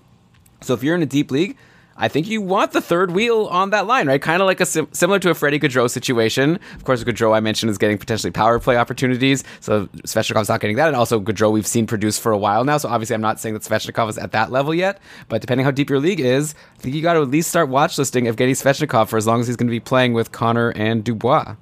So 0.61 0.75
if 0.75 0.83
you're 0.83 0.97
in 0.97 1.03
a 1.03 1.07
deep 1.07 1.31
league, 1.31 1.57
I 1.99 2.09
think 2.09 2.29
you 2.29 2.43
want 2.43 2.73
the 2.73 2.81
third 2.81 3.13
wheel 3.13 3.47
on 3.47 3.71
that 3.71 3.87
line, 3.87 4.07
right? 4.07 4.21
Kind 4.21 4.43
of 4.43 4.47
like 4.47 4.61
a 4.61 4.67
sim- 4.67 4.89
similar 4.93 5.19
to 5.21 5.31
a 5.31 5.35
Freddie 5.35 5.59
Gaudreau 5.59 5.89
situation. 5.89 6.59
Of 6.75 6.85
course, 6.85 7.03
Gaudreau 7.03 7.35
I 7.35 7.41
mentioned 7.41 7.71
is 7.71 7.79
getting 7.79 7.97
potentially 7.97 8.31
power 8.31 8.59
play 8.59 8.77
opportunities, 8.77 9.45
so 9.61 9.87
Svechnikov's 10.07 10.49
not 10.49 10.61
getting 10.61 10.77
that, 10.77 10.89
and 10.89 10.97
also 10.97 11.21
Gaudreau 11.21 11.51
we've 11.53 11.67
seen 11.67 11.87
produce 11.87 12.19
for 12.19 12.33
a 12.33 12.39
while 12.39 12.65
now. 12.65 12.77
So 12.79 12.89
obviously, 12.89 13.15
I'm 13.15 13.21
not 13.23 13.41
saying 13.41 13.55
that 13.55 13.63
Svechnikov 13.63 14.11
is 14.11 14.19
at 14.19 14.33
that 14.33 14.51
level 14.53 14.75
yet, 14.75 15.01
but 15.29 15.41
depending 15.41 15.65
how 15.65 15.71
deep 15.71 15.89
your 15.89 16.01
league 16.01 16.21
is, 16.21 16.55
I 16.79 16.83
think 16.83 16.95
you 16.95 17.03
got 17.03 17.15
to 17.15 17.23
at 17.23 17.29
least 17.29 17.49
start 17.49 17.69
watch 17.69 17.97
listing 17.99 18.25
Evgeny 18.25 18.53
Svechnikov 18.53 19.09
for 19.09 19.17
as 19.17 19.27
long 19.27 19.41
as 19.41 19.47
he's 19.47 19.57
going 19.57 19.69
to 19.69 19.71
be 19.71 19.81
playing 19.81 20.13
with 20.13 20.33
Connor 20.33 20.71
and 20.71 21.03
Dubois. 21.03 21.57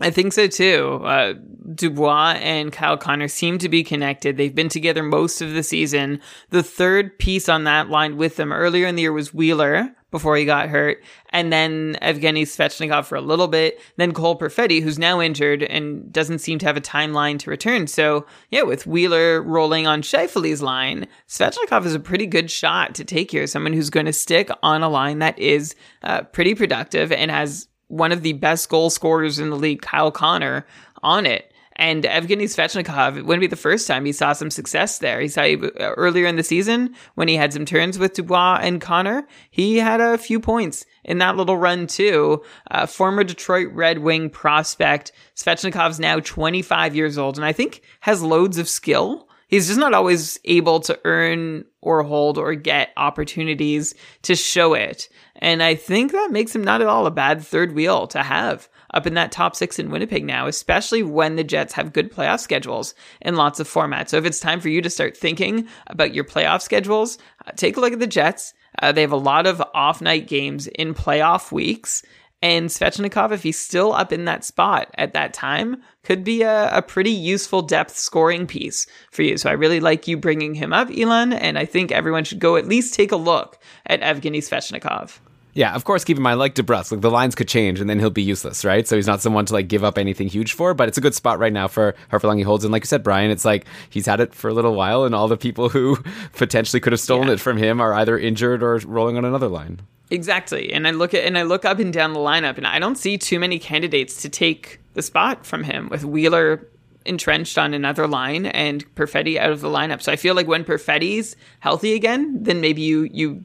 I 0.00 0.10
think 0.10 0.32
so 0.32 0.48
too. 0.48 1.00
Uh, 1.04 1.34
Dubois 1.74 2.36
and 2.40 2.72
Kyle 2.72 2.96
Connor 2.96 3.28
seem 3.28 3.58
to 3.58 3.68
be 3.68 3.84
connected. 3.84 4.36
They've 4.36 4.54
been 4.54 4.68
together 4.68 5.02
most 5.02 5.40
of 5.40 5.54
the 5.54 5.62
season. 5.62 6.20
The 6.50 6.62
third 6.62 7.18
piece 7.18 7.48
on 7.48 7.64
that 7.64 7.88
line 7.88 8.16
with 8.16 8.36
them 8.36 8.52
earlier 8.52 8.86
in 8.86 8.96
the 8.96 9.02
year 9.02 9.12
was 9.12 9.32
Wheeler 9.32 9.94
before 10.10 10.36
he 10.36 10.44
got 10.44 10.68
hurt, 10.68 11.02
and 11.30 11.52
then 11.52 11.96
Evgeny 12.00 12.42
Svechnikov 12.42 13.04
for 13.04 13.16
a 13.16 13.20
little 13.20 13.48
bit, 13.48 13.80
then 13.96 14.12
Cole 14.12 14.38
Perfetti, 14.38 14.80
who's 14.80 14.96
now 14.96 15.20
injured 15.20 15.64
and 15.64 16.12
doesn't 16.12 16.38
seem 16.38 16.60
to 16.60 16.66
have 16.66 16.76
a 16.76 16.80
timeline 16.80 17.36
to 17.40 17.50
return. 17.50 17.88
So, 17.88 18.24
yeah, 18.48 18.62
with 18.62 18.86
Wheeler 18.86 19.42
rolling 19.42 19.88
on 19.88 20.02
Scheifele's 20.02 20.62
line, 20.62 21.08
Svechnikov 21.28 21.84
is 21.84 21.96
a 21.96 22.00
pretty 22.00 22.26
good 22.26 22.48
shot 22.48 22.94
to 22.94 23.04
take 23.04 23.32
here. 23.32 23.48
Someone 23.48 23.72
who's 23.72 23.90
going 23.90 24.06
to 24.06 24.12
stick 24.12 24.50
on 24.62 24.84
a 24.84 24.88
line 24.88 25.18
that 25.18 25.36
is 25.36 25.74
uh, 26.04 26.22
pretty 26.22 26.54
productive 26.54 27.10
and 27.10 27.32
has 27.32 27.66
one 27.88 28.12
of 28.12 28.22
the 28.22 28.32
best 28.34 28.68
goal 28.68 28.90
scorers 28.90 29.38
in 29.38 29.50
the 29.50 29.56
league, 29.56 29.82
Kyle 29.82 30.10
Connor, 30.10 30.66
on 31.02 31.26
it. 31.26 31.50
And 31.76 32.04
Evgeny 32.04 32.44
Svechnikov, 32.44 33.16
it 33.16 33.26
wouldn't 33.26 33.40
be 33.40 33.48
the 33.48 33.56
first 33.56 33.88
time 33.88 34.04
he 34.04 34.12
saw 34.12 34.32
some 34.32 34.50
success 34.50 34.98
there. 34.98 35.20
He 35.20 35.26
saw 35.26 35.42
earlier 35.80 36.26
in 36.26 36.36
the 36.36 36.44
season 36.44 36.94
when 37.16 37.26
he 37.26 37.34
had 37.34 37.52
some 37.52 37.64
turns 37.64 37.98
with 37.98 38.14
Dubois 38.14 38.60
and 38.62 38.80
Connor, 38.80 39.26
he 39.50 39.78
had 39.78 40.00
a 40.00 40.16
few 40.16 40.38
points 40.38 40.84
in 41.02 41.18
that 41.18 41.36
little 41.36 41.56
run 41.56 41.88
too. 41.88 42.42
Uh, 42.70 42.86
former 42.86 43.24
Detroit 43.24 43.72
Red 43.72 43.98
Wing 43.98 44.30
prospect 44.30 45.10
Svechnikov's 45.34 45.98
now 45.98 46.20
25 46.20 46.94
years 46.94 47.18
old 47.18 47.36
and 47.36 47.44
I 47.44 47.52
think 47.52 47.82
has 48.00 48.22
loads 48.22 48.58
of 48.58 48.68
skill. 48.68 49.28
He's 49.48 49.68
just 49.68 49.78
not 49.78 49.94
always 49.94 50.38
able 50.44 50.80
to 50.80 50.98
earn 51.04 51.64
or 51.80 52.02
hold 52.02 52.38
or 52.38 52.54
get 52.54 52.92
opportunities 52.96 53.94
to 54.22 54.34
show 54.34 54.74
it. 54.74 55.08
And 55.36 55.62
I 55.62 55.74
think 55.74 56.12
that 56.12 56.32
makes 56.32 56.54
him 56.54 56.64
not 56.64 56.80
at 56.80 56.86
all 56.86 57.06
a 57.06 57.10
bad 57.10 57.42
third 57.42 57.74
wheel 57.74 58.06
to 58.08 58.22
have 58.22 58.68
up 58.94 59.06
in 59.06 59.14
that 59.14 59.32
top 59.32 59.56
six 59.56 59.78
in 59.78 59.90
Winnipeg 59.90 60.24
now, 60.24 60.46
especially 60.46 61.02
when 61.02 61.36
the 61.36 61.44
Jets 61.44 61.74
have 61.74 61.92
good 61.92 62.12
playoff 62.12 62.40
schedules 62.40 62.94
in 63.20 63.34
lots 63.36 63.60
of 63.60 63.68
formats. 63.68 64.10
So 64.10 64.16
if 64.16 64.24
it's 64.24 64.40
time 64.40 64.60
for 64.60 64.68
you 64.68 64.80
to 64.80 64.90
start 64.90 65.16
thinking 65.16 65.68
about 65.88 66.14
your 66.14 66.24
playoff 66.24 66.62
schedules, 66.62 67.18
uh, 67.46 67.50
take 67.56 67.76
a 67.76 67.80
look 67.80 67.92
at 67.92 67.98
the 67.98 68.06
Jets. 68.06 68.54
Uh, 68.80 68.92
they 68.92 69.02
have 69.02 69.12
a 69.12 69.16
lot 69.16 69.46
of 69.46 69.62
off 69.74 70.00
night 70.00 70.26
games 70.28 70.66
in 70.68 70.94
playoff 70.94 71.52
weeks. 71.52 72.02
And 72.44 72.68
Svechnikov, 72.68 73.32
if 73.32 73.42
he's 73.42 73.58
still 73.58 73.94
up 73.94 74.12
in 74.12 74.26
that 74.26 74.44
spot 74.44 74.90
at 74.98 75.14
that 75.14 75.32
time, 75.32 75.82
could 76.02 76.22
be 76.22 76.42
a, 76.42 76.68
a, 76.76 76.82
pretty 76.82 77.10
useful 77.10 77.62
depth 77.62 77.96
scoring 77.96 78.46
piece 78.46 78.86
for 79.10 79.22
you. 79.22 79.38
So 79.38 79.48
I 79.48 79.54
really 79.54 79.80
like 79.80 80.06
you 80.06 80.18
bringing 80.18 80.52
him 80.52 80.70
up, 80.70 80.90
Elon, 80.94 81.32
and 81.32 81.58
I 81.58 81.64
think 81.64 81.90
everyone 81.90 82.24
should 82.24 82.40
go 82.40 82.56
at 82.56 82.68
least 82.68 82.92
take 82.92 83.12
a 83.12 83.16
look 83.16 83.58
at 83.86 84.02
Evgeny 84.02 84.40
Svechnikov. 84.40 85.20
Yeah, 85.54 85.74
of 85.74 85.84
course, 85.84 86.04
keep 86.04 86.18
in 86.18 86.22
mind, 86.22 86.38
like 86.38 86.54
DeBrusk, 86.54 86.92
like 86.92 87.00
the 87.00 87.10
lines 87.10 87.34
could 87.34 87.48
change 87.48 87.80
and 87.80 87.88
then 87.88 87.98
he'll 87.98 88.10
be 88.10 88.22
useless, 88.22 88.62
right? 88.62 88.86
So 88.86 88.96
he's 88.96 89.06
not 89.06 89.22
someone 89.22 89.46
to 89.46 89.54
like 89.54 89.68
give 89.68 89.82
up 89.82 89.96
anything 89.96 90.28
huge 90.28 90.52
for, 90.52 90.74
but 90.74 90.86
it's 90.86 90.98
a 90.98 91.00
good 91.00 91.14
spot 91.14 91.38
right 91.38 91.52
now 91.52 91.66
for 91.66 91.94
however 92.08 92.26
long 92.26 92.36
he 92.36 92.44
holds. 92.44 92.62
And 92.62 92.72
like 92.72 92.82
you 92.82 92.88
said, 92.88 93.02
Brian, 93.02 93.30
it's 93.30 93.46
like 93.46 93.64
he's 93.88 94.04
had 94.04 94.20
it 94.20 94.34
for 94.34 94.50
a 94.50 94.52
little 94.52 94.74
while 94.74 95.04
and 95.04 95.14
all 95.14 95.28
the 95.28 95.38
people 95.38 95.70
who 95.70 95.96
potentially 96.34 96.80
could 96.80 96.92
have 96.92 97.00
stolen 97.00 97.28
yeah. 97.28 97.34
it 97.34 97.40
from 97.40 97.56
him 97.56 97.80
are 97.80 97.94
either 97.94 98.18
injured 98.18 98.62
or 98.62 98.76
rolling 98.84 99.16
on 99.16 99.24
another 99.24 99.48
line. 99.48 99.80
Exactly. 100.10 100.72
And 100.72 100.86
I 100.86 100.90
look 100.90 101.14
at 101.14 101.24
and 101.24 101.38
I 101.38 101.42
look 101.42 101.64
up 101.64 101.78
and 101.78 101.92
down 101.92 102.12
the 102.12 102.20
lineup 102.20 102.56
and 102.56 102.66
I 102.66 102.78
don't 102.78 102.96
see 102.98 103.16
too 103.16 103.38
many 103.38 103.58
candidates 103.58 104.20
to 104.22 104.28
take 104.28 104.80
the 104.94 105.02
spot 105.02 105.46
from 105.46 105.64
him 105.64 105.88
with 105.88 106.04
Wheeler 106.04 106.68
entrenched 107.06 107.58
on 107.58 107.74
another 107.74 108.06
line 108.06 108.46
and 108.46 108.84
Perfetti 108.94 109.38
out 109.38 109.50
of 109.50 109.60
the 109.60 109.68
lineup. 109.68 110.02
So 110.02 110.12
I 110.12 110.16
feel 110.16 110.34
like 110.34 110.46
when 110.46 110.64
Perfetti's 110.64 111.36
healthy 111.60 111.94
again, 111.94 112.42
then 112.42 112.60
maybe 112.60 112.82
you 112.82 113.08
you 113.12 113.44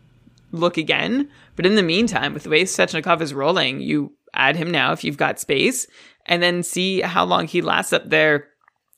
look 0.51 0.78
again. 0.78 1.30
But 1.55 1.66
in 1.66 1.76
the 1.76 1.84
meantime, 1.84 2.34
with 2.34 2.43
the 2.43 2.49
way 2.49 2.64
Svechnikov 2.64 3.22
is 3.22 3.34
rolling, 3.34 3.82
you 3.82 4.14
add 4.34 4.55
him 4.55 4.72
now 4.72 4.91
if 4.91 5.03
you've 5.03 5.18
got 5.18 5.39
space 5.39 5.88
and 6.26 6.41
then 6.41 6.64
see 6.64 7.01
how 7.01 7.26
long 7.26 7.47
he 7.47 7.62
lasts 7.62 7.93
up 7.93 8.10
there. 8.10 8.47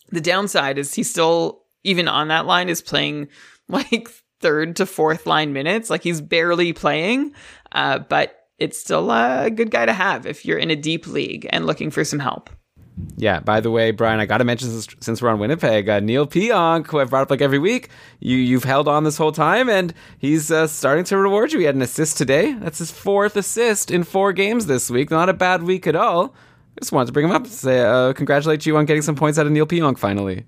The 0.09 0.21
downside 0.21 0.77
is 0.77 0.93
he 0.93 1.03
still, 1.03 1.63
even 1.83 2.07
on 2.07 2.27
that 2.27 2.45
line, 2.45 2.69
is 2.69 2.81
playing 2.81 3.29
like 3.67 4.09
third 4.41 4.75
to 4.77 4.85
fourth 4.85 5.25
line 5.25 5.53
minutes. 5.53 5.89
Like 5.89 6.03
he's 6.03 6.21
barely 6.21 6.73
playing, 6.73 7.33
uh, 7.71 7.99
but 7.99 8.47
it's 8.57 8.79
still 8.79 9.11
a 9.11 9.49
good 9.49 9.71
guy 9.71 9.85
to 9.85 9.93
have 9.93 10.25
if 10.25 10.45
you're 10.45 10.57
in 10.57 10.69
a 10.69 10.75
deep 10.75 11.07
league 11.07 11.47
and 11.51 11.65
looking 11.65 11.89
for 11.89 12.03
some 12.03 12.19
help. 12.19 12.49
Yeah. 13.17 13.39
By 13.39 13.59
the 13.59 13.71
way, 13.71 13.91
Brian, 13.91 14.19
I 14.19 14.25
got 14.25 14.39
to 14.39 14.43
mention 14.43 14.69
since, 14.69 14.87
since, 14.99 15.21
we're 15.21 15.29
on 15.29 15.39
Winnipeg, 15.39 15.89
uh, 15.89 15.99
Neal 15.99 16.27
Pionk, 16.27 16.87
who 16.87 16.99
I've 16.99 17.09
brought 17.09 17.23
up 17.23 17.31
like 17.31 17.41
every 17.41 17.59
week. 17.59 17.89
You 18.19 18.37
you've 18.37 18.63
held 18.63 18.87
on 18.87 19.03
this 19.03 19.17
whole 19.17 19.31
time, 19.31 19.69
and 19.69 19.93
he's 20.19 20.51
uh, 20.51 20.67
starting 20.67 21.05
to 21.05 21.17
reward 21.17 21.53
you. 21.53 21.59
He 21.59 21.65
had 21.65 21.75
an 21.75 21.81
assist 21.81 22.17
today. 22.17 22.53
That's 22.53 22.79
his 22.79 22.91
fourth 22.91 23.35
assist 23.35 23.91
in 23.91 24.03
four 24.03 24.33
games 24.33 24.65
this 24.65 24.89
week. 24.89 25.09
Not 25.09 25.29
a 25.29 25.33
bad 25.33 25.63
week 25.63 25.87
at 25.87 25.95
all. 25.95 26.35
Just 26.79 26.91
wanted 26.91 27.07
to 27.07 27.13
bring 27.13 27.25
him 27.25 27.31
up. 27.31 27.43
To 27.45 27.49
say 27.49 27.79
uh, 27.79 28.13
congratulate 28.13 28.65
you 28.65 28.77
on 28.77 28.85
getting 28.85 29.01
some 29.01 29.15
points 29.15 29.39
out 29.39 29.45
of 29.45 29.51
Neal 29.51 29.65
Pionk 29.65 29.97
finally. 29.97 30.45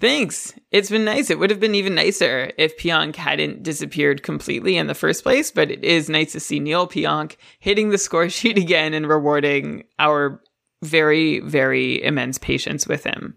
Thanks. 0.00 0.54
It's 0.70 0.88
been 0.88 1.04
nice. 1.04 1.28
It 1.28 1.38
would 1.38 1.50
have 1.50 1.60
been 1.60 1.74
even 1.74 1.94
nicer 1.94 2.52
if 2.56 2.78
Pionk 2.78 3.16
hadn't 3.16 3.62
disappeared 3.62 4.22
completely 4.22 4.78
in 4.78 4.86
the 4.86 4.94
first 4.94 5.22
place, 5.22 5.50
but 5.50 5.70
it 5.70 5.84
is 5.84 6.08
nice 6.08 6.32
to 6.32 6.40
see 6.40 6.58
Neal 6.58 6.88
Pionk 6.88 7.36
hitting 7.58 7.90
the 7.90 7.98
score 7.98 8.28
sheet 8.30 8.56
again 8.56 8.94
and 8.94 9.06
rewarding 9.06 9.84
our 9.98 10.40
very, 10.82 11.40
very 11.40 12.02
immense 12.02 12.38
patience 12.38 12.86
with 12.86 13.04
him. 13.04 13.36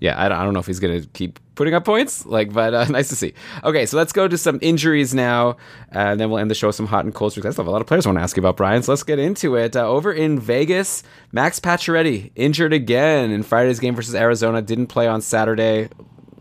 Yeah, 0.00 0.20
I 0.22 0.28
don't, 0.28 0.38
I 0.38 0.44
don't 0.44 0.54
know 0.54 0.60
if 0.60 0.66
he's 0.66 0.80
going 0.80 1.00
to 1.00 1.08
keep 1.08 1.40
putting 1.54 1.74
up 1.74 1.84
points, 1.84 2.24
like, 2.24 2.52
but 2.52 2.72
uh, 2.72 2.84
nice 2.88 3.08
to 3.08 3.16
see. 3.16 3.34
Okay, 3.64 3.84
so 3.84 3.96
let's 3.96 4.12
go 4.12 4.28
to 4.28 4.38
some 4.38 4.58
injuries 4.62 5.12
now, 5.12 5.56
and 5.90 6.20
then 6.20 6.30
we'll 6.30 6.38
end 6.38 6.50
the 6.50 6.54
show 6.54 6.68
with 6.68 6.76
some 6.76 6.86
hot 6.86 7.04
and 7.04 7.14
cold 7.14 7.32
streaks. 7.32 7.46
I 7.46 7.50
still 7.50 7.64
have 7.64 7.68
a 7.68 7.72
lot 7.72 7.80
of 7.80 7.86
players 7.86 8.06
I 8.06 8.10
want 8.10 8.18
to 8.18 8.22
ask 8.22 8.36
you 8.36 8.40
about, 8.40 8.56
Brian. 8.56 8.82
So 8.82 8.92
let's 8.92 9.02
get 9.02 9.18
into 9.18 9.56
it. 9.56 9.74
Uh, 9.74 9.88
over 9.88 10.12
in 10.12 10.38
Vegas, 10.38 11.02
Max 11.32 11.58
Pacioretty 11.58 12.30
injured 12.36 12.72
again 12.72 13.30
in 13.30 13.42
Friday's 13.42 13.80
game 13.80 13.96
versus 13.96 14.14
Arizona. 14.14 14.62
Didn't 14.62 14.86
play 14.86 15.08
on 15.08 15.20
Saturday 15.20 15.88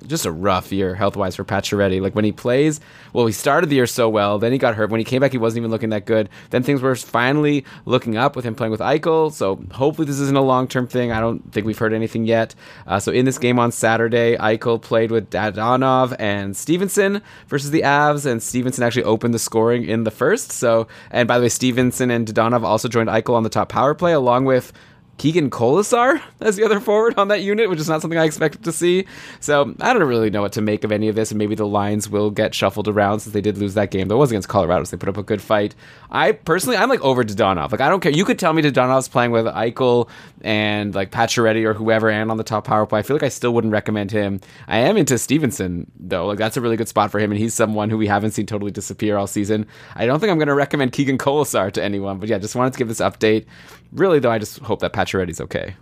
just 0.05 0.25
a 0.25 0.31
rough 0.31 0.71
year 0.71 0.95
health 0.95 1.15
wise 1.15 1.35
for 1.35 1.43
Pacioretty. 1.43 2.01
Like 2.01 2.15
when 2.15 2.25
he 2.25 2.31
plays, 2.31 2.79
well, 3.13 3.25
he 3.25 3.33
started 3.33 3.69
the 3.69 3.75
year 3.75 3.87
so 3.87 4.09
well, 4.09 4.39
then 4.39 4.51
he 4.51 4.57
got 4.57 4.75
hurt. 4.75 4.89
When 4.89 4.99
he 4.99 5.03
came 5.03 5.21
back, 5.21 5.31
he 5.31 5.37
wasn't 5.37 5.59
even 5.59 5.71
looking 5.71 5.89
that 5.89 6.05
good. 6.05 6.29
Then 6.49 6.63
things 6.63 6.81
were 6.81 6.95
finally 6.95 7.65
looking 7.85 8.17
up 8.17 8.35
with 8.35 8.45
him 8.45 8.55
playing 8.55 8.71
with 8.71 8.79
Eichel. 8.79 9.31
So 9.31 9.63
hopefully 9.71 10.05
this 10.05 10.19
isn't 10.19 10.37
a 10.37 10.41
long 10.41 10.67
term 10.67 10.87
thing. 10.87 11.11
I 11.11 11.19
don't 11.19 11.51
think 11.51 11.65
we've 11.65 11.77
heard 11.77 11.93
anything 11.93 12.25
yet. 12.25 12.55
Uh, 12.85 12.99
so 12.99 13.11
in 13.11 13.25
this 13.25 13.37
game 13.37 13.59
on 13.59 13.71
Saturday, 13.71 14.37
Eichel 14.37 14.81
played 14.81 15.11
with 15.11 15.29
Dadonov 15.29 16.15
and 16.19 16.55
Stephenson 16.55 17.21
versus 17.47 17.71
the 17.71 17.81
Avs, 17.81 18.25
and 18.25 18.41
Stephenson 18.41 18.83
actually 18.83 19.03
opened 19.03 19.33
the 19.33 19.39
scoring 19.39 19.85
in 19.85 20.03
the 20.03 20.11
first. 20.11 20.51
So, 20.51 20.87
and 21.11 21.27
by 21.27 21.37
the 21.37 21.43
way, 21.43 21.49
Stephenson 21.49 22.11
and 22.11 22.27
Dadonov 22.27 22.63
also 22.63 22.87
joined 22.87 23.09
Eichel 23.09 23.35
on 23.35 23.43
the 23.43 23.49
top 23.49 23.69
power 23.69 23.93
play 23.93 24.13
along 24.13 24.45
with 24.45 24.73
Keegan 25.17 25.49
Kolesar 25.49 26.21
as 26.41 26.55
the 26.55 26.63
other 26.63 26.79
forward 26.79 27.17
on 27.17 27.29
that 27.29 27.41
unit, 27.41 27.69
which 27.69 27.79
is 27.79 27.89
not 27.89 28.01
something 28.01 28.19
I 28.19 28.25
expected 28.25 28.63
to 28.63 28.71
see. 28.71 29.05
So 29.39 29.73
I 29.81 29.93
don't 29.93 30.03
really 30.03 30.29
know 30.29 30.41
what 30.41 30.53
to 30.53 30.61
make 30.61 30.83
of 30.83 30.91
any 30.91 31.07
of 31.07 31.15
this, 31.15 31.31
and 31.31 31.37
maybe 31.37 31.55
the 31.55 31.65
lines 31.67 32.09
will 32.09 32.29
get 32.29 32.53
shuffled 32.53 32.87
around 32.87 33.21
since 33.21 33.33
they 33.33 33.41
did 33.41 33.57
lose 33.57 33.73
that 33.73 33.91
game. 33.91 34.07
Though 34.07 34.15
it 34.15 34.19
was 34.19 34.31
against 34.31 34.47
Colorado, 34.47 34.83
so 34.83 34.95
they 34.95 34.99
put 34.99 35.09
up 35.09 35.17
a 35.17 35.23
good 35.23 35.41
fight. 35.41 35.75
I 36.11 36.33
personally, 36.33 36.77
I'm 36.77 36.89
like 36.89 37.01
over 37.01 37.23
Dadonov. 37.23 37.71
Like 37.71 37.81
I 37.81 37.89
don't 37.89 37.99
care. 37.99 38.11
You 38.11 38.25
could 38.25 38.39
tell 38.39 38.53
me 38.53 38.61
to 38.61 38.71
Dadonov's 38.71 39.07
playing 39.07 39.31
with 39.31 39.45
Eichel 39.45 40.09
and 40.41 40.93
like 40.93 41.11
Pacioretty 41.11 41.65
or 41.65 41.73
whoever, 41.73 42.09
and 42.09 42.29
on 42.29 42.37
the 42.37 42.43
top 42.43 42.65
power 42.65 42.85
play. 42.85 42.99
I 42.99 43.01
feel 43.03 43.15
like 43.15 43.23
I 43.23 43.29
still 43.29 43.53
wouldn't 43.53 43.73
recommend 43.73 44.11
him. 44.11 44.39
I 44.67 44.79
am 44.79 44.97
into 44.97 45.17
Stephenson 45.17 45.91
though. 45.99 46.27
Like 46.27 46.37
that's 46.37 46.57
a 46.57 46.61
really 46.61 46.77
good 46.77 46.87
spot 46.87 47.11
for 47.11 47.19
him, 47.19 47.31
and 47.31 47.39
he's 47.39 47.53
someone 47.53 47.89
who 47.89 47.97
we 47.97 48.07
haven't 48.07 48.31
seen 48.31 48.45
totally 48.45 48.71
disappear 48.71 49.17
all 49.17 49.27
season. 49.27 49.65
I 49.95 50.05
don't 50.05 50.19
think 50.19 50.31
I'm 50.31 50.37
going 50.37 50.47
to 50.47 50.53
recommend 50.53 50.91
Keegan 50.91 51.17
Kolesar 51.17 51.71
to 51.73 51.83
anyone, 51.83 52.19
but 52.19 52.29
yeah, 52.29 52.37
just 52.37 52.55
wanted 52.55 52.73
to 52.73 52.79
give 52.79 52.87
this 52.87 52.99
update. 52.99 53.45
Really 53.91 54.19
though, 54.19 54.31
I 54.31 54.37
just 54.37 54.59
hope 54.59 54.79
that 54.81 54.93
Pacioretty's 55.07 55.41
okay. 55.41 55.75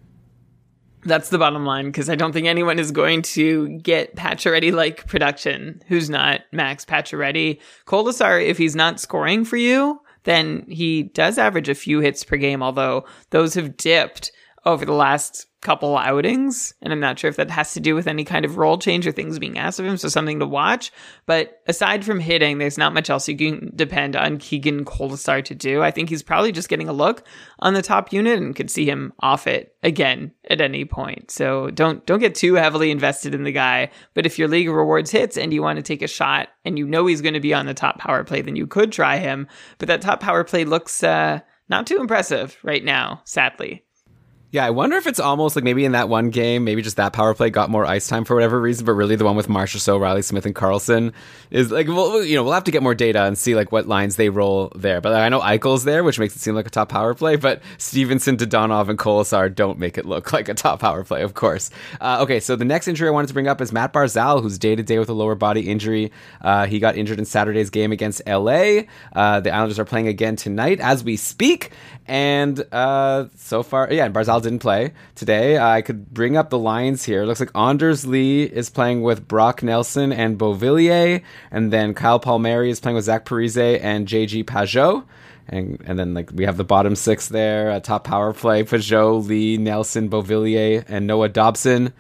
That's 1.04 1.30
the 1.30 1.38
bottom 1.38 1.66
line 1.66 1.86
because 1.86 2.10
I 2.10 2.16
don't 2.16 2.32
think 2.32 2.48
anyone 2.48 2.80
is 2.80 2.92
going 2.92 3.22
to 3.24 3.78
get 3.80 4.16
Pacioretty 4.16 4.74
like 4.74 5.06
production 5.08 5.82
who's 5.88 6.10
not 6.10 6.42
Max 6.52 6.84
Pacioretty. 6.84 7.60
Kolesar, 7.86 8.44
if 8.44 8.58
he's 8.58 8.76
not 8.76 9.00
scoring 9.00 9.46
for 9.46 9.58
you, 9.58 10.02
then 10.24 10.66
he 10.68 11.04
does 11.04 11.38
average 11.38 11.70
a 11.70 11.76
few 11.76 12.00
hits 12.00 12.24
per 12.24 12.38
game, 12.38 12.64
although 12.64 13.06
those 13.30 13.54
have 13.54 13.78
dipped 13.78 14.32
over 14.66 14.86
the 14.86 14.94
last 14.94 15.48
couple 15.66 15.98
outings, 15.98 16.76
and 16.82 16.94
I'm 16.94 17.00
not 17.00 17.18
sure 17.18 17.30
if 17.30 17.38
that 17.38 17.50
has 17.50 17.74
to 17.74 17.80
do 17.80 17.96
with 17.96 18.08
any 18.08 18.24
kind 18.24 18.46
of 18.46 18.58
role 18.58 18.78
change 18.78 19.08
or 19.08 19.12
things 19.12 19.40
being 19.40 19.58
asked 19.58 19.80
of 19.80 19.86
him, 19.86 19.98
so 19.98 20.08
something 20.10 20.40
to 20.40 20.46
watch. 20.46 20.92
But 21.26 21.62
aside 21.68 22.06
from 22.06 22.20
hitting, 22.20 22.60
there's 22.60 22.78
not 22.78 22.94
much 22.94 23.10
else 23.10 23.28
you 23.28 23.36
can 23.36 23.72
depend 23.76 24.16
on 24.16 24.38
Keegan 24.38 24.86
Kolesar 24.86 25.44
to 25.44 25.56
do. 25.56 25.82
I 25.82 25.90
think 25.90 26.10
he's 26.10 26.22
probably 26.22 26.52
just 26.52 26.70
getting 26.70 26.88
a 26.88 26.94
look 26.94 27.28
on 27.60 27.74
the 27.74 27.82
top 27.82 28.14
unit 28.14 28.40
and 28.40 28.56
could 28.56 28.70
see 28.70 28.86
him 28.88 29.12
off 29.22 29.48
it 29.48 29.76
again 29.82 30.32
at 30.50 30.62
any 30.62 30.86
point. 30.86 31.32
So 31.32 31.72
don't 31.72 32.06
don't 32.06 32.20
get 32.20 32.36
too 32.36 32.56
heavily 32.56 32.92
invested 32.92 33.34
in 33.34 33.44
the 33.44 33.52
guy. 33.52 33.90
But 34.14 34.28
if 34.28 34.38
your 34.38 34.48
league 34.48 34.70
rewards 34.70 35.10
hits 35.10 35.36
and 35.36 35.52
you 35.52 35.64
want 35.64 35.78
to 35.78 35.84
take 35.84 36.04
a 36.04 36.08
shot 36.08 36.50
and 36.64 36.78
you 36.78 36.88
know 36.88 37.08
he's 37.08 37.22
going 37.22 37.34
to 37.34 37.40
be 37.40 37.54
on 37.54 37.66
the 37.66 37.74
top 37.74 37.98
power 37.98 38.24
play, 38.24 38.42
then 38.42 38.56
you 38.56 38.68
could 38.68 38.92
try 38.92 39.18
him. 39.18 39.48
But 39.80 39.88
that 39.88 40.02
top 40.02 40.20
power 40.20 40.44
play 40.44 40.64
looks 40.64 41.04
uh, 41.04 41.40
not 41.70 41.88
too 41.88 42.00
impressive 42.00 42.58
right 42.62 42.84
now, 42.84 43.22
sadly. 43.26 43.85
Yeah, 44.56 44.66
I 44.66 44.70
wonder 44.70 44.96
if 44.96 45.06
it's 45.06 45.20
almost 45.20 45.58
like 45.58 45.66
maybe 45.66 45.84
in 45.84 45.92
that 45.92 46.08
one 46.08 46.30
game, 46.30 46.64
maybe 46.64 46.82
just 46.82 46.96
that 46.96 47.12
power 47.12 47.34
play 47.34 47.50
got 47.50 47.70
more 47.70 47.86
ice 47.86 48.08
time 48.08 48.24
for 48.24 48.36
whatever 48.36 48.62
reason, 48.62 48.86
but 48.86 48.94
really 48.94 49.18
the 49.18 49.26
one 49.26 49.36
with 49.36 49.50
Marchessault, 49.50 50.00
Riley 50.00 50.22
Smith, 50.22 50.46
and 50.46 50.56
Karlsson 50.56 51.12
is 51.52 51.72
like, 51.72 51.90
well, 51.90 52.24
you 52.24 52.38
know, 52.38 52.44
we'll 52.46 52.54
have 52.54 52.64
to 52.64 52.72
get 52.72 52.82
more 52.82 52.96
data 52.96 53.24
and 53.26 53.38
see 53.38 53.54
like 53.54 53.74
what 53.74 53.86
lines 53.86 54.16
they 54.16 54.30
roll 54.30 54.72
there. 54.74 55.02
But 55.02 55.14
I 55.14 55.28
know 55.28 55.42
Eichel's 55.42 55.84
there, 55.84 56.06
which 56.06 56.20
makes 56.20 56.38
it 56.38 56.40
seem 56.40 56.56
like 56.56 56.68
a 56.68 56.70
top 56.70 56.88
power 56.88 57.14
play, 57.14 57.36
but 57.36 57.62
Stephenson, 57.78 58.38
Dadonov, 58.38 58.88
and 58.88 58.98
Kolesar 58.98 59.54
don't 59.54 59.78
make 59.78 59.98
it 59.98 60.06
look 60.06 60.32
like 60.34 60.48
a 60.48 60.54
top 60.54 60.80
power 60.80 61.04
play, 61.04 61.22
of 61.22 61.34
course. 61.34 61.70
Uh, 62.00 62.20
okay, 62.22 62.40
so 62.40 62.56
the 62.56 62.64
next 62.64 62.88
injury 62.88 63.10
I 63.10 63.12
wanted 63.12 63.28
to 63.28 63.34
bring 63.34 63.50
up 63.50 63.60
is 63.60 63.74
Matt 63.74 63.92
Barzal, 63.92 64.42
who's 64.42 64.58
day 64.58 64.74
to 64.74 64.84
day 64.84 65.00
with 65.00 65.10
a 65.10 65.14
lower 65.14 65.36
body 65.36 65.70
injury. 65.70 66.14
Uh, 66.40 66.66
he 66.66 66.80
got 66.80 66.96
injured 66.96 67.20
in 67.20 67.26
Saturday's 67.26 67.72
game 67.72 67.92
against 67.92 68.22
LA. 68.26 68.84
Uh, 69.12 69.42
the 69.42 69.52
Islanders 69.52 69.80
are 69.80 69.86
playing 69.86 70.08
again 70.08 70.38
tonight 70.38 70.80
as 70.80 71.04
we 71.04 71.18
speak. 71.18 71.72
And 72.08 72.64
uh, 72.72 73.26
so 73.36 73.62
far, 73.62 73.92
yeah, 73.92 74.08
Barzal 74.08 74.45
didn't 74.46 74.62
play 74.62 74.94
today. 75.16 75.58
I 75.58 75.82
could 75.82 76.14
bring 76.14 76.38
up 76.38 76.50
the 76.50 76.58
lines 76.58 77.04
here. 77.04 77.24
It 77.24 77.26
looks 77.26 77.42
like 77.42 77.56
Anders 77.56 78.06
Lee 78.06 78.44
is 78.44 78.70
playing 78.70 79.02
with 79.02 79.28
Brock 79.28 79.62
Nelson 79.62 80.14
and 80.14 80.38
Beauvillier, 80.38 81.22
and 81.52 81.74
then 81.74 81.94
Kyle 81.94 82.20
Palmieri 82.20 82.70
is 82.70 82.80
playing 82.80 82.96
with 82.96 83.06
Zach 83.06 83.26
Parise 83.26 83.80
and 83.82 84.08
JG 84.08 84.46
Pageau. 84.46 85.04
And, 85.48 85.82
and 85.86 86.00
then 86.00 86.14
like 86.14 86.32
we 86.34 86.46
have 86.46 86.58
the 86.58 86.64
bottom 86.64 86.96
six 86.96 87.28
there, 87.28 87.70
a 87.70 87.80
top 87.80 88.06
power 88.06 88.34
play: 88.34 88.64
Pageau, 88.64 89.24
Lee, 89.24 89.58
Nelson, 89.58 90.10
Beauvillier, 90.10 90.86
and 90.88 91.06
Noah 91.06 91.30
Dobson. 91.30 91.94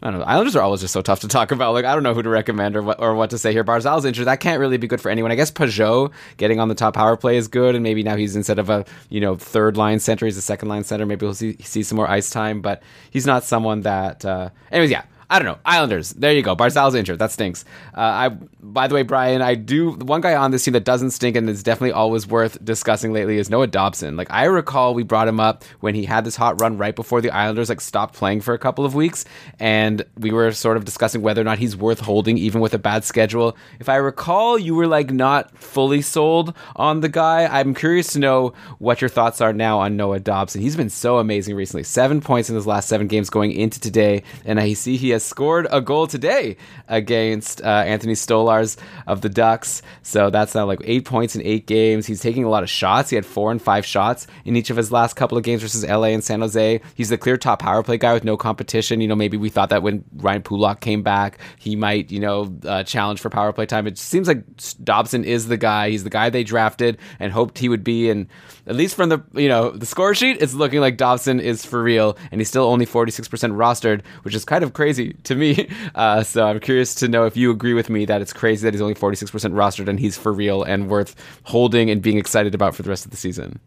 I 0.00 0.10
don't 0.10 0.20
know. 0.20 0.26
Islanders 0.26 0.54
are 0.54 0.62
always 0.62 0.80
just 0.80 0.92
so 0.92 1.02
tough 1.02 1.20
to 1.20 1.28
talk 1.28 1.50
about. 1.50 1.72
Like 1.72 1.84
I 1.84 1.92
don't 1.94 2.04
know 2.04 2.14
who 2.14 2.22
to 2.22 2.28
recommend 2.28 2.76
or 2.76 2.82
what 2.82 3.00
or 3.00 3.14
what 3.14 3.30
to 3.30 3.38
say 3.38 3.52
here. 3.52 3.64
Barzal's 3.64 4.04
injured. 4.04 4.26
That 4.26 4.38
can't 4.38 4.60
really 4.60 4.76
be 4.76 4.86
good 4.86 5.00
for 5.00 5.10
anyone. 5.10 5.32
I 5.32 5.34
guess 5.34 5.50
Pageau 5.50 6.12
getting 6.36 6.60
on 6.60 6.68
the 6.68 6.76
top 6.76 6.94
power 6.94 7.16
play 7.16 7.36
is 7.36 7.48
good, 7.48 7.74
and 7.74 7.82
maybe 7.82 8.04
now 8.04 8.14
he's 8.16 8.36
instead 8.36 8.60
of 8.60 8.70
a 8.70 8.84
you 9.08 9.20
know 9.20 9.36
third 9.36 9.76
line 9.76 9.98
center, 9.98 10.26
he's 10.26 10.36
a 10.36 10.42
second 10.42 10.68
line 10.68 10.84
center. 10.84 11.04
Maybe 11.04 11.26
he'll 11.26 11.34
see 11.34 11.56
see 11.62 11.82
some 11.82 11.96
more 11.96 12.08
ice 12.08 12.30
time, 12.30 12.60
but 12.60 12.82
he's 13.10 13.26
not 13.26 13.42
someone 13.42 13.82
that. 13.82 14.24
Uh, 14.24 14.50
anyways, 14.70 14.90
yeah. 14.90 15.02
I 15.30 15.38
don't 15.38 15.46
know. 15.46 15.58
Islanders. 15.66 16.10
There 16.10 16.32
you 16.32 16.42
go. 16.42 16.56
Barzal's 16.56 16.94
injured. 16.94 17.18
That 17.18 17.30
stinks. 17.30 17.64
Uh, 17.94 18.00
I. 18.00 18.28
By 18.60 18.86
the 18.86 18.94
way, 18.94 19.02
Brian, 19.02 19.42
I 19.42 19.54
do. 19.54 19.92
One 19.92 20.20
guy 20.20 20.34
on 20.34 20.50
this 20.50 20.64
team 20.64 20.72
that 20.72 20.84
doesn't 20.84 21.10
stink 21.10 21.36
and 21.36 21.48
is 21.48 21.62
definitely 21.62 21.92
always 21.92 22.26
worth 22.26 22.62
discussing 22.64 23.12
lately 23.12 23.38
is 23.38 23.50
Noah 23.50 23.66
Dobson. 23.66 24.16
Like 24.16 24.30
I 24.30 24.44
recall, 24.44 24.94
we 24.94 25.02
brought 25.02 25.28
him 25.28 25.38
up 25.38 25.64
when 25.80 25.94
he 25.94 26.04
had 26.04 26.24
this 26.24 26.34
hot 26.34 26.60
run 26.60 26.78
right 26.78 26.96
before 26.96 27.20
the 27.20 27.30
Islanders 27.30 27.68
like 27.68 27.80
stopped 27.80 28.14
playing 28.14 28.40
for 28.40 28.54
a 28.54 28.58
couple 28.58 28.84
of 28.84 28.94
weeks, 28.94 29.26
and 29.58 30.04
we 30.16 30.32
were 30.32 30.50
sort 30.52 30.76
of 30.76 30.84
discussing 30.84 31.20
whether 31.20 31.40
or 31.40 31.44
not 31.44 31.58
he's 31.58 31.76
worth 31.76 32.00
holding 32.00 32.38
even 32.38 32.60
with 32.60 32.72
a 32.72 32.78
bad 32.78 33.04
schedule. 33.04 33.56
If 33.80 33.88
I 33.88 33.96
recall, 33.96 34.58
you 34.58 34.74
were 34.74 34.86
like 34.86 35.10
not 35.10 35.56
fully 35.58 36.00
sold 36.02 36.54
on 36.76 37.00
the 37.00 37.08
guy. 37.08 37.46
I'm 37.46 37.74
curious 37.74 38.12
to 38.14 38.18
know 38.18 38.54
what 38.78 39.00
your 39.00 39.10
thoughts 39.10 39.40
are 39.40 39.52
now 39.52 39.80
on 39.80 39.96
Noah 39.96 40.20
Dobson. 40.20 40.62
He's 40.62 40.76
been 40.76 40.90
so 40.90 41.18
amazing 41.18 41.54
recently. 41.54 41.84
Seven 41.84 42.20
points 42.20 42.48
in 42.48 42.54
his 42.54 42.66
last 42.66 42.88
seven 42.88 43.06
games 43.06 43.30
going 43.30 43.52
into 43.52 43.78
today, 43.78 44.22
and 44.44 44.58
I 44.58 44.72
see 44.72 44.96
he 44.96 45.10
has 45.10 45.17
has 45.18 45.24
scored 45.24 45.66
a 45.72 45.80
goal 45.80 46.06
today 46.06 46.56
against 46.86 47.60
uh, 47.60 47.66
Anthony 47.66 48.12
Stolarz 48.12 48.76
of 49.06 49.20
the 49.20 49.28
Ducks. 49.28 49.82
So 50.02 50.30
that's 50.30 50.54
now 50.54 50.64
like 50.64 50.80
eight 50.84 51.04
points 51.04 51.34
in 51.34 51.42
eight 51.42 51.66
games. 51.66 52.06
He's 52.06 52.20
taking 52.20 52.44
a 52.44 52.48
lot 52.48 52.62
of 52.62 52.70
shots. 52.70 53.10
He 53.10 53.16
had 53.16 53.26
four 53.26 53.50
and 53.50 53.60
five 53.60 53.84
shots 53.84 54.28
in 54.44 54.54
each 54.54 54.70
of 54.70 54.76
his 54.76 54.92
last 54.92 55.16
couple 55.16 55.36
of 55.36 55.42
games 55.42 55.62
versus 55.62 55.84
LA 55.84 56.08
and 56.14 56.22
San 56.22 56.40
Jose. 56.40 56.80
He's 56.94 57.08
the 57.08 57.18
clear 57.18 57.36
top 57.36 57.58
power 57.58 57.82
play 57.82 57.98
guy 57.98 58.12
with 58.12 58.22
no 58.22 58.36
competition. 58.36 59.00
You 59.00 59.08
know, 59.08 59.16
maybe 59.16 59.36
we 59.36 59.50
thought 59.50 59.70
that 59.70 59.82
when 59.82 60.04
Ryan 60.16 60.42
Pulock 60.42 60.80
came 60.80 61.02
back, 61.02 61.38
he 61.58 61.74
might, 61.74 62.12
you 62.12 62.20
know, 62.20 62.54
uh, 62.64 62.84
challenge 62.84 63.20
for 63.20 63.28
power 63.28 63.52
play 63.52 63.66
time. 63.66 63.88
It 63.88 63.98
seems 63.98 64.28
like 64.28 64.44
Dobson 64.84 65.24
is 65.24 65.48
the 65.48 65.56
guy. 65.56 65.90
He's 65.90 66.04
the 66.04 66.10
guy 66.10 66.30
they 66.30 66.44
drafted 66.44 66.98
and 67.18 67.32
hoped 67.32 67.58
he 67.58 67.68
would 67.68 67.82
be. 67.82 68.08
And 68.08 68.28
at 68.68 68.76
least 68.76 68.94
from 68.94 69.08
the, 69.08 69.20
you 69.34 69.48
know, 69.48 69.70
the 69.72 69.86
score 69.86 70.14
sheet, 70.14 70.40
it's 70.40 70.54
looking 70.54 70.80
like 70.80 70.96
Dobson 70.96 71.40
is 71.40 71.64
for 71.64 71.82
real. 71.82 72.16
And 72.30 72.40
he's 72.40 72.48
still 72.48 72.64
only 72.64 72.86
46% 72.86 73.28
rostered, 73.56 74.02
which 74.22 74.34
is 74.34 74.44
kind 74.44 74.62
of 74.62 74.72
crazy 74.72 75.07
to 75.24 75.34
me. 75.34 75.68
Uh, 75.94 76.22
so 76.22 76.46
I'm 76.46 76.60
curious 76.60 76.94
to 76.96 77.08
know 77.08 77.24
if 77.24 77.36
you 77.36 77.50
agree 77.50 77.74
with 77.74 77.90
me 77.90 78.04
that 78.04 78.20
it's 78.20 78.32
crazy 78.32 78.64
that 78.64 78.74
he's 78.74 78.80
only 78.80 78.94
46% 78.94 79.30
rostered 79.52 79.88
and 79.88 79.98
he's 79.98 80.16
for 80.16 80.32
real 80.32 80.62
and 80.62 80.88
worth 80.88 81.14
holding 81.44 81.90
and 81.90 82.02
being 82.02 82.18
excited 82.18 82.54
about 82.54 82.74
for 82.74 82.82
the 82.82 82.90
rest 82.90 83.04
of 83.04 83.10
the 83.10 83.16
season. 83.16 83.58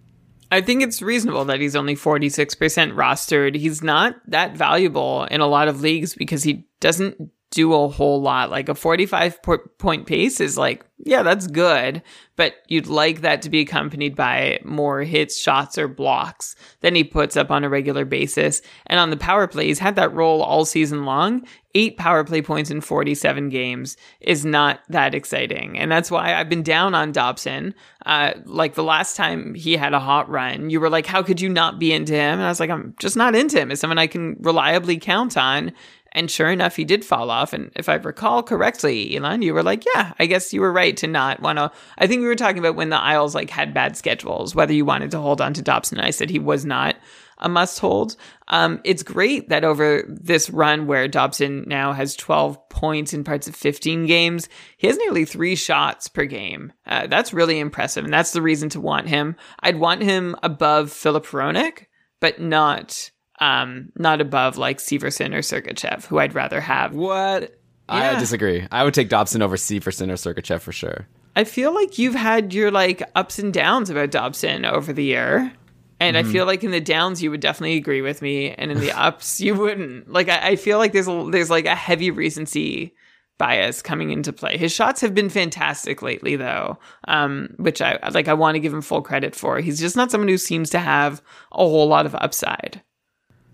I 0.51 0.61
think 0.61 0.83
it's 0.83 1.01
reasonable 1.01 1.45
that 1.45 1.59
he's 1.59 1.75
only 1.75 1.95
46% 1.95 2.55
rostered. 2.93 3.55
He's 3.55 3.81
not 3.81 4.15
that 4.27 4.55
valuable 4.55 5.23
in 5.25 5.41
a 5.41 5.47
lot 5.47 5.67
of 5.67 5.81
leagues 5.81 6.13
because 6.13 6.43
he 6.43 6.65
doesn't 6.79 7.31
do 7.51 7.73
a 7.73 7.87
whole 7.89 8.21
lot. 8.21 8.49
Like 8.49 8.69
a 8.69 8.75
45 8.75 9.39
point 9.77 10.07
pace 10.07 10.39
is 10.39 10.57
like, 10.57 10.85
yeah, 11.03 11.23
that's 11.23 11.47
good, 11.47 12.01
but 12.35 12.55
you'd 12.67 12.87
like 12.87 13.21
that 13.21 13.41
to 13.41 13.49
be 13.49 13.61
accompanied 13.61 14.15
by 14.15 14.59
more 14.63 15.01
hits, 15.01 15.39
shots, 15.39 15.77
or 15.77 15.87
blocks 15.87 16.55
than 16.81 16.95
he 16.95 17.03
puts 17.03 17.35
up 17.35 17.51
on 17.51 17.63
a 17.63 17.69
regular 17.69 18.05
basis. 18.05 18.61
And 18.87 18.99
on 18.99 19.09
the 19.09 19.17
power 19.17 19.47
play, 19.47 19.67
he's 19.67 19.79
had 19.79 19.95
that 19.95 20.13
role 20.13 20.41
all 20.41 20.63
season 20.63 21.05
long. 21.05 21.45
Eight 21.73 21.97
power 21.97 22.23
play 22.23 22.41
points 22.41 22.69
in 22.69 22.81
47 22.81 23.49
games 23.49 23.97
is 24.19 24.45
not 24.45 24.81
that 24.89 25.15
exciting. 25.15 25.77
And 25.77 25.91
that's 25.91 26.11
why 26.11 26.35
I've 26.35 26.49
been 26.49 26.63
down 26.63 26.93
on 26.93 27.11
Dobson. 27.11 27.73
Uh, 28.05 28.33
like 28.45 28.75
the 28.75 28.83
last 28.83 29.15
time 29.15 29.55
he 29.55 29.75
had 29.75 29.93
a 29.93 29.99
hot 29.99 30.29
run, 30.29 30.69
you 30.69 30.79
were 30.79 30.89
like, 30.89 31.05
how 31.05 31.23
could 31.23 31.41
you 31.41 31.49
not 31.49 31.79
be 31.79 31.93
into 31.93 32.13
him? 32.13 32.33
And 32.33 32.43
I 32.43 32.49
was 32.49 32.59
like, 32.59 32.69
I'm 32.69 32.93
just 32.99 33.15
not 33.15 33.35
into 33.35 33.59
him. 33.59 33.71
As 33.71 33.79
someone 33.79 33.97
I 33.97 34.07
can 34.07 34.37
reliably 34.39 34.97
count 34.97 35.37
on. 35.37 35.71
And 36.13 36.29
sure 36.29 36.49
enough, 36.49 36.75
he 36.75 36.83
did 36.83 37.05
fall 37.05 37.29
off. 37.29 37.53
And 37.53 37.71
if 37.75 37.87
I 37.87 37.95
recall 37.95 38.43
correctly, 38.43 39.15
Elon, 39.15 39.41
you 39.41 39.53
were 39.53 39.63
like, 39.63 39.85
yeah, 39.95 40.13
I 40.19 40.25
guess 40.25 40.53
you 40.53 40.61
were 40.61 40.71
right 40.71 40.95
to 40.97 41.07
not 41.07 41.41
want 41.41 41.57
to. 41.57 41.71
I 41.97 42.07
think 42.07 42.21
we 42.21 42.27
were 42.27 42.35
talking 42.35 42.59
about 42.59 42.75
when 42.75 42.89
the 42.89 42.97
Isles 42.97 43.33
like 43.33 43.49
had 43.49 43.73
bad 43.73 43.95
schedules, 43.95 44.53
whether 44.53 44.73
you 44.73 44.83
wanted 44.85 45.11
to 45.11 45.19
hold 45.19 45.39
on 45.39 45.53
to 45.53 45.61
Dobson. 45.61 45.99
I 45.99 46.09
said 46.09 46.29
he 46.29 46.39
was 46.39 46.65
not 46.65 46.95
a 47.41 47.49
must 47.49 47.79
hold. 47.79 48.15
Um, 48.49 48.79
it's 48.83 49.03
great 49.03 49.49
that 49.49 49.63
over 49.63 50.03
this 50.07 50.49
run 50.49 50.85
where 50.85 51.07
Dobson 51.07 51.63
now 51.67 51.93
has 51.93 52.15
12 52.15 52.69
points 52.69 53.13
in 53.13 53.23
parts 53.23 53.47
of 53.47 53.55
15 53.55 54.05
games, 54.05 54.47
he 54.77 54.87
has 54.87 54.97
nearly 54.97 55.25
three 55.25 55.55
shots 55.55 56.07
per 56.07 56.25
game. 56.25 56.71
Uh, 56.85 57.07
that's 57.07 57.33
really 57.33 57.59
impressive. 57.59 58.03
And 58.05 58.13
that's 58.13 58.31
the 58.31 58.41
reason 58.41 58.69
to 58.69 58.79
want 58.79 59.07
him. 59.07 59.35
I'd 59.61 59.79
want 59.79 60.03
him 60.03 60.35
above 60.43 60.91
Filip 60.91 61.25
Hronek, 61.25 61.85
but 62.19 62.39
not 62.39 63.11
um, 63.41 63.91
not 63.97 64.21
above 64.21 64.57
like 64.57 64.77
Severson 64.77 65.33
or 65.33 65.39
Sergachev, 65.39 66.05
who 66.05 66.19
I'd 66.19 66.35
rather 66.35 66.61
have. 66.61 66.93
What? 66.93 67.57
Yeah. 67.89 68.11
I 68.15 68.19
disagree. 68.19 68.65
I 68.71 68.85
would 68.85 68.93
take 68.93 69.09
Dobson 69.09 69.41
over 69.41 69.57
Severson 69.57 70.09
or 70.09 70.13
Sergachev 70.13 70.61
for 70.61 70.71
sure. 70.71 71.07
I 71.35 71.43
feel 71.43 71.73
like 71.73 71.97
you've 71.97 72.15
had 72.15 72.53
your 72.53 72.71
like 72.71 73.03
ups 73.15 73.39
and 73.39 73.51
downs 73.53 73.89
about 73.89 74.11
Dobson 74.11 74.63
over 74.63 74.93
the 74.93 75.03
year. 75.03 75.51
And 75.99 76.15
mm-hmm. 76.15 76.29
I 76.29 76.31
feel 76.31 76.45
like 76.45 76.63
in 76.63 76.71
the 76.71 76.79
downs 76.79 77.21
you 77.21 77.31
would 77.31 77.41
definitely 77.41 77.77
agree 77.77 78.01
with 78.01 78.21
me, 78.21 78.51
and 78.51 78.71
in 78.71 78.79
the 78.79 78.91
ups 78.99 79.41
you 79.41 79.55
wouldn't. 79.55 80.11
Like 80.11 80.29
I, 80.29 80.49
I, 80.49 80.55
feel 80.55 80.77
like 80.77 80.93
there's 80.93 81.07
a, 81.07 81.27
there's 81.31 81.49
like 81.49 81.65
a 81.65 81.75
heavy 81.75 82.11
recency 82.11 82.95
bias 83.37 83.81
coming 83.81 84.11
into 84.11 84.33
play. 84.33 84.57
His 84.57 84.71
shots 84.71 85.01
have 85.01 85.13
been 85.13 85.29
fantastic 85.29 86.01
lately, 86.01 86.35
though, 86.35 86.79
um, 87.07 87.49
which 87.57 87.81
I 87.81 87.99
like. 88.11 88.27
I 88.27 88.33
want 88.33 88.55
to 88.55 88.59
give 88.59 88.73
him 88.73 88.81
full 88.81 89.01
credit 89.01 89.35
for. 89.35 89.59
He's 89.59 89.79
just 89.79 89.95
not 89.95 90.11
someone 90.11 90.27
who 90.27 90.37
seems 90.37 90.69
to 90.71 90.79
have 90.79 91.21
a 91.51 91.57
whole 91.57 91.87
lot 91.87 92.05
of 92.05 92.15
upside. 92.15 92.81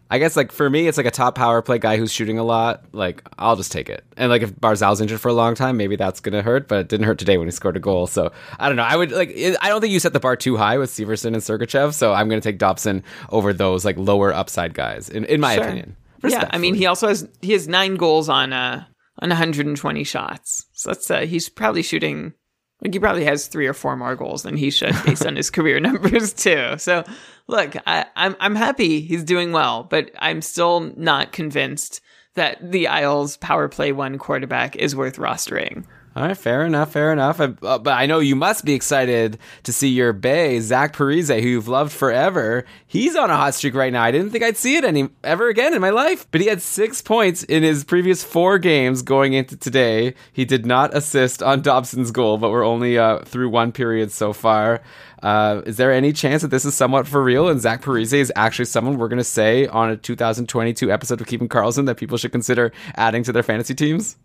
I 0.09 0.19
guess 0.19 0.35
like 0.35 0.51
for 0.51 0.69
me, 0.69 0.87
it's 0.87 0.97
like 0.97 1.05
a 1.05 1.11
top 1.11 1.35
power 1.35 1.61
play 1.61 1.79
guy 1.79 1.97
who's 1.97 2.11
shooting 2.11 2.39
a 2.39 2.43
lot. 2.43 2.85
Like 2.93 3.27
I'll 3.37 3.55
just 3.55 3.71
take 3.71 3.89
it. 3.89 4.05
And 4.15 4.29
like 4.29 4.41
if 4.41 4.55
Barzal's 4.55 5.01
injured 5.01 5.19
for 5.19 5.29
a 5.29 5.33
long 5.33 5.55
time, 5.55 5.75
maybe 5.77 5.95
that's 5.95 6.19
gonna 6.19 6.41
hurt. 6.41 6.67
But 6.67 6.79
it 6.79 6.89
didn't 6.89 7.05
hurt 7.05 7.19
today 7.19 7.37
when 7.37 7.47
he 7.47 7.51
scored 7.51 7.75
a 7.75 7.79
goal. 7.79 8.07
So 8.07 8.31
I 8.59 8.67
don't 8.67 8.77
know. 8.77 8.83
I 8.83 8.95
would 8.95 9.11
like. 9.11 9.37
I 9.61 9.69
don't 9.69 9.81
think 9.81 9.91
you 9.91 9.99
set 9.99 10.13
the 10.13 10.19
bar 10.19 10.35
too 10.35 10.55
high 10.55 10.77
with 10.77 10.89
Severson 10.89 11.27
and 11.27 11.37
Sergachev. 11.37 11.93
So 11.93 12.13
I'm 12.13 12.29
gonna 12.29 12.41
take 12.41 12.57
Dobson 12.57 13.03
over 13.29 13.51
those 13.53 13.83
like 13.83 13.97
lower 13.97 14.33
upside 14.33 14.73
guys. 14.73 15.09
In 15.09 15.25
in 15.25 15.41
my 15.41 15.55
sure. 15.55 15.65
opinion. 15.65 15.97
Yeah, 16.23 16.49
I 16.51 16.57
mean 16.57 16.75
he 16.75 16.85
also 16.85 17.07
has 17.07 17.27
he 17.41 17.51
has 17.51 17.67
nine 17.67 17.95
goals 17.95 18.29
on 18.29 18.53
uh 18.53 18.85
on 19.19 19.29
120 19.29 20.03
shots. 20.03 20.65
So 20.73 20.91
that's 20.91 21.11
uh, 21.11 21.21
he's 21.21 21.49
probably 21.49 21.81
shooting 21.81 22.33
like 22.81 22.93
he 22.93 22.99
probably 22.99 23.25
has 23.25 23.47
three 23.47 23.67
or 23.67 23.73
four 23.73 23.95
more 23.95 24.15
goals 24.15 24.43
than 24.43 24.55
he 24.55 24.69
should 24.69 24.95
based 25.05 25.25
on 25.25 25.35
his 25.35 25.49
career 25.51 25.79
numbers 25.79 26.33
too. 26.33 26.75
So 26.77 27.03
look, 27.47 27.75
I, 27.87 28.05
I'm 28.15 28.35
I'm 28.39 28.55
happy 28.55 29.01
he's 29.01 29.23
doing 29.23 29.51
well, 29.51 29.83
but 29.83 30.11
I'm 30.19 30.41
still 30.41 30.79
not 30.95 31.31
convinced 31.31 32.01
that 32.35 32.71
the 32.71 32.87
Isles 32.87 33.37
power 33.37 33.67
play 33.67 33.91
one 33.91 34.17
quarterback 34.17 34.75
is 34.75 34.95
worth 34.95 35.15
rostering. 35.17 35.85
All 36.17 36.23
right, 36.23 36.35
fair 36.35 36.65
enough, 36.65 36.93
fair 36.93 37.13
enough. 37.13 37.39
Uh, 37.39 37.49
but 37.77 37.89
I 37.89 38.07
know 38.07 38.17
you 38.17 38.35
must 38.35 38.65
be 38.65 38.73
excited 38.73 39.37
to 39.61 39.71
see 39.71 39.89
your 39.89 40.13
Bay, 40.13 40.59
Zach 40.61 40.95
Parise, 40.95 41.39
who 41.39 41.47
you've 41.47 41.67
loved 41.67 41.91
forever. 41.91 42.65
He's 42.87 43.15
on 43.15 43.29
a 43.29 43.37
hot 43.37 43.53
streak 43.53 43.75
right 43.75 43.93
now. 43.93 44.01
I 44.01 44.09
didn't 44.09 44.31
think 44.31 44.43
I'd 44.43 44.57
see 44.57 44.77
it 44.77 44.83
any 44.83 45.09
ever 45.23 45.47
again 45.47 45.75
in 45.75 45.81
my 45.81 45.91
life. 45.91 46.25
But 46.31 46.41
he 46.41 46.47
had 46.47 46.63
six 46.63 47.03
points 47.03 47.43
in 47.43 47.61
his 47.61 47.83
previous 47.83 48.23
four 48.23 48.57
games 48.57 49.03
going 49.03 49.33
into 49.33 49.55
today. 49.55 50.15
He 50.33 50.43
did 50.43 50.65
not 50.65 50.91
assist 50.97 51.43
on 51.43 51.61
Dobson's 51.61 52.09
goal, 52.09 52.39
but 52.39 52.49
we're 52.49 52.65
only 52.65 52.97
uh, 52.97 53.19
through 53.19 53.49
one 53.49 53.71
period 53.71 54.11
so 54.11 54.33
far. 54.33 54.81
Uh, 55.21 55.61
is 55.67 55.77
there 55.77 55.93
any 55.93 56.13
chance 56.13 56.41
that 56.41 56.47
this 56.47 56.65
is 56.65 56.73
somewhat 56.73 57.05
for 57.05 57.23
real 57.23 57.47
and 57.47 57.61
Zach 57.61 57.83
Parise 57.83 58.13
is 58.13 58.33
actually 58.35 58.65
someone 58.65 58.97
we're 58.97 59.07
going 59.07 59.17
to 59.17 59.23
say 59.23 59.67
on 59.67 59.91
a 59.91 59.97
2022 59.97 60.91
episode 60.91 61.21
of 61.21 61.27
Keeping 61.27 61.47
Karlsson 61.47 61.85
that 61.85 61.97
people 61.97 62.17
should 62.17 62.31
consider 62.31 62.71
adding 62.95 63.21
to 63.21 63.31
their 63.31 63.43
fantasy 63.43 63.75
teams? 63.75 64.15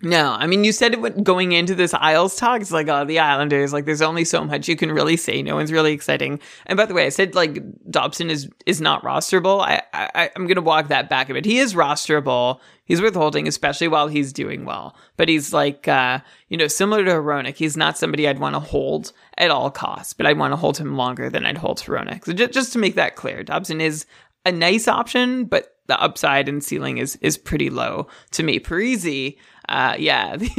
No, 0.00 0.30
I 0.32 0.46
mean, 0.46 0.62
you 0.62 0.70
said 0.70 0.94
it 0.94 1.24
going 1.24 1.52
into 1.52 1.74
this 1.74 1.92
Isles 1.92 2.36
talk. 2.36 2.60
It's 2.60 2.70
like, 2.70 2.88
oh, 2.88 3.04
the 3.04 3.18
Islanders. 3.18 3.72
Like, 3.72 3.84
there's 3.84 4.02
only 4.02 4.24
so 4.24 4.44
much 4.44 4.68
you 4.68 4.76
can 4.76 4.92
really 4.92 5.16
say. 5.16 5.42
No 5.42 5.56
one's 5.56 5.72
really 5.72 5.92
exciting. 5.92 6.38
And 6.66 6.76
by 6.76 6.86
the 6.86 6.94
way, 6.94 7.06
I 7.06 7.08
said 7.08 7.34
like 7.34 7.60
Dobson 7.90 8.30
is 8.30 8.48
is 8.64 8.80
not 8.80 9.02
rosterable. 9.02 9.60
I, 9.60 9.82
I 9.92 10.30
I'm 10.36 10.46
gonna 10.46 10.60
walk 10.60 10.88
that 10.88 11.08
back 11.08 11.28
a 11.30 11.34
bit. 11.34 11.44
He 11.44 11.58
is 11.58 11.74
rosterable. 11.74 12.60
He's 12.84 13.00
withholding, 13.02 13.48
especially 13.48 13.88
while 13.88 14.08
he's 14.08 14.32
doing 14.32 14.64
well. 14.64 14.96
But 15.16 15.28
he's 15.28 15.52
like, 15.52 15.88
uh, 15.88 16.20
you 16.48 16.56
know, 16.56 16.68
similar 16.68 17.04
to 17.04 17.10
Hronek. 17.10 17.56
He's 17.56 17.76
not 17.76 17.98
somebody 17.98 18.26
I'd 18.28 18.38
want 18.38 18.54
to 18.54 18.60
hold 18.60 19.12
at 19.36 19.50
all 19.50 19.70
costs. 19.70 20.12
But 20.12 20.26
I'd 20.26 20.38
want 20.38 20.52
to 20.52 20.56
hold 20.56 20.78
him 20.78 20.96
longer 20.96 21.28
than 21.28 21.44
I'd 21.44 21.58
hold 21.58 21.80
Hronek. 21.80 22.24
So 22.24 22.32
just, 22.32 22.52
just 22.52 22.72
to 22.74 22.78
make 22.78 22.94
that 22.94 23.16
clear, 23.16 23.42
Dobson 23.42 23.80
is 23.80 24.06
a 24.46 24.52
nice 24.52 24.88
option, 24.88 25.44
but 25.44 25.74
the 25.88 26.00
upside 26.00 26.48
and 26.48 26.62
ceiling 26.62 26.98
is 26.98 27.16
is 27.16 27.36
pretty 27.36 27.70
low 27.70 28.06
to 28.30 28.42
me. 28.42 28.60
Parise, 28.60 29.36
uh, 29.68 29.96
yeah, 29.98 30.36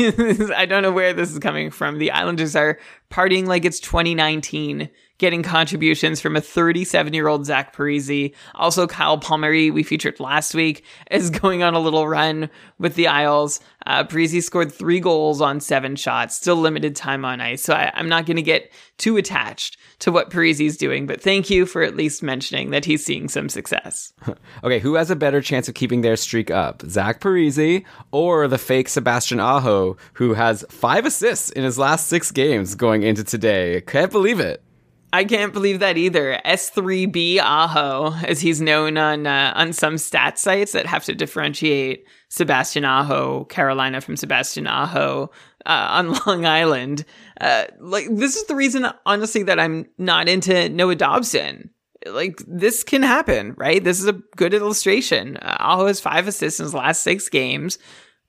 I 0.55 0.66
don't 0.68 0.84
know 0.84 0.91
where 0.91 1.14
this 1.14 1.32
is 1.32 1.39
coming 1.39 1.72
from. 1.72 1.97
The 1.97 2.12
Islanders 2.12 2.55
are 2.55 2.78
partying 3.10 3.47
like 3.47 3.66
it's 3.66 3.80
2019 3.80 4.89
getting 5.20 5.44
contributions 5.44 6.20
from 6.20 6.36
a 6.36 6.41
37 6.41 7.14
year 7.14 7.28
old 7.28 7.46
Zach 7.46 7.76
Parise. 7.76 8.34
Also, 8.56 8.88
Kyle 8.88 9.20
Palmieri, 9.20 9.70
we 9.70 9.84
featured 9.84 10.20
last 10.20 10.56
week, 10.56 10.84
is 11.12 11.30
going 11.30 11.62
on 11.62 11.76
a 11.76 11.80
little 11.80 12.08
run 12.08 12.50
with 12.80 12.96
the 12.96 13.08
Isles. 13.08 13.60
Uh, 13.86 14.04
Parise 14.04 14.41
scored 14.44 14.72
three 14.72 15.00
goals 15.00 15.41
on 15.41 15.60
seven 15.60 15.96
shots, 15.96 16.36
still 16.36 16.56
limited 16.56 16.96
time 16.96 17.24
on 17.24 17.41
ice. 17.41 17.62
So 17.62 17.74
I, 17.74 17.91
am 18.00 18.10
not 18.10 18.26
going 18.26 18.38
to 18.38 18.41
get 18.41 18.72
too 18.98 19.18
attached 19.18 19.78
to 20.00 20.12
what 20.12 20.30
Parise's 20.30 20.78
doing, 20.78 21.06
but 21.06 21.22
thank 21.22 21.50
you 21.50 21.66
for 21.66 21.82
at 21.82 21.96
least 21.96 22.24
mentioning 22.24 22.72
that 22.72 22.86
he's 22.86 23.06
seeing 23.06 23.28
some 23.28 23.50
success. 23.50 24.14
okay, 24.64 24.80
who 24.80 24.96
has 24.96 25.10
a 25.12 25.16
better 25.16 25.41
chance 25.41 25.68
of 25.68 25.76
keeping 25.76 26.02
their 26.02 26.16
streak 26.16 26.52
up? 26.52 26.84
Zach 26.88 27.20
Parise 27.20 27.84
or 28.12 28.48
the 28.48 28.58
fake 28.58 28.90
Sebastian 28.90 29.40
Aho, 29.40 29.98
who 30.14 30.34
has 30.34 30.66
five 30.70 31.06
assists 31.06 31.50
in 31.50 31.64
his 31.64 31.78
last 31.78 32.08
six 32.08 32.32
games 32.32 32.76
going 32.76 33.04
into 33.04 33.24
today? 33.24 33.82
Can't 33.82 34.12
believe 34.12 34.40
it. 34.40 34.64
I 35.11 35.23
can't 35.23 35.53
believe 35.53 35.80
that 35.80 35.98
either. 35.98 36.40
S3B 36.45 37.40
Aho, 37.40 38.14
as 38.26 38.41
he's 38.41 38.61
known 38.61 38.98
on 38.98 39.26
uh, 39.26 39.53
on 39.56 39.73
some 39.73 39.98
stat 39.98 40.38
sites 40.38 40.73
that 40.73 40.86
have 40.86 41.03
to 41.06 41.15
differentiate 41.15 42.06
Sebastian 42.30 42.86
Aho, 42.86 43.45
Carolina 43.45 44.02
from 44.02 44.15
Sebastian 44.15 44.68
Aho 44.68 45.31
uh, 45.65 45.88
on 45.91 46.14
Long 46.26 46.45
Island. 46.45 47.06
Uh, 47.41 47.65
like 47.80 48.07
this 48.10 48.36
is 48.36 48.45
the 48.45 48.56
reason, 48.56 48.86
honestly, 49.06 49.44
that 49.44 49.60
I'm 49.60 49.88
not 49.98 50.30
into 50.30 50.69
Noah 50.69 50.95
Dobson. 50.95 51.72
Like 52.06 52.41
this 52.48 52.84
can 52.84 53.02
happen, 53.02 53.56
right? 53.57 53.84
This 53.84 53.99
is 53.99 54.07
a 54.07 54.22
good 54.36 54.53
illustration. 54.53 55.38
Uh, 55.38 55.57
Aho 55.60 55.88
has 55.88 55.99
five 55.99 56.27
assists 56.27 56.60
in 56.60 56.65
his 56.65 56.73
last 56.73 57.02
six 57.02 57.30
games, 57.30 57.80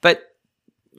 but 0.00 0.22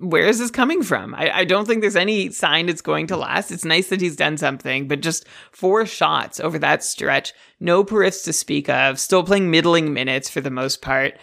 where 0.02 0.28
is 0.28 0.40
this 0.40 0.52
coming 0.52 0.82
from? 0.84 1.14
I, 1.16 1.40
I, 1.40 1.46
don't 1.46 1.66
think 1.66 1.82
there's 1.82 1.96
any 1.96 2.32
sign 2.32 2.70
it's 2.70 2.82
going 2.82 3.08
to 3.08 3.18
last. 3.18 3.52
It's 3.52 3.64
nice 3.64 3.90
that 3.90 4.02
he's 4.02 4.16
done 4.16 4.38
something, 4.38 4.88
but 4.88 5.02
just 5.02 5.28
four 5.52 5.86
shots 5.86 6.40
over 6.40 6.58
that 6.60 6.84
stretch, 6.84 7.34
no 7.60 7.84
periffs 7.84 8.24
to 8.26 8.34
speak 8.34 8.68
of, 8.68 9.00
still 9.00 9.24
playing 9.24 9.52
middling 9.52 9.94
minutes 9.94 10.30
for 10.30 10.42
the 10.42 10.50
most 10.50 10.82
part. 10.82 11.18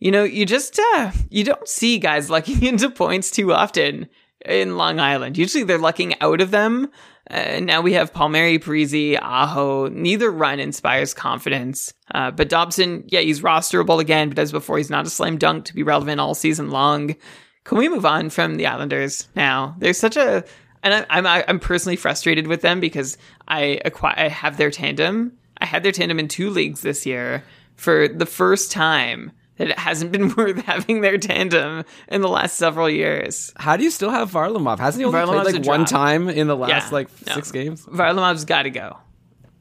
You 0.00 0.10
know, 0.10 0.24
you 0.24 0.46
just 0.46 0.80
uh, 0.94 1.12
you 1.28 1.44
don't 1.44 1.68
see 1.68 1.98
guys 1.98 2.30
lucking 2.30 2.62
into 2.62 2.90
points 2.90 3.30
too 3.30 3.52
often 3.52 4.08
in 4.44 4.76
Long 4.76 5.00
Island. 5.00 5.38
Usually 5.38 5.64
they're 5.64 5.78
lucking 5.78 6.20
out 6.20 6.40
of 6.40 6.50
them. 6.50 6.90
Uh, 7.30 7.60
now 7.60 7.80
we 7.80 7.94
have 7.94 8.12
Palmieri, 8.12 8.58
Parise, 8.58 9.18
Aho. 9.20 9.88
Neither 9.88 10.30
run 10.30 10.60
inspires 10.60 11.14
confidence. 11.14 11.94
Uh, 12.14 12.30
but 12.30 12.50
Dobson, 12.50 13.04
yeah, 13.06 13.20
he's 13.20 13.40
rosterable 13.40 13.98
again, 13.98 14.28
but 14.28 14.38
as 14.38 14.52
before, 14.52 14.76
he's 14.76 14.90
not 14.90 15.06
a 15.06 15.10
slam 15.10 15.38
dunk 15.38 15.64
to 15.66 15.74
be 15.74 15.82
relevant 15.82 16.20
all 16.20 16.34
season 16.34 16.70
long. 16.70 17.16
Can 17.64 17.78
we 17.78 17.88
move 17.88 18.04
on 18.04 18.30
from 18.30 18.56
the 18.56 18.66
Islanders 18.66 19.28
now? 19.34 19.74
There's 19.78 19.98
such 19.98 20.16
a, 20.16 20.44
and 20.82 20.94
I, 20.94 21.06
I'm 21.08 21.26
I'm 21.26 21.58
personally 21.58 21.96
frustrated 21.96 22.46
with 22.46 22.60
them 22.60 22.78
because 22.78 23.16
I 23.48 23.80
acquire 23.84 24.14
I 24.16 24.28
have 24.28 24.58
their 24.58 24.70
tandem. 24.70 25.32
I 25.58 25.66
had 25.66 25.82
their 25.82 25.92
tandem 25.92 26.18
in 26.18 26.28
two 26.28 26.50
leagues 26.50 26.82
this 26.82 27.06
year 27.06 27.42
for 27.76 28.06
the 28.06 28.26
first 28.26 28.70
time 28.70 29.32
that 29.56 29.68
it 29.68 29.78
hasn't 29.78 30.12
been 30.12 30.28
worth 30.36 30.62
having 30.64 31.00
their 31.00 31.16
tandem 31.16 31.84
in 32.08 32.20
the 32.20 32.28
last 32.28 32.56
several 32.56 32.90
years. 32.90 33.52
How 33.56 33.76
do 33.76 33.84
you 33.84 33.90
still 33.90 34.10
have 34.10 34.30
Varlamov? 34.30 34.78
Hasn't 34.78 35.00
he 35.00 35.06
only 35.06 35.18
Varlamov's 35.18 35.52
played 35.52 35.66
like 35.66 35.66
one 35.66 35.84
time 35.86 36.28
in 36.28 36.48
the 36.48 36.56
last 36.56 36.88
yeah, 36.88 36.92
like 36.92 37.08
no. 37.26 37.34
six 37.34 37.50
games? 37.50 37.86
Varlamov's 37.86 38.44
got 38.44 38.62
to 38.62 38.70
go. 38.70 38.98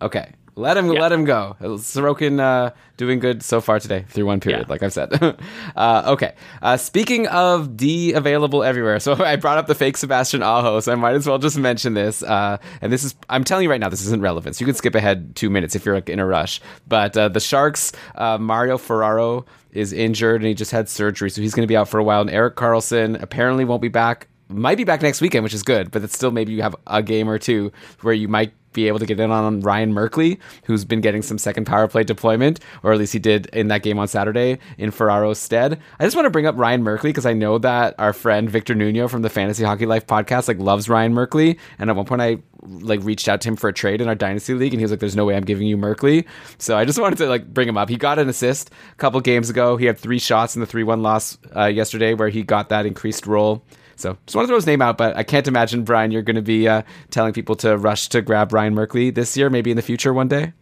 Okay. 0.02 0.34
Let 0.56 0.78
him 0.78 0.88
let 0.88 1.12
him 1.12 1.26
go. 1.26 1.56
Sorokin 1.60 2.40
uh, 2.40 2.72
doing 2.98 3.20
good 3.20 3.42
so 3.42 3.60
far 3.60 3.80
today 3.80 4.06
through 4.10 4.28
one 4.28 4.40
period, 4.40 4.66
yeah. 4.68 4.70
like 4.70 4.84
I've 4.84 4.94
said. 4.94 5.12
uh, 5.76 6.04
okay. 6.08 6.36
Uh, 6.62 6.78
speaking 6.78 7.28
of 7.28 7.76
D 7.76 8.14
available 8.14 8.64
everywhere, 8.64 9.00
so 9.02 9.14
I 9.14 9.36
brought 9.36 9.58
up 9.58 9.66
the 9.66 9.74
fake 9.74 9.98
Sebastian 9.98 10.44
Aho, 10.44 10.80
so 10.80 10.92
I 10.92 10.96
might 10.96 11.16
as 11.16 11.28
well 11.28 11.40
just 11.40 11.58
mention 11.58 11.96
this. 11.96 12.22
Uh, 12.22 12.58
and 12.82 12.94
this 12.94 13.04
is 13.04 13.16
I'm 13.30 13.44
telling 13.44 13.64
you 13.64 13.72
right 13.72 13.80
now, 13.80 13.90
this 13.90 14.06
isn't 14.06 14.22
relevant. 14.22 14.56
So 14.56 14.62
you 14.62 14.68
can 14.68 14.76
skip 14.76 14.94
ahead 14.94 15.36
two 15.36 15.50
minutes 15.50 15.76
if 15.76 15.86
you're 15.86 15.96
like, 15.96 16.10
in 16.10 16.20
a 16.20 16.26
rush. 16.26 16.62
But 16.88 17.18
uh, 17.18 17.30
the 17.30 17.40
Sharks, 17.40 17.92
uh, 18.16 18.38
Mario 18.38 18.78
Ferraro 18.78 19.46
is 19.72 19.92
injured 19.92 20.42
and 20.42 20.48
he 20.48 20.54
just 20.54 20.72
had 20.72 20.88
surgery, 20.88 21.32
so 21.32 21.42
he's 21.42 21.56
going 21.56 21.64
to 21.64 21.72
be 21.72 21.78
out 21.78 21.90
for 21.90 22.00
a 22.00 22.04
while. 22.04 22.22
And 22.22 22.30
Erik 22.30 22.56
Karlsson 22.56 23.20
apparently 23.20 23.66
won't 23.66 23.82
be 23.82 23.88
back 23.88 24.28
might 24.50 24.78
be 24.78 24.84
back 24.84 25.02
next 25.02 25.20
weekend, 25.20 25.44
which 25.44 25.54
is 25.54 25.64
good, 25.64 25.90
but 25.90 26.04
it's 26.04 26.14
still 26.14 26.30
maybe 26.30 26.54
you 26.54 26.62
have 26.62 26.76
a 26.86 27.02
game 27.02 27.28
or 27.28 27.40
two 27.40 27.72
where 28.02 28.14
you 28.14 28.28
might 28.28 28.54
be 28.74 28.88
able 28.88 29.00
to 29.00 29.06
get 29.06 29.20
in 29.20 29.32
on 29.32 29.62
Ryan 29.62 29.94
Merkley, 29.94 30.40
who's 30.66 30.86
been 30.86 31.02
getting 31.02 31.22
some 31.22 31.38
second 31.38 31.66
power 31.66 31.88
play 31.88 32.04
deployment, 32.04 32.60
or 32.84 32.91
at 32.91 33.00
least 33.00 33.14
he 33.14 33.20
did 33.20 33.48
in 33.48 33.68
that 33.70 33.84
game 33.84 34.00
on 34.00 34.08
Saturday 34.08 34.60
in 34.78 34.91
Ferraro's 34.91 35.40
stead. 35.40 35.80
I 36.00 36.04
just 36.04 36.16
want 36.16 36.26
to 36.26 36.30
bring 36.30 36.45
up 36.45 36.58
Ryan 36.58 36.84
Merkley 36.84 37.04
because 37.04 37.26
I 37.26 37.34
know 37.34 37.58
that 37.60 37.95
our 37.98 38.14
friend 38.14 38.50
Victor 38.50 38.76
Nuno 38.76 39.08
from 39.08 39.22
the 39.22 39.30
Fantasy 39.30 39.64
Hockey 39.64 39.86
Life 39.86 40.08
podcast 40.08 40.48
like 40.48 40.60
loves 40.60 40.90
Ryan 40.90 41.14
Merkley, 41.14 41.58
and 41.80 41.90
at 41.90 41.95
one 41.95 42.06
point 42.06 42.22
I 42.22 42.38
like 42.62 43.04
reached 43.04 43.28
out 43.28 43.41
to 43.41 43.50
him 43.50 43.56
for 43.56 43.68
a 43.68 43.74
trade 43.74 44.02
in 44.02 44.08
our 44.08 44.16
dynasty 44.16 44.54
league, 44.54 44.74
and 44.74 44.80
he 44.80 44.84
was 44.84 44.91
like, 44.91 45.00
"There's 45.00 45.16
no 45.16 45.26
way 45.26 45.36
I'm 45.36 45.44
giving 45.44 45.68
you 45.68 45.78
Merkley." 45.78 46.26
So 46.58 46.78
I 46.78 46.86
just 46.86 47.00
wanted 47.00 47.18
to 47.18 47.28
like 47.28 47.54
bring 47.54 47.68
him 47.68 47.78
up. 47.78 47.90
He 47.90 47.98
got 47.98 48.20
an 48.20 48.30
assist 48.30 48.72
a 48.91 48.95
couple 48.95 49.20
games 49.22 49.50
ago. 49.50 49.78
He 49.78 49.86
had 49.86 49.98
three 49.98 50.20
shots 50.20 50.56
in 50.56 50.62
the 50.62 50.66
three 50.66 50.84
one 50.84 51.02
loss 51.02 51.38
uh, 51.56 51.66
yesterday, 51.66 52.14
where 52.14 52.30
he 52.30 52.44
got 52.44 52.70
that 52.70 52.86
increased 52.86 53.28
role. 53.28 53.64
So 53.95 54.18
just 54.26 54.36
want 54.36 54.45
to 54.45 54.48
throw 54.48 54.57
his 54.57 54.68
name 54.68 54.82
out, 54.82 54.98
but 54.98 55.15
I 55.15 55.24
can't 55.24 55.48
imagine, 55.48 55.84
Brian, 55.84 56.11
you're 56.11 56.22
going 56.22 56.36
to 56.36 56.41
be 56.41 56.68
uh, 56.68 56.84
telling 57.11 57.34
people 57.34 57.56
to 57.57 57.78
rush 57.78 58.10
to 58.10 58.22
grab 58.22 58.52
Ryan 58.52 58.76
Merkley 58.76 59.14
this 59.14 59.38
year, 59.38 59.49
maybe 59.49 59.72
in 59.72 59.78
the 59.78 59.84
future 59.84 60.14
one 60.14 60.28
day. 60.28 60.53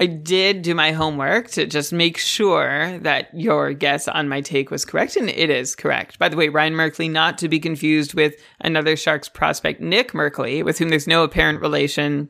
I 0.00 0.06
did 0.06 0.62
do 0.62 0.74
my 0.74 0.90
homework 0.90 1.50
to 1.52 1.66
just 1.66 1.92
make 1.92 2.18
sure 2.18 2.98
that 2.98 3.28
your 3.32 3.72
guess 3.72 4.08
on 4.08 4.28
my 4.28 4.40
take 4.40 4.70
was 4.70 4.84
correct, 4.84 5.14
and 5.16 5.30
it 5.30 5.50
is 5.50 5.76
correct. 5.76 6.18
By 6.18 6.28
the 6.28 6.36
way, 6.36 6.48
Ryan 6.48 6.74
Merkley, 6.74 7.08
not 7.08 7.38
to 7.38 7.48
be 7.48 7.60
confused 7.60 8.12
with 8.12 8.34
another 8.60 8.96
Sharks 8.96 9.28
prospect, 9.28 9.80
Nick 9.80 10.10
Merkley, 10.12 10.64
with 10.64 10.78
whom 10.78 10.88
there's 10.88 11.06
no 11.06 11.22
apparent 11.22 11.60
relation. 11.60 12.28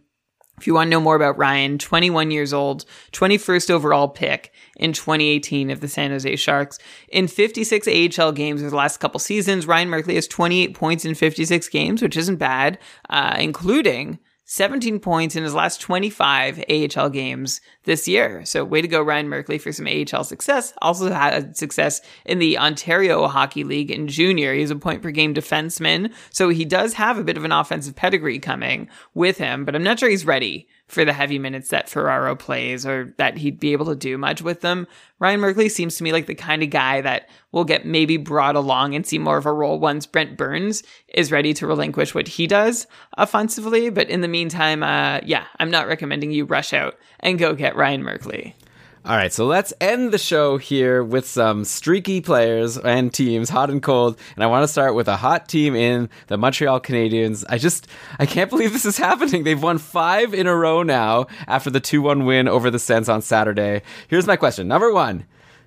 If 0.58 0.66
you 0.66 0.74
want 0.74 0.86
to 0.86 0.90
know 0.90 1.00
more 1.00 1.16
about 1.16 1.36
Ryan, 1.36 1.78
21 1.78 2.30
years 2.30 2.52
old, 2.52 2.84
21st 3.12 3.70
overall 3.70 4.08
pick 4.08 4.52
in 4.76 4.92
2018 4.92 5.70
of 5.70 5.80
the 5.80 5.88
San 5.88 6.10
Jose 6.10 6.36
Sharks. 6.36 6.78
In 7.08 7.26
56 7.26 7.88
AHL 7.88 8.32
games 8.32 8.60
over 8.60 8.70
the 8.70 8.76
last 8.76 8.98
couple 8.98 9.18
seasons, 9.18 9.66
Ryan 9.66 9.88
Merkley 9.88 10.14
has 10.14 10.28
28 10.28 10.74
points 10.74 11.04
in 11.04 11.14
56 11.14 11.68
games, 11.68 12.02
which 12.02 12.16
isn't 12.16 12.36
bad, 12.36 12.78
uh, 13.10 13.36
including 13.38 14.20
17 14.46 15.00
points 15.00 15.36
in 15.36 15.42
his 15.42 15.54
last 15.54 15.80
25 15.80 16.64
AHL 16.68 17.08
games 17.08 17.60
this 17.84 18.06
year. 18.06 18.44
So 18.44 18.64
way 18.64 18.82
to 18.82 18.88
go, 18.88 19.00
Ryan 19.02 19.28
Merkley, 19.28 19.60
for 19.60 19.72
some 19.72 19.86
AHL 19.86 20.24
success. 20.24 20.74
Also 20.82 21.10
had 21.10 21.56
success 21.56 22.02
in 22.26 22.38
the 22.38 22.58
Ontario 22.58 23.26
Hockey 23.26 23.64
League 23.64 23.90
in 23.90 24.06
junior. 24.06 24.54
He's 24.54 24.70
a 24.70 24.76
point 24.76 25.02
per 25.02 25.10
game 25.10 25.34
defenseman. 25.34 26.12
So 26.30 26.50
he 26.50 26.64
does 26.64 26.92
have 26.94 27.18
a 27.18 27.24
bit 27.24 27.36
of 27.36 27.44
an 27.44 27.52
offensive 27.52 27.96
pedigree 27.96 28.38
coming 28.38 28.88
with 29.14 29.38
him, 29.38 29.64
but 29.64 29.74
I'm 29.74 29.82
not 29.82 29.98
sure 29.98 30.10
he's 30.10 30.26
ready 30.26 30.68
for 30.86 31.04
the 31.04 31.12
heavy 31.12 31.38
minutes 31.38 31.70
that 31.70 31.88
Ferraro 31.88 32.36
plays 32.36 32.84
or 32.84 33.14
that 33.16 33.38
he'd 33.38 33.58
be 33.58 33.72
able 33.72 33.86
to 33.86 33.96
do 33.96 34.18
much 34.18 34.42
with 34.42 34.60
them. 34.60 34.86
Ryan 35.18 35.40
Merkley 35.40 35.70
seems 35.70 35.96
to 35.96 36.04
me 36.04 36.12
like 36.12 36.26
the 36.26 36.34
kind 36.34 36.62
of 36.62 36.70
guy 36.70 37.00
that 37.00 37.28
will 37.52 37.64
get 37.64 37.86
maybe 37.86 38.16
brought 38.16 38.54
along 38.54 38.94
and 38.94 39.06
see 39.06 39.18
more 39.18 39.38
of 39.38 39.46
a 39.46 39.52
role 39.52 39.78
once 39.78 40.06
Brent 40.06 40.36
Burns 40.36 40.82
is 41.08 41.32
ready 41.32 41.54
to 41.54 41.66
relinquish 41.66 42.14
what 42.14 42.28
he 42.28 42.46
does 42.46 42.86
offensively. 43.16 43.88
But 43.88 44.10
in 44.10 44.20
the 44.20 44.28
meantime, 44.28 44.82
uh, 44.82 45.20
yeah, 45.24 45.46
I'm 45.58 45.70
not 45.70 45.88
recommending 45.88 46.30
you 46.30 46.44
rush 46.44 46.72
out 46.72 46.98
and 47.20 47.38
go 47.38 47.54
get 47.54 47.76
Ryan 47.76 48.02
Merkley. 48.02 48.54
All 49.06 49.14
right, 49.14 49.30
so 49.30 49.44
let's 49.44 49.74
end 49.82 50.12
the 50.12 50.18
show 50.18 50.56
here 50.56 51.04
with 51.04 51.26
some 51.26 51.66
streaky 51.66 52.22
players 52.22 52.78
and 52.78 53.12
teams, 53.12 53.50
hot 53.50 53.68
and 53.68 53.82
cold. 53.82 54.18
And 54.34 54.42
I 54.42 54.46
want 54.46 54.62
to 54.62 54.68
start 54.68 54.94
with 54.94 55.08
a 55.08 55.16
hot 55.18 55.46
team 55.46 55.76
in 55.76 56.08
the 56.28 56.38
Montreal 56.38 56.80
Canadiens. 56.80 57.44
I 57.46 57.58
just, 57.58 57.86
I 58.18 58.24
can't 58.24 58.48
believe 58.48 58.72
this 58.72 58.86
is 58.86 58.96
happening. 59.08 59.44
They've 59.44 59.62
won 59.62 59.76
five 59.76 60.32
in 60.32 60.46
a 60.46 60.56
row 60.56 60.82
now 60.82 61.26
after 61.46 61.68
the 61.68 61.80
2 61.80 62.00
1 62.00 62.24
win 62.24 62.48
over 62.48 62.70
the 62.70 62.78
Sens 62.78 63.10
on 63.10 63.20
Saturday. 63.20 63.82
Here's 64.08 64.26
my 64.26 64.36
question 64.36 64.68
Number 64.68 64.90
one 64.90 65.26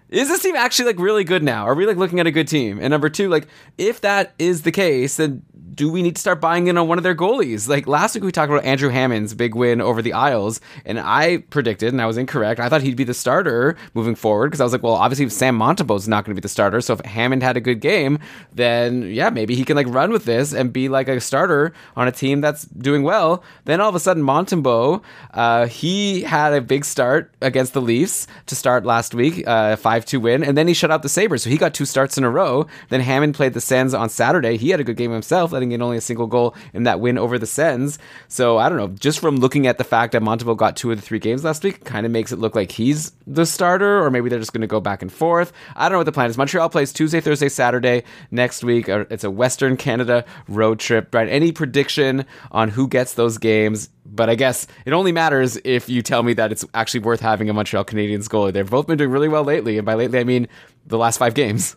is 0.09 0.29
this 0.29 0.41
team 0.41 0.55
actually 0.55 0.85
like 0.85 0.99
really 0.99 1.23
good 1.23 1.43
now? 1.43 1.65
Are 1.65 1.75
we 1.75 1.85
like 1.85 1.97
looking 1.97 2.19
at 2.19 2.27
a 2.27 2.31
good 2.31 2.47
team? 2.47 2.79
And 2.79 2.91
number 2.91 3.09
two, 3.09 3.29
like 3.29 3.47
if 3.77 4.01
that 4.01 4.33
is 4.39 4.61
the 4.61 4.71
case, 4.71 5.17
then 5.17 5.43
do 5.77 5.91
we 5.91 6.01
need 6.01 6.15
to 6.15 6.19
start 6.19 6.41
buying 6.41 6.67
in 6.67 6.77
on 6.77 6.87
one 6.87 6.97
of 6.97 7.03
their 7.03 7.15
goalies? 7.15 7.69
Like 7.69 7.87
last 7.87 8.15
week 8.15 8.23
we 8.23 8.31
talked 8.31 8.51
about 8.51 8.65
Andrew 8.65 8.89
Hammond's 8.89 9.33
big 9.35 9.53
win 9.53 9.79
over 9.79 10.01
the 10.01 10.13
Isles, 10.13 10.59
and 10.85 10.99
I 10.99 11.37
predicted, 11.37 11.93
and 11.93 12.01
I 12.01 12.07
was 12.07 12.17
incorrect. 12.17 12.59
I 12.59 12.67
thought 12.67 12.81
he'd 12.81 12.97
be 12.97 13.03
the 13.03 13.13
starter 13.13 13.77
moving 13.93 14.15
forward 14.15 14.47
because 14.47 14.59
I 14.59 14.63
was 14.63 14.73
like, 14.73 14.81
well, 14.81 14.95
obviously 14.95 15.29
Sam 15.29 15.57
Montembeault's 15.57 16.07
not 16.07 16.25
going 16.25 16.35
to 16.35 16.41
be 16.41 16.43
the 16.43 16.49
starter, 16.49 16.81
so 16.81 16.93
if 16.93 17.01
Hammond 17.01 17.43
had 17.43 17.57
a 17.57 17.61
good 17.61 17.79
game, 17.79 18.17
then 18.53 19.03
yeah, 19.03 19.29
maybe 19.29 19.55
he 19.55 19.63
can 19.63 19.75
like 19.75 19.87
run 19.87 20.11
with 20.11 20.25
this 20.25 20.51
and 20.53 20.73
be 20.73 20.89
like 20.89 21.07
a 21.07 21.21
starter 21.21 21.73
on 21.95 22.07
a 22.07 22.11
team 22.11 22.41
that's 22.41 22.65
doing 22.65 23.03
well. 23.03 23.43
Then 23.65 23.79
all 23.79 23.89
of 23.89 23.95
a 23.95 23.99
sudden 23.99 24.23
Montembeault, 24.23 25.03
uh, 25.33 25.67
he 25.67 26.21
had 26.21 26.53
a 26.53 26.61
big 26.61 26.85
start 26.85 27.33
against 27.41 27.73
the 27.73 27.81
Leafs 27.81 28.25
to 28.47 28.55
start 28.55 28.83
last 28.83 29.13
week, 29.13 29.47
uh, 29.47 29.75
five 29.75 29.96
two 30.05 30.19
win, 30.19 30.43
and 30.43 30.57
then 30.57 30.67
he 30.67 30.73
shut 30.73 30.91
out 30.91 31.03
the 31.03 31.09
Sabres, 31.09 31.43
so 31.43 31.49
he 31.49 31.57
got 31.57 31.73
two 31.73 31.85
starts 31.85 32.17
in 32.17 32.23
a 32.23 32.29
row. 32.29 32.65
Then 32.89 33.01
Hammond 33.01 33.35
played 33.35 33.53
the 33.53 33.61
Sens 33.61 33.93
on 33.93 34.09
Saturday. 34.09 34.57
He 34.57 34.69
had 34.69 34.79
a 34.79 34.83
good 34.83 34.97
game 34.97 35.11
himself, 35.11 35.51
letting 35.51 35.71
in 35.71 35.81
only 35.81 35.97
a 35.97 36.01
single 36.01 36.27
goal 36.27 36.55
in 36.73 36.83
that 36.83 36.99
win 36.99 37.17
over 37.17 37.37
the 37.37 37.45
Sens. 37.45 37.99
So 38.27 38.57
I 38.57 38.69
don't 38.69 38.77
know, 38.77 38.89
just 38.89 39.19
from 39.19 39.37
looking 39.37 39.67
at 39.67 39.77
the 39.77 39.83
fact 39.83 40.13
that 40.13 40.21
Montembeault 40.21 40.57
got 40.57 40.75
two 40.75 40.91
of 40.91 40.97
the 40.97 41.01
three 41.01 41.19
games 41.19 41.43
last 41.43 41.63
week, 41.63 41.83
kind 41.83 42.05
of 42.05 42.11
makes 42.11 42.31
it 42.31 42.39
look 42.39 42.55
like 42.55 42.71
he's 42.71 43.11
the 43.25 43.45
starter, 43.45 44.03
or 44.03 44.09
maybe 44.09 44.29
they're 44.29 44.39
just 44.39 44.53
going 44.53 44.61
to 44.61 44.67
go 44.67 44.79
back 44.79 45.01
and 45.01 45.11
forth. 45.11 45.51
I 45.75 45.83
don't 45.83 45.93
know 45.93 45.99
what 45.99 46.05
the 46.05 46.11
plan 46.11 46.29
is. 46.29 46.37
Montreal 46.37 46.69
plays 46.69 46.93
Tuesday, 46.93 47.21
Thursday, 47.21 47.49
Saturday 47.49 48.03
next 48.31 48.63
week. 48.63 48.89
Uh, 48.89 49.05
it's 49.09 49.23
a 49.23 49.31
Western 49.31 49.77
Canada 49.77 50.25
road 50.47 50.79
trip, 50.79 51.13
right? 51.13 51.27
Any 51.27 51.51
prediction 51.51 52.25
on 52.51 52.69
who 52.69 52.87
gets 52.87 53.13
those 53.13 53.37
games? 53.37 53.89
But 54.09 54.29
I 54.29 54.35
guess 54.35 54.67
it 54.85 54.93
only 54.93 55.11
matters 55.11 55.59
if 55.63 55.89
you 55.89 56.01
tell 56.01 56.23
me 56.23 56.33
that 56.33 56.51
it's 56.51 56.65
actually 56.73 57.01
worth 57.01 57.19
having 57.19 57.49
a 57.49 57.53
Montreal 57.53 57.85
Canadiens 57.85 58.27
goalie. 58.27 58.53
They've 58.53 58.69
both 58.69 58.87
been 58.87 58.97
doing 58.97 59.11
really 59.11 59.27
well 59.27 59.43
lately, 59.43 59.77
and 59.77 59.85
by 59.85 59.95
lately 59.95 60.19
I 60.19 60.23
mean 60.23 60.47
the 60.85 60.97
last 60.97 61.17
five 61.17 61.33
games. 61.33 61.75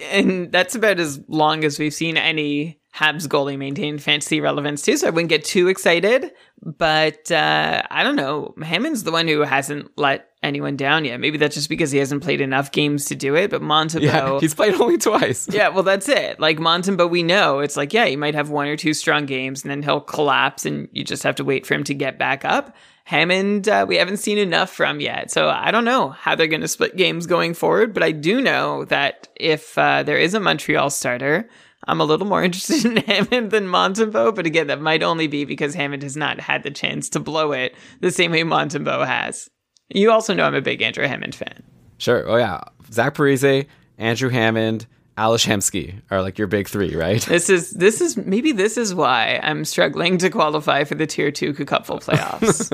And 0.00 0.50
that's 0.50 0.74
about 0.74 1.00
as 1.00 1.20
long 1.28 1.64
as 1.64 1.78
we've 1.78 1.94
seen 1.94 2.16
any 2.16 2.80
Habs 2.94 3.26
goalie 3.26 3.58
maintain 3.58 3.98
fantasy 3.98 4.40
relevance 4.40 4.82
too, 4.82 4.96
so 4.96 5.08
I 5.08 5.10
wouldn't 5.10 5.28
get 5.28 5.44
too 5.44 5.66
excited. 5.66 6.30
But 6.62 7.30
uh, 7.32 7.82
I 7.90 8.04
don't 8.04 8.14
know. 8.14 8.54
Hammond's 8.62 9.02
the 9.02 9.10
one 9.10 9.26
who 9.26 9.40
hasn't 9.40 9.90
let 9.98 10.28
anyone 10.44 10.76
down 10.76 11.04
yet. 11.04 11.18
Maybe 11.18 11.36
that's 11.36 11.56
just 11.56 11.68
because 11.68 11.90
he 11.90 11.98
hasn't 11.98 12.22
played 12.22 12.40
enough 12.40 12.70
games 12.70 13.06
to 13.06 13.16
do 13.16 13.34
it. 13.34 13.50
But 13.50 13.62
Montembeault, 13.62 14.02
yeah, 14.02 14.38
he's 14.40 14.54
played 14.54 14.74
only 14.74 14.98
twice. 14.98 15.48
yeah, 15.50 15.70
well, 15.70 15.82
that's 15.82 16.08
it. 16.08 16.38
Like 16.38 16.58
Montembeault, 16.58 17.10
we 17.10 17.24
know 17.24 17.58
it's 17.58 17.76
like 17.76 17.92
yeah, 17.92 18.06
he 18.06 18.14
might 18.14 18.36
have 18.36 18.50
one 18.50 18.68
or 18.68 18.76
two 18.76 18.94
strong 18.94 19.26
games, 19.26 19.64
and 19.64 19.70
then 19.72 19.82
he'll 19.82 20.00
collapse, 20.00 20.64
and 20.64 20.88
you 20.92 21.02
just 21.02 21.24
have 21.24 21.34
to 21.36 21.44
wait 21.44 21.66
for 21.66 21.74
him 21.74 21.82
to 21.84 21.94
get 21.94 22.16
back 22.16 22.44
up. 22.44 22.76
Hammond, 23.04 23.68
uh, 23.68 23.84
we 23.86 23.96
haven't 23.96 24.16
seen 24.16 24.38
enough 24.38 24.70
from 24.70 24.98
yet. 24.98 25.30
So 25.30 25.48
I 25.48 25.70
don't 25.70 25.84
know 25.84 26.10
how 26.10 26.34
they're 26.34 26.46
going 26.46 26.62
to 26.62 26.68
split 26.68 26.96
games 26.96 27.26
going 27.26 27.52
forward, 27.52 27.92
but 27.92 28.02
I 28.02 28.12
do 28.12 28.40
know 28.40 28.86
that 28.86 29.28
if 29.36 29.76
uh, 29.76 30.02
there 30.02 30.18
is 30.18 30.32
a 30.32 30.40
Montreal 30.40 30.88
starter, 30.88 31.48
I'm 31.86 32.00
a 32.00 32.04
little 32.04 32.26
more 32.26 32.42
interested 32.44 32.84
in 32.84 32.96
Hammond 32.96 33.50
than 33.50 33.66
Montembeault, 33.66 34.34
but 34.34 34.46
again, 34.46 34.68
that 34.68 34.80
might 34.80 35.02
only 35.02 35.26
be 35.26 35.44
because 35.44 35.74
Hammond 35.74 36.02
has 36.02 36.16
not 36.16 36.40
had 36.40 36.62
the 36.62 36.70
chance 36.70 37.10
to 37.10 37.20
blow 37.20 37.52
it 37.52 37.74
the 38.00 38.10
same 38.10 38.32
way 38.32 38.42
Montembeault 38.42 39.06
has. 39.06 39.50
You 39.90 40.10
also 40.10 40.32
know 40.32 40.44
I'm 40.44 40.54
a 40.54 40.62
big 40.62 40.80
Andrew 40.80 41.06
Hammond 41.06 41.34
fan. 41.34 41.62
Sure. 41.98 42.26
Oh 42.28 42.36
yeah, 42.36 42.60
Zach 42.90 43.14
Parise, 43.14 43.66
Andrew 43.98 44.30
Hammond, 44.30 44.86
Ales 45.18 45.44
Hemsky 45.44 46.00
are 46.10 46.22
like 46.22 46.38
your 46.38 46.48
big 46.48 46.68
three, 46.68 46.94
right? 46.94 47.24
This 47.34 47.48
is 47.50 47.70
this 47.70 48.00
is 48.00 48.16
maybe 48.16 48.52
this 48.52 48.76
is 48.76 48.94
why 48.94 49.40
I'm 49.42 49.64
struggling 49.64 50.18
to 50.18 50.30
qualify 50.30 50.84
for 50.84 50.94
the 50.94 51.06
tier 51.06 51.32
two 51.32 51.52
cupful 51.52 51.98
playoffs. 51.98 52.70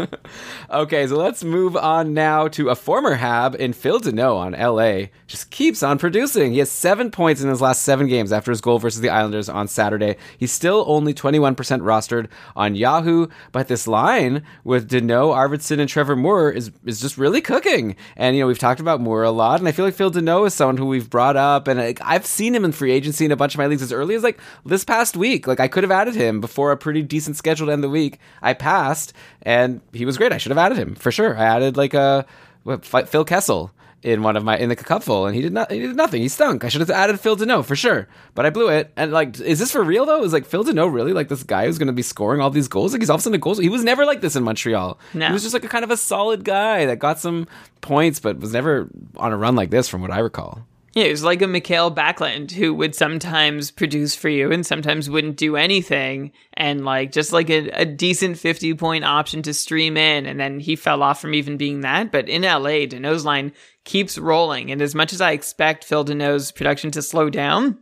okay, 0.71 1.07
so 1.07 1.17
let's 1.17 1.43
move 1.43 1.77
on 1.77 2.13
now 2.13 2.49
to 2.49 2.69
a 2.69 2.75
former 2.75 3.15
Hab 3.15 3.55
in 3.55 3.73
Phil 3.73 4.01
Danault 4.01 4.37
on 4.37 4.53
LA. 4.53 5.09
Just 5.27 5.51
keeps 5.51 5.83
on 5.83 5.99
producing. 5.99 6.53
He 6.53 6.59
has 6.59 6.71
seven 6.71 7.11
points 7.11 7.41
in 7.41 7.49
his 7.49 7.63
last 7.63 7.83
seven 7.83 8.07
games 8.07 8.33
after 8.33 8.51
his 8.51 8.61
goal 8.61 8.79
versus 8.79 9.01
the 9.01 9.09
Islanders 9.09 9.49
on 9.49 9.67
Saturday. 9.67 10.17
He's 10.37 10.53
still 10.53 10.85
only 10.87 11.15
21% 11.15 11.57
rostered 11.57 12.29
on 12.55 12.75
Yahoo, 12.75 13.29
but 13.53 13.69
this 13.69 13.87
line 13.87 14.43
with 14.63 14.91
Danault, 14.91 15.35
Arvidsson, 15.35 15.81
and 15.81 15.89
Trevor 15.89 16.17
Moore 16.17 16.51
is 16.51 16.71
is 16.85 17.01
just 17.01 17.17
really 17.17 17.41
cooking. 17.41 17.97
And 18.17 18.37
you 18.37 18.43
know 18.43 18.47
we've 18.47 18.59
talked 18.59 18.81
about 18.81 19.01
Moore 19.01 19.23
a 19.23 19.31
lot, 19.31 19.59
and 19.61 19.69
I 19.69 19.73
feel 19.73 19.85
like 19.85 19.95
Phil 19.95 20.11
Danault 20.11 20.47
is 20.47 20.55
someone 20.55 20.77
who 20.77 20.87
we've 20.87 21.09
brought 21.09 21.37
up, 21.37 21.67
and 21.67 21.81
I've 21.81 22.27
seen 22.31 22.55
him 22.55 22.65
in 22.65 22.73
free 22.73 22.93
agency 22.93 23.25
in 23.25 23.33
a 23.33 23.37
bunch 23.37 23.55
of 23.55 23.59
my 23.59 23.67
leagues 23.67 23.83
as 23.83 23.93
early 23.93 24.15
as 24.15 24.23
like 24.23 24.41
this 24.65 24.85
past 24.85 25.17
week. 25.17 25.47
Like 25.47 25.61
I 25.61 25.69
could 25.69 25.85
have 25.85 25.91
added 25.91 26.15
him 26.15 26.41
before 26.41 26.73
a 26.73 26.77
pretty 26.77 27.03
decent 27.03 27.37
schedule 27.37 27.67
to 27.67 27.73
end 27.73 27.85
the 27.85 27.91
week. 27.91 28.19
I 28.43 28.55
passed, 28.55 29.13
and 29.43 29.81
he 29.93 30.05
was 30.05 30.17
great. 30.17 30.33
I 30.33 30.39
should 30.39 30.51
have 30.51 30.59
added 30.59 30.79
him 30.79 30.95
for 30.95 31.13
sure. 31.13 31.37
I 31.37 31.45
added 31.45 31.77
like 31.77 31.95
a 31.95 32.27
what, 32.63 32.85
Phil 32.85 33.25
Kessel 33.25 33.73
in 34.03 34.23
one 34.23 34.37
of 34.37 34.45
my 34.45 34.57
in 34.57 34.69
the 34.69 34.77
cupful, 34.77 35.27
and 35.27 35.37
he 35.37 35.43
did 35.43 35.53
not. 35.53 35.71
He 35.71 35.81
did 35.81 35.97
nothing. 35.97 36.23
He 36.23 36.29
stunk. 36.29 36.65
I 36.65 36.69
should 36.69 36.81
have 36.81 36.91
added 36.91 37.21
Phil 37.21 37.37
Danault 37.37 37.67
for 37.67 37.77
sure, 37.77 38.09
but 38.35 38.47
I 38.47 38.51
blew 38.51 38.69
it. 38.69 38.91
And 38.97 39.13
like, 39.13 39.39
is 39.41 39.59
this 39.59 39.73
for 39.73 39.83
real 39.83 40.07
though? 40.07 40.25
Is 40.25 40.33
like 40.33 40.47
Phil 40.47 40.65
Danault 40.65 40.93
really 40.93 41.13
like 41.13 41.29
this 41.29 41.43
guy 41.43 41.67
who's 41.67 41.79
going 41.79 41.89
to 41.89 41.93
be 41.93 42.03
scoring 42.03 42.41
all 42.41 42.51
these 42.51 42.69
goals? 42.69 42.93
Like 42.93 43.03
he's 43.03 43.11
all 43.11 43.17
of 43.17 43.21
a 43.21 43.23
sudden 43.23 43.35
a 43.35 43.39
goals. 43.39 43.59
He 43.59 43.69
was 43.69 43.85
never 43.85 44.07
like 44.07 44.21
this 44.21 44.37
in 44.37 44.43
Montreal. 44.43 44.99
No. 45.13 45.27
He 45.27 45.33
was 45.33 45.43
just 45.43 45.55
like 45.55 45.65
a 45.65 45.69
kind 45.69 45.85
of 45.85 45.91
a 45.91 45.97
solid 45.97 46.45
guy 46.45 46.87
that 46.87 46.99
got 46.99 47.19
some 47.19 47.47
points, 47.81 48.21
but 48.21 48.39
was 48.39 48.53
never 48.53 48.89
on 49.17 49.33
a 49.33 49.37
run 49.37 49.55
like 49.55 49.71
this, 49.71 49.89
from 49.89 50.01
what 50.01 50.11
I 50.11 50.21
recall. 50.21 50.67
Yeah, 50.93 51.05
it 51.05 51.13
was 51.13 51.23
like 51.23 51.41
a 51.41 51.47
Mikael 51.47 51.95
Backlund 51.95 52.51
who 52.51 52.75
would 52.75 52.97
sometimes 52.97 53.71
produce 53.71 54.17
for 54.17 54.29
you 54.29 54.51
and 54.51 54.67
sometimes 54.67 55.09
wouldn't 55.09 55.37
do 55.37 55.55
anything. 55.55 56.33
And 56.55 56.85
like 56.85 57.13
just 57.13 57.33
like 57.33 57.49
a, 57.49 57.69
a, 57.71 57.85
decent 57.85 58.39
50 58.39 58.75
point 58.75 59.05
option 59.05 59.43
to 59.43 59.55
stream 59.55 59.97
in. 59.97 60.27
And 60.27 60.41
then 60.41 60.59
he 60.59 60.75
fell 60.75 61.05
off 61.05 61.21
from 61.21 61.35
even 61.35 61.57
being 61.57 61.83
that. 61.83 62.11
But 62.11 62.29
in 62.29 62.43
LA, 62.43 62.87
Danault's 62.87 63.25
line 63.25 63.53
keeps 63.85 64.19
rolling. 64.19 64.73
And 64.73 64.83
as 64.83 64.95
much 64.95 65.13
as 65.13 65.21
I 65.21 65.31
expect 65.31 65.85
Phil 65.85 66.05
Danault's 66.05 66.51
production 66.51 66.91
to 66.93 67.03
slow 67.03 67.31
down, 67.31 67.79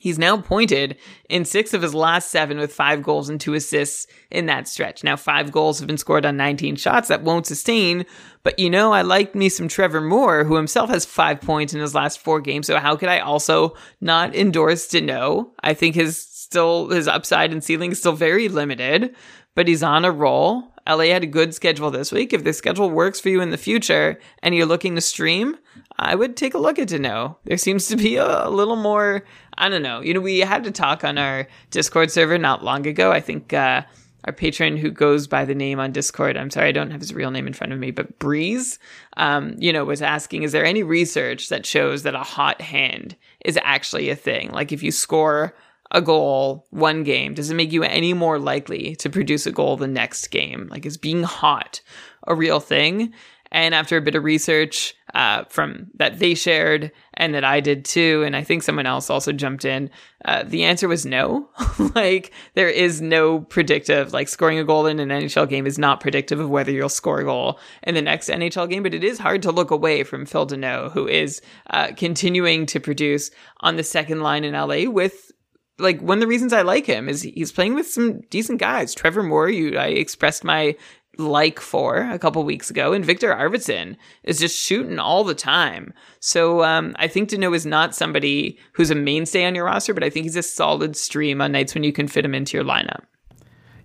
He's 0.00 0.16
now 0.16 0.40
pointed 0.40 0.96
in 1.28 1.44
six 1.44 1.74
of 1.74 1.82
his 1.82 1.92
last 1.92 2.30
seven 2.30 2.56
with 2.58 2.72
five 2.72 3.02
goals 3.02 3.28
and 3.28 3.40
two 3.40 3.54
assists 3.54 4.06
in 4.30 4.46
that 4.46 4.68
stretch. 4.68 5.02
Now, 5.02 5.16
five 5.16 5.50
goals 5.50 5.80
have 5.80 5.88
been 5.88 5.98
scored 5.98 6.24
on 6.24 6.36
19 6.36 6.76
shots. 6.76 7.08
That 7.08 7.24
won't 7.24 7.46
sustain. 7.46 8.06
But 8.44 8.60
you 8.60 8.70
know, 8.70 8.92
I 8.92 9.02
like 9.02 9.34
me 9.34 9.48
some 9.48 9.66
Trevor 9.66 10.00
Moore, 10.00 10.44
who 10.44 10.54
himself 10.54 10.88
has 10.90 11.04
five 11.04 11.40
points 11.40 11.74
in 11.74 11.80
his 11.80 11.96
last 11.96 12.20
four 12.20 12.40
games. 12.40 12.68
So 12.68 12.78
how 12.78 12.94
could 12.94 13.08
I 13.08 13.18
also 13.18 13.74
not 14.00 14.36
endorse 14.36 14.86
Danault? 14.86 15.50
I 15.64 15.74
think 15.74 15.96
his 15.96 16.16
still, 16.16 16.90
his 16.90 17.08
upside 17.08 17.50
and 17.50 17.62
ceiling 17.62 17.90
is 17.90 17.98
still 17.98 18.12
very 18.12 18.48
limited, 18.48 19.16
but 19.56 19.66
he's 19.66 19.82
on 19.82 20.04
a 20.04 20.12
roll. 20.12 20.72
LA 20.88 21.06
had 21.06 21.24
a 21.24 21.26
good 21.26 21.54
schedule 21.54 21.90
this 21.90 22.12
week. 22.12 22.32
If 22.32 22.44
the 22.44 22.52
schedule 22.52 22.88
works 22.88 23.18
for 23.18 23.30
you 23.30 23.40
in 23.40 23.50
the 23.50 23.58
future 23.58 24.20
and 24.44 24.54
you're 24.54 24.64
looking 24.64 24.94
to 24.94 25.00
stream, 25.00 25.56
I 25.98 26.14
would 26.14 26.36
take 26.36 26.54
a 26.54 26.58
look 26.58 26.78
at 26.78 26.88
Danault. 26.88 27.36
There 27.44 27.56
seems 27.56 27.88
to 27.88 27.96
be 27.96 28.16
a, 28.16 28.46
a, 28.46 28.50
little 28.50 28.76
more, 28.76 29.24
I 29.56 29.68
don't 29.68 29.82
know. 29.82 30.00
You 30.00 30.14
know, 30.14 30.20
we 30.20 30.38
had 30.40 30.64
to 30.64 30.70
talk 30.70 31.02
on 31.02 31.18
our 31.18 31.48
Discord 31.70 32.10
server 32.10 32.38
not 32.38 32.62
long 32.62 32.86
ago. 32.86 33.10
I 33.10 33.20
think 33.20 33.52
uh, 33.52 33.82
our 34.24 34.32
patron 34.32 34.76
who 34.76 34.90
goes 34.90 35.26
by 35.26 35.44
the 35.44 35.56
name 35.56 35.80
on 35.80 35.90
Discord, 35.90 36.36
I'm 36.36 36.50
sorry, 36.50 36.68
I 36.68 36.72
don't 36.72 36.92
have 36.92 37.00
his 37.00 37.14
real 37.14 37.32
name 37.32 37.48
in 37.48 37.52
front 37.52 37.72
of 37.72 37.80
me, 37.80 37.90
but 37.90 38.18
Breeze, 38.20 38.78
um, 39.16 39.56
you 39.58 39.72
know, 39.72 39.84
was 39.84 40.02
asking, 40.02 40.44
is 40.44 40.52
there 40.52 40.64
any 40.64 40.84
research 40.84 41.48
that 41.48 41.66
shows 41.66 42.04
that 42.04 42.14
a 42.14 42.20
hot 42.20 42.60
hand 42.60 43.16
is 43.44 43.58
actually 43.62 44.08
a 44.10 44.16
thing? 44.16 44.50
Like 44.52 44.70
if 44.70 44.82
you 44.82 44.92
score 44.92 45.54
a 45.90 46.02
goal 46.02 46.66
one 46.70 47.02
game, 47.02 47.34
does 47.34 47.50
it 47.50 47.54
make 47.54 47.72
you 47.72 47.82
any 47.82 48.12
more 48.12 48.38
likely 48.38 48.94
to 48.96 49.08
produce 49.08 49.46
a 49.46 49.52
goal 49.52 49.76
the 49.76 49.86
next 49.86 50.28
game? 50.28 50.68
Like, 50.70 50.84
is 50.84 50.96
being 50.96 51.22
hot 51.22 51.80
a 52.26 52.34
real 52.34 52.60
thing? 52.60 53.14
And 53.50 53.74
after 53.74 53.96
a 53.96 54.02
bit 54.02 54.14
of 54.14 54.24
research 54.24 54.94
uh, 55.14 55.44
from 55.44 55.88
that 55.94 56.18
they 56.18 56.34
shared 56.34 56.92
and 57.14 57.34
that 57.34 57.44
I 57.44 57.60
did 57.60 57.84
too, 57.84 58.22
and 58.26 58.36
I 58.36 58.42
think 58.44 58.62
someone 58.62 58.86
else 58.86 59.08
also 59.08 59.32
jumped 59.32 59.64
in, 59.64 59.90
uh, 60.24 60.44
the 60.46 60.64
answer 60.64 60.86
was 60.86 61.06
no. 61.06 61.48
like 61.94 62.32
there 62.54 62.68
is 62.68 63.00
no 63.00 63.40
predictive. 63.40 64.12
Like 64.12 64.28
scoring 64.28 64.58
a 64.58 64.64
goal 64.64 64.86
in 64.86 65.00
an 65.00 65.08
NHL 65.08 65.48
game 65.48 65.66
is 65.66 65.78
not 65.78 66.00
predictive 66.00 66.40
of 66.40 66.50
whether 66.50 66.70
you'll 66.70 66.88
score 66.88 67.20
a 67.20 67.24
goal 67.24 67.58
in 67.82 67.94
the 67.94 68.02
next 68.02 68.28
NHL 68.28 68.68
game. 68.68 68.82
But 68.82 68.94
it 68.94 69.04
is 69.04 69.18
hard 69.18 69.42
to 69.42 69.52
look 69.52 69.70
away 69.70 70.04
from 70.04 70.26
Phil 70.26 70.46
Danault, 70.46 70.92
who 70.92 71.08
is 71.08 71.40
uh, 71.70 71.92
continuing 71.96 72.66
to 72.66 72.80
produce 72.80 73.30
on 73.60 73.76
the 73.76 73.84
second 73.84 74.20
line 74.20 74.44
in 74.44 74.52
LA 74.52 74.90
with 74.90 75.32
like 75.78 76.00
one 76.00 76.18
of 76.18 76.20
the 76.20 76.26
reasons 76.26 76.52
I 76.52 76.62
like 76.62 76.86
him 76.86 77.08
is 77.08 77.22
he's 77.22 77.52
playing 77.52 77.74
with 77.74 77.88
some 77.88 78.20
decent 78.30 78.58
guys. 78.58 78.94
Trevor 78.94 79.22
Moore, 79.22 79.48
you 79.48 79.78
I 79.78 79.86
expressed 79.86 80.44
my 80.44 80.76
like 81.18 81.60
for 81.60 82.08
a 82.10 82.18
couple 82.18 82.42
weeks 82.44 82.70
ago, 82.70 82.92
and 82.92 83.04
Victor 83.04 83.34
Arvidsson 83.34 83.96
is 84.22 84.38
just 84.38 84.56
shooting 84.56 84.98
all 84.98 85.24
the 85.24 85.34
time. 85.34 85.92
So 86.20 86.62
um, 86.62 86.94
I 86.98 87.08
think 87.08 87.28
Danault 87.28 87.56
is 87.56 87.66
not 87.66 87.94
somebody 87.94 88.58
who's 88.72 88.90
a 88.90 88.94
mainstay 88.94 89.44
on 89.44 89.54
your 89.54 89.64
roster, 89.64 89.92
but 89.92 90.04
I 90.04 90.10
think 90.10 90.24
he's 90.24 90.36
a 90.36 90.42
solid 90.42 90.96
stream 90.96 91.40
on 91.40 91.52
nights 91.52 91.74
when 91.74 91.84
you 91.84 91.92
can 91.92 92.08
fit 92.08 92.24
him 92.24 92.34
into 92.34 92.56
your 92.56 92.64
lineup. 92.64 93.02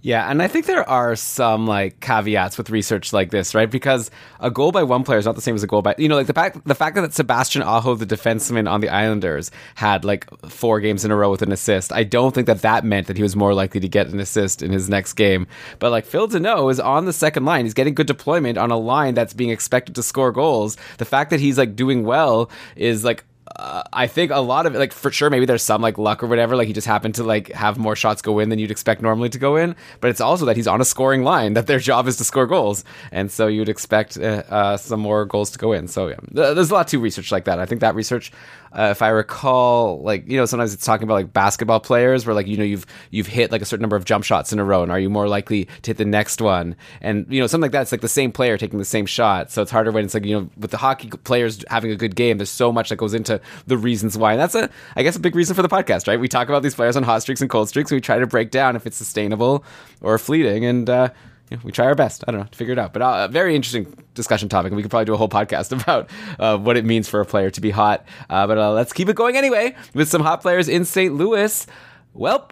Yeah, 0.05 0.29
and 0.29 0.41
I 0.41 0.49
think 0.49 0.65
there 0.65 0.87
are 0.87 1.15
some 1.15 1.65
like 1.65 2.01
caveats 2.01 2.57
with 2.57 2.69
research 2.69 3.13
like 3.13 3.31
this, 3.31 3.55
right? 3.55 3.71
Because 3.71 4.11
a 4.41 4.51
goal 4.51 4.73
by 4.73 4.83
one 4.83 5.05
player 5.05 5.17
is 5.17 5.25
not 5.25 5.35
the 5.35 5.41
same 5.41 5.55
as 5.55 5.63
a 5.63 5.67
goal 5.67 5.81
by 5.81 5.95
you 5.97 6.09
know, 6.09 6.17
like 6.17 6.27
the 6.27 6.33
fact 6.33 6.59
the 6.65 6.75
fact 6.75 6.97
that 6.97 7.13
Sebastian 7.13 7.61
Aho, 7.61 7.95
the 7.95 8.05
defenseman 8.05 8.69
on 8.69 8.81
the 8.81 8.89
Islanders, 8.89 9.49
had 9.75 10.03
like 10.03 10.29
four 10.49 10.81
games 10.81 11.05
in 11.05 11.11
a 11.11 11.15
row 11.15 11.31
with 11.31 11.41
an 11.41 11.53
assist. 11.53 11.93
I 11.93 12.03
don't 12.03 12.35
think 12.35 12.47
that 12.47 12.63
that 12.63 12.83
meant 12.83 13.07
that 13.07 13.15
he 13.15 13.23
was 13.23 13.37
more 13.37 13.53
likely 13.53 13.79
to 13.79 13.87
get 13.87 14.07
an 14.07 14.19
assist 14.19 14.61
in 14.61 14.73
his 14.73 14.89
next 14.89 15.13
game. 15.13 15.47
But 15.79 15.91
like 15.91 16.05
Phil 16.05 16.27
Danault 16.27 16.69
is 16.69 16.81
on 16.81 17.05
the 17.05 17.13
second 17.13 17.45
line. 17.45 17.63
He's 17.63 17.73
getting 17.73 17.93
good 17.93 18.07
deployment 18.07 18.57
on 18.57 18.71
a 18.71 18.77
line 18.77 19.13
that's 19.13 19.33
being 19.33 19.51
expected 19.51 19.95
to 19.95 20.03
score 20.03 20.33
goals. 20.33 20.75
The 20.97 21.05
fact 21.05 21.29
that 21.29 21.39
he's 21.39 21.57
like 21.57 21.77
doing 21.77 22.03
well 22.03 22.51
is 22.75 23.05
like 23.05 23.23
uh, 23.55 23.83
I 23.93 24.07
think 24.07 24.31
a 24.31 24.39
lot 24.39 24.65
of 24.65 24.73
it, 24.75 24.79
like 24.79 24.93
for 24.93 25.11
sure, 25.11 25.29
maybe 25.29 25.45
there's 25.45 25.61
some 25.61 25.81
like 25.81 25.97
luck 25.97 26.23
or 26.23 26.27
whatever. 26.27 26.55
Like 26.55 26.67
he 26.67 26.73
just 26.73 26.87
happened 26.87 27.15
to 27.15 27.23
like 27.23 27.51
have 27.51 27.77
more 27.77 27.95
shots 27.95 28.21
go 28.21 28.39
in 28.39 28.49
than 28.49 28.59
you'd 28.59 28.71
expect 28.71 29.01
normally 29.01 29.29
to 29.29 29.37
go 29.37 29.55
in. 29.57 29.75
But 30.01 30.09
it's 30.09 30.21
also 30.21 30.45
that 30.45 30.55
he's 30.55 30.67
on 30.67 30.81
a 30.81 30.85
scoring 30.85 31.23
line. 31.23 31.53
That 31.53 31.67
their 31.67 31.79
job 31.79 32.07
is 32.07 32.17
to 32.17 32.23
score 32.23 32.47
goals, 32.47 32.83
and 33.11 33.31
so 33.31 33.47
you'd 33.47 33.69
expect 33.69 34.17
uh, 34.17 34.43
uh, 34.49 34.77
some 34.77 34.99
more 34.99 35.25
goals 35.25 35.51
to 35.51 35.59
go 35.59 35.71
in. 35.71 35.87
So 35.87 36.07
yeah, 36.07 36.17
there's 36.31 36.71
a 36.71 36.73
lot 36.73 36.87
to 36.89 36.99
research 36.99 37.31
like 37.31 37.45
that. 37.45 37.59
I 37.59 37.65
think 37.65 37.81
that 37.81 37.95
research 37.95 38.31
uh, 38.77 38.89
if 38.91 39.01
I 39.01 39.09
recall, 39.09 40.01
like 40.01 40.27
you 40.27 40.37
know, 40.37 40.45
sometimes 40.45 40.73
it's 40.73 40.85
talking 40.85 41.03
about 41.03 41.13
like 41.13 41.33
basketball 41.33 41.79
players 41.79 42.25
where 42.25 42.33
like 42.33 42.47
you 42.47 42.57
know 42.57 42.63
you've 42.63 42.85
you've 43.11 43.27
hit 43.27 43.51
like 43.51 43.61
a 43.61 43.65
certain 43.65 43.81
number 43.81 43.95
of 43.95 44.05
jump 44.05 44.23
shots 44.23 44.51
in 44.51 44.59
a 44.59 44.63
row, 44.63 44.81
and 44.81 44.91
are 44.91 44.99
you 44.99 45.09
more 45.09 45.27
likely 45.27 45.65
to 45.83 45.91
hit 45.91 45.97
the 45.97 46.05
next 46.05 46.41
one? 46.41 46.75
And 47.01 47.25
you 47.29 47.39
know, 47.39 47.47
something 47.47 47.63
like 47.63 47.71
that. 47.73 47.83
It's 47.83 47.91
like 47.91 48.01
the 48.01 48.07
same 48.07 48.31
player 48.31 48.57
taking 48.57 48.79
the 48.79 48.85
same 48.85 49.05
shot, 49.05 49.51
so 49.51 49.61
it's 49.61 49.71
harder 49.71 49.91
when 49.91 50.05
it's 50.05 50.13
like 50.13 50.25
you 50.25 50.39
know 50.39 50.49
with 50.57 50.71
the 50.71 50.77
hockey 50.77 51.09
players 51.09 51.63
having 51.69 51.91
a 51.91 51.95
good 51.95 52.15
game. 52.15 52.37
There's 52.37 52.49
so 52.49 52.71
much 52.71 52.89
that 52.89 52.95
goes 52.95 53.13
into 53.13 53.39
the 53.67 53.77
reasons 53.77 54.17
why, 54.17 54.31
and 54.33 54.41
that's 54.41 54.55
a 54.55 54.69
I 54.95 55.03
guess 55.03 55.15
a 55.15 55.19
big 55.19 55.35
reason 55.35 55.55
for 55.55 55.61
the 55.61 55.69
podcast, 55.69 56.07
right? 56.07 56.19
We 56.19 56.27
talk 56.27 56.49
about 56.49 56.63
these 56.63 56.75
players 56.75 56.97
on 56.97 57.03
hot 57.03 57.21
streaks 57.21 57.41
and 57.41 57.49
cold 57.49 57.69
streaks, 57.69 57.91
and 57.91 57.97
we 57.97 58.01
try 58.01 58.17
to 58.17 58.27
break 58.27 58.49
down 58.49 58.75
if 58.75 58.87
it's 58.87 58.97
sustainable 58.97 59.63
or 60.01 60.17
fleeting, 60.17 60.65
and. 60.65 60.89
Uh, 60.89 61.09
you 61.49 61.57
know, 61.57 61.61
we 61.63 61.71
try 61.71 61.85
our 61.85 61.95
best. 61.95 62.23
I 62.27 62.31
don't 62.31 62.41
know 62.41 62.47
to 62.47 62.57
figure 62.57 62.73
it 62.73 62.79
out, 62.79 62.93
but 62.93 63.01
uh, 63.01 63.27
a 63.29 63.31
very 63.31 63.55
interesting 63.55 63.93
discussion 64.13 64.49
topic, 64.49 64.73
we 64.73 64.81
could 64.81 64.91
probably 64.91 65.05
do 65.05 65.13
a 65.13 65.17
whole 65.17 65.29
podcast 65.29 65.71
about 65.81 66.09
uh, 66.39 66.57
what 66.57 66.77
it 66.77 66.85
means 66.85 67.07
for 67.07 67.21
a 67.21 67.25
player 67.25 67.49
to 67.51 67.61
be 67.61 67.71
hot. 67.71 68.05
Uh, 68.29 68.47
but 68.47 68.57
uh, 68.57 68.71
let's 68.71 68.93
keep 68.93 69.09
it 69.09 69.15
going 69.15 69.37
anyway 69.37 69.75
with 69.93 70.09
some 70.09 70.21
hot 70.21 70.41
players 70.41 70.67
in 70.67 70.85
St. 70.85 71.13
Louis. 71.13 71.67
Well, 72.13 72.49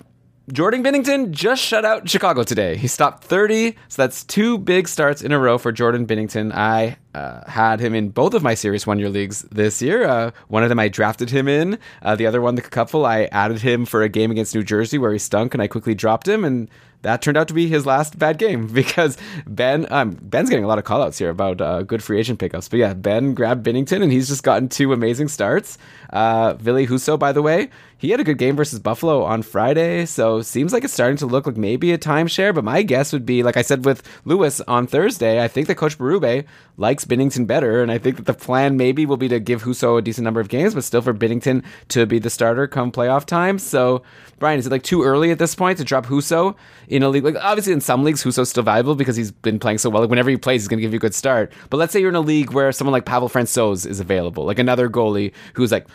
Jordan 0.51 0.83
Binnington 0.83 1.31
just 1.31 1.61
shut 1.61 1.85
out 1.85 2.09
Chicago 2.09 2.43
today. 2.43 2.75
He 2.75 2.87
stopped 2.87 3.23
30, 3.23 3.75
so 3.87 4.01
that's 4.01 4.23
two 4.23 4.57
big 4.57 4.87
starts 4.87 5.21
in 5.21 5.31
a 5.31 5.39
row 5.39 5.57
for 5.57 5.71
Jordan 5.71 6.05
Binnington. 6.05 6.51
I 6.53 6.97
uh, 7.13 7.49
had 7.49 7.79
him 7.79 7.93
in 7.93 8.09
both 8.09 8.33
of 8.33 8.43
my 8.43 8.55
Series 8.55 8.85
One 8.85 8.99
Year 8.99 9.09
leagues 9.09 9.43
this 9.43 9.81
year. 9.81 10.03
Uh, 10.03 10.31
one 10.47 10.63
of 10.63 10.69
them 10.69 10.79
I 10.79 10.89
drafted 10.89 11.29
him 11.29 11.47
in. 11.47 11.79
Uh, 12.01 12.15
the 12.15 12.25
other 12.25 12.41
one, 12.41 12.55
the 12.55 12.61
couple, 12.61 13.05
I 13.05 13.25
added 13.25 13.61
him 13.61 13.85
for 13.85 14.01
a 14.01 14.09
game 14.09 14.31
against 14.31 14.53
New 14.53 14.63
Jersey 14.63 14.97
where 14.97 15.13
he 15.13 15.19
stunk, 15.19 15.53
and 15.53 15.61
I 15.61 15.67
quickly 15.67 15.93
dropped 15.93 16.27
him. 16.27 16.43
And 16.43 16.69
that 17.01 17.21
turned 17.21 17.37
out 17.37 17.47
to 17.47 17.53
be 17.53 17.67
his 17.67 17.85
last 17.85 18.17
bad 18.17 18.37
game 18.37 18.67
because 18.73 19.17
Ben 19.47 19.87
um, 19.91 20.11
Ben's 20.21 20.49
getting 20.49 20.65
a 20.65 20.67
lot 20.67 20.79
of 20.79 20.83
callouts 20.83 21.17
here 21.17 21.29
about 21.29 21.61
uh, 21.61 21.83
good 21.83 22.03
free 22.03 22.19
agent 22.19 22.39
pickups. 22.39 22.69
But 22.69 22.79
yeah, 22.79 22.93
Ben 22.93 23.33
grabbed 23.33 23.65
Binnington 23.65 24.01
and 24.01 24.11
he's 24.11 24.27
just 24.27 24.43
gotten 24.43 24.69
two 24.69 24.93
amazing 24.93 25.27
starts. 25.27 25.77
Uh, 26.11 26.53
Ville 26.55 26.85
Husso, 26.85 27.17
by 27.17 27.31
the 27.31 27.41
way, 27.41 27.69
he 27.97 28.09
had 28.09 28.19
a 28.19 28.23
good 28.23 28.39
game 28.39 28.55
versus 28.55 28.79
Buffalo 28.79 29.23
on 29.23 29.43
Friday, 29.43 30.05
so 30.07 30.41
seems 30.41 30.73
like 30.73 30.83
it's 30.83 30.91
starting 30.91 31.17
to 31.17 31.27
look 31.27 31.45
like 31.45 31.55
maybe 31.55 31.91
a 31.91 31.99
timeshare. 31.99 32.53
But 32.53 32.63
my 32.63 32.81
guess 32.81 33.13
would 33.13 33.27
be, 33.27 33.43
like 33.43 33.57
I 33.57 33.61
said 33.61 33.85
with 33.85 34.01
Lewis 34.25 34.59
on 34.61 34.87
Thursday, 34.87 35.43
I 35.43 35.47
think 35.47 35.67
that 35.67 35.75
Coach 35.75 35.99
Berube 35.99 36.45
likes 36.77 37.05
Binnington 37.05 37.45
better, 37.45 37.83
and 37.83 37.91
I 37.91 37.99
think 37.99 38.17
that 38.17 38.25
the 38.25 38.33
plan 38.33 38.75
maybe 38.75 39.05
will 39.05 39.17
be 39.17 39.27
to 39.27 39.39
give 39.39 39.61
Husso 39.63 39.99
a 39.99 40.01
decent 40.01 40.25
number 40.25 40.39
of 40.39 40.49
games, 40.49 40.73
but 40.73 40.83
still 40.83 41.03
for 41.03 41.13
Binnington 41.13 41.63
to 41.89 42.07
be 42.07 42.17
the 42.17 42.31
starter 42.31 42.65
come 42.65 42.91
playoff 42.91 43.25
time. 43.25 43.59
So, 43.59 44.01
Brian, 44.39 44.57
is 44.57 44.65
it 44.65 44.71
like 44.71 44.81
too 44.81 45.03
early 45.03 45.29
at 45.29 45.37
this 45.37 45.53
point 45.53 45.77
to 45.77 45.83
drop 45.83 46.07
Husso 46.07 46.55
in 46.87 47.03
a 47.03 47.09
league? 47.09 47.23
Like 47.23 47.35
obviously 47.39 47.73
in 47.73 47.81
some 47.81 48.03
leagues, 48.03 48.23
Husso's 48.23 48.49
still 48.49 48.63
valuable 48.63 48.95
because 48.95 49.15
he's 49.15 49.31
been 49.31 49.59
playing 49.59 49.77
so 49.77 49.91
well. 49.91 50.01
Like 50.01 50.09
whenever 50.09 50.31
he 50.31 50.37
plays, 50.37 50.63
he's 50.63 50.67
going 50.67 50.79
to 50.79 50.81
give 50.81 50.93
you 50.93 50.97
a 50.97 50.99
good 50.99 51.13
start. 51.13 51.53
But 51.69 51.77
let's 51.77 51.93
say 51.93 51.99
you're 51.99 52.09
in 52.09 52.15
a 52.15 52.21
league 52.21 52.51
where 52.51 52.71
someone 52.71 52.93
like 52.93 53.05
Pavel 53.05 53.29
Francouz 53.29 53.85
is 53.85 53.99
available, 53.99 54.45
like 54.45 54.57
another 54.57 54.89
goalie 54.89 55.33
who's 55.53 55.71
like 55.71 55.85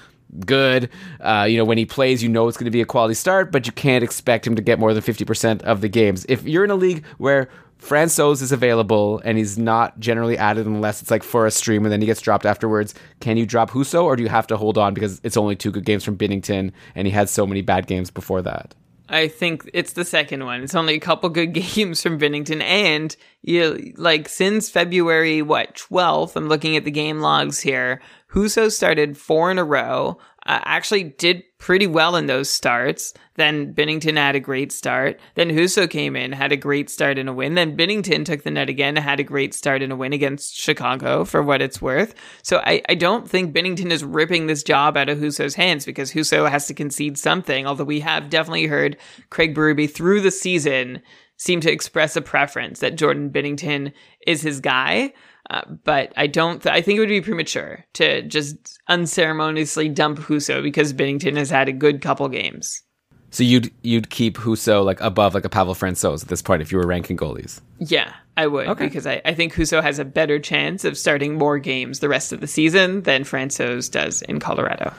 good. 0.44 0.90
Uh, 1.20 1.46
you 1.48 1.56
know, 1.56 1.64
when 1.64 1.78
he 1.78 1.86
plays, 1.86 2.22
you 2.22 2.28
know 2.28 2.48
it's 2.48 2.56
going 2.56 2.66
to 2.66 2.70
be 2.70 2.80
a 2.80 2.86
quality 2.86 3.14
start, 3.14 3.52
but 3.52 3.66
you 3.66 3.72
can't 3.72 4.04
expect 4.04 4.46
him 4.46 4.56
to 4.56 4.62
get 4.62 4.78
more 4.78 4.92
than 4.92 5.02
50% 5.02 5.62
of 5.62 5.80
the 5.80 5.88
games. 5.88 6.26
If 6.28 6.44
you're 6.44 6.64
in 6.64 6.70
a 6.70 6.76
league 6.76 7.04
where 7.18 7.48
Francouz 7.80 8.42
is 8.42 8.52
available 8.52 9.20
and 9.24 9.36
he's 9.38 9.58
not 9.58 9.98
generally 10.00 10.38
added 10.38 10.66
unless 10.66 11.02
it's 11.02 11.10
like 11.10 11.22
for 11.22 11.46
a 11.46 11.50
stream 11.50 11.84
and 11.84 11.92
then 11.92 12.00
he 12.00 12.06
gets 12.06 12.20
dropped 12.20 12.46
afterwards, 12.46 12.94
can 13.20 13.36
you 13.36 13.46
drop 13.46 13.70
Husso 13.70 14.04
or 14.04 14.16
do 14.16 14.22
you 14.22 14.28
have 14.28 14.46
to 14.48 14.56
hold 14.56 14.78
on 14.78 14.94
because 14.94 15.20
it's 15.22 15.36
only 15.36 15.56
two 15.56 15.70
good 15.70 15.84
games 15.84 16.04
from 16.04 16.16
Binnington 16.16 16.72
and 16.94 17.06
he 17.06 17.12
had 17.12 17.28
so 17.28 17.46
many 17.46 17.62
bad 17.62 17.86
games 17.86 18.10
before 18.10 18.42
that? 18.42 18.74
I 19.08 19.28
think 19.28 19.70
it's 19.72 19.92
the 19.92 20.04
second 20.04 20.44
one. 20.44 20.62
It's 20.62 20.74
only 20.74 20.94
a 20.94 21.00
couple 21.00 21.28
good 21.28 21.52
games 21.52 22.02
from 22.02 22.18
Binnington, 22.18 22.62
and 22.62 23.14
you 23.42 23.92
like 23.96 24.28
since 24.28 24.68
February 24.68 25.42
what 25.42 25.76
twelfth. 25.76 26.36
I'm 26.36 26.48
looking 26.48 26.76
at 26.76 26.84
the 26.84 26.90
game 26.90 27.20
logs 27.20 27.60
here. 27.60 28.00
Husso 28.32 28.70
started 28.70 29.16
four 29.16 29.50
in 29.50 29.58
a 29.58 29.64
row. 29.64 30.18
Uh, 30.46 30.60
actually, 30.64 31.02
did 31.04 31.42
pretty 31.58 31.86
well 31.86 32.16
in 32.16 32.26
those 32.26 32.48
starts. 32.48 33.12
Then 33.34 33.74
Binnington 33.74 34.16
had 34.16 34.36
a 34.36 34.40
great 34.40 34.70
start. 34.72 35.18
Then 35.34 35.50
Husso 35.50 35.88
came 35.88 36.14
in, 36.14 36.32
had 36.32 36.52
a 36.52 36.56
great 36.56 36.90
start 36.90 37.18
and 37.18 37.28
a 37.28 37.32
win. 37.32 37.54
Then 37.54 37.76
Binnington 37.76 38.24
took 38.24 38.42
the 38.42 38.50
net 38.50 38.68
again, 38.68 38.96
had 38.96 39.20
a 39.20 39.24
great 39.24 39.54
start 39.54 39.82
and 39.82 39.92
a 39.92 39.96
win 39.96 40.12
against 40.12 40.54
Chicago 40.54 41.24
for 41.24 41.42
what 41.42 41.62
it's 41.62 41.82
worth. 41.82 42.14
So 42.42 42.58
I, 42.58 42.82
I 42.88 42.94
don't 42.94 43.28
think 43.28 43.54
Binnington 43.54 43.90
is 43.90 44.04
ripping 44.04 44.46
this 44.46 44.62
job 44.62 44.96
out 44.96 45.08
of 45.08 45.18
Husso's 45.18 45.54
hands 45.54 45.84
because 45.84 46.12
Husso 46.12 46.48
has 46.48 46.66
to 46.66 46.74
concede 46.74 47.18
something. 47.18 47.66
Although 47.66 47.84
we 47.84 48.00
have 48.00 48.30
definitely 48.30 48.66
heard 48.66 48.96
Craig 49.30 49.54
Berube 49.54 49.90
through 49.90 50.20
the 50.20 50.30
season 50.30 51.02
seem 51.38 51.60
to 51.60 51.72
express 51.72 52.16
a 52.16 52.22
preference 52.22 52.80
that 52.80 52.96
Jordan 52.96 53.30
Binnington 53.30 53.92
is 54.26 54.42
his 54.42 54.60
guy. 54.60 55.12
Uh, 55.48 55.62
but 55.84 56.12
I 56.16 56.26
don't. 56.26 56.62
Th- 56.62 56.74
I 56.74 56.80
think 56.82 56.96
it 56.96 57.00
would 57.00 57.08
be 57.08 57.20
premature 57.20 57.84
to 57.94 58.22
just 58.22 58.56
unceremoniously 58.88 59.88
dump 59.88 60.18
Husso 60.18 60.62
because 60.62 60.92
Binnington 60.92 61.36
has 61.36 61.50
had 61.50 61.68
a 61.68 61.72
good 61.72 62.00
couple 62.00 62.28
games. 62.28 62.82
So 63.30 63.44
you'd 63.44 63.72
you'd 63.82 64.10
keep 64.10 64.38
Husso 64.38 64.84
like 64.84 65.00
above 65.00 65.34
like 65.34 65.44
a 65.44 65.48
Pavel 65.48 65.74
Francouz 65.74 66.22
at 66.22 66.28
this 66.28 66.42
point 66.42 66.62
if 66.62 66.72
you 66.72 66.78
were 66.78 66.86
ranking 66.86 67.16
goalies. 67.16 67.60
Yeah, 67.78 68.12
I 68.36 68.46
would 68.46 68.68
okay. 68.68 68.86
because 68.86 69.06
I, 69.06 69.20
I 69.24 69.34
think 69.34 69.54
Husso 69.54 69.82
has 69.82 69.98
a 69.98 70.04
better 70.04 70.38
chance 70.38 70.84
of 70.84 70.96
starting 70.96 71.34
more 71.34 71.58
games 71.58 72.00
the 72.00 72.08
rest 72.08 72.32
of 72.32 72.40
the 72.40 72.46
season 72.46 73.02
than 73.02 73.24
Francouz 73.24 73.90
does 73.90 74.22
in 74.22 74.40
Colorado. 74.40 74.92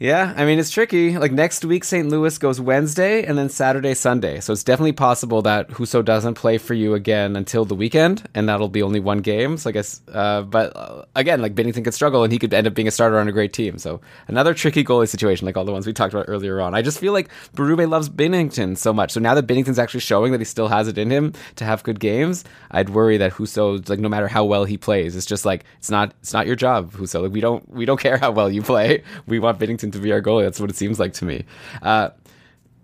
Yeah, 0.00 0.34
I 0.36 0.44
mean 0.44 0.58
it's 0.58 0.70
tricky. 0.70 1.16
Like 1.16 1.30
next 1.30 1.64
week, 1.64 1.84
St. 1.84 2.08
Louis 2.08 2.36
goes 2.38 2.60
Wednesday 2.60 3.24
and 3.24 3.38
then 3.38 3.48
Saturday, 3.48 3.94
Sunday. 3.94 4.40
So 4.40 4.52
it's 4.52 4.64
definitely 4.64 4.92
possible 4.92 5.40
that 5.42 5.68
Husso 5.68 6.04
doesn't 6.04 6.34
play 6.34 6.58
for 6.58 6.74
you 6.74 6.94
again 6.94 7.36
until 7.36 7.64
the 7.64 7.76
weekend, 7.76 8.28
and 8.34 8.48
that'll 8.48 8.68
be 8.68 8.82
only 8.82 8.98
one 8.98 9.18
game. 9.18 9.56
So 9.56 9.70
I 9.70 9.72
guess, 9.72 10.02
uh, 10.12 10.42
but 10.42 10.76
uh, 10.76 11.04
again, 11.14 11.40
like 11.40 11.54
Binnington 11.54 11.84
could 11.84 11.94
struggle, 11.94 12.24
and 12.24 12.32
he 12.32 12.40
could 12.40 12.52
end 12.52 12.66
up 12.66 12.74
being 12.74 12.88
a 12.88 12.90
starter 12.90 13.18
on 13.18 13.28
a 13.28 13.32
great 13.32 13.52
team. 13.52 13.78
So 13.78 14.00
another 14.26 14.52
tricky 14.52 14.82
goalie 14.82 15.08
situation, 15.08 15.46
like 15.46 15.56
all 15.56 15.64
the 15.64 15.72
ones 15.72 15.86
we 15.86 15.92
talked 15.92 16.12
about 16.12 16.26
earlier 16.28 16.60
on. 16.60 16.74
I 16.74 16.82
just 16.82 16.98
feel 16.98 17.12
like 17.12 17.28
Berube 17.54 17.88
loves 17.88 18.08
Binnington 18.08 18.76
so 18.76 18.92
much. 18.92 19.12
So 19.12 19.20
now 19.20 19.34
that 19.34 19.46
Binnington's 19.46 19.78
actually 19.78 20.00
showing 20.00 20.32
that 20.32 20.40
he 20.40 20.44
still 20.44 20.68
has 20.68 20.88
it 20.88 20.98
in 20.98 21.08
him 21.08 21.34
to 21.54 21.64
have 21.64 21.84
good 21.84 22.00
games, 22.00 22.42
I'd 22.72 22.90
worry 22.90 23.16
that 23.18 23.34
Husso, 23.34 23.88
like 23.88 24.00
no 24.00 24.08
matter 24.08 24.26
how 24.26 24.44
well 24.44 24.64
he 24.64 24.76
plays, 24.76 25.14
it's 25.14 25.24
just 25.24 25.44
like 25.44 25.64
it's 25.78 25.90
not 25.90 26.12
it's 26.20 26.32
not 26.32 26.48
your 26.48 26.56
job, 26.56 26.90
Husso. 26.94 27.22
Like 27.22 27.32
we 27.32 27.40
don't 27.40 27.66
we 27.70 27.84
don't 27.84 28.00
care 28.00 28.18
how 28.18 28.32
well 28.32 28.50
you 28.50 28.60
play. 28.60 29.04
We 29.28 29.38
want 29.38 29.60
Binnington 29.84 29.92
to 29.92 29.98
be 29.98 30.12
our 30.12 30.22
goalie. 30.22 30.44
That's 30.44 30.60
what 30.60 30.70
it 30.70 30.76
seems 30.76 30.98
like 30.98 31.12
to 31.14 31.24
me. 31.24 31.44
Uh, 31.82 32.10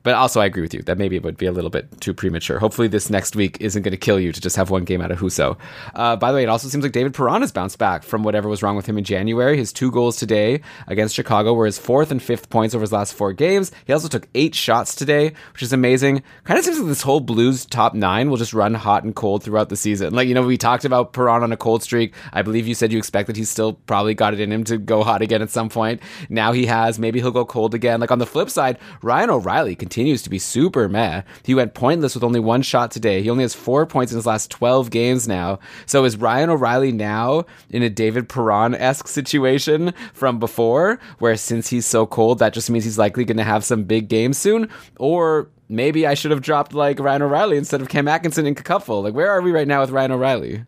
but 0.02 0.14
also, 0.14 0.40
I 0.40 0.46
agree 0.46 0.62
with 0.62 0.72
you 0.72 0.82
that 0.82 0.98
maybe 0.98 1.16
it 1.16 1.22
would 1.22 1.36
be 1.36 1.46
a 1.46 1.52
little 1.52 1.70
bit 1.70 2.00
too 2.00 2.14
premature. 2.14 2.58
Hopefully, 2.58 2.88
this 2.88 3.10
next 3.10 3.36
week 3.36 3.58
isn't 3.60 3.82
going 3.82 3.92
to 3.92 3.98
kill 3.98 4.18
you 4.18 4.32
to 4.32 4.40
just 4.40 4.56
have 4.56 4.70
one 4.70 4.84
game 4.84 5.00
out 5.00 5.10
of 5.10 5.18
Husso. 5.18 5.58
Uh, 5.94 6.16
by 6.16 6.30
the 6.30 6.36
way, 6.36 6.42
it 6.42 6.48
also 6.48 6.68
seems 6.68 6.82
like 6.82 6.92
David 6.92 7.14
Perron 7.14 7.42
has 7.42 7.52
bounced 7.52 7.78
back 7.78 8.02
from 8.02 8.22
whatever 8.22 8.48
was 8.48 8.62
wrong 8.62 8.76
with 8.76 8.86
him 8.86 8.96
in 8.96 9.04
January. 9.04 9.56
His 9.56 9.72
two 9.72 9.90
goals 9.90 10.16
today 10.16 10.62
against 10.86 11.14
Chicago 11.14 11.52
were 11.52 11.66
his 11.66 11.78
fourth 11.78 12.10
and 12.10 12.22
fifth 12.22 12.48
points 12.48 12.74
over 12.74 12.82
his 12.82 12.92
last 12.92 13.14
four 13.14 13.32
games. 13.32 13.72
He 13.86 13.92
also 13.92 14.08
took 14.08 14.28
eight 14.34 14.54
shots 14.54 14.94
today, 14.94 15.32
which 15.52 15.62
is 15.62 15.72
amazing. 15.72 16.22
Kind 16.44 16.58
of 16.58 16.64
seems 16.64 16.78
like 16.78 16.88
this 16.88 17.02
whole 17.02 17.20
Blues 17.20 17.66
top 17.66 17.94
nine 17.94 18.30
will 18.30 18.38
just 18.38 18.54
run 18.54 18.74
hot 18.74 19.04
and 19.04 19.14
cold 19.14 19.42
throughout 19.42 19.68
the 19.68 19.76
season. 19.76 20.14
Like, 20.14 20.28
you 20.28 20.34
know, 20.34 20.42
we 20.42 20.56
talked 20.56 20.84
about 20.84 21.12
Perron 21.12 21.42
on 21.42 21.52
a 21.52 21.56
cold 21.56 21.82
streak. 21.82 22.14
I 22.32 22.42
believe 22.42 22.66
you 22.66 22.74
said 22.74 22.90
you 22.90 22.98
expected 22.98 23.36
he's 23.36 23.50
still 23.50 23.74
probably 23.74 24.14
got 24.14 24.32
it 24.32 24.40
in 24.40 24.50
him 24.50 24.64
to 24.64 24.78
go 24.78 25.02
hot 25.02 25.20
again 25.20 25.42
at 25.42 25.50
some 25.50 25.68
point. 25.68 26.00
Now 26.28 26.52
he 26.52 26.66
has. 26.66 26.98
Maybe 26.98 27.20
he'll 27.20 27.30
go 27.30 27.44
cold 27.44 27.74
again. 27.74 28.00
Like, 28.00 28.10
on 28.10 28.18
the 28.18 28.26
flip 28.26 28.48
side, 28.48 28.78
Ryan 29.02 29.30
O'Reilly 29.30 29.76
continues 29.90 30.22
to 30.22 30.30
be 30.30 30.38
super 30.38 30.88
meh. 30.88 31.22
He 31.42 31.52
went 31.52 31.74
pointless 31.74 32.14
with 32.14 32.22
only 32.22 32.38
one 32.38 32.62
shot 32.62 32.92
today. 32.92 33.22
He 33.22 33.28
only 33.28 33.42
has 33.42 33.56
four 33.56 33.86
points 33.86 34.12
in 34.12 34.18
his 34.18 34.24
last 34.24 34.48
12 34.48 34.88
games 34.88 35.26
now. 35.26 35.58
So 35.84 36.04
is 36.04 36.16
Ryan 36.16 36.50
O'Reilly 36.50 36.92
now 36.92 37.44
in 37.70 37.82
a 37.82 37.90
David 37.90 38.28
Perron 38.28 38.76
esque 38.76 39.08
situation 39.08 39.92
from 40.14 40.38
before, 40.38 41.00
where 41.18 41.36
since 41.36 41.70
he's 41.70 41.86
so 41.86 42.06
cold, 42.06 42.38
that 42.38 42.52
just 42.52 42.70
means 42.70 42.84
he's 42.84 42.98
likely 42.98 43.24
going 43.24 43.36
to 43.38 43.42
have 43.42 43.64
some 43.64 43.82
big 43.82 44.08
games 44.08 44.38
soon? 44.38 44.68
Or 45.00 45.50
maybe 45.68 46.06
I 46.06 46.14
should 46.14 46.30
have 46.30 46.40
dropped 46.40 46.72
like 46.72 47.00
Ryan 47.00 47.22
O'Reilly 47.22 47.56
instead 47.56 47.80
of 47.80 47.88
Cam 47.88 48.06
Atkinson 48.06 48.46
and 48.46 48.56
Cacupful. 48.56 49.02
Like, 49.02 49.14
where 49.14 49.30
are 49.30 49.42
we 49.42 49.50
right 49.50 49.66
now 49.66 49.80
with 49.80 49.90
Ryan 49.90 50.12
O'Reilly? 50.12 50.64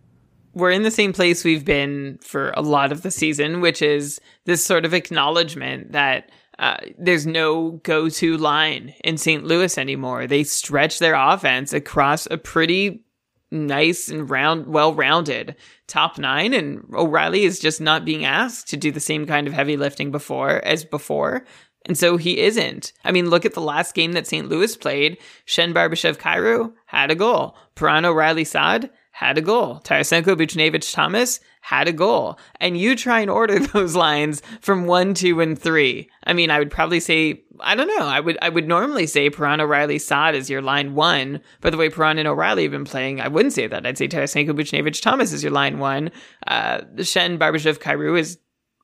We're 0.53 0.73
in 0.73 0.83
the 0.83 0.91
same 0.91 1.13
place 1.13 1.45
we've 1.45 1.65
been 1.65 2.19
for 2.23 2.53
a 2.57 2.61
lot 2.61 2.91
of 2.91 3.03
the 3.03 3.13
season, 3.13 3.61
which 3.61 3.83
is 3.83 4.21
this 4.47 4.65
sort 4.65 4.85
of 4.85 4.93
acknowledgement 4.93 5.93
that 5.93 6.29
uh, 6.63 6.77
there's 6.97 7.27
no 7.27 7.73
go-to 7.83 8.37
line 8.37 8.95
in 9.03 9.19
St. 9.19 9.43
Louis 9.43 9.77
anymore. 9.77 10.29
They 10.29 10.45
stretch 10.45 11.01
their 11.01 11.15
offense 11.15 11.73
across 11.73 12.27
a 12.31 12.39
pretty 12.39 13.03
nice 13.51 14.09
and 14.09 14.31
round, 14.31 14.69
well-rounded 14.69 15.57
top 15.89 16.19
nine, 16.19 16.55
and 16.55 16.85
O'Reilly 16.95 17.43
is 17.43 17.59
just 17.59 17.81
not 17.81 18.05
being 18.05 18.25
asked 18.25 18.69
to 18.69 18.77
do 18.77 18.93
the 18.93 19.01
same 19.01 19.27
kind 19.27 19.49
of 19.49 19.53
heavy 19.53 19.77
lifting 19.77 20.13
before 20.13 20.65
as 20.65 20.85
before. 20.85 21.45
And 21.85 21.99
so 21.99 22.17
he 22.17 22.39
isn't. 22.39 22.93
I 23.05 23.11
mean, 23.11 23.29
look 23.29 23.45
at 23.45 23.55
the 23.55 23.61
last 23.61 23.97
game 23.97 24.13
that 24.13 24.29
St. 24.29 24.49
Louis 24.49 24.77
played. 24.77 25.19
Schenn 25.47 25.75
Barbashev 25.75 26.17
Kyrou 26.17 26.73
had 26.87 27.11
a 27.11 27.17
goal. 27.17 27.57
Perron 27.75 28.05
O'Reilly 28.05 28.45
Saad 28.45 28.89
had 29.11 29.37
a 29.37 29.43
goal. 29.43 29.81
Tarasenko 29.85 30.37
Buchnevich 30.37 30.95
Thomas 30.95 31.41
had 31.63 31.87
a 31.87 31.93
goal. 31.93 32.39
And 32.57 32.77
you 32.77 32.97
try 32.97 33.21
and 33.21 33.31
order 33.31 33.59
those 33.67 33.95
lines 33.95 34.43
from 34.61 34.85
one, 34.85 35.15
two, 35.15 35.41
and 35.41 35.59
three. 35.59 36.11
I 36.25 36.33
mean, 36.33 36.51
I 36.51 36.59
would 36.59 36.73
probably 36.73 36.99
say, 36.99 37.45
I 37.61 37.77
don't 37.77 37.87
know. 37.87 38.05
I 38.05 38.19
would, 38.19 38.37
I 38.43 38.49
would 38.49 38.67
normally 38.67 39.07
say 39.07 39.31
Perron 39.31 39.61
O'Reilly 39.61 40.01
Saad 40.01 40.35
is 40.35 40.51
your 40.51 40.61
line 40.61 40.95
one. 40.95 41.41
But 41.61 41.71
the 41.71 41.77
way 41.77 41.89
Perron 41.89 42.19
and 42.19 42.27
O'Reilly 42.27 42.65
have 42.65 42.73
been 42.73 42.85
playing, 42.85 43.21
I 43.21 43.29
wouldn't 43.29 43.55
say 43.55 43.69
that. 43.69 43.87
I'd 43.87 43.97
say 43.97 44.09
Tarasenko 44.09 44.51
Buchnevich 44.51 45.01
Thomas 45.01 45.33
is 45.33 45.45
your 45.45 45.53
line 45.53 45.79
one. 45.79 46.11
Uh, 46.49 46.81
Schenn 46.97 47.39
Barbashev 47.39 47.79
Kyrou 47.79 48.19
is 48.19 48.39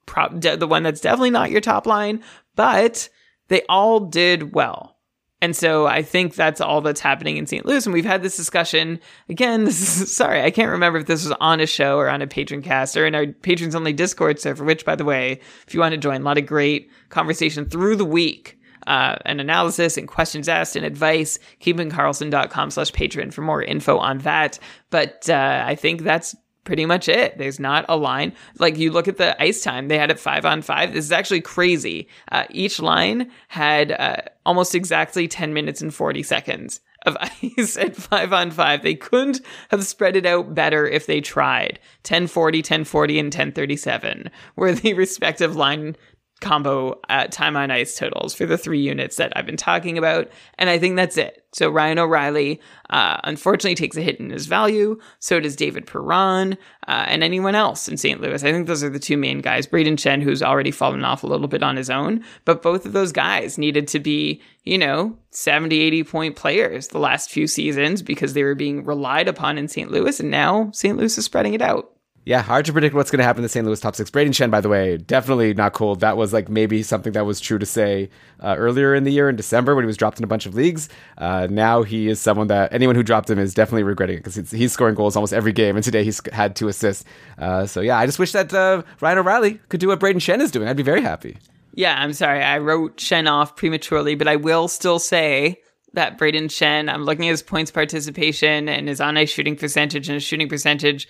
pro- 0.07 0.29
de- 0.29 0.57
the 0.57 0.69
one 0.69 0.85
that's 0.85 1.01
definitely 1.01 1.31
not 1.31 1.51
your 1.51 1.61
top 1.61 1.85
line, 1.85 2.23
but 2.55 3.09
they 3.49 3.63
all 3.69 3.99
did 4.01 4.55
well. 4.55 4.98
And 5.41 5.55
so 5.55 5.87
I 5.87 6.03
think 6.03 6.35
that's 6.35 6.61
all 6.61 6.81
that's 6.81 7.01
happening 7.01 7.37
in 7.37 7.47
St. 7.47 7.65
Louis. 7.65 7.87
And 7.87 7.93
we've 7.93 8.05
had 8.05 8.23
this 8.23 8.37
discussion 8.37 9.01
again. 9.29 9.65
This 9.69 10.01
is 10.01 10.17
sorry, 10.17 10.43
I 10.43 10.51
can't 10.51 10.71
remember 10.71 10.99
if 10.99 11.07
this 11.07 11.25
was 11.25 11.37
on 11.41 11.61
a 11.61 11.67
show 11.67 11.99
or 11.99 12.09
on 12.09 12.23
a 12.23 12.27
patron 12.27 12.63
cast 12.63 12.97
or 12.97 13.07
in 13.07 13.15
our 13.15 13.27
patrons 13.27 13.75
only 13.75 13.93
Discord 13.93 14.41
server, 14.41 14.65
which 14.65 14.85
by 14.85 14.97
the 14.97 15.05
way, 15.05 15.41
if 15.67 15.75
you 15.75 15.81
want 15.81 15.93
to 15.93 15.99
join, 15.99 16.23
a 16.23 16.25
lot 16.25 16.39
of 16.39 16.47
great 16.47 16.91
conversation 17.11 17.69
through 17.69 17.97
the 17.97 18.05
week. 18.05 18.59
Uh, 18.87 19.17
and 19.27 19.39
analysis 19.39 19.99
and 19.99 20.09
questions 20.09 20.49
asked 20.49 20.75
and 20.75 20.87
advice, 20.87 21.39
keepingkarlsson.com 21.61 22.71
slash 22.71 22.91
patron 22.93 23.31
for 23.31 23.43
more 23.43 23.63
info 23.63 23.99
on 23.99 24.19
that. 24.19 24.59
But 24.89 25.29
uh, 25.29 25.63
I 25.67 25.75
think 25.75 26.03
that's 26.03 26.35
pretty 26.69 26.85
much 26.85 27.09
it. 27.09 27.39
There's 27.39 27.59
not 27.59 27.87
a 27.89 27.97
line. 27.97 28.35
Like 28.59 28.77
you 28.77 28.93
look 28.93 29.09
at 29.09 29.17
the 29.17 29.43
ice 29.43 29.63
time, 29.63 29.89
they 29.89 29.97
had 29.97 30.11
it 30.11 30.21
five 30.21 30.45
on 30.45 30.61
five. 30.61 30.93
This 30.93 31.07
is 31.07 31.13
actually 31.13 31.41
crazy. 31.41 32.09
Uh, 32.31 32.45
each 32.51 32.79
line 32.79 33.31
had 33.49 33.91
uh, 33.93 34.17
almost 34.45 34.75
exactly 34.75 35.27
10 35.27 35.55
minutes 35.55 35.81
and 35.81 35.95
40 35.95 36.23
seconds 36.23 36.83
of 37.07 37.17
ice 37.57 37.79
at 37.79 37.97
five 37.97 38.35
on 38.35 38.51
five. 38.51 38.83
They 38.83 38.95
couldn't 38.95 39.41
have 39.71 39.87
spread 39.87 40.15
it 40.15 40.27
out 40.27 40.55
better 40.55 40.87
if 40.87 41.07
they 41.07 41.23
tried. 41.23 41.79
1040, 42.03 42.59
1040, 42.59 43.19
and 43.19 43.27
1037 43.29 44.31
were 44.55 44.75
the 44.75 44.93
respective 45.05 45.57
line 45.57 45.97
combo 46.41 47.01
uh, 47.09 47.27
time 47.27 47.57
on 47.57 47.71
ice 47.71 47.97
totals 47.97 48.35
for 48.35 48.47
the 48.47 48.59
three 48.59 48.81
units 48.81 49.17
that 49.17 49.33
I've 49.37 49.47
been 49.47 49.57
talking 49.57 49.99
about. 49.99 50.31
And 50.59 50.71
I 50.71 50.79
think 50.79 50.97
that's 50.97 51.17
it. 51.17 51.45
So 51.53 51.71
Ryan 51.71 51.99
O'Reilly, 51.99 52.61
uh, 52.91 53.19
unfortunately 53.25 53.75
takes 53.75 53.97
a 53.97 54.03
hit 54.03 54.21
in 54.21 54.31
his 54.31 54.47
value. 54.47 54.99
So 55.19 55.41
does 55.41 55.57
David 55.57 55.87
Perron, 55.87 56.59
uh, 56.87 57.05
and 57.07 57.23
anyone 57.23 57.55
else 57.55 57.89
in 57.89 57.97
St. 57.97 58.21
Louis. 58.21 58.43
I 58.45 58.53
think 58.53 58.67
those 58.67 58.85
are 58.85 58.91
the 58.91 58.99
two 58.99 59.17
main 59.17 59.41
guys. 59.41 59.67
Brayden 59.67 59.97
Schenn, 59.97 60.23
who's 60.23 60.43
already 60.43 60.71
fallen 60.71 61.05
off 61.05 61.23
a 61.23 61.27
little 61.27 61.49
bit 61.49 61.63
on 61.63 61.77
his 61.77 61.91
own, 61.91 62.25
but 62.45 62.63
both 62.63 62.87
of 62.87 62.93
those 62.93 63.13
guys 63.13 63.59
needed 63.59 63.89
to 63.89 63.99
be, 63.99 64.41
you 64.65 64.79
know, 64.79 65.17
70, 65.31 65.79
80 65.81 66.05
point 66.05 66.37
players 66.37 66.89
the 66.89 66.99
last 66.99 67.31
few 67.31 67.47
seasons 67.47 68.03
because 68.03 68.35
they 68.35 68.43
were 68.43 68.55
being 68.55 68.85
relied 68.85 69.29
upon 69.29 69.59
in 69.59 69.69
St. 69.69 69.91
Louis. 69.91 70.21
And 70.21 70.31
now 70.31 70.71
St. 70.73 70.97
Louis 70.97 71.17
is 71.17 71.25
spreading 71.25 71.55
it 71.55 71.63
out. 71.63 71.93
Yeah, 72.29 72.43
hard 72.43 72.67
to 72.67 72.75
predict 72.75 72.95
what's 72.95 73.11
going 73.11 73.21
to 73.21 73.25
happen 73.25 73.39
in 73.39 73.45
the 73.45 73.49
St. 73.49 73.65
Louis 73.65 73.81
top 73.81 73.97
six. 73.97 74.11
Brayden 74.11 74.35
Schenn, 74.35 74.51
by 74.51 74.61
the 74.61 74.69
way, 74.69 74.99
definitely 74.99 75.55
not 75.55 75.73
cold. 75.73 76.01
That 76.01 76.19
was 76.19 76.31
like 76.31 76.51
maybe 76.51 76.83
something 76.83 77.15
that 77.15 77.25
was 77.25 77.41
true 77.41 77.59
to 77.59 77.65
say 77.65 78.11
uh, 78.41 78.55
earlier 78.59 78.95
in 78.95 79.05
the 79.05 79.11
year 79.11 79.31
in 79.31 79.37
December 79.37 79.75
when 79.75 79.83
he 79.83 79.87
was 79.87 79.97
dropped 79.97 80.19
in 80.19 80.25
a 80.25 80.27
bunch 80.27 80.45
of 80.45 80.55
leagues. 80.55 80.91
Uh, 81.17 81.49
now 81.51 81.85
he 81.85 82.07
is 82.07 82.21
someone 82.21 82.49
that 82.49 82.71
anyone 82.71 82.97
who 82.97 83.03
dropped 83.03 83.31
him 83.31 83.39
is 83.39 83.55
definitely 83.55 83.83
regretting 83.83 84.19
it 84.19 84.25
because 84.25 84.51
he's, 84.51 84.73
scoring 84.73 84.95
goals 84.95 85.17
almost 85.17 85.33
every 85.33 85.53
game, 85.53 85.75
and 85.75 85.83
today 85.83 86.05
he's 86.05 86.21
had 86.31 86.55
two 86.55 86.69
assists. 86.69 87.03
Uh, 87.39 87.65
so 87.65 87.81
yeah, 87.81 87.97
I 87.97 88.05
just 88.05 88.19
wish 88.19 88.33
that 88.33 88.53
uh, 88.53 88.83
Ryan 89.01 89.21
O'Reilly 89.21 89.55
could 89.71 89.81
do 89.81 89.89
what 89.89 89.99
Brayden 89.99 90.17
Schenn 90.17 90.43
is 90.43 90.51
doing. 90.51 90.69
I'd 90.69 90.77
be 90.77 90.83
very 90.83 91.01
happy. 91.01 91.39
Yeah, 91.73 91.99
I'm 91.99 92.13
sorry. 92.13 92.43
I 92.43 92.59
wrote 92.59 92.99
Schenn 92.99 93.27
off 93.27 93.57
prematurely, 93.57 94.17
but 94.17 94.29
I 94.29 94.37
will 94.37 94.69
still 94.69 94.99
say 94.99 95.63
that 95.95 96.19
Brayden 96.19 96.51
Schenn, 96.51 96.93
I'm 96.93 97.05
looking 97.05 97.27
at 97.27 97.31
his 97.31 97.43
points 97.43 97.71
participation 97.71 98.69
and 98.69 98.87
his 98.87 99.01
on 99.01 99.17
ice 99.17 99.31
shooting 99.31 99.57
percentage 99.57 100.11
and 100.11 100.15
his 100.15 100.25
shooting 100.25 100.51
percentage 100.51 101.09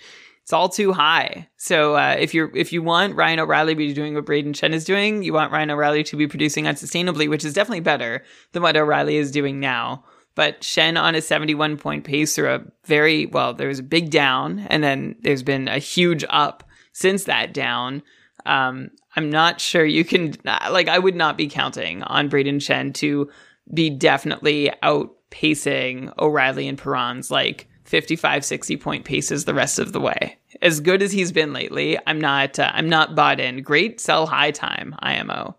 it's 0.49 0.53
all 0.55 0.67
too 0.67 0.93
high. 0.93 1.47
So 1.57 1.95
uh, 1.95 2.15
if 2.17 2.33
you're 2.33 2.49
if 2.57 2.73
you 2.73 2.81
want 2.81 3.15
Ryan 3.15 3.39
O'Reilly 3.39 3.73
to 3.73 3.77
be 3.77 3.93
doing 3.93 4.15
what 4.15 4.25
Brayden 4.25 4.53
Schenn 4.53 4.73
is 4.73 4.83
doing, 4.83 5.21
you 5.21 5.31
want 5.31 5.51
Ryan 5.51 5.69
O'Reilly 5.69 6.03
to 6.05 6.17
be 6.17 6.27
producing 6.27 6.65
unsustainably, 6.65 7.29
which 7.29 7.45
is 7.45 7.53
definitely 7.53 7.81
better 7.81 8.23
than 8.51 8.63
what 8.63 8.75
O'Reilly 8.75 9.17
is 9.17 9.29
doing 9.29 9.59
now. 9.59 10.03
But 10.33 10.61
Schenn 10.61 10.99
on 10.99 11.13
a 11.13 11.21
71 11.21 11.77
point 11.77 12.03
pace 12.03 12.33
through 12.33 12.51
a 12.51 12.63
very 12.85 13.27
well, 13.27 13.53
there 13.53 13.67
was 13.67 13.77
a 13.77 13.83
big 13.83 14.09
down, 14.09 14.65
and 14.71 14.83
then 14.83 15.17
there's 15.21 15.43
been 15.43 15.67
a 15.67 15.77
huge 15.77 16.25
up 16.29 16.63
since 16.93 17.25
that 17.25 17.53
down. 17.53 18.01
Um, 18.47 18.89
I'm 19.15 19.29
not 19.29 19.61
sure 19.61 19.85
you 19.85 20.03
can 20.03 20.33
like 20.45 20.87
I 20.87 20.97
would 20.97 21.15
not 21.15 21.37
be 21.37 21.47
counting 21.47 22.01
on 22.01 22.27
Brayden 22.27 22.55
Schenn 22.55 22.95
to 22.95 23.29
be 23.71 23.91
definitely 23.91 24.71
outpacing 24.81 26.11
O'Reilly 26.17 26.67
and 26.67 26.75
Perron's 26.75 27.29
like 27.29 27.69
55 27.89 28.45
60 28.45 28.77
point 28.77 29.03
paces 29.03 29.45
the 29.45 29.53
rest 29.55 29.79
of 29.79 29.93
the 29.93 29.99
way. 29.99 30.37
As 30.61 30.79
good 30.79 31.01
as 31.01 31.11
he's 31.11 31.31
been 31.31 31.53
lately 31.53 31.97
i'm 32.05 32.21
not 32.21 32.59
uh, 32.59 32.69
i'm 32.75 32.87
not 32.87 33.15
bought 33.15 33.39
in. 33.39 33.63
Great 33.63 33.99
sell 33.99 34.27
high 34.27 34.51
time 34.51 34.95
imo 35.03 35.57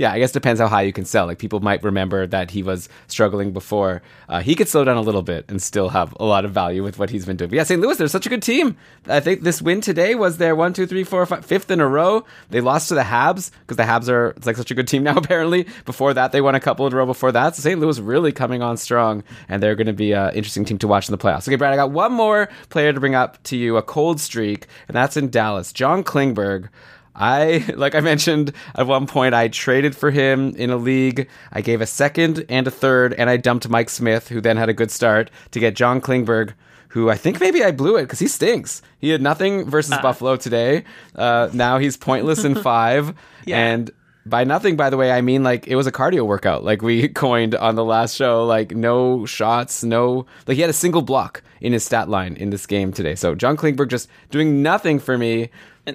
yeah, 0.00 0.12
I 0.12 0.18
guess 0.18 0.30
it 0.30 0.32
depends 0.32 0.58
how 0.60 0.66
high 0.66 0.82
you 0.82 0.94
can 0.94 1.04
sell. 1.04 1.26
Like 1.26 1.38
people 1.38 1.60
might 1.60 1.84
remember 1.84 2.26
that 2.26 2.50
he 2.50 2.62
was 2.62 2.88
struggling 3.06 3.52
before. 3.52 4.00
Uh, 4.30 4.40
he 4.40 4.54
could 4.54 4.66
slow 4.66 4.82
down 4.82 4.96
a 4.96 5.02
little 5.02 5.20
bit 5.20 5.44
and 5.48 5.60
still 5.60 5.90
have 5.90 6.16
a 6.18 6.24
lot 6.24 6.46
of 6.46 6.52
value 6.52 6.82
with 6.82 6.98
what 6.98 7.10
he's 7.10 7.26
been 7.26 7.36
doing. 7.36 7.50
But 7.50 7.56
yeah, 7.56 7.64
St. 7.64 7.78
Louis, 7.78 7.98
they're 7.98 8.08
such 8.08 8.24
a 8.24 8.30
good 8.30 8.42
team. 8.42 8.78
I 9.06 9.20
think 9.20 9.42
this 9.42 9.60
win 9.60 9.82
today 9.82 10.14
was 10.14 10.38
their 10.38 10.56
one, 10.56 10.72
two, 10.72 10.86
three, 10.86 11.04
four, 11.04 11.26
five, 11.26 11.44
fifth 11.44 11.70
in 11.70 11.80
a 11.80 11.86
row. 11.86 12.24
They 12.48 12.62
lost 12.62 12.88
to 12.88 12.94
the 12.94 13.02
Habs 13.02 13.50
because 13.60 13.76
the 13.76 13.82
Habs 13.82 14.08
are 14.08 14.30
it's 14.30 14.46
like 14.46 14.56
such 14.56 14.70
a 14.70 14.74
good 14.74 14.88
team 14.88 15.02
now. 15.08 15.16
Apparently, 15.16 15.66
before 15.84 16.14
that 16.14 16.32
they 16.32 16.40
won 16.40 16.54
a 16.54 16.60
couple 16.60 16.86
in 16.86 16.94
a 16.94 16.96
row. 16.96 17.04
Before 17.04 17.32
that, 17.32 17.54
so 17.56 17.60
St. 17.60 17.78
Louis 17.78 18.00
really 18.00 18.32
coming 18.32 18.62
on 18.62 18.78
strong, 18.78 19.22
and 19.50 19.62
they're 19.62 19.76
going 19.76 19.86
to 19.86 19.92
be 19.92 20.12
an 20.12 20.32
interesting 20.34 20.64
team 20.64 20.78
to 20.78 20.88
watch 20.88 21.10
in 21.10 21.12
the 21.12 21.18
playoffs. 21.18 21.46
Okay, 21.46 21.56
Brad, 21.56 21.74
I 21.74 21.76
got 21.76 21.90
one 21.90 22.12
more 22.12 22.48
player 22.70 22.94
to 22.94 23.00
bring 23.00 23.14
up 23.14 23.42
to 23.44 23.56
you, 23.56 23.76
a 23.76 23.82
cold 23.82 24.18
streak, 24.18 24.66
and 24.88 24.96
that's 24.96 25.18
in 25.18 25.28
Dallas. 25.28 25.72
John 25.74 26.02
Klingberg. 26.02 26.70
I, 27.14 27.64
like 27.76 27.94
I 27.94 28.00
mentioned 28.00 28.52
at 28.74 28.86
one 28.86 29.06
point, 29.06 29.34
I 29.34 29.48
traded 29.48 29.96
for 29.96 30.10
him 30.10 30.54
in 30.56 30.70
a 30.70 30.76
league. 30.76 31.28
I 31.52 31.60
gave 31.60 31.80
a 31.80 31.86
second 31.86 32.44
and 32.48 32.66
a 32.66 32.70
third, 32.70 33.14
and 33.14 33.28
I 33.30 33.36
dumped 33.36 33.68
Mike 33.68 33.90
Smith, 33.90 34.28
who 34.28 34.40
then 34.40 34.56
had 34.56 34.68
a 34.68 34.74
good 34.74 34.90
start, 34.90 35.30
to 35.52 35.60
get 35.60 35.74
John 35.74 36.00
Klingberg, 36.00 36.54
who 36.88 37.08
I 37.10 37.16
think 37.16 37.40
maybe 37.40 37.62
I 37.62 37.70
blew 37.70 37.96
it 37.96 38.02
because 38.02 38.18
he 38.18 38.28
stinks. 38.28 38.82
He 38.98 39.10
had 39.10 39.22
nothing 39.22 39.68
versus 39.68 39.92
uh. 39.92 40.02
Buffalo 40.02 40.36
today. 40.36 40.84
Uh, 41.14 41.48
now 41.52 41.78
he's 41.78 41.96
pointless 41.96 42.44
in 42.44 42.54
five. 42.62 43.14
yeah. 43.46 43.58
And 43.58 43.90
by 44.26 44.44
nothing, 44.44 44.76
by 44.76 44.90
the 44.90 44.96
way, 44.96 45.10
I 45.10 45.22
mean 45.22 45.42
like 45.42 45.66
it 45.66 45.76
was 45.76 45.86
a 45.86 45.92
cardio 45.92 46.26
workout, 46.26 46.62
like 46.62 46.82
we 46.82 47.08
coined 47.26 47.54
on 47.54 47.74
the 47.74 47.84
last 47.84 48.16
show. 48.16 48.44
Like 48.44 48.72
no 48.72 49.24
shots, 49.26 49.82
no 49.82 50.26
like 50.46 50.56
he 50.56 50.60
had 50.60 50.70
a 50.70 50.74
single 50.74 51.02
block 51.02 51.42
in 51.60 51.72
his 51.72 51.84
stat 51.84 52.08
line 52.08 52.34
in 52.36 52.50
this 52.50 52.66
game 52.66 52.92
today. 52.92 53.14
So 53.14 53.34
John 53.34 53.56
Klingberg 53.56 53.88
just 53.88 54.08
doing 54.30 54.62
nothing 54.62 54.98
for 54.98 55.16
me 55.16 55.50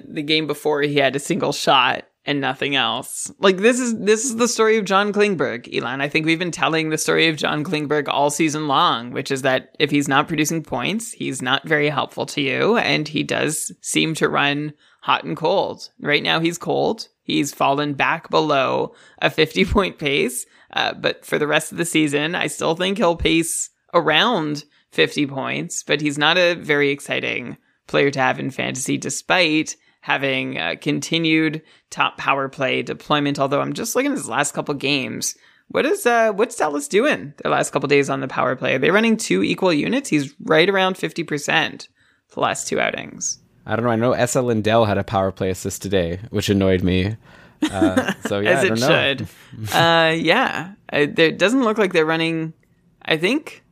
the 0.07 0.23
game 0.23 0.47
before 0.47 0.81
he 0.81 0.97
had 0.97 1.15
a 1.15 1.19
single 1.19 1.51
shot 1.51 2.05
and 2.25 2.41
nothing 2.41 2.75
else. 2.75 3.31
Like 3.39 3.57
this 3.57 3.79
is 3.79 3.97
this 3.99 4.25
is 4.25 4.35
the 4.37 4.47
story 4.47 4.77
of 4.77 4.85
John 4.85 5.13
Klingberg, 5.13 5.73
Elon. 5.75 6.01
I 6.01 6.09
think 6.09 6.25
we've 6.25 6.39
been 6.39 6.51
telling 6.51 6.89
the 6.89 6.97
story 6.97 7.27
of 7.27 7.37
John 7.37 7.63
Klingberg 7.63 8.07
all 8.07 8.29
season 8.29 8.67
long, 8.67 9.11
which 9.11 9.31
is 9.31 9.43
that 9.43 9.75
if 9.79 9.91
he's 9.91 10.07
not 10.07 10.27
producing 10.27 10.63
points, 10.63 11.11
he's 11.11 11.41
not 11.41 11.67
very 11.67 11.89
helpful 11.89 12.25
to 12.27 12.41
you, 12.41 12.77
and 12.77 13.07
he 13.07 13.23
does 13.23 13.71
seem 13.81 14.15
to 14.15 14.29
run 14.29 14.73
hot 15.01 15.23
and 15.23 15.37
cold. 15.37 15.89
Right 15.99 16.23
now, 16.23 16.39
he's 16.39 16.57
cold. 16.57 17.07
He's 17.21 17.53
fallen 17.53 17.93
back 17.93 18.29
below 18.29 18.93
a 19.21 19.29
50 19.29 19.65
point 19.65 19.99
pace, 19.99 20.45
uh, 20.73 20.93
but 20.93 21.25
for 21.25 21.37
the 21.37 21.47
rest 21.47 21.71
of 21.71 21.77
the 21.77 21.85
season, 21.85 22.35
I 22.35 22.47
still 22.47 22.75
think 22.75 22.97
he'll 22.97 23.15
pace 23.15 23.69
around 23.93 24.65
50 24.91 25.27
points, 25.27 25.83
but 25.83 26.01
he's 26.01 26.17
not 26.17 26.37
a 26.37 26.55
very 26.55 26.89
exciting 26.89 27.57
player 27.87 28.09
to 28.11 28.19
have 28.19 28.39
in 28.39 28.49
fantasy, 28.49 28.97
despite 28.97 29.75
having 30.05 30.55
uh, 30.59 30.75
continued 30.79 31.63
top 31.89 32.15
power 32.15 32.47
play 32.47 32.83
deployment. 32.83 33.39
Although 33.39 33.59
I'm 33.59 33.73
just 33.73 33.95
looking 33.95 34.11
at 34.11 34.17
his 34.17 34.29
last 34.29 34.53
couple 34.53 34.75
games. 34.75 35.35
What 35.69 35.83
is 35.83 36.05
uh 36.05 36.31
what's 36.31 36.55
Dallas 36.55 36.87
doing 36.87 37.33
their 37.37 37.51
last 37.51 37.71
couple 37.71 37.87
days 37.87 38.07
on 38.07 38.19
the 38.19 38.27
power 38.27 38.55
play? 38.55 38.75
Are 38.75 38.77
they 38.77 38.91
running 38.91 39.17
two 39.17 39.41
equal 39.41 39.73
units? 39.73 40.07
He's 40.07 40.35
right 40.41 40.69
around 40.69 40.95
fifty 40.95 41.23
percent 41.23 41.87
the 42.35 42.39
last 42.39 42.67
two 42.67 42.79
outings. 42.79 43.39
I 43.65 43.75
don't 43.75 43.83
know. 43.83 43.89
I 43.89 43.95
know 43.95 44.11
Esa 44.11 44.43
Lindell 44.43 44.85
had 44.85 44.99
a 44.99 45.03
power 45.03 45.31
play 45.31 45.49
assist 45.49 45.81
today, 45.81 46.19
which 46.29 46.49
annoyed 46.49 46.83
me. 46.83 47.17
Uh, 47.63 48.13
so 48.27 48.39
yeah, 48.41 48.49
as 48.51 48.63
it 48.63 48.77
should. 48.77 49.21
uh, 49.73 50.13
yeah, 50.15 50.73
it 50.93 51.39
doesn't 51.39 51.63
look 51.63 51.79
like 51.79 51.93
they're 51.93 52.05
running. 52.05 52.53
I 53.01 53.17
think, 53.17 53.63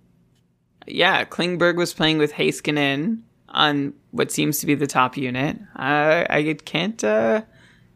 yeah, 0.88 1.26
Klingberg 1.26 1.76
was 1.76 1.93
playing 1.93 2.18
with 2.18 2.34
Heiskanen 2.34 3.22
on 3.53 3.93
what 4.11 4.31
seems 4.31 4.59
to 4.59 4.65
be 4.65 4.75
the 4.75 4.88
top 4.88 5.15
unit. 5.17 5.59
I, 5.75 6.25
I 6.30 6.53
can't 6.65 7.01
uh, 7.03 7.43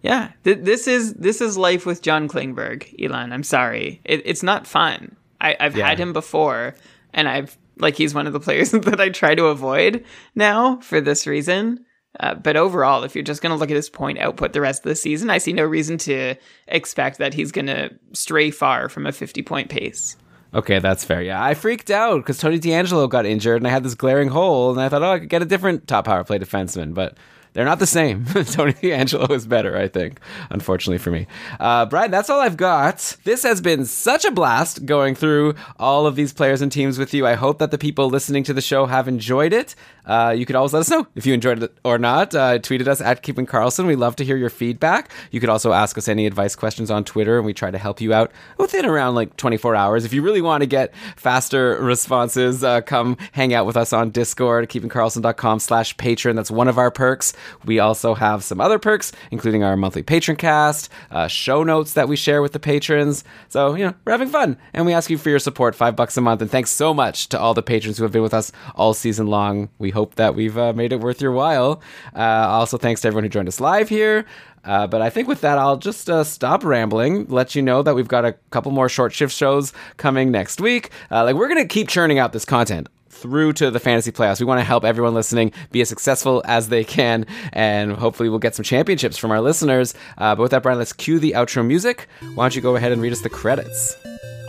Yeah, 0.01 0.31
th- 0.43 0.59
this 0.61 0.87
is 0.87 1.13
this 1.15 1.41
is 1.41 1.57
life 1.57 1.85
with 1.85 2.01
John 2.01 2.27
Klingberg, 2.27 2.93
Elon. 3.03 3.33
I'm 3.33 3.43
sorry, 3.43 4.01
it, 4.05 4.21
it's 4.25 4.43
not 4.43 4.67
fun. 4.67 5.15
I, 5.41 5.55
I've 5.59 5.75
Yeah. 5.75 5.87
had 5.89 5.99
him 5.99 6.13
before, 6.13 6.75
and 7.13 7.27
I've 7.27 7.57
like 7.79 7.95
he's 7.95 8.13
one 8.13 8.27
of 8.27 8.33
the 8.33 8.39
players 8.39 8.71
that 8.87 8.99
I 9.01 9.09
try 9.09 9.35
to 9.35 9.45
avoid 9.45 10.03
now 10.35 10.77
for 10.81 11.01
this 11.01 11.27
reason. 11.27 11.83
Uh, 12.19 12.33
but 12.33 12.55
overall, 12.57 13.03
if 13.03 13.13
you're 13.13 13.23
just 13.23 13.43
going 13.43 13.51
to 13.51 13.57
look 13.59 13.69
at 13.69 13.75
his 13.75 13.89
point 13.91 14.17
output 14.17 14.51
the 14.53 14.61
rest 14.61 14.83
of 14.83 14.89
the 14.89 14.95
season, 14.95 15.29
I 15.29 15.37
see 15.37 15.53
no 15.53 15.63
reason 15.63 15.99
to 15.99 16.33
expect 16.67 17.19
that 17.19 17.35
he's 17.35 17.51
going 17.51 17.67
to 17.67 17.91
stray 18.13 18.49
far 18.49 18.89
from 18.89 19.05
a 19.05 19.11
50 19.11 19.43
point 19.43 19.69
pace. 19.69 20.17
Okay, 20.57 20.79
that's 20.79 21.05
fair. 21.05 21.21
Yeah, 21.21 21.41
I 21.41 21.53
freaked 21.53 21.91
out 21.91 22.17
because 22.17 22.39
Tony 22.39 22.59
DeAngelo 22.59 23.07
got 23.07 23.27
injured, 23.27 23.57
and 23.57 23.67
I 23.67 23.69
had 23.69 23.83
this 23.83 23.93
glaring 23.93 24.29
hole, 24.29 24.71
and 24.71 24.81
I 24.81 24.89
thought, 24.89 25.03
oh, 25.03 25.11
I 25.11 25.19
could 25.19 25.29
get 25.29 25.43
a 25.43 25.45
different 25.45 25.87
top 25.87 26.05
power 26.05 26.23
play 26.23 26.39
defenseman, 26.39 26.95
but 26.95 27.15
they're 27.57 27.65
not 27.65 27.79
the 27.79 27.87
same. 27.87 28.23
Tony 28.25 28.73
DeAngelo 28.73 29.31
is 29.31 29.47
better, 29.47 29.75
I 29.75 29.87
think. 29.87 30.19
Unfortunately 30.51 30.99
for 30.99 31.09
me, 31.09 31.25
uh, 31.59 31.87
Brian, 31.87 32.11
that's 32.11 32.29
all 32.29 32.39
I've 32.39 32.55
got. 32.55 33.17
This 33.23 33.41
has 33.41 33.61
been 33.61 33.83
such 33.85 34.25
a 34.25 34.31
blast 34.31 34.85
going 34.85 35.15
through 35.15 35.55
all 35.79 36.05
of 36.05 36.15
these 36.15 36.33
players 36.33 36.61
and 36.61 36.71
teams 36.71 36.99
with 36.99 37.15
you. 37.15 37.25
I 37.25 37.33
hope 37.33 37.57
that 37.57 37.71
the 37.71 37.79
people 37.79 38.11
listening 38.11 38.43
to 38.43 38.53
the 38.53 38.61
show 38.61 38.85
have 38.85 39.07
enjoyed 39.07 39.53
it. 39.53 39.73
Uh, 40.05 40.33
you 40.37 40.45
could 40.45 40.55
always 40.55 40.71
let 40.71 40.79
us 40.79 40.89
know 40.89 41.05
if 41.15 41.25
you 41.25 41.33
enjoyed 41.33 41.61
it 41.61 41.77
or 41.83 41.97
not. 41.97 42.33
Uh, 42.33 42.59
tweet 42.59 42.79
at 42.79 42.87
us 42.87 43.01
at 43.01 43.23
Keeping 43.23 43.45
Karlsson. 43.45 43.87
We 43.87 43.95
love 43.95 44.15
to 44.17 44.23
hear 44.23 44.37
your 44.37 44.49
feedback. 44.49 45.11
You 45.31 45.39
could 45.39 45.49
also 45.49 45.73
ask 45.73 45.97
us 45.97 46.07
any 46.07 46.25
advice 46.25 46.55
questions 46.55 46.89
on 46.89 47.03
Twitter, 47.03 47.37
and 47.37 47.45
we 47.45 47.53
try 47.53 47.71
to 47.71 47.77
help 47.77 47.99
you 47.99 48.13
out 48.13 48.31
within 48.57 48.85
around 48.85 49.15
like 49.15 49.35
24 49.35 49.75
hours. 49.75 50.05
If 50.05 50.13
you 50.13 50.21
really 50.21 50.41
want 50.41 50.61
to 50.61 50.67
get 50.67 50.93
faster 51.17 51.77
responses, 51.81 52.63
uh, 52.63 52.81
come 52.81 53.17
hang 53.33 53.53
out 53.53 53.65
with 53.65 53.75
us 53.75 53.91
on 53.91 54.11
Discord, 54.11 54.69
keepingkarlsson.com 54.69 55.59
slash 55.59 55.97
patron. 55.97 56.35
That's 56.37 56.51
one 56.51 56.69
of 56.69 56.77
our 56.77 56.89
perks. 56.91 57.33
We 57.65 57.79
also 57.79 58.13
have 58.13 58.43
some 58.43 58.61
other 58.61 58.79
perks, 58.79 59.11
including 59.31 59.63
our 59.63 59.75
monthly 59.77 60.03
patron 60.03 60.37
cast, 60.37 60.89
uh, 61.11 61.27
show 61.27 61.63
notes 61.63 61.93
that 61.93 62.07
we 62.07 62.15
share 62.15 62.41
with 62.41 62.53
the 62.53 62.59
patrons. 62.59 63.23
So, 63.49 63.75
you 63.75 63.85
know, 63.85 63.93
we're 64.05 64.11
having 64.11 64.29
fun, 64.29 64.57
and 64.73 64.85
we 64.85 64.93
ask 64.93 65.09
you 65.09 65.17
for 65.17 65.29
your 65.29 65.39
support, 65.39 65.75
five 65.75 65.95
bucks 65.95 66.17
a 66.17 66.21
month. 66.21 66.41
And 66.41 66.51
thanks 66.51 66.69
so 66.69 66.93
much 66.93 67.29
to 67.29 67.39
all 67.39 67.53
the 67.53 67.63
patrons 67.63 67.97
who 67.97 68.03
have 68.03 68.11
been 68.11 68.21
with 68.21 68.33
us 68.33 68.51
all 68.75 68.93
season 68.93 69.27
long. 69.27 69.69
We 69.79 69.89
hope 69.89 70.15
that 70.15 70.35
we've 70.35 70.57
uh, 70.57 70.73
made 70.73 70.93
it 70.93 70.99
worth 70.99 71.21
your 71.21 71.31
while. 71.31 71.81
Uh, 72.15 72.47
also, 72.47 72.77
thanks 72.77 73.01
to 73.01 73.07
everyone 73.07 73.23
who 73.23 73.29
joined 73.29 73.47
us 73.47 73.59
live 73.59 73.89
here. 73.89 74.25
Uh, 74.63 74.85
but 74.85 75.01
I 75.01 75.09
think 75.09 75.29
with 75.29 75.41
that, 75.41 75.57
I'll 75.57 75.77
just 75.77 76.09
uh, 76.09 76.25
stop 76.25 76.63
rambling. 76.63 77.27
Let 77.27 77.55
you 77.55 77.61
know 77.61 77.81
that 77.83 77.95
we've 77.95 78.07
got 78.07 78.25
a 78.25 78.33
couple 78.51 78.71
more 78.71 78.89
short 78.89 79.13
shift 79.13 79.33
shows 79.33 79.71
coming 79.95 80.29
next 80.29 80.59
week. 80.59 80.91
Uh, 81.09 81.23
like 81.23 81.35
we're 81.35 81.47
gonna 81.47 81.65
keep 81.65 81.87
churning 81.87 82.19
out 82.19 82.33
this 82.33 82.43
content 82.43 82.89
through 83.17 83.53
to 83.53 83.71
the 83.71 83.79
fantasy 83.79 84.11
playoffs. 84.11 84.39
We 84.39 84.45
want 84.45 84.59
to 84.59 84.63
help 84.65 84.85
everyone 84.85 85.13
listening 85.13 85.51
be 85.71 85.81
as 85.81 85.89
successful 85.89 86.41
as 86.45 86.69
they 86.69 86.83
can, 86.83 87.25
and 87.53 87.91
hopefully 87.91 88.29
we'll 88.29 88.39
get 88.39 88.55
some 88.55 88.63
championships 88.63 89.17
from 89.17 89.31
our 89.31 89.41
listeners. 89.41 89.93
Uh, 90.17 90.35
but 90.35 90.43
with 90.43 90.51
that, 90.51 90.63
Brian, 90.63 90.77
let's 90.77 90.93
cue 90.93 91.19
the 91.19 91.31
outro 91.31 91.65
music. 91.65 92.07
Why 92.35 92.43
don't 92.43 92.55
you 92.55 92.61
go 92.61 92.75
ahead 92.75 92.91
and 92.91 93.01
read 93.01 93.13
us 93.13 93.21
the 93.21 93.29
credits? 93.29 93.95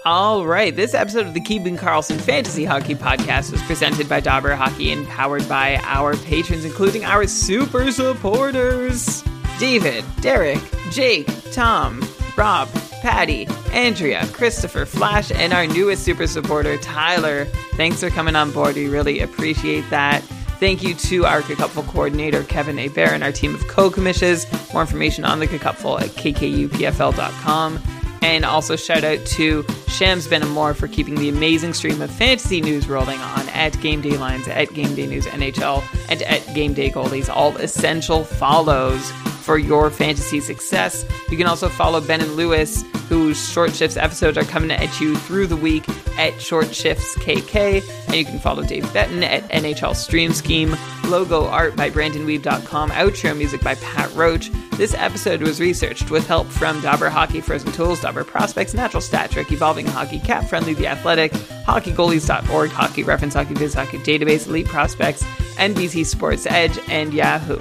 All 0.04 0.46
right, 0.46 0.74
this 0.74 0.94
episode 0.94 1.26
of 1.26 1.34
the 1.34 1.40
Keeping 1.40 1.76
Karlsson 1.76 2.20
Fantasy 2.20 2.64
Hockey 2.64 2.94
Podcast 2.94 3.50
was 3.52 3.60
presented 3.62 4.08
by 4.08 4.20
Dobber 4.20 4.54
Hockey 4.54 4.92
and 4.92 5.06
powered 5.08 5.46
by 5.48 5.76
our 5.82 6.16
patrons, 6.16 6.64
including 6.64 7.04
our 7.04 7.26
super 7.26 7.90
supporters 7.92 9.22
David, 9.58 10.04
Derek, 10.20 10.60
Jake, 10.90 11.26
Tom, 11.52 12.00
Rob, 12.38 12.68
Patty, 13.02 13.48
Andrea, 13.72 14.24
Christopher, 14.28 14.86
Flash, 14.86 15.32
and 15.32 15.52
our 15.52 15.66
newest 15.66 16.04
super 16.04 16.28
supporter, 16.28 16.78
Tyler. 16.78 17.46
Thanks 17.74 17.98
for 17.98 18.10
coming 18.10 18.36
on 18.36 18.52
board. 18.52 18.76
We 18.76 18.86
really 18.86 19.18
appreciate 19.18 19.90
that. 19.90 20.22
Thank 20.60 20.84
you 20.84 20.94
to 20.94 21.26
our 21.26 21.42
Cupful 21.42 21.82
coordinator, 21.88 22.44
Kevin 22.44 22.78
A. 22.78 22.86
Bear, 22.88 23.12
and 23.12 23.24
our 23.24 23.32
team 23.32 23.56
of 23.56 23.66
co 23.66 23.90
commissions. 23.90 24.46
More 24.72 24.82
information 24.82 25.24
on 25.24 25.40
the 25.40 25.48
Cupful 25.48 26.00
at 26.00 26.10
kkupfl.com. 26.10 27.82
And 28.22 28.44
also 28.44 28.76
shout 28.76 29.02
out 29.02 29.24
to 29.26 29.64
Shams 29.88 30.28
Benamor 30.28 30.76
for 30.76 30.86
keeping 30.86 31.16
the 31.16 31.28
amazing 31.28 31.74
stream 31.74 32.00
of 32.00 32.10
fantasy 32.10 32.60
news 32.60 32.88
rolling 32.88 33.18
on 33.18 33.48
at 33.48 33.80
Game 33.80 34.00
Day 34.00 34.16
Lines, 34.16 34.46
at 34.46 34.72
Game 34.74 34.94
Day 34.94 35.06
News 35.06 35.26
NHL, 35.26 35.82
and 36.08 36.22
at 36.22 36.54
Game 36.54 36.72
Day 36.72 36.90
Goalies, 36.90 37.28
all 37.28 37.56
essential 37.56 38.22
follows 38.22 39.12
for 39.48 39.56
your 39.56 39.88
fantasy 39.88 40.40
success. 40.40 41.06
You 41.30 41.38
can 41.38 41.46
also 41.46 41.70
follow 41.70 42.02
Ben 42.02 42.20
and 42.20 42.36
Lewis, 42.36 42.82
whose 43.08 43.50
short 43.50 43.74
shifts 43.74 43.96
episodes 43.96 44.36
are 44.36 44.44
coming 44.44 44.70
at 44.70 45.00
you 45.00 45.16
through 45.16 45.46
the 45.46 45.56
week 45.56 45.88
at 46.18 46.38
Short 46.38 46.74
Shifts 46.74 47.16
KK. 47.16 47.82
And 48.08 48.14
you 48.14 48.26
can 48.26 48.40
follow 48.40 48.62
Dave 48.62 48.92
Betton 48.92 49.22
at 49.22 49.48
NHL 49.48 49.96
Stream 49.96 50.34
Scheme. 50.34 50.76
Logo 51.04 51.46
art 51.46 51.76
by 51.76 51.88
BrandonWeave.com. 51.88 52.90
Outro 52.90 53.34
music 53.34 53.62
by 53.62 53.74
Pat 53.76 54.14
Roach. 54.14 54.50
This 54.72 54.92
episode 54.92 55.40
was 55.40 55.60
researched 55.60 56.10
with 56.10 56.26
help 56.26 56.46
from 56.48 56.82
Dobber 56.82 57.08
Hockey 57.08 57.40
Frozen 57.40 57.72
Tools, 57.72 58.02
Dobber 58.02 58.24
Prospects, 58.24 58.74
Natural 58.74 59.00
Stat 59.00 59.30
Trick, 59.30 59.50
Evolving 59.50 59.86
Hockey, 59.86 60.20
Cap 60.20 60.44
Friendly, 60.44 60.74
The 60.74 60.88
Athletic, 60.88 61.32
HockeyGoalies.org, 61.32 62.70
Hockey 62.70 63.02
Reference, 63.02 63.32
Hockey 63.32 63.54
Viz, 63.54 63.72
Hockey 63.72 63.96
Database, 64.00 64.46
Elite 64.46 64.66
Prospects, 64.66 65.22
NBC 65.56 66.04
Sports 66.04 66.44
Edge, 66.44 66.78
and 66.90 67.14
Yahoo. 67.14 67.56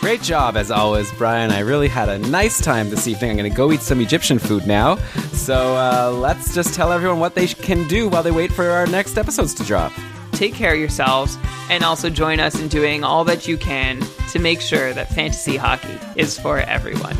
Great 0.00 0.22
job, 0.22 0.56
as 0.56 0.70
always, 0.70 1.12
Brian. 1.12 1.50
I 1.50 1.60
really 1.60 1.86
had 1.86 2.08
a 2.08 2.18
nice 2.18 2.60
time 2.60 2.88
this 2.88 3.06
evening. 3.06 3.32
I'm 3.32 3.36
going 3.36 3.50
to 3.50 3.56
go 3.56 3.70
eat 3.70 3.82
some 3.82 4.00
Egyptian 4.00 4.38
food 4.38 4.66
now. 4.66 4.96
So 5.32 5.76
uh, 5.76 6.10
let's 6.10 6.54
just 6.54 6.74
tell 6.74 6.90
everyone 6.90 7.20
what 7.20 7.34
they 7.34 7.46
can 7.46 7.86
do 7.86 8.08
while 8.08 8.22
they 8.22 8.30
wait 8.30 8.50
for 8.50 8.64
our 8.70 8.86
next 8.86 9.18
episodes 9.18 9.52
to 9.54 9.62
drop. 9.62 9.92
take 10.32 10.54
care 10.54 10.72
of 10.72 10.80
yourselves, 10.80 11.36
and 11.68 11.84
also 11.84 12.08
join 12.08 12.40
us 12.40 12.58
in 12.58 12.66
doing 12.68 13.04
all 13.04 13.24
that 13.24 13.46
you 13.46 13.58
can 13.58 14.00
to 14.30 14.38
make 14.38 14.62
sure 14.62 14.94
that 14.94 15.06
fantasy 15.10 15.58
hockey 15.58 15.98
is 16.16 16.38
for 16.38 16.60
everyone. 16.60 17.16